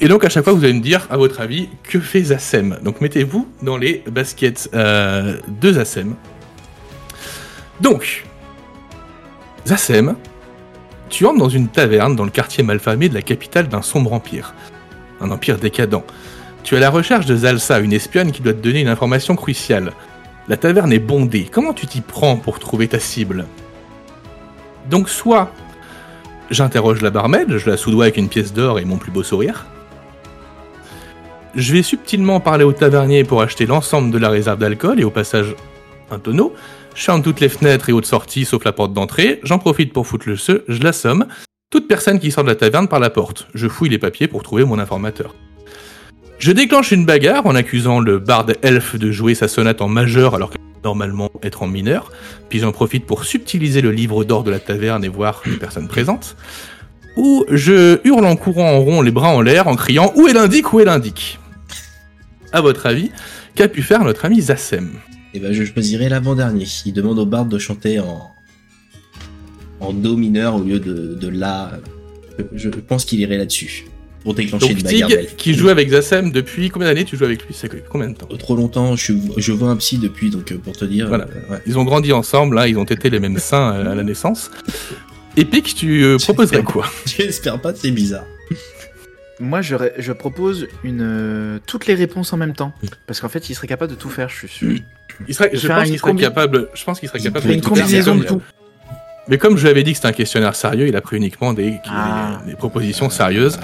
[0.01, 2.79] Et donc à chaque fois, vous allez me dire, à votre avis, que fait Zassem
[2.83, 6.15] Donc mettez-vous dans les baskets euh, de Zassem.
[7.81, 8.25] Donc,
[9.67, 10.17] Zassem,
[11.09, 14.55] tu entres dans une taverne dans le quartier malfamé de la capitale d'un sombre empire.
[15.21, 16.03] Un empire décadent.
[16.63, 19.35] Tu es à la recherche de Zalsa, une espionne qui doit te donner une information
[19.35, 19.93] cruciale.
[20.49, 21.49] La taverne est bondée.
[21.51, 23.47] Comment tu t'y prends pour trouver ta cible?
[24.89, 25.53] Donc soit
[26.51, 29.67] j'interroge la barmaid, je la soudoie avec une pièce d'or et mon plus beau sourire.
[31.55, 35.11] Je vais subtilement parler au tavernier pour acheter l'ensemble de la réserve d'alcool et au
[35.11, 35.55] passage
[36.11, 36.55] un tonneau.
[36.95, 39.41] Je ferme toutes les fenêtres et hautes sorties sauf la porte d'entrée.
[39.43, 41.27] J'en profite pour foutre le feu, je l'assomme.
[41.71, 43.49] Toute personne qui sort de la taverne par la porte.
[43.55, 45.35] Je fouille les papiers pour trouver mon informateur.
[46.43, 50.35] Je déclenche une bagarre en accusant le barde elfe de jouer sa sonate en majeur
[50.35, 52.11] alors que normalement être en mineur.
[52.49, 55.87] Puis j'en profite pour subtiliser le livre d'or de la taverne et voir les personnes
[55.87, 56.35] présentes.
[57.17, 60.33] Ou je hurle en courant en rond les bras en l'air en criant Où est
[60.33, 61.39] l'indique Où est l'indique
[62.53, 63.13] À votre avis,
[63.55, 64.95] qu'a pu faire notre ami Zassem?
[65.35, 66.67] Et ben, je choisirais l'avant-dernier.
[66.85, 68.33] Il demande au barde de chanter en,
[69.79, 71.79] en do mineur au lieu de, de la.
[72.53, 73.85] Je pense qu'il irait là-dessus.
[74.23, 75.09] Pour déclencher Donc une bagarre.
[75.11, 75.37] Stig, d'elfe.
[75.37, 77.55] qui joue avec Zassem depuis combien d'années tu joues avec lui?
[77.55, 78.29] C'est combien de temps?
[78.39, 81.09] Trop longtemps, je, je vois un psy depuis, donc euh, pour te dire.
[81.09, 81.25] Voilà.
[81.25, 81.63] euh, ouais.
[81.67, 84.51] Ils ont grandi ensemble, là, ils ont été les mêmes saints à la naissance.
[85.37, 86.87] Epic, tu euh, proposerais quoi?
[87.07, 88.25] J'espère pas, c'est bizarre.
[89.41, 92.73] Moi, je, je propose une, euh, toutes les réponses en même temps.
[93.07, 94.73] Parce qu'en fait, il serait capable de tout faire, je suis sûr.
[95.27, 96.69] il serait, Je pense une qu'il serait combi- capable.
[96.75, 98.43] Je pense qu'il serait Il capable de Une tout faire, combinaison de tout.
[99.29, 101.53] Mais comme je lui avais dit que c'était un questionnaire sérieux, il a pris uniquement
[101.53, 102.41] des, Ah.
[102.45, 103.59] des, des propositions sérieuses.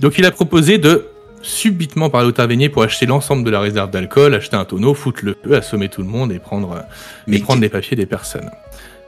[0.00, 1.06] Donc il a proposé de
[1.42, 5.20] subitement parler au tavernier pour acheter l'ensemble de la réserve d'alcool, acheter un tonneau, foutre
[5.24, 6.84] le feu, assommer tout le monde et prendre,
[7.28, 8.48] et prendre les papiers des personnes.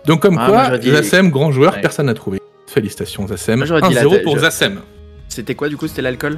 [0.06, 1.80] Donc comme Ah, quoi, dit- Zassem, grand joueur, Ouais.
[1.80, 2.40] personne n'a trouvé.
[2.66, 3.58] Félicitations Zassem.
[3.58, 4.80] Moi, j'aurais dit la 1-0 tête, pour je- Zassem.
[5.28, 6.36] C'était quoi du coup C'était l'alcool?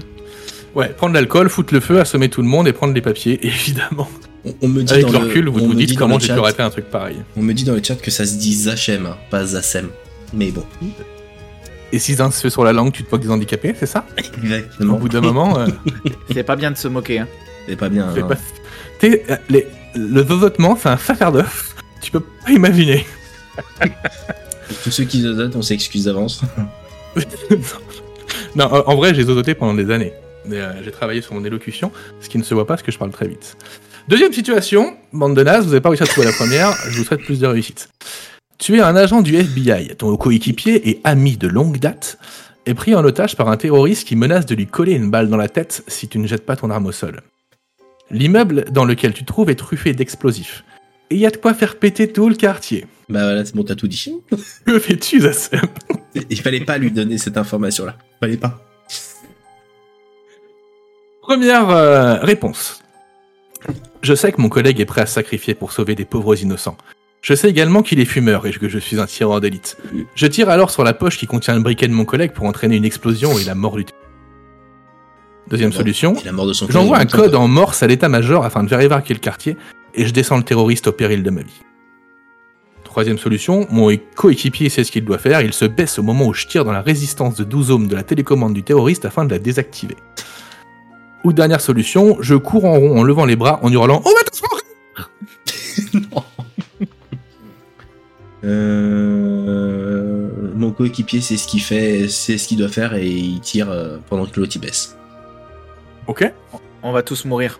[0.74, 4.08] Ouais, prendre l'alcool, foutre le feu, assommer tout le monde et prendre les papiers, évidemment.
[4.46, 6.18] On, on me dit Avec dans le recul, vous on vous me dit dites comment
[6.18, 7.16] j'ai pu rater un truc pareil.
[7.36, 9.88] On me dit dans le chat que ça se dit Zachem, hein, pas Zassem.
[10.32, 10.64] Mais bon.
[11.92, 14.04] Et si un se fait sur la langue, tu te moques des handicapés, c'est ça?
[14.16, 14.98] Au Exactement.
[14.98, 15.66] bout d'un moment, euh,
[16.32, 17.20] C'est pas bien de se moquer.
[17.20, 17.28] Hein.
[17.68, 18.08] C'est pas bien.
[18.08, 18.22] hein.
[18.22, 18.36] pas-
[19.06, 21.74] euh, les- le zozotement, c'est un faire d'œuf.
[22.02, 23.06] Tu peux pas imaginer.
[24.84, 26.42] Tous ceux qui zozotent, on s'excuse d'avance.
[28.56, 30.12] non, en vrai, j'ai zozoté pendant des années.
[30.52, 31.90] Euh, j'ai travaillé sur mon élocution,
[32.20, 33.56] ce qui ne se voit pas parce que je parle très vite.
[34.08, 37.04] Deuxième situation, bande de nazes, vous n'avez pas réussi à trouver la première, je vous
[37.04, 37.88] souhaite plus de réussite.
[38.56, 42.16] Tu es un agent du FBI, ton coéquipier et ami de longue date
[42.66, 45.36] est pris en otage par un terroriste qui menace de lui coller une balle dans
[45.36, 47.20] la tête si tu ne jettes pas ton arme au sol.
[48.12, 50.62] L'immeuble dans lequel tu te trouves est truffé d'explosifs.
[51.10, 52.86] Et il y a de quoi faire péter tout le quartier.
[53.08, 54.14] Bah voilà, c'est bon, t'as tout dit.
[54.66, 55.60] Que fais-tu, Zassem
[56.30, 57.96] Il fallait pas lui donner cette information-là.
[58.20, 58.60] Fallait pas.
[61.22, 62.80] Première euh, réponse.
[64.06, 66.76] Je sais que mon collègue est prêt à se sacrifier pour sauver des pauvres innocents.
[67.22, 69.78] Je sais également qu'il est fumeur et que je suis un tireur d'élite.
[70.14, 72.76] Je tire alors sur la poche qui contient le briquet de mon collègue pour entraîner
[72.76, 73.84] une explosion et la mort du
[75.48, 76.12] Deuxième solution.
[76.12, 79.56] De J'envoie un code en morse à l'état-major afin de évacuer le quartier
[79.92, 81.62] et je descends le terroriste au péril de ma vie.
[82.84, 86.32] Troisième solution, mon coéquipier sait ce qu'il doit faire, il se baisse au moment où
[86.32, 89.32] je tire dans la résistance de 12 ohms de la télécommande du terroriste afin de
[89.32, 89.96] la désactiver.
[91.24, 94.22] Ou dernière solution, je cours en rond en levant les bras en hurlant Oh, va
[94.30, 96.22] te mourir
[98.46, 103.70] Euh, mon coéquipier sait ce qu'il fait, c'est ce qu'il doit faire et il tire
[103.70, 104.96] euh, pendant que l'autre baisse.
[106.06, 106.32] Ok,
[106.82, 107.58] On va tous mourir.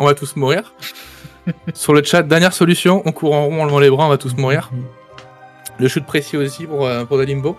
[0.00, 0.74] on va tous mourir.
[1.74, 4.18] Sur le chat, dernière solution, on court en rond en levant les bras, on va
[4.18, 4.70] tous mourir.
[5.78, 7.56] Le shoot précis aussi pour, euh, pour Dalimbo.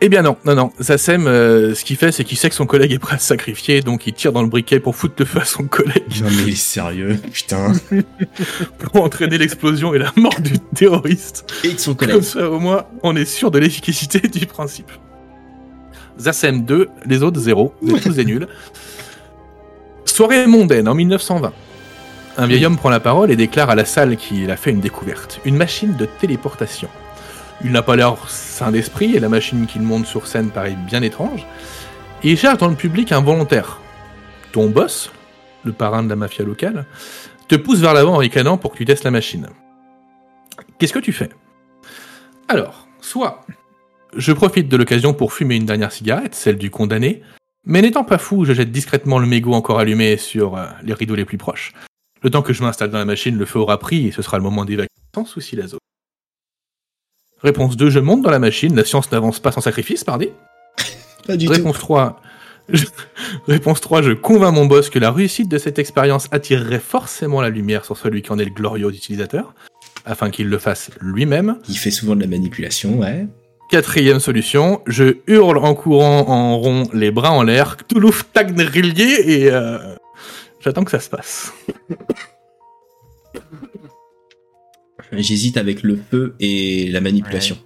[0.00, 0.72] Eh bien non, non, non.
[0.80, 3.26] Zassem, euh, ce qu'il fait, c'est qu'il sait que son collègue est prêt à se
[3.26, 6.28] sacrifier, donc il tire dans le briquet pour foutre le feu à son collègue, Non
[6.30, 7.72] mais il est sérieux, putain.
[8.78, 11.50] pour entraîner l'explosion et la mort du terroriste.
[11.64, 12.22] Et de son Comme collègue.
[12.24, 14.90] ça, au moins, on est sûr de l'efficacité du principe.
[16.18, 18.46] Zassem 2, les autres 0, vous êtes tous des nuls.
[20.04, 21.52] Soirée mondaine en 1920.
[22.36, 24.80] Un vieil homme prend la parole et déclare à la salle qu'il a fait une
[24.80, 26.88] découverte, une machine de téléportation.
[27.62, 31.02] Il n'a pas l'air sain d'esprit et la machine qu'il monte sur scène paraît bien
[31.02, 31.46] étrange.
[32.22, 33.80] Et il cherche dans le public un volontaire.
[34.52, 35.12] Ton boss,
[35.64, 36.86] le parrain de la mafia locale,
[37.48, 39.48] te pousse vers l'avant en ricanant pour que tu testes la machine.
[40.78, 41.28] Qu'est-ce que tu fais?
[42.48, 43.42] Alors, soit
[44.16, 47.22] je profite de l'occasion pour fumer une dernière cigarette, celle du condamné,
[47.64, 51.14] mais n'étant pas fou, je jette discrètement le mégot encore allumé sur euh, les rideaux
[51.14, 51.72] les plus proches.
[52.22, 54.38] Le temps que je m'installe dans la machine, le feu aura pris et ce sera
[54.38, 55.80] le moment d'évacuer sans souci la zone.
[57.42, 60.28] Réponse 2, je monte dans la machine, la science n'avance pas sans sacrifice, pardi.
[61.26, 61.52] Pas du tout.
[61.52, 62.20] Réponse 3,
[62.68, 62.84] je...
[63.48, 67.48] Réponse 3, je convainc mon boss que la réussite de cette expérience attirerait forcément la
[67.48, 69.54] lumière sur celui qui en est le glorieux utilisateur,
[70.04, 71.56] afin qu'il le fasse lui-même.
[71.68, 73.26] Il fait souvent de la manipulation, ouais.
[73.70, 79.50] Quatrième solution, je hurle en courant en rond, les bras en l'air, Toulouf Tagnerillier, et
[79.50, 79.78] euh,
[80.58, 81.52] j'attends que ça se passe.
[85.12, 87.56] J'hésite avec le feu et la manipulation.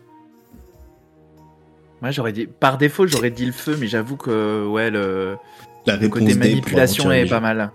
[2.01, 5.37] Moi, j'aurais dit, par défaut, j'aurais dit le feu, mais j'avoue que, ouais, le,
[5.87, 7.71] La le réponse côté manipulation est pas mal.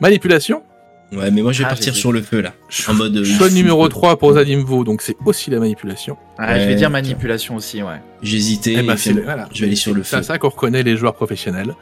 [0.00, 0.62] Manipulation,
[1.12, 2.54] Ouais, mais moi je vais Ah, partir sur le feu là.
[2.86, 3.16] En mode.
[3.16, 6.16] euh, choix numéro fout- 3 pour Zadimvo, donc c'est aussi la manipulation.
[6.38, 8.00] Ah, je vais Ouais, dire manipulation aussi, ouais.
[8.22, 8.74] J'hésitais.
[8.78, 9.48] Eh ben, et c'est- finalement, voilà.
[9.52, 10.24] Je vais aller sur le C'est à feu.
[10.26, 11.74] ça qu'on reconnaît les joueurs professionnels.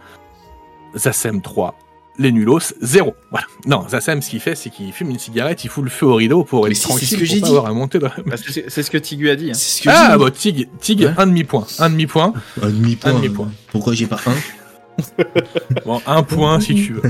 [0.97, 1.75] Zassem 3,
[2.19, 3.15] les nulos 0.
[3.31, 3.47] Voilà.
[3.67, 6.15] Non, Zassem, ce qu'il fait, c'est qu'il fume une cigarette, il fout le feu au
[6.17, 7.53] rideau pour Mais être tranquille, ce que pour j'ai pas dit.
[7.53, 8.37] avoir à monter dans la...
[8.37, 9.51] C'est ce que Tigu a dit.
[9.51, 9.55] hein.
[9.55, 11.13] C'est ce que Ah, bah, Tig, Tig, Ouais.
[11.17, 11.67] un demi-point.
[11.79, 12.33] Un demi-point.
[12.57, 12.63] dit.
[12.65, 13.11] Un demi-point.
[13.11, 13.51] un demi-point.
[13.71, 15.05] Pourquoi j'ai pas un
[15.87, 17.03] Bon, un point si tu veux.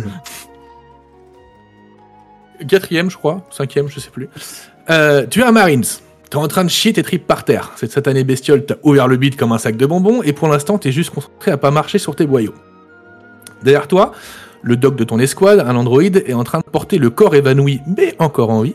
[2.66, 3.46] Quatrième, je crois.
[3.50, 4.28] Cinquième, je sais plus.
[4.90, 5.84] Euh, tu es un Marines.
[6.28, 7.72] T'es en train de chier tes tripes par terre.
[7.76, 10.76] Cette satanée bestiole t'a ouvert le bide comme un sac de bonbons et pour l'instant
[10.76, 12.52] t'es juste concentré à pas marcher sur tes boyaux.
[13.62, 14.12] Derrière toi,
[14.62, 17.80] le doc de ton escouade, un androïde, est en train de porter le corps évanoui,
[17.96, 18.74] mais encore en vie,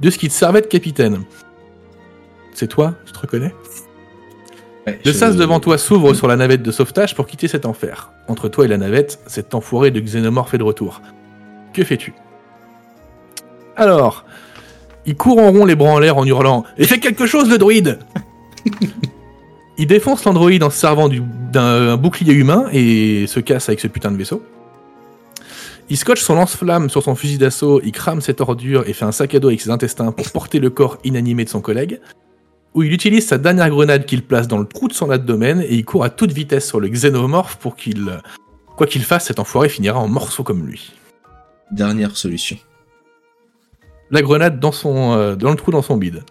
[0.00, 1.22] de ce qui te servait de capitaine.
[2.52, 3.52] C'est toi, tu te reconnais?
[4.86, 7.66] Ouais, Le je- sas devant toi s'ouvre sur la navette de sauvetage pour quitter cet
[7.66, 8.10] enfer.
[8.28, 11.00] Entre toi et la navette, cet enfoiré de xénomorphe est de retour.
[11.72, 12.14] Que fais-tu?
[13.76, 14.24] Alors,
[15.06, 17.58] il court en rond les bras en l'air en hurlant «Et fais quelque chose, le
[17.58, 17.98] druide!»
[19.76, 21.20] Il défonce l'androïde en se servant du-
[21.52, 24.40] d'un bouclier humain et se casse avec ce putain de vaisseau.
[25.90, 29.12] Il scotche son lance-flamme sur son fusil d'assaut, il crame cette ordure et fait un
[29.12, 32.00] sac à dos avec ses intestins pour porter le corps inanimé de son collègue
[32.74, 35.74] où il utilise sa dernière grenade qu'il place dans le trou de son abdomen et
[35.74, 38.18] il court à toute vitesse sur le xénomorphe pour qu'il...
[38.76, 40.92] Quoi qu'il fasse, cet enfoiré finira en morceaux comme lui.
[41.70, 42.56] Dernière solution.
[44.10, 46.24] La grenade dans, son, euh, dans le trou dans son bide.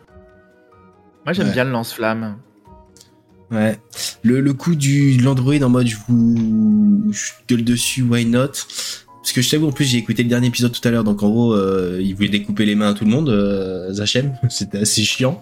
[1.26, 1.54] Moi, j'aime Ouais.
[1.54, 2.36] bien le lance-flamme.
[3.50, 3.80] Ouais.
[4.24, 8.50] Le, le coup du de l'Android en mode je vous je gueule dessus, why not?
[9.24, 11.24] Parce que je t'avoue, en plus, j'ai écouté le dernier épisode tout à l'heure, donc
[11.24, 14.34] en gros, euh, il voulait découper les mains à tout le monde, euh, Zachem.
[14.50, 15.40] C'était assez chiant.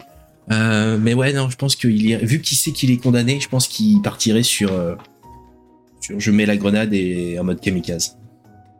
[0.51, 3.49] Euh, mais ouais, non, je pense qu'il irait- vu qu'il sait qu'il est condamné, je
[3.49, 4.93] pense qu'il partirait sur, euh,
[5.99, 8.17] sur je mets la grenade et en mode kamikaze.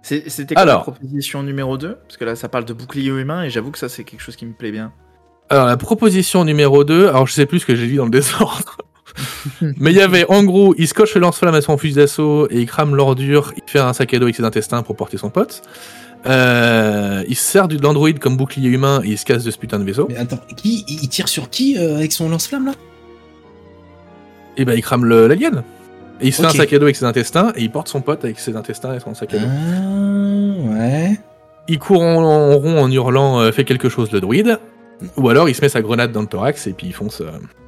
[0.04, 0.78] C'était quoi Alors.
[0.80, 3.78] la proposition numéro 2 Parce que là, ça parle de bouclier humain et j'avoue que
[3.80, 4.92] ça, c'est quelque chose qui me plaît bien.
[5.50, 8.12] Alors la proposition numéro 2, alors je sais plus ce que j'ai dit dans le
[8.20, 8.78] désordre.
[9.78, 12.60] Mais il y avait en gros, il scotche le lance-flamme à son fusil d'assaut et
[12.62, 15.30] il crame l'ordure, il fait un sac à dos avec ses intestins pour porter son
[15.30, 15.62] pote.
[16.28, 19.58] Euh, il se sert de l'android comme bouclier humain et il se casse de ce
[19.58, 20.08] putain de vaisseau.
[20.10, 22.74] Mais attends, qui il tire sur qui euh, avec son lance-flamme là?
[24.58, 25.64] Et ben il crame le- l'alien.
[26.20, 28.02] Et il se fait un sac à dos avec ses intestins et il porte son
[28.02, 29.48] pote avec ses intestins et son sac à dos.
[29.48, 31.20] Ah, ouais.
[31.68, 34.60] Il court en, en rond en hurlant euh, Fais quelque chose le druide.
[35.18, 37.24] Ou alors il se met sa grenade dans le thorax et puis il fonce,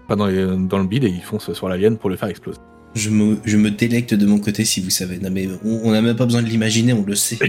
[0.07, 2.59] pas dans, les- dans le bide et il fonce sur l'alien pour le faire exploser.
[2.95, 5.17] Je me, je me délecte de mon côté si vous savez.
[5.17, 7.39] Non mais on n'a même pas besoin de l'imaginer, on le sait.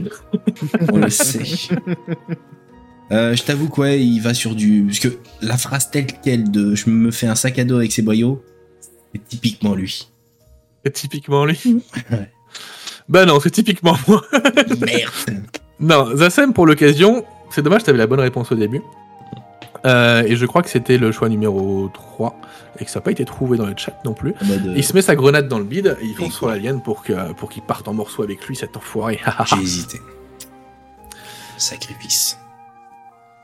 [0.93, 1.75] on le sait.
[3.13, 4.85] Euh, je t'avoue que ouais, il va sur du...
[4.87, 5.09] Parce que
[5.43, 8.43] la phrase telle quelle de je me fais un sac à dos avec ses boyaux,
[9.15, 10.09] c'est typiquement lui.
[10.85, 11.61] C'est typiquement lui.
[12.11, 12.31] Ouais.
[13.09, 14.23] Bah non, c'est typiquement moi.
[14.81, 15.43] Merde.
[15.79, 18.81] non, Zassem pour l'occasion, c'est dommage, t'avais la bonne réponse au début.
[19.87, 22.37] Euh, et je crois que c'était le choix numéro 3
[22.79, 24.31] et que ça n'a pas été trouvé dans le chat non plus.
[24.51, 27.03] Euh, Il se met sa grenade dans le bide et il fonce sur l'alien pour
[27.03, 29.21] que pour qu'il parte en morceaux avec lui, cet enfoiré.
[29.47, 30.01] J'ai hésité.
[31.57, 32.39] Sacrifice.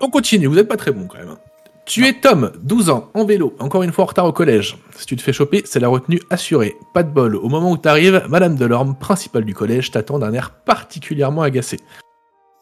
[0.00, 1.28] On continue, vous êtes pas très bon quand même.
[1.28, 1.38] hein.
[1.86, 4.76] Tu es Tom, 12 ans, en vélo, encore une fois en retard au collège.
[4.96, 6.76] Si tu te fais choper, c'est la retenue assurée.
[6.94, 10.50] Pas de bol, au moment où t'arrives, Madame Delorme, principale du collège, t'attend d'un air
[10.64, 11.80] particulièrement agacé.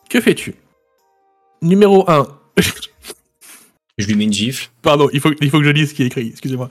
[0.08, 0.54] Que fais-tu?
[1.60, 2.26] Numéro 1.
[3.98, 4.70] Je lui mets une gifle.
[4.82, 6.68] Pardon, il faut, il faut que je lise ce qui est écrit, excusez-moi.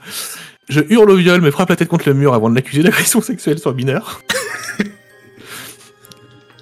[0.68, 3.20] Je hurle au viol, me frappe la tête contre le mur avant de l'accuser d'agression
[3.20, 4.22] sexuelle sur mineur.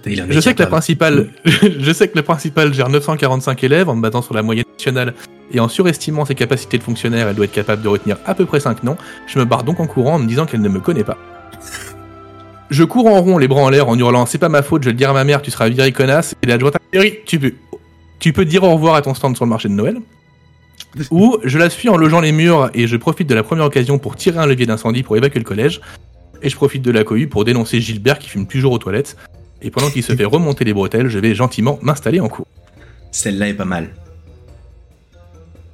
[0.06, 4.02] Je sais que la principale, je sais que la principale gère 945 élèves en me
[4.02, 5.14] battant sur la moyenne nationale
[5.52, 8.46] et en surestimant ses capacités de fonctionnaire, elle doit être capable de retenir à peu
[8.46, 8.96] près 5 noms.
[9.26, 11.18] Je me barre donc en courant en me disant qu'elle ne me connaît pas.
[12.70, 14.88] Je cours en rond, les bras en l'air, en hurlant c'est pas ma faute, je
[14.88, 16.34] vais le dire à ma mère, tu seras viré connasse.
[16.42, 17.52] Et l'adjointe dit, tu peux,
[18.20, 19.98] tu peux dire au revoir à ton stand sur le marché de Noël.
[21.10, 23.98] Ou je la suis en logeant les murs et je profite de la première occasion
[23.98, 25.80] pour tirer un levier d'incendie pour évacuer le collège.
[26.42, 29.16] Et je profite de la cohue pour dénoncer Gilbert qui fume toujours aux toilettes.
[29.62, 32.46] Et pendant qu'il se fait remonter les bretelles, je vais gentiment m'installer en cours.
[33.10, 33.88] Celle-là est pas mal.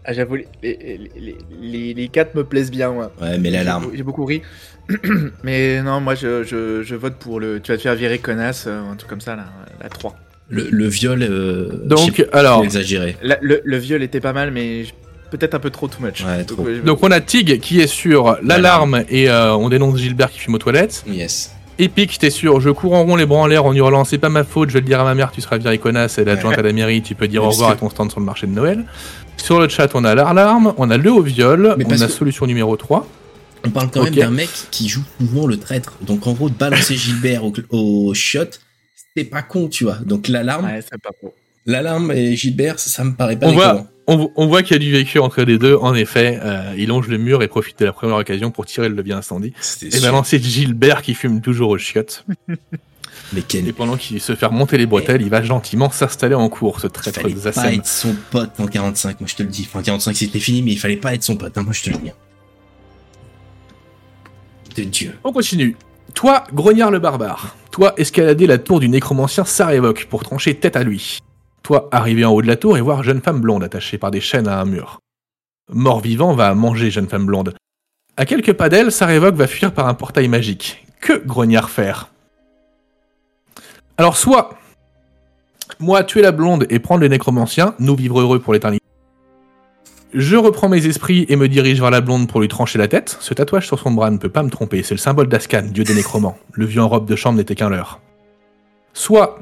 [0.04, 3.12] Ah, j'avoue, les, les, les, les- les quatre me plaisent bien, moi.
[3.20, 3.86] Ouais, mais l'alarme.
[3.94, 4.42] J'ai beaucoup ri.
[5.44, 7.60] Mais non, moi, je, je, je vote pour le.
[7.60, 9.44] Tu vas te faire virer connasse, euh, un truc comme ça, là.
[9.80, 10.16] La 3.
[10.48, 11.22] Le, le viol.
[11.22, 13.16] Euh, Donc, alors, exagéré.
[13.22, 14.92] La- le, le viol était pas mal, mais je-
[15.32, 16.22] peut-être un peu trop too much.
[16.24, 16.64] Ouais, trop.
[16.84, 20.54] donc on a Tig qui est sur l'alarme et euh, on dénonce Gilbert qui fume
[20.54, 21.02] aux toilettes.
[21.08, 21.52] Yes.
[21.78, 24.28] Epic, t'es sûr, je cours en rond les bras en l'air en hurlant c'est pas
[24.28, 26.58] ma faute, je vais le dire à ma mère, tu seras viré connasse, et l'adjointe
[26.58, 28.52] à la mairie, tu peux dire au revoir à ton stand sur le marché de
[28.52, 28.84] Noël.
[29.38, 32.76] Sur le chat, on a l'alarme, on a le au viol, on a solution numéro
[32.76, 33.06] 3.
[33.64, 35.94] On parle quand même d'un mec qui joue souvent le traître.
[36.02, 38.40] Donc en gros, de balancer Gilbert au, au shot,
[39.16, 39.96] c'est pas con, tu vois.
[40.04, 41.34] Donc l'alarme, Ouais, c'est pas trop.
[41.64, 43.86] l'alarme et Gilbert, ça, ça me paraît pas On.
[44.12, 46.38] On, on voit qu'il y a du vécu entre les deux, en effet.
[46.42, 49.14] euh, il longe le mur et profite de la première occasion pour tirer le levier
[49.14, 49.52] incendie.
[49.82, 50.02] Et sûr.
[50.02, 52.24] balancer Gilbert qui fume toujours aux chiottes.
[53.32, 56.48] Mais quel Et pendant qu'il se fait remonter les bretelles, il va gentiment s'installer en
[56.48, 59.42] cours, ce Il traître fallait des pas être son pote en 45, moi je te
[59.42, 59.66] le dis.
[59.68, 61.90] Enfin, 45 c'était fini, mais il fallait pas être son pote, hein, moi je te
[61.90, 62.10] le dis.
[64.76, 65.18] De Dieu.
[65.24, 65.76] On continue.
[66.14, 67.56] Toi, Grognard le barbare.
[67.70, 71.21] Toi, escalader la tour du nécromancien Sarevok pour trancher tête à lui.
[71.62, 74.20] Toi, arriver en haut de la tour et voir jeune femme blonde attachée par des
[74.20, 74.98] chaînes à un mur.
[75.70, 77.54] Mort-vivant va manger jeune femme blonde.
[78.16, 80.84] À quelques pas d'elle, Sarevok va fuir par un portail magique.
[81.00, 82.10] Que Grognard faire
[83.96, 84.58] Alors soit,
[85.78, 88.84] moi tuer la blonde et prendre le nécromancien, nous vivre heureux pour l'éternité.
[90.14, 93.16] Je reprends mes esprits et me dirige vers la blonde pour lui trancher la tête.
[93.20, 95.84] Ce tatouage sur son bras ne peut pas me tromper, c'est le symbole d'Ascan, dieu
[95.84, 96.36] des nécromants.
[96.52, 98.00] Le vieux en robe de chambre n'était qu'un leurre.
[98.92, 99.38] Soit,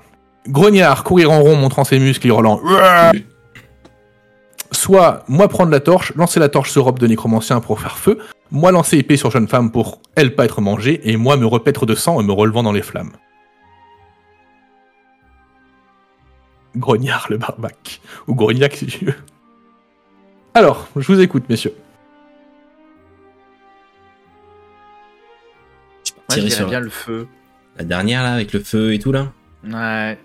[0.49, 2.61] grognard, courir en rond montrant ses muscles et hurlant.
[4.73, 8.19] Soit, moi prendre la torche, lancer la torche sur robe de nécromancien pour faire feu,
[8.51, 11.87] moi lancer épée sur jeune femme pour elle pas être mangée, et moi me repaître
[11.87, 13.13] de sang et me relevant dans les flammes.
[16.77, 18.01] Grognard le barbac.
[18.29, 19.15] Ou grognac si tu veux.
[20.55, 21.75] Alors, je vous écoute, messieurs.
[26.29, 27.27] Tirer sur bien le feu.
[27.77, 29.33] la dernière là, avec le feu et tout là.
[29.65, 30.17] Ouais.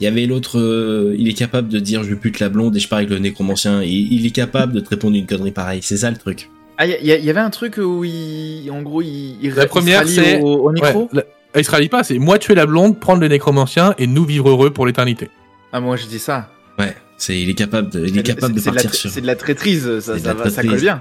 [0.00, 2.80] Il y avait l'autre, euh, il est capable de dire je pute la blonde et
[2.80, 3.80] je pars avec le nécromancien.
[3.82, 5.80] Et il est capable de te répondre une connerie pareille.
[5.82, 6.50] C'est ça le truc.
[6.78, 8.68] Ah, il y, avait un truc où il.
[8.70, 9.38] En gros, il.
[9.40, 11.24] il La il première, rallie c'est- Au, au micro Ouais, la-
[11.54, 14.26] ah, il se rallie pas, c'est moi tuer la blonde, prendre le nécromancien et nous
[14.26, 15.30] vivre heureux pour l'éternité.
[15.72, 16.50] Ah, moi, je dis ça.
[16.78, 19.08] Ouais, c'est il est capable de, il est C'est- capable de partir tra- sur.
[19.10, 21.00] C'est de la traîtrise, ça, C'est de ça, la va, ça colle bien.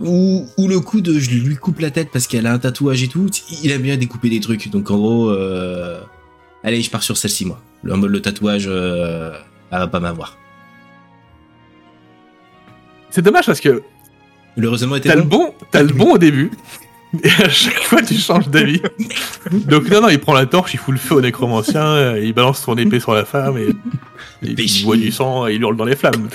[0.00, 3.02] Ou, ou le coup de je lui coupe la tête parce qu'elle a un tatouage
[3.02, 3.28] et tout.
[3.64, 4.70] Il aime bien découper des trucs.
[4.70, 5.98] Donc en gros, euh...
[6.62, 7.60] allez, je pars sur celle-ci moi.
[7.82, 9.32] Le, le tatouage, euh...
[9.70, 10.36] elle va pas m'avoir.
[13.10, 13.82] C'est dommage parce que
[14.56, 15.54] Le raisonnement était t'as le bon.
[15.70, 16.50] t'as le bon au début,
[17.22, 18.82] et à chaque fois tu changes d'avis.
[19.50, 22.32] Donc non, non, il prend la torche, il fout le feu au nécromancien, euh, il
[22.34, 23.68] balance son épée sur la femme et,
[24.42, 26.28] il boit du sang et il hurle dans les flammes.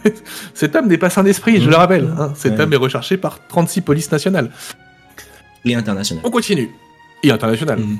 [0.54, 2.12] Cet homme n'est pas sain d'esprit, je le rappelle.
[2.18, 2.32] hein.
[2.34, 2.60] Cet Ouais.
[2.62, 4.50] homme est recherché par 36 polices nationales.
[5.66, 6.22] Et international.
[6.26, 6.70] On continue.
[7.22, 7.78] Et international.
[7.80, 7.98] Mhm.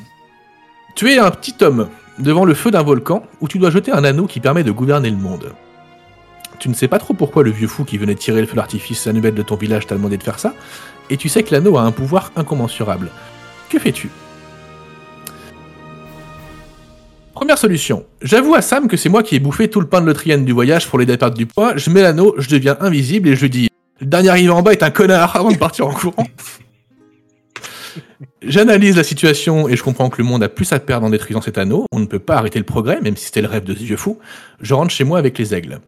[0.97, 1.89] Tu es un petit homme
[2.19, 5.11] devant le feu d'un volcan où tu dois jeter un anneau qui permet de gouverner
[5.11, 5.53] le monde.
[6.59, 9.07] Tu ne sais pas trop pourquoi le vieux fou qui venait tirer le feu d'artifice
[9.07, 10.55] annuel de ton village t'a demandé de faire ça,
[11.11, 13.11] et tu sais que l'anneau a un pouvoir incommensurable.
[13.69, 14.09] Que fais-tu?
[17.35, 18.07] Première solution.
[18.23, 20.53] J'avoue à Sam que c'est moi qui ai bouffé tout le pain de l'Autrienne du
[20.53, 23.69] voyage pour à perdre du poids, je mets l'anneau, je deviens invisible et je dis
[24.01, 26.27] Le dernier arrivé en bas est un connard avant de partir en courant.
[28.43, 31.41] J'analyse la situation et je comprends que le monde a plus à perdre en détruisant
[31.41, 31.87] cet anneau.
[31.93, 33.97] On ne peut pas arrêter le progrès, même si c'était le rêve de ce vieux
[33.97, 34.19] fou.
[34.61, 35.81] Je rentre chez moi avec les aigles.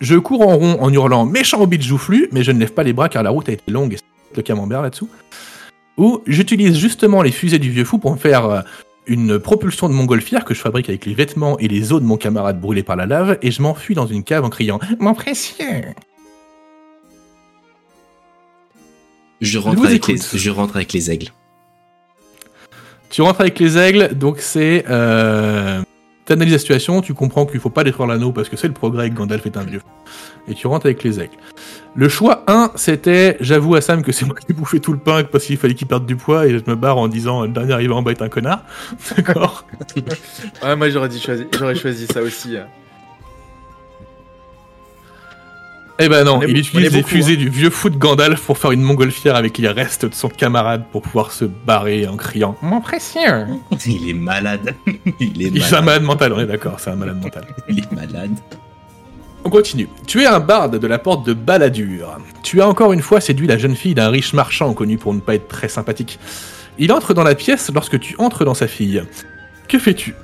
[0.00, 2.92] Je cours en rond en hurlant méchant hobbit joufflu, mais je ne lève pas les
[2.92, 5.08] bras car la route a été longue et c'est le camembert là-dessous.
[5.96, 8.60] Ou j'utilise justement les fusées du vieux fou pour me faire euh,
[9.06, 12.16] une propulsion de montgolfière que je fabrique avec les vêtements et les os de mon
[12.16, 15.94] camarade brûlés par la lave et je m'enfuis dans une cave en criant Mon précieux
[19.44, 21.28] Je rentre, avec les, je rentre avec les aigles.
[23.10, 24.84] Tu rentres avec les aigles, donc c'est.
[24.88, 25.82] Euh,
[26.24, 29.08] T'analyses la situation, tu comprends qu'il faut pas détruire l'anneau parce que c'est le progrès
[29.08, 29.82] et que Gandalf est un vieux.
[30.48, 31.36] Et tu rentres avec les aigles.
[31.94, 34.98] Le choix 1, c'était j'avoue à Sam que c'est moi qui ai bouffé tout le
[34.98, 37.48] pain parce qu'il fallait qu'il perde du poids et je me barre en disant le
[37.48, 38.64] dernier arrivé en bas est un connard.
[39.16, 39.66] D'accord
[40.62, 42.56] Ouais, moi j'aurais dit choisi, j'aurais choisi ça aussi.
[42.56, 42.68] hein.
[46.00, 48.40] Eh ben non, est il utilise est les beaucoup, fusées du vieux fou de Gandalf
[48.42, 52.16] pour faire une montgolfière avec les restes de son camarade pour pouvoir se barrer en
[52.16, 53.46] criant Mon précieux
[53.86, 54.74] Il est malade.
[55.20, 55.84] Il est Il est un malade.
[55.84, 57.46] malade mental, on est d'accord, c'est un malade mental.
[57.68, 58.32] Il est malade.
[59.44, 59.88] On continue.
[60.06, 62.18] Tu es un barde de la porte de Balladur.
[62.42, 65.20] Tu as encore une fois séduit la jeune fille d'un riche marchand connu pour ne
[65.20, 66.18] pas être très sympathique.
[66.78, 69.02] Il entre dans la pièce lorsque tu entres dans sa fille.
[69.68, 70.14] Que fais-tu?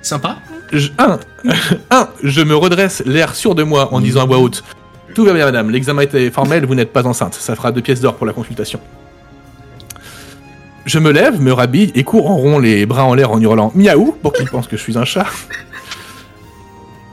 [0.00, 0.38] Sympa.
[0.72, 1.18] Je, un,
[1.90, 4.64] un, je me redresse l'air sûr de moi en disant à voix haute
[5.14, 7.34] Tout va bien, madame, l'examen était formel, vous n'êtes pas enceinte.
[7.34, 8.80] Ça fera deux pièces d'or pour la consultation.
[10.86, 13.72] Je me lève, me rhabille et cours en rond les bras en l'air en hurlant
[13.74, 15.26] miaou pour qu'il pense que je suis un chat.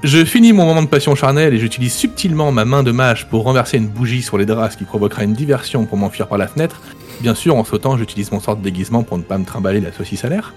[0.03, 3.43] Je finis mon moment de passion charnelle et j'utilise subtilement ma main de mage pour
[3.43, 6.47] renverser une bougie sur les draps, ce qui provoquera une diversion pour m'enfuir par la
[6.47, 6.81] fenêtre.
[7.21, 9.91] Bien sûr, en sautant, j'utilise mon sort de déguisement pour ne pas me trimballer la
[9.91, 10.55] saucisse à l'air.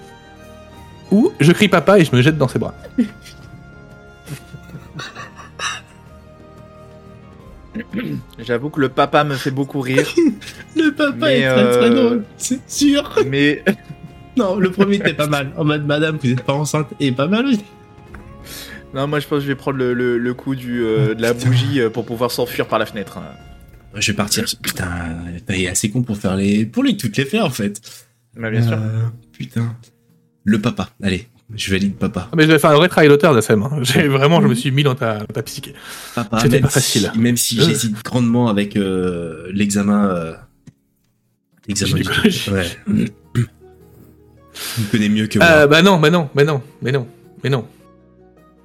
[1.10, 2.74] Ou je crie papa et je me jette dans ses bras.
[8.38, 10.06] J'avoue que le papa me fait beaucoup rire,
[10.76, 13.12] Le papa est très très euh, drôle, c'est sûr.
[13.26, 13.64] mais
[14.36, 15.52] Non, le premier était pas mal.
[15.56, 17.64] En mode madame, vous êtes pas enceinte et pas mal aussi.
[18.94, 21.22] non, moi je pense que je vais prendre le, le- le coup du, euh, de
[21.22, 21.48] la Putain.
[21.48, 23.18] bougie euh, pour pouvoir s'enfuir par la fenêtre.
[23.18, 23.24] hein.
[23.96, 24.44] Je vais partir.
[24.62, 24.88] Putain,
[25.46, 27.80] t'es assez con pour faire les, pour les toutes les faire en fait.
[28.36, 28.76] Bah, bien sûr.
[29.32, 29.74] Putain.
[30.44, 30.90] Le papa.
[31.02, 32.28] Allez, je valide papa.
[32.30, 33.62] Ah, mais j'avais fait un vrai travail d'auteur d'Assem.
[33.62, 33.78] Hein.
[33.82, 35.74] J'ai vraiment, je me suis mis dans ta, ta psyché.
[36.14, 36.38] Papa.
[36.40, 37.12] C'était pas si- facile.
[37.16, 37.64] même si Euh.
[37.64, 40.06] j'hésite grandement avec euh, l'examen.
[40.10, 40.34] euh,
[41.66, 42.50] L'examen du Gynécologie.
[42.50, 42.66] Ouais.
[42.86, 45.48] Il me connaît mieux que moi.
[45.48, 47.08] Euh, bah non, bah non, bah non, mais non,
[47.42, 47.66] mais non.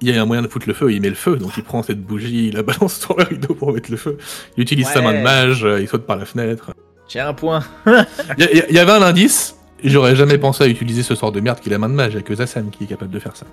[0.02, 1.62] Il y a un moyen de foutre le feu, il met le feu, donc il
[1.64, 4.16] prend cette bougie, il la balance sur le rideau pour mettre le feu.
[4.56, 6.72] Il utilise sa main de mage, il saute par la fenêtre.
[7.08, 7.64] J'ai un point.
[7.86, 7.92] Il
[8.38, 11.40] y, a- il y avait un indice, j'aurais jamais pensé à utiliser ce sort de
[11.40, 13.10] merde qui est la main de mage, il y a que Zassam qui est capable
[13.10, 13.46] de faire ça.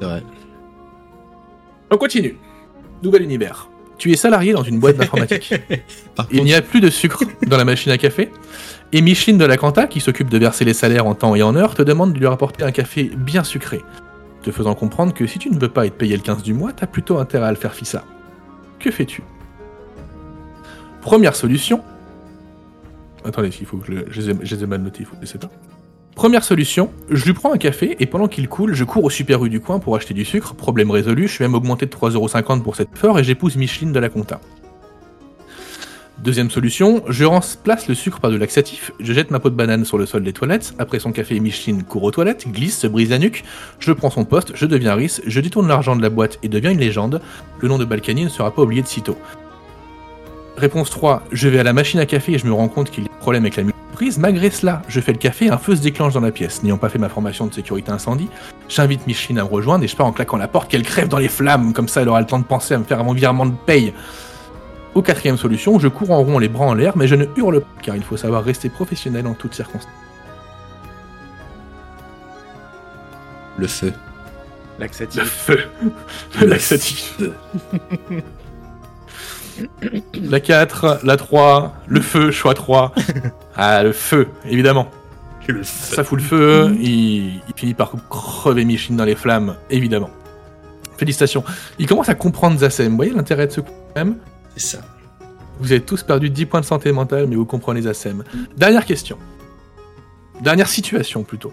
[0.00, 0.22] C'est vrai.
[1.90, 2.36] On continue.
[3.02, 3.68] Nouvel univers.
[3.96, 5.54] Tu es salarié dans une boîte d'informatique.
[6.30, 8.30] Il n'y a plus de sucre dans la machine à café.
[8.92, 11.56] Et Micheline de la Canta, qui s'occupe de verser les salaires en temps et en
[11.56, 13.82] heure, te demande de lui rapporter un café bien sucré,
[14.42, 16.72] te faisant comprendre que si tu ne veux pas être payé le 15 du mois,
[16.72, 18.04] t'as plutôt intérêt à le faire fissa.
[18.78, 19.22] Que fais-tu?
[21.02, 21.82] Première solution.
[23.28, 25.50] Attendez, il je, le- je les ai, les mal notés, il faut que je pas.
[26.16, 29.44] Première solution, je lui prends un café et pendant qu'il coule, je cours au Super
[29.44, 30.54] U du coin pour acheter du sucre.
[30.54, 34.00] Problème résolu, je suis même augmenté de 3,50€ pour cette fort et j'épouse Micheline de
[34.00, 34.40] la Conta.
[36.24, 39.84] Deuxième solution, je remplace le sucre par de laxatif, je jette ma peau de banane
[39.84, 43.10] sur le sol des toilettes, après son café Micheline court aux toilettes, glisse, se brise
[43.10, 43.44] la nuque,
[43.78, 46.72] je prends son poste, je deviens riche, je détourne l'argent de la boîte et deviens
[46.72, 47.20] une légende,
[47.60, 49.16] le nom de Balkany ne sera pas oublié de sitôt.
[50.58, 53.04] Réponse 3, je vais à la machine à café et je me rends compte qu'il
[53.04, 53.62] y a un problème avec la
[53.92, 54.18] prise.
[54.18, 56.64] Malgré cela, je fais le café, un feu se déclenche dans la pièce.
[56.64, 58.28] N'ayant pas fait ma formation de sécurité incendie,
[58.68, 61.18] j'invite Micheline à me rejoindre et je pars en claquant la porte qu'elle crève dans
[61.18, 63.46] les flammes, comme ça elle aura le temps de penser à me faire mon virement
[63.46, 63.94] de paye.
[64.96, 67.60] Ou quatrième solution, je cours en rond les bras en l'air, mais je ne hurle
[67.60, 69.92] pas, car il faut savoir rester professionnel en toutes circonstances.
[73.58, 73.92] le feu.
[74.78, 75.22] Le Laxatif.
[75.22, 75.60] feu.
[76.40, 77.20] Le laxatif.
[80.14, 82.94] La 4, la 3, le feu, choix 3.
[83.60, 84.88] Ah, le feu, évidemment.
[85.64, 90.10] Ça fout le feu, il, il finit par crever Micheline dans les flammes, évidemment.
[90.96, 91.42] Félicitations.
[91.80, 92.90] Il commence à comprendre Zassem.
[92.90, 94.16] Vous voyez l'intérêt de ce coup même?
[94.56, 94.78] C'est ça.
[95.58, 98.22] Vous avez tous perdu 10 points de santé mentale, mais vous comprenez Zassem.
[98.56, 99.18] Dernière question.
[100.40, 101.52] Dernière situation, plutôt.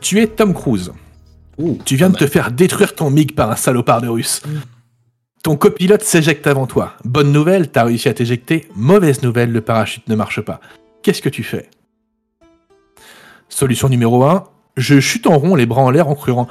[0.00, 0.92] Tu es Tom Cruise.
[1.58, 4.40] Ouh, Tu viens de te faire détruire ton MiG par un salopard de russe.
[5.42, 6.94] Ton copilote s'éjecte avant toi.
[7.04, 8.68] Bonne nouvelle, t'as réussi à t'éjecter.
[8.76, 10.60] Mauvaise nouvelle, le parachute ne marche pas.
[11.02, 11.68] Qu'est-ce que tu fais?
[13.48, 14.44] Solution numéro 1.
[14.76, 16.46] Je chute en rond, les bras en l'air en criant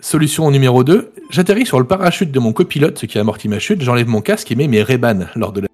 [0.00, 1.12] Solution numéro 2.
[1.28, 3.82] J'atterris sur le parachute de mon copilote, ce qui amortit ma chute.
[3.82, 5.68] J'enlève mon casque et mets mes Ray-Ban lors de la.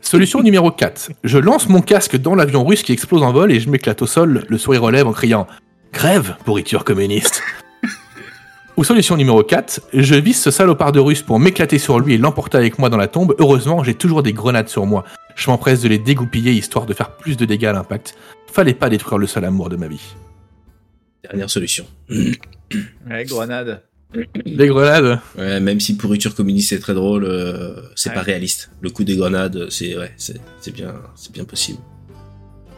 [0.00, 1.12] Solution numéro 4.
[1.22, 4.06] Je lance mon casque dans l'avion russe qui explose en vol et je m'éclate au
[4.06, 5.46] sol, le sourire lèvres en criant
[5.92, 7.40] Crève, pourriture communiste
[8.76, 9.80] Ou solution numéro 4.
[9.94, 12.98] Je vise ce salopard de russe pour m'éclater sur lui et l'emporter avec moi dans
[12.98, 13.34] la tombe.
[13.38, 15.04] Heureusement, j'ai toujours des grenades sur moi.
[15.34, 18.16] Je m'empresse de les dégoupiller histoire de faire plus de dégâts à l'impact.
[18.52, 20.14] Fallait pas détruire le seul amour de ma vie.
[21.24, 21.86] Dernière solution.
[22.10, 23.82] Ouais, grenade.
[24.44, 28.14] Les grenades Ouais, même si pourriture communiste c'est très drôle, euh, c'est Ouais.
[28.14, 28.70] pas réaliste.
[28.80, 31.78] Le coup des grenades, c'est ouais, c'est c'est bien, c'est bien possible.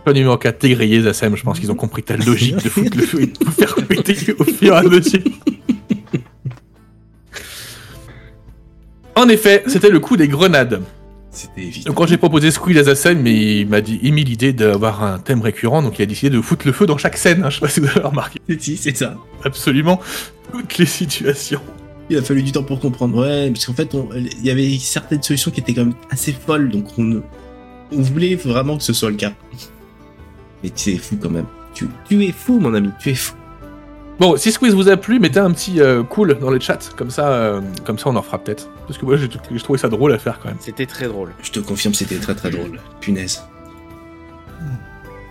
[0.05, 1.37] Choix numéro 4, t'es grillé, Zassem.
[1.37, 3.75] Je pense qu'ils ont compris ta logique de foutre le feu et de tout faire
[3.87, 5.21] péter au fur et à mesure.
[9.19, 10.81] En effet, c'était le coup des grenades.
[11.31, 11.89] C'était évident.
[11.89, 15.19] Donc quand j'ai proposé Squid à Zassem, mais il m'a dit, émis l'idée d'avoir un
[15.19, 17.43] thème récurrent, donc il a décidé de foutre le feu dans chaque scène.
[17.45, 17.51] hein.
[17.51, 18.39] Je sais pas si vous avez remarqué.
[18.59, 19.17] Si, c'est ça.
[19.45, 20.01] Absolument
[20.53, 21.61] toutes les situations.
[22.09, 23.21] Il a fallu du temps pour comprendre.
[23.21, 26.71] Ouais, parce qu'en fait, il y avait certaines solutions qui étaient quand même assez folles,
[26.71, 27.21] donc on,
[27.93, 29.33] on voulait vraiment que ce soit le cas.
[30.63, 31.47] Mais c'est fou quand même.
[31.75, 33.35] Tu, tu es fou, mon ami, tu es fou.
[34.19, 37.11] Bon, si Squeeze vous a plu, mettez un petit euh, cool dans le chat, comme
[37.11, 38.69] ça, euh, comme ça on en fera peut-être.
[38.87, 39.29] Parce que moi j'ai
[39.61, 40.57] trouvé ça drôle à faire quand même.
[40.61, 41.33] C'était très drôle.
[41.43, 42.81] Je te confirme, c'était très très drôle.
[43.01, 43.45] Punaise.
[44.61, 44.67] Mais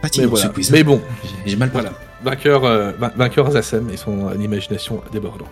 [0.04, 0.46] Fatigant voilà.
[0.48, 0.72] ce quiz.
[0.72, 1.02] Mais bon,
[1.46, 1.90] J'ai- mal parlé.
[1.90, 2.04] voilà.
[2.24, 5.48] Vainqueur, euh, vain- vainqueur Zassem et son euh, imagination débordant.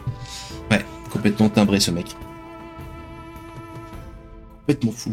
[0.71, 2.15] Ouais, complètement timbré ce mec.
[4.61, 5.11] Complètement fou.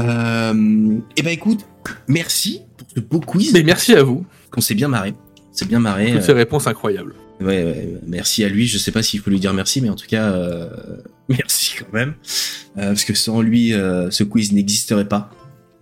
[0.00, 1.64] Euh, eh ben écoute,
[2.08, 3.52] merci pour ce beau quiz.
[3.54, 5.14] Mais merci à vous, qu'on s'est bien marré.
[5.52, 6.12] C'est bien marré.
[6.12, 7.14] toutes ces réponses incroyables.
[7.40, 8.66] Ouais, ouais, merci à lui.
[8.66, 10.68] Je sais pas s'il faut lui dire merci, mais en tout cas, euh,
[11.28, 12.14] merci quand même.
[12.76, 15.30] Euh, parce que sans lui, euh, ce quiz n'existerait pas.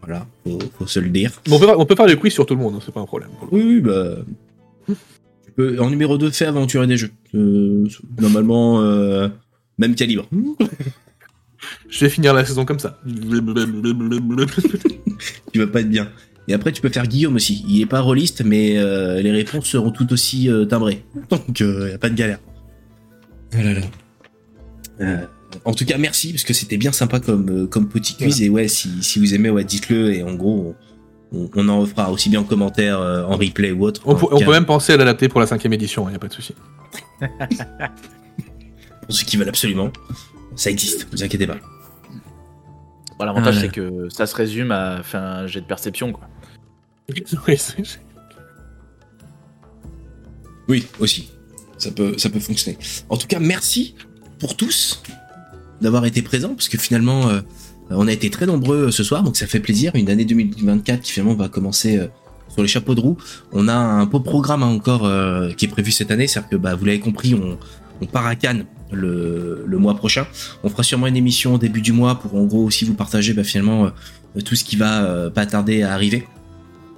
[0.03, 1.33] Voilà, faut, faut se le dire.
[1.47, 3.01] Bon, on, peut, on peut faire des quiz sur tout le monde, hein, c'est pas
[3.01, 3.31] un problème.
[3.51, 4.16] Oui, oui, bah.
[4.87, 4.95] tu
[5.57, 7.11] peux- en numéro 2, fais aventurer des jeux.
[7.35, 7.87] Euh,
[8.20, 8.81] normalement,
[9.78, 10.28] même calibre.
[11.89, 13.01] Je vais finir la saison comme ça.
[15.53, 16.09] Tu vas pas être bien.
[16.48, 17.64] Et après, tu peux faire Guillaume aussi.
[17.68, 21.05] Il est pas rôliste, mais euh, les réponses seront tout aussi euh, timbrées.
[21.31, 22.39] Donc, il y a pas de galère.
[23.52, 23.81] Ah là là.
[25.01, 25.27] Euh,
[25.64, 28.43] en tout cas, merci, parce que c'était bien sympa comme, euh, comme petit quiz.
[28.43, 30.14] Et ouais, si, si vous aimez, ouais, dites-le.
[30.14, 30.74] Et en gros,
[31.32, 34.02] on, on en refera aussi bien en commentaire, euh, en replay ou autre.
[34.05, 36.32] On, peut- on même penser à l'adapter pour la cinquième édition, il a pas de
[36.32, 36.55] souci.
[39.06, 39.90] Pour ceux qui veulent absolument,
[40.56, 41.56] ça existe, vous inquiétez pas.
[43.18, 46.28] Bon, L'avantage, Ah, c'est que ça se résume à faire un jet de perception, quoi.
[50.69, 51.31] Oui, aussi.
[51.78, 52.78] Ça peut, ça peut fonctionner.
[53.09, 53.95] En tout cas, merci
[54.39, 55.03] pour tous
[55.81, 57.41] d'avoir été présents, parce que finalement, euh,
[57.91, 59.93] on a été très nombreux ce soir, donc ça fait plaisir.
[59.95, 62.09] Une année 2024 qui finalement va commencer euh,
[62.49, 63.19] sur les chapeaux de roue.
[63.53, 66.57] On a un beau programme hein, encore euh, qui est prévu cette année, c'est-à-dire que
[66.57, 70.27] bah, vous l'avez compris, on, part à Cannes le, le mois prochain.
[70.65, 73.33] On fera sûrement une émission au début du mois pour en gros aussi vous partager
[73.33, 73.87] bah, finalement
[74.37, 76.27] euh, tout ce qui va euh, pas tarder à arriver.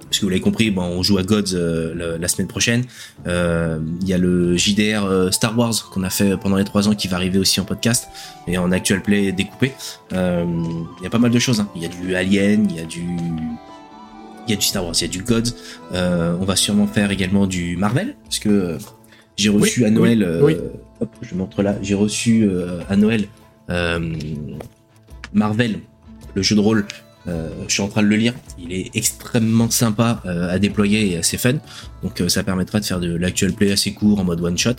[0.09, 2.83] Parce que vous l'avez compris, bon, on joue à Gods euh, la semaine prochaine.
[3.27, 6.87] Euh, Il y a le JDR euh, Star Wars qu'on a fait pendant les trois
[6.87, 8.07] ans qui va arriver aussi en podcast
[8.47, 9.71] et en actual play découpé.
[10.11, 10.17] Il
[11.03, 11.59] y a pas mal de choses.
[11.59, 11.69] hein.
[11.75, 13.01] Il y a du Alien, il y a du
[14.47, 15.51] il y a du Star Wars, il y a du Gods.
[15.93, 18.79] On va sûrement faire également du Marvel parce que
[19.37, 20.39] j'ai reçu Oui, à Noël.
[20.41, 20.69] oui, oui.
[21.01, 21.75] Hop, je montre là.
[21.83, 22.49] J'ai reçu
[22.89, 23.27] à Noël
[25.33, 25.79] Marvel,
[26.33, 26.85] le jeu de rôle.
[27.27, 28.33] Euh, je suis en train de le lire.
[28.57, 31.53] Il est extrêmement sympa euh, à déployer et assez fun.
[32.03, 34.75] Donc euh, ça permettra de faire de l'actual play assez court en mode one shot.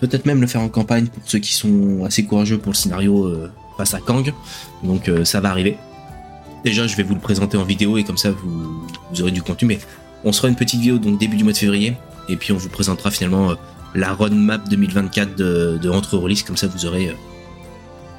[0.00, 3.32] Peut-être même le faire en campagne pour ceux qui sont assez courageux pour le scénario
[3.76, 4.34] face à Kang.
[4.82, 5.76] Donc ça va arriver.
[6.64, 8.84] Déjà je vais vous le présenter en vidéo et comme ça vous,
[9.20, 9.68] aurez du contenu.
[9.68, 9.78] Mais
[10.24, 11.94] on sera une petite vidéo donc début du mois de février.
[12.28, 13.54] Et puis on vous présentera finalement
[13.94, 16.42] la roadmap 2024 de, de Entre Release.
[16.42, 17.14] Comme ça vous aurez,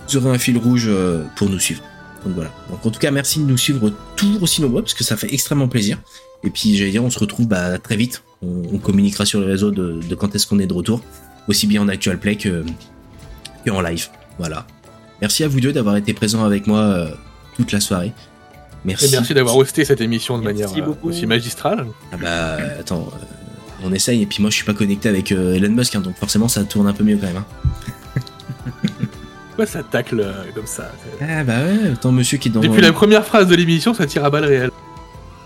[0.07, 0.89] vous aurez un fil rouge
[1.35, 1.83] pour nous suivre.
[2.25, 2.51] Donc voilà.
[2.69, 5.33] Donc en tout cas, merci de nous suivre toujours aussi nombreux parce que ça fait
[5.33, 5.97] extrêmement plaisir.
[6.43, 8.23] Et puis j'allais dire, on se retrouve bah, très vite.
[8.41, 11.01] On, on communiquera sur les réseaux de, de quand est-ce qu'on est de retour,
[11.47, 12.63] aussi bien en actual play que,
[13.65, 14.07] que en live.
[14.39, 14.65] Voilà.
[15.21, 17.09] Merci à vous deux d'avoir été présents avec moi euh,
[17.55, 18.11] toute la soirée.
[18.85, 19.05] Merci.
[19.05, 21.09] Et merci d'avoir hosté cette émission de Merci manière euh, beaucoup.
[21.09, 21.85] aussi magistrale.
[22.11, 23.25] Ah bah attends, euh,
[23.85, 26.17] on essaye et puis moi je suis pas connecté avec euh, Elon Musk, hein, donc
[26.17, 27.37] forcément ça tourne un peu mieux quand même.
[27.37, 27.45] hein.
[29.55, 30.91] Pourquoi ça tacle euh, comme ça
[31.21, 32.59] Ah bah ouais, attends monsieur qui est dans.
[32.59, 34.71] Depuis la première phrase de l'émission, ça tire à balles réelles.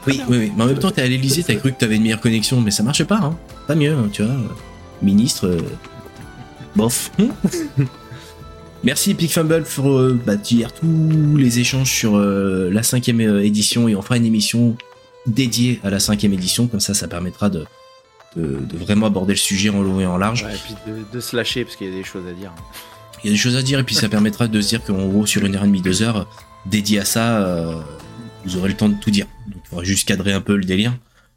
[0.07, 0.51] Oui, oui, oui.
[0.55, 2.71] Mais en même temps, t'es à l'Elysée, t'as cru que t'avais une meilleure connexion, mais
[2.71, 3.37] ça marchait pas, hein.
[3.67, 4.33] Pas mieux, hein, tu vois.
[5.01, 5.47] Ministre.
[5.47, 5.59] euh,
[6.77, 7.11] Bof.
[8.83, 13.43] Merci Epic Fumble pour euh, bah, dire tous les échanges sur euh, la cinquième euh,
[13.43, 14.77] édition et on fera une émission
[15.25, 17.65] dédiée à la cinquième édition, comme ça, ça permettra de,
[18.37, 20.43] de, de vraiment aborder le sujet en long et en large.
[20.43, 22.53] Ouais, et puis de, de se lâcher, parce qu'il y a des choses à dire.
[23.23, 25.05] Il y a des choses à dire et puis ça permettra de se dire qu'en
[25.07, 26.27] gros, sur une heure et demie, deux heures,
[26.65, 27.75] dédié à ça, euh,
[28.45, 29.25] vous aurez le temps de tout dire.
[29.47, 30.93] Donc, il faudra juste cadrer un peu le délire.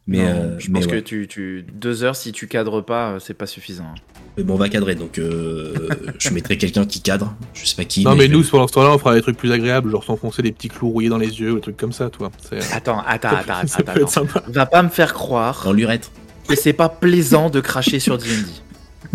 [0.07, 1.01] Mais, Non, euh, je mais pense ouais.
[1.01, 3.85] que tu, tu, deux heures, si tu cadres pas, euh, c'est pas suffisant.
[3.85, 3.95] hein.
[4.37, 5.75] Mais bon, on va cadrer, donc euh,
[6.19, 7.35] je mettrai quelqu'un qui cadre.
[7.55, 8.05] Je sais pas qui.
[8.05, 10.53] Non, mais nous, pendant ce temps-là, on fera des trucs plus agréables, genre s'enfoncer des
[10.53, 12.31] petits clous rouillés dans les yeux ou des trucs comme ça, toi.
[12.49, 13.93] C'est- Attends, attends, attends, attends, ça attends.
[13.93, 14.43] peut être sympa.
[14.49, 16.11] Va pas me faire croire En lurette.
[16.49, 18.33] que c'est pas plaisant de cracher sur D&D.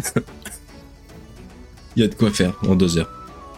[1.96, 3.10] Il y a de quoi faire en deux heures.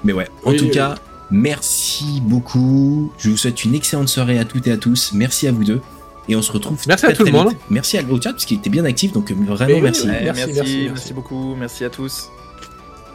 [0.03, 0.71] Mais ouais, en Oui, tout oui.
[0.71, 0.95] cas,
[1.31, 3.11] merci beaucoup.
[3.17, 5.11] Je vous souhaite une excellente soirée à toutes et à tous.
[5.13, 5.81] Merci à vous deux.
[6.29, 7.49] Et on se retrouve Merci très, à tout très le monde.
[7.49, 7.57] vite.
[7.69, 10.05] Merci à au chat parce qu'il était bien actif, donc euh, vraiment oui, merci.
[10.07, 10.11] ouais.
[10.13, 11.13] Ouais, Merci, merci, merci, merci, merci.
[11.13, 12.29] beaucoup, merci à tous.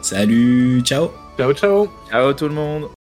[0.01, 1.09] Salut, ciao.
[1.37, 3.02] Ciao, ciao Ciao tout le monde.